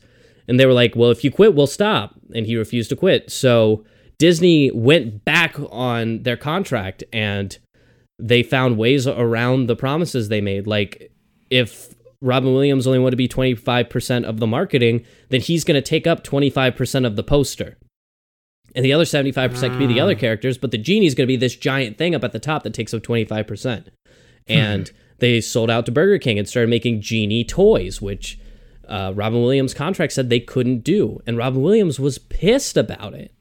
And 0.48 0.60
they 0.60 0.66
were 0.66 0.72
like, 0.72 0.94
"Well, 0.96 1.10
if 1.10 1.24
you 1.24 1.30
quit, 1.30 1.54
we'll 1.54 1.66
stop." 1.66 2.14
And 2.34 2.46
he 2.46 2.56
refused 2.56 2.90
to 2.90 2.96
quit. 2.96 3.30
So 3.30 3.84
Disney 4.18 4.70
went 4.70 5.24
back 5.24 5.56
on 5.70 6.22
their 6.22 6.36
contract, 6.36 7.04
and 7.12 7.56
they 8.18 8.42
found 8.42 8.78
ways 8.78 9.06
around 9.06 9.66
the 9.66 9.76
promises 9.76 10.28
they 10.28 10.40
made. 10.40 10.66
Like 10.66 11.12
if 11.50 11.94
Robin 12.20 12.52
Williams 12.52 12.86
only 12.86 12.98
wanted 12.98 13.12
to 13.12 13.16
be 13.16 13.28
25% 13.28 14.24
of 14.24 14.38
the 14.38 14.46
marketing, 14.46 15.04
then 15.28 15.40
he's 15.40 15.64
going 15.64 15.74
to 15.80 15.86
take 15.86 16.06
up 16.06 16.24
25% 16.24 17.06
of 17.06 17.16
the 17.16 17.22
poster. 17.22 17.76
And 18.74 18.84
the 18.84 18.92
other 18.92 19.04
75% 19.04 19.58
can 19.58 19.78
be 19.78 19.86
the 19.86 20.00
other 20.00 20.14
characters, 20.14 20.58
but 20.58 20.70
the 20.70 20.78
genie's 20.78 21.14
going 21.14 21.26
to 21.26 21.32
be 21.32 21.36
this 21.36 21.56
giant 21.56 21.96
thing 21.96 22.14
up 22.14 22.24
at 22.24 22.32
the 22.32 22.38
top 22.38 22.62
that 22.62 22.74
takes 22.74 22.92
up 22.92 23.02
25%. 23.02 23.86
And 24.46 24.90
they 25.18 25.40
sold 25.40 25.70
out 25.70 25.86
to 25.86 25.92
Burger 25.92 26.18
King 26.18 26.38
and 26.38 26.48
started 26.48 26.68
making 26.68 27.00
genie 27.00 27.44
toys, 27.44 28.02
which 28.02 28.38
uh, 28.86 29.12
Robin 29.14 29.40
Williams' 29.40 29.74
contract 29.74 30.12
said 30.12 30.28
they 30.28 30.40
couldn't 30.40 30.80
do. 30.80 31.20
And 31.26 31.38
Robin 31.38 31.62
Williams 31.62 31.98
was 31.98 32.18
pissed 32.18 32.76
about 32.76 33.14
it. 33.14 33.32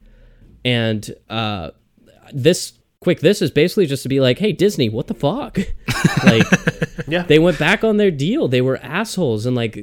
And 0.63 1.13
uh, 1.29 1.71
this 2.31 2.74
quick 3.05 3.21
this 3.21 3.41
is 3.41 3.51
basically 3.51 3.85
just 3.85 4.03
to 4.03 4.09
be 4.09 4.19
like, 4.19 4.39
hey, 4.39 4.51
Disney, 4.51 4.89
what 4.89 5.07
the 5.07 5.13
fuck? 5.13 5.57
like, 6.25 6.45
Yeah. 7.07 7.21
they 7.23 7.39
went 7.39 7.57
back 7.59 7.83
on 7.83 7.97
their 7.97 8.11
deal. 8.11 8.47
They 8.49 8.61
were 8.61 8.77
assholes 8.77 9.45
and 9.45 9.55
like 9.55 9.77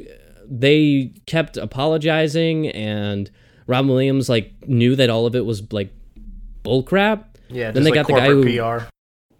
they 0.46 1.12
kept 1.26 1.56
apologizing 1.56 2.68
and 2.68 3.30
Robin 3.66 3.88
Williams 3.90 4.28
like 4.28 4.52
knew 4.68 4.96
that 4.96 5.08
all 5.08 5.24
of 5.24 5.34
it 5.34 5.46
was 5.46 5.72
like 5.72 5.90
bullcrap. 6.64 7.24
Yeah. 7.48 7.70
Then 7.70 7.84
they 7.84 7.90
like 7.90 7.94
got 7.94 8.06
the 8.08 8.12
guy 8.14 8.26
who- 8.28 8.42
PR. 8.78 8.84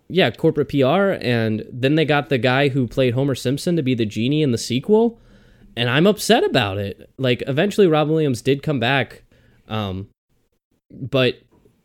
Yeah, 0.08 0.30
corporate 0.30 0.68
PR 0.68 1.12
and 1.20 1.64
then 1.72 1.94
they 1.96 2.04
got 2.04 2.28
the 2.28 2.38
guy 2.38 2.68
who 2.68 2.86
played 2.86 3.14
Homer 3.14 3.34
Simpson 3.34 3.76
to 3.76 3.82
be 3.82 3.94
the 3.94 4.06
genie 4.06 4.42
in 4.42 4.52
the 4.52 4.58
sequel 4.58 5.18
and 5.76 5.88
I'm 5.90 6.06
upset 6.06 6.44
about 6.44 6.78
it. 6.78 7.10
Like 7.18 7.42
eventually 7.46 7.86
Robin 7.86 8.12
Williams 8.12 8.42
did 8.42 8.62
come 8.62 8.78
back 8.78 9.24
um 9.68 10.08
but 10.90 11.36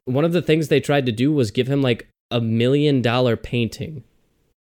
one 0.08 0.26
of 0.26 0.32
the 0.32 0.42
things 0.42 0.68
they 0.68 0.80
tried 0.80 1.06
to 1.06 1.12
do 1.12 1.32
was 1.32 1.52
give 1.52 1.68
him 1.68 1.82
like 1.82 2.08
a 2.32 2.42
million 2.42 3.02
dollar 3.02 3.36
painting. 3.36 4.04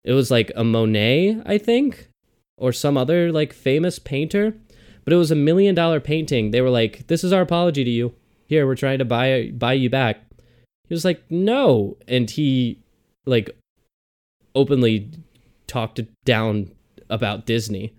It 0.05 0.13
was 0.13 0.31
like 0.31 0.51
a 0.55 0.65
Monet, 0.65 1.41
I 1.47 1.59
think, 1.59 2.09
or 2.59 2.73
some 2.73 2.97
other 2.97 3.33
like 3.33 3.53
famous 3.53 3.99
painter, 3.99 4.55
but 5.05 5.13
it 5.13 5.17
was 5.17 5.31
a 5.31 5.37
million 5.37 5.75
dollar 5.75 6.01
painting. 6.01 6.51
They 6.51 6.61
were 6.61 6.71
like, 6.71 7.07
"This 7.07 7.25
is 7.25 7.33
our 7.33 7.43
apology 7.43 7.85
to 7.85 7.91
you. 7.91 8.15
Here, 8.47 8.67
we're 8.67 8.77
trying 8.77 8.99
to 8.99 9.05
buy 9.05 9.51
buy 9.55 9.75
you 9.75 9.89
back." 9.89 10.21
He 10.89 10.95
was 10.95 11.05
like, 11.05 11.23
"No," 11.31 11.97
and 12.09 12.29
he 12.29 12.81
like 13.25 13.51
openly 14.55 15.11
talked 15.67 16.01
down 16.25 16.73
about 17.09 17.47
Disney, 17.47 17.93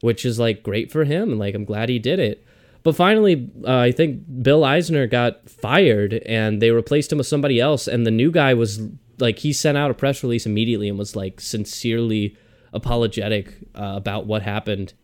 which 0.00 0.24
is 0.24 0.38
like 0.38 0.62
great 0.62 0.90
for 0.90 1.04
him, 1.04 1.30
and 1.30 1.38
like 1.38 1.54
I'm 1.54 1.64
glad 1.64 1.88
he 1.88 1.98
did 1.98 2.18
it. 2.18 2.44
But 2.82 2.96
finally, 2.96 3.50
uh, 3.66 3.76
I 3.78 3.92
think 3.92 4.22
Bill 4.42 4.64
Eisner 4.64 5.06
got 5.06 5.48
fired, 5.50 6.14
and 6.26 6.62
they 6.62 6.70
replaced 6.70 7.12
him 7.12 7.18
with 7.18 7.26
somebody 7.26 7.60
else. 7.60 7.86
And 7.86 8.06
the 8.06 8.10
new 8.10 8.30
guy 8.30 8.54
was 8.54 8.80
like, 9.18 9.40
he 9.40 9.52
sent 9.52 9.76
out 9.76 9.90
a 9.90 9.94
press 9.94 10.22
release 10.22 10.46
immediately 10.46 10.88
and 10.88 10.98
was 10.98 11.14
like 11.14 11.40
sincerely 11.40 12.36
apologetic 12.72 13.54
uh, 13.74 13.94
about 13.96 14.26
what 14.26 14.42
happened. 14.42 14.94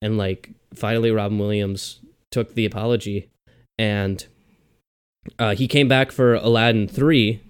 And 0.00 0.16
like, 0.16 0.50
finally, 0.74 1.10
Robin 1.10 1.38
Williams 1.38 1.98
took 2.30 2.54
the 2.54 2.64
apology, 2.64 3.28
and 3.76 4.24
uh, 5.38 5.54
he 5.56 5.66
came 5.66 5.88
back 5.88 6.12
for 6.12 6.34
Aladdin 6.34 6.86
three, 6.86 7.42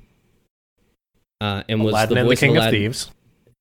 uh, 1.41 1.63
and 1.69 1.85
was 1.85 1.93
Aladdin 1.93 2.15
the 2.15 2.21
and 2.21 2.27
the 2.27 2.31
voice 2.31 2.41
King 2.41 2.51
of 2.51 2.57
of 2.57 2.63
Aladdin. 2.63 2.81
Thieves. 2.81 3.11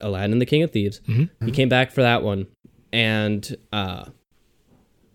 Aladdin 0.01 0.31
and 0.31 0.41
the 0.41 0.45
King 0.45 0.63
of 0.63 0.71
Thieves. 0.71 1.01
Mhm. 1.07 1.29
He 1.43 1.51
came 1.51 1.67
back 1.67 1.91
for 1.91 2.01
that 2.01 2.23
one, 2.23 2.47
and 2.93 3.57
uh, 3.73 4.05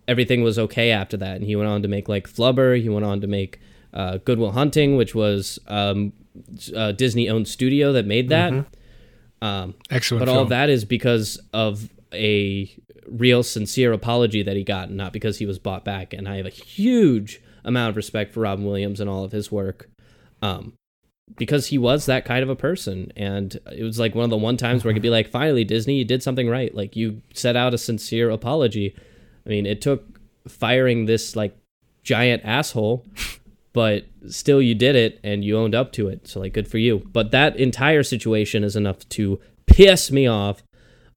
everything 0.07 0.43
was 0.43 0.59
okay 0.59 0.91
after 0.91 1.17
that. 1.17 1.37
And 1.37 1.43
he 1.43 1.55
went 1.55 1.69
on 1.69 1.81
to 1.81 1.87
make 1.87 2.07
like 2.07 2.27
Flubber. 2.27 2.79
He 2.81 2.89
went 2.89 3.05
on 3.05 3.21
to 3.21 3.27
make 3.27 3.59
uh, 3.93 4.17
Good 4.17 4.39
Will 4.39 4.51
Hunting, 4.51 4.97
which 4.97 5.15
was 5.15 5.59
um, 5.67 6.13
a 6.75 6.93
Disney-owned 6.93 7.47
studio 7.47 7.93
that 7.93 8.05
made 8.05 8.29
that. 8.29 8.53
Um, 9.41 9.75
Excellent. 9.89 10.21
but 10.21 10.25
film. 10.25 10.37
all 10.37 10.43
of 10.43 10.49
that 10.49 10.69
is 10.69 10.85
because 10.85 11.39
of 11.53 11.89
a 12.13 12.69
real 13.07 13.43
sincere 13.43 13.93
apology 13.93 14.41
that 14.43 14.55
he 14.55 14.63
got, 14.63 14.91
not 14.91 15.13
because 15.13 15.37
he 15.37 15.45
was 15.45 15.59
bought 15.59 15.85
back. 15.85 16.13
And 16.13 16.27
I 16.27 16.37
have 16.37 16.45
a 16.45 16.49
huge 16.49 17.41
amount 17.63 17.91
of 17.91 17.95
respect 17.95 18.33
for 18.33 18.41
Robin 18.41 18.65
Williams 18.65 18.99
and 18.99 19.09
all 19.09 19.23
of 19.23 19.31
his 19.31 19.51
work. 19.51 19.89
Um, 20.41 20.73
because 21.37 21.67
he 21.67 21.77
was 21.77 22.05
that 22.05 22.23
kind 22.23 22.43
of 22.43 22.49
a 22.49 22.55
person 22.55 23.11
and 23.15 23.57
it 23.71 23.83
was 23.83 23.97
like 23.97 24.13
one 24.13 24.25
of 24.25 24.29
the 24.29 24.37
one 24.37 24.57
times 24.57 24.83
where 24.83 24.91
i 24.91 24.93
could 24.93 25.01
be 25.01 25.09
like 25.09 25.27
finally 25.27 25.63
disney 25.63 25.95
you 25.95 26.05
did 26.05 26.21
something 26.21 26.47
right 26.47 26.75
like 26.75 26.95
you 26.95 27.19
set 27.33 27.55
out 27.55 27.73
a 27.73 27.79
sincere 27.79 28.29
apology 28.29 28.95
i 29.45 29.49
mean 29.49 29.65
it 29.65 29.81
took 29.81 30.19
firing 30.47 31.05
this 31.05 31.35
like 31.35 31.57
giant 32.03 32.43
asshole 32.45 33.05
but 33.73 34.05
still 34.27 34.61
you 34.61 34.75
did 34.75 34.95
it 34.95 35.19
and 35.23 35.43
you 35.43 35.57
owned 35.57 35.75
up 35.75 35.91
to 35.91 36.07
it 36.07 36.27
so 36.27 36.39
like 36.39 36.53
good 36.53 36.67
for 36.67 36.77
you 36.77 36.99
but 37.11 37.31
that 37.31 37.55
entire 37.57 38.03
situation 38.03 38.63
is 38.63 38.75
enough 38.75 39.07
to 39.09 39.39
piss 39.65 40.11
me 40.11 40.27
off 40.27 40.63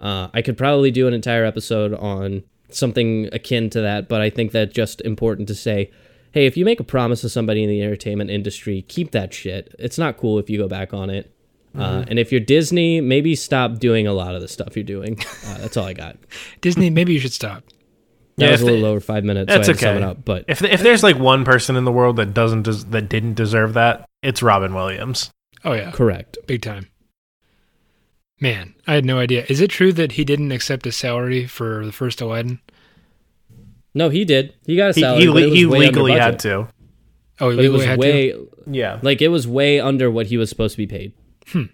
uh, 0.00 0.28
i 0.32 0.42
could 0.42 0.56
probably 0.56 0.90
do 0.90 1.06
an 1.06 1.14
entire 1.14 1.44
episode 1.44 1.92
on 1.94 2.42
something 2.70 3.28
akin 3.32 3.68
to 3.70 3.80
that 3.80 4.08
but 4.08 4.20
i 4.20 4.30
think 4.30 4.52
that's 4.52 4.72
just 4.72 5.00
important 5.02 5.48
to 5.48 5.54
say 5.54 5.90
hey, 6.32 6.46
if 6.46 6.56
you 6.56 6.64
make 6.64 6.80
a 6.80 6.84
promise 6.84 7.20
to 7.22 7.28
somebody 7.28 7.62
in 7.62 7.68
the 7.68 7.82
entertainment 7.82 8.30
industry, 8.30 8.82
keep 8.82 9.12
that 9.12 9.32
shit. 9.32 9.74
It's 9.78 9.98
not 9.98 10.16
cool 10.16 10.38
if 10.38 10.50
you 10.50 10.58
go 10.58 10.68
back 10.68 10.92
on 10.92 11.10
it. 11.10 11.34
Uh, 11.74 12.00
mm-hmm. 12.00 12.10
And 12.10 12.18
if 12.18 12.32
you're 12.32 12.40
Disney, 12.40 13.00
maybe 13.00 13.34
stop 13.34 13.78
doing 13.78 14.06
a 14.06 14.12
lot 14.12 14.34
of 14.34 14.40
the 14.40 14.48
stuff 14.48 14.76
you're 14.76 14.84
doing. 14.84 15.18
Uh, 15.46 15.58
that's 15.58 15.76
all 15.76 15.86
I 15.86 15.94
got. 15.94 16.16
Disney, 16.60 16.90
maybe 16.90 17.12
you 17.12 17.20
should 17.20 17.32
stop. 17.32 17.64
That 18.38 18.44
yeah, 18.44 18.50
was 18.52 18.62
a 18.62 18.66
little 18.66 18.80
the, 18.82 18.86
over 18.86 19.00
five 19.00 19.24
minutes. 19.24 19.48
That's 19.52 19.66
so 19.66 19.72
okay. 19.72 19.80
sum 19.80 19.96
it 19.96 20.02
up, 20.04 20.24
but 20.24 20.44
if 20.46 20.62
if 20.62 20.80
there's 20.80 21.02
like 21.02 21.18
one 21.18 21.44
person 21.44 21.74
in 21.74 21.84
the 21.84 21.90
world 21.90 22.16
that 22.16 22.34
doesn't 22.34 22.62
des- 22.62 22.84
that 22.90 23.08
didn't 23.08 23.34
deserve 23.34 23.74
that, 23.74 24.08
it's 24.22 24.42
Robin 24.42 24.74
Williams. 24.74 25.32
Oh 25.64 25.72
yeah, 25.72 25.90
correct, 25.90 26.38
big 26.46 26.62
time. 26.62 26.86
Man, 28.40 28.76
I 28.86 28.94
had 28.94 29.04
no 29.04 29.18
idea. 29.18 29.44
Is 29.48 29.60
it 29.60 29.70
true 29.70 29.92
that 29.94 30.12
he 30.12 30.24
didn't 30.24 30.52
accept 30.52 30.86
a 30.86 30.92
salary 30.92 31.48
for 31.48 31.84
the 31.84 31.90
first 31.90 32.20
Aladdin? 32.20 32.60
No, 33.92 34.08
he 34.08 34.24
did. 34.24 34.54
He 34.64 34.76
got 34.76 34.90
a 34.90 34.94
salary. 34.94 35.26
He, 35.26 35.50
he, 35.50 35.56
he 35.56 35.66
legally 35.66 36.12
had 36.12 36.38
to. 36.40 36.68
Oh, 37.40 37.56
but 37.56 37.64
it 37.64 37.70
was 37.70 37.84
way. 37.96 38.30
To? 38.30 38.48
Yeah, 38.68 39.00
like 39.02 39.20
it 39.20 39.28
was 39.28 39.48
way 39.48 39.80
under 39.80 40.12
what 40.12 40.26
he 40.26 40.36
was 40.36 40.48
supposed 40.48 40.74
to 40.74 40.78
be 40.78 40.86
paid. 40.86 41.12
Hmm. 41.48 41.64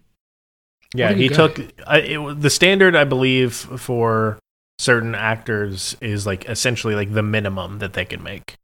Yeah, 0.95 1.13
he 1.13 1.29
took 1.29 1.59
uh, 1.59 2.01
it, 2.03 2.41
the 2.41 2.49
standard. 2.49 2.97
I 2.97 3.05
believe 3.05 3.53
for 3.53 4.39
certain 4.85 5.15
actors 5.15 5.97
is 6.01 6.27
like 6.27 6.45
essentially 6.49 6.95
like 6.95 7.13
the 7.13 7.23
minimum 7.23 7.79
that 7.79 7.95
they 7.95 8.05
can 8.05 8.23
make. 8.23 8.57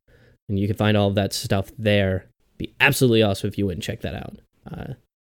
and 0.50 0.58
you 0.58 0.66
can 0.66 0.76
find 0.76 0.96
all 0.96 1.08
of 1.08 1.14
that 1.14 1.32
stuff 1.32 1.72
there. 1.78 2.26
Be 2.58 2.74
absolutely 2.80 3.22
awesome 3.22 3.48
if 3.48 3.56
you 3.56 3.66
went 3.66 3.76
and 3.76 3.82
check 3.82 4.02
that 4.02 4.14
out. 4.14 4.38
Uh, 4.70 4.94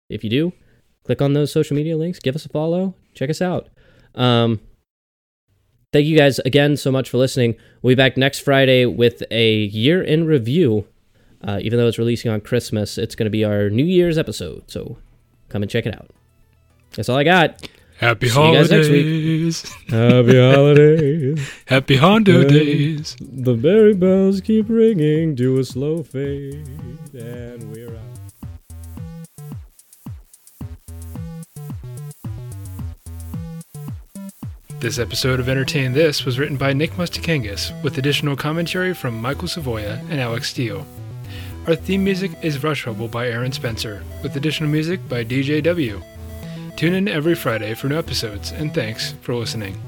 if 0.10 0.24
you 0.24 0.30
do, 0.30 0.54
click 1.04 1.22
on 1.22 1.34
those 1.34 1.52
social 1.52 1.76
media 1.76 1.96
links, 1.96 2.20
give 2.20 2.36
us 2.36 2.46
a 2.46 2.50
follow, 2.50 2.96
check 3.14 3.30
us 3.30 3.42
out. 3.42 3.70
Um, 4.16 4.60
thank 5.94 6.08
you 6.08 6.18
guys 6.18 6.40
again 6.40 6.76
so 6.78 6.92
much 6.92 7.10
for 7.10 7.18
listening. 7.18 7.56
We'll 7.82 7.92
be 7.92 7.96
back 7.96 8.18
next 8.18 8.40
Friday 8.40 8.86
with 8.86 9.24
a 9.30 9.56
year 9.56 10.02
in 10.02 10.26
review. 10.26 10.88
Uh, 11.44 11.60
even 11.62 11.80
though 11.80 11.88
it's 11.88 11.98
releasing 11.98 12.32
on 12.32 12.42
Christmas, 12.42 12.98
it's 12.98 13.16
going 13.16 13.26
to 13.26 13.32
be 13.32 13.44
our 13.44 13.70
New 13.70 13.86
Year's 13.86 14.18
episode. 14.18 14.70
So 14.70 14.98
Come 15.52 15.64
and 15.64 15.70
check 15.70 15.86
it 15.86 15.94
out. 15.94 16.10
That's 16.96 17.10
all 17.10 17.18
I 17.18 17.26
got. 17.26 17.68
Happy 18.02 18.30
See 18.30 18.34
holidays. 18.40 19.62
Happy 19.88 20.40
holidays. 20.40 21.52
Happy 21.68 21.98
Hondo 21.98 22.44
days. 22.44 23.16
The 23.22 23.56
merry 23.56 23.94
bells 23.94 24.42
keep 24.42 24.66
ringing 24.70 25.36
to 25.36 25.60
a 25.60 25.64
slow 25.64 26.02
fade, 26.02 26.68
and 27.14 27.72
we're 27.72 27.96
out. 27.96 28.02
This 34.80 34.98
episode 34.98 35.40
of 35.40 35.48
Entertain 35.48 35.94
This 35.94 36.26
was 36.26 36.40
written 36.40 36.58
by 36.58 36.74
Nick 36.74 36.94
Mustakangas, 36.94 37.84
with 37.84 38.00
additional 38.00 38.36
commentary 38.36 38.96
from 38.96 39.22
Michael 39.22 39.48
Savoya 39.48 40.00
and 40.10 40.20
Alex 40.20 40.50
Steele. 40.50 40.88
Our 41.68 41.76
theme 41.76 42.04
music 42.04 42.32
is 42.42 42.64
Rush 42.64 42.86
Hubble 42.86 43.10
by 43.10 43.28
Aaron 43.28 43.52
Spencer, 43.52 44.02
with 44.24 44.36
additional 44.36 44.72
music 44.72 45.08
by 45.08 45.24
DJW. 45.24 46.11
Tune 46.82 46.96
in 46.96 47.08
every 47.08 47.36
Friday 47.36 47.76
for 47.76 47.90
new 47.90 48.00
episodes, 48.00 48.52
and 48.52 48.74
thanks 48.74 49.12
for 49.22 49.36
listening. 49.36 49.80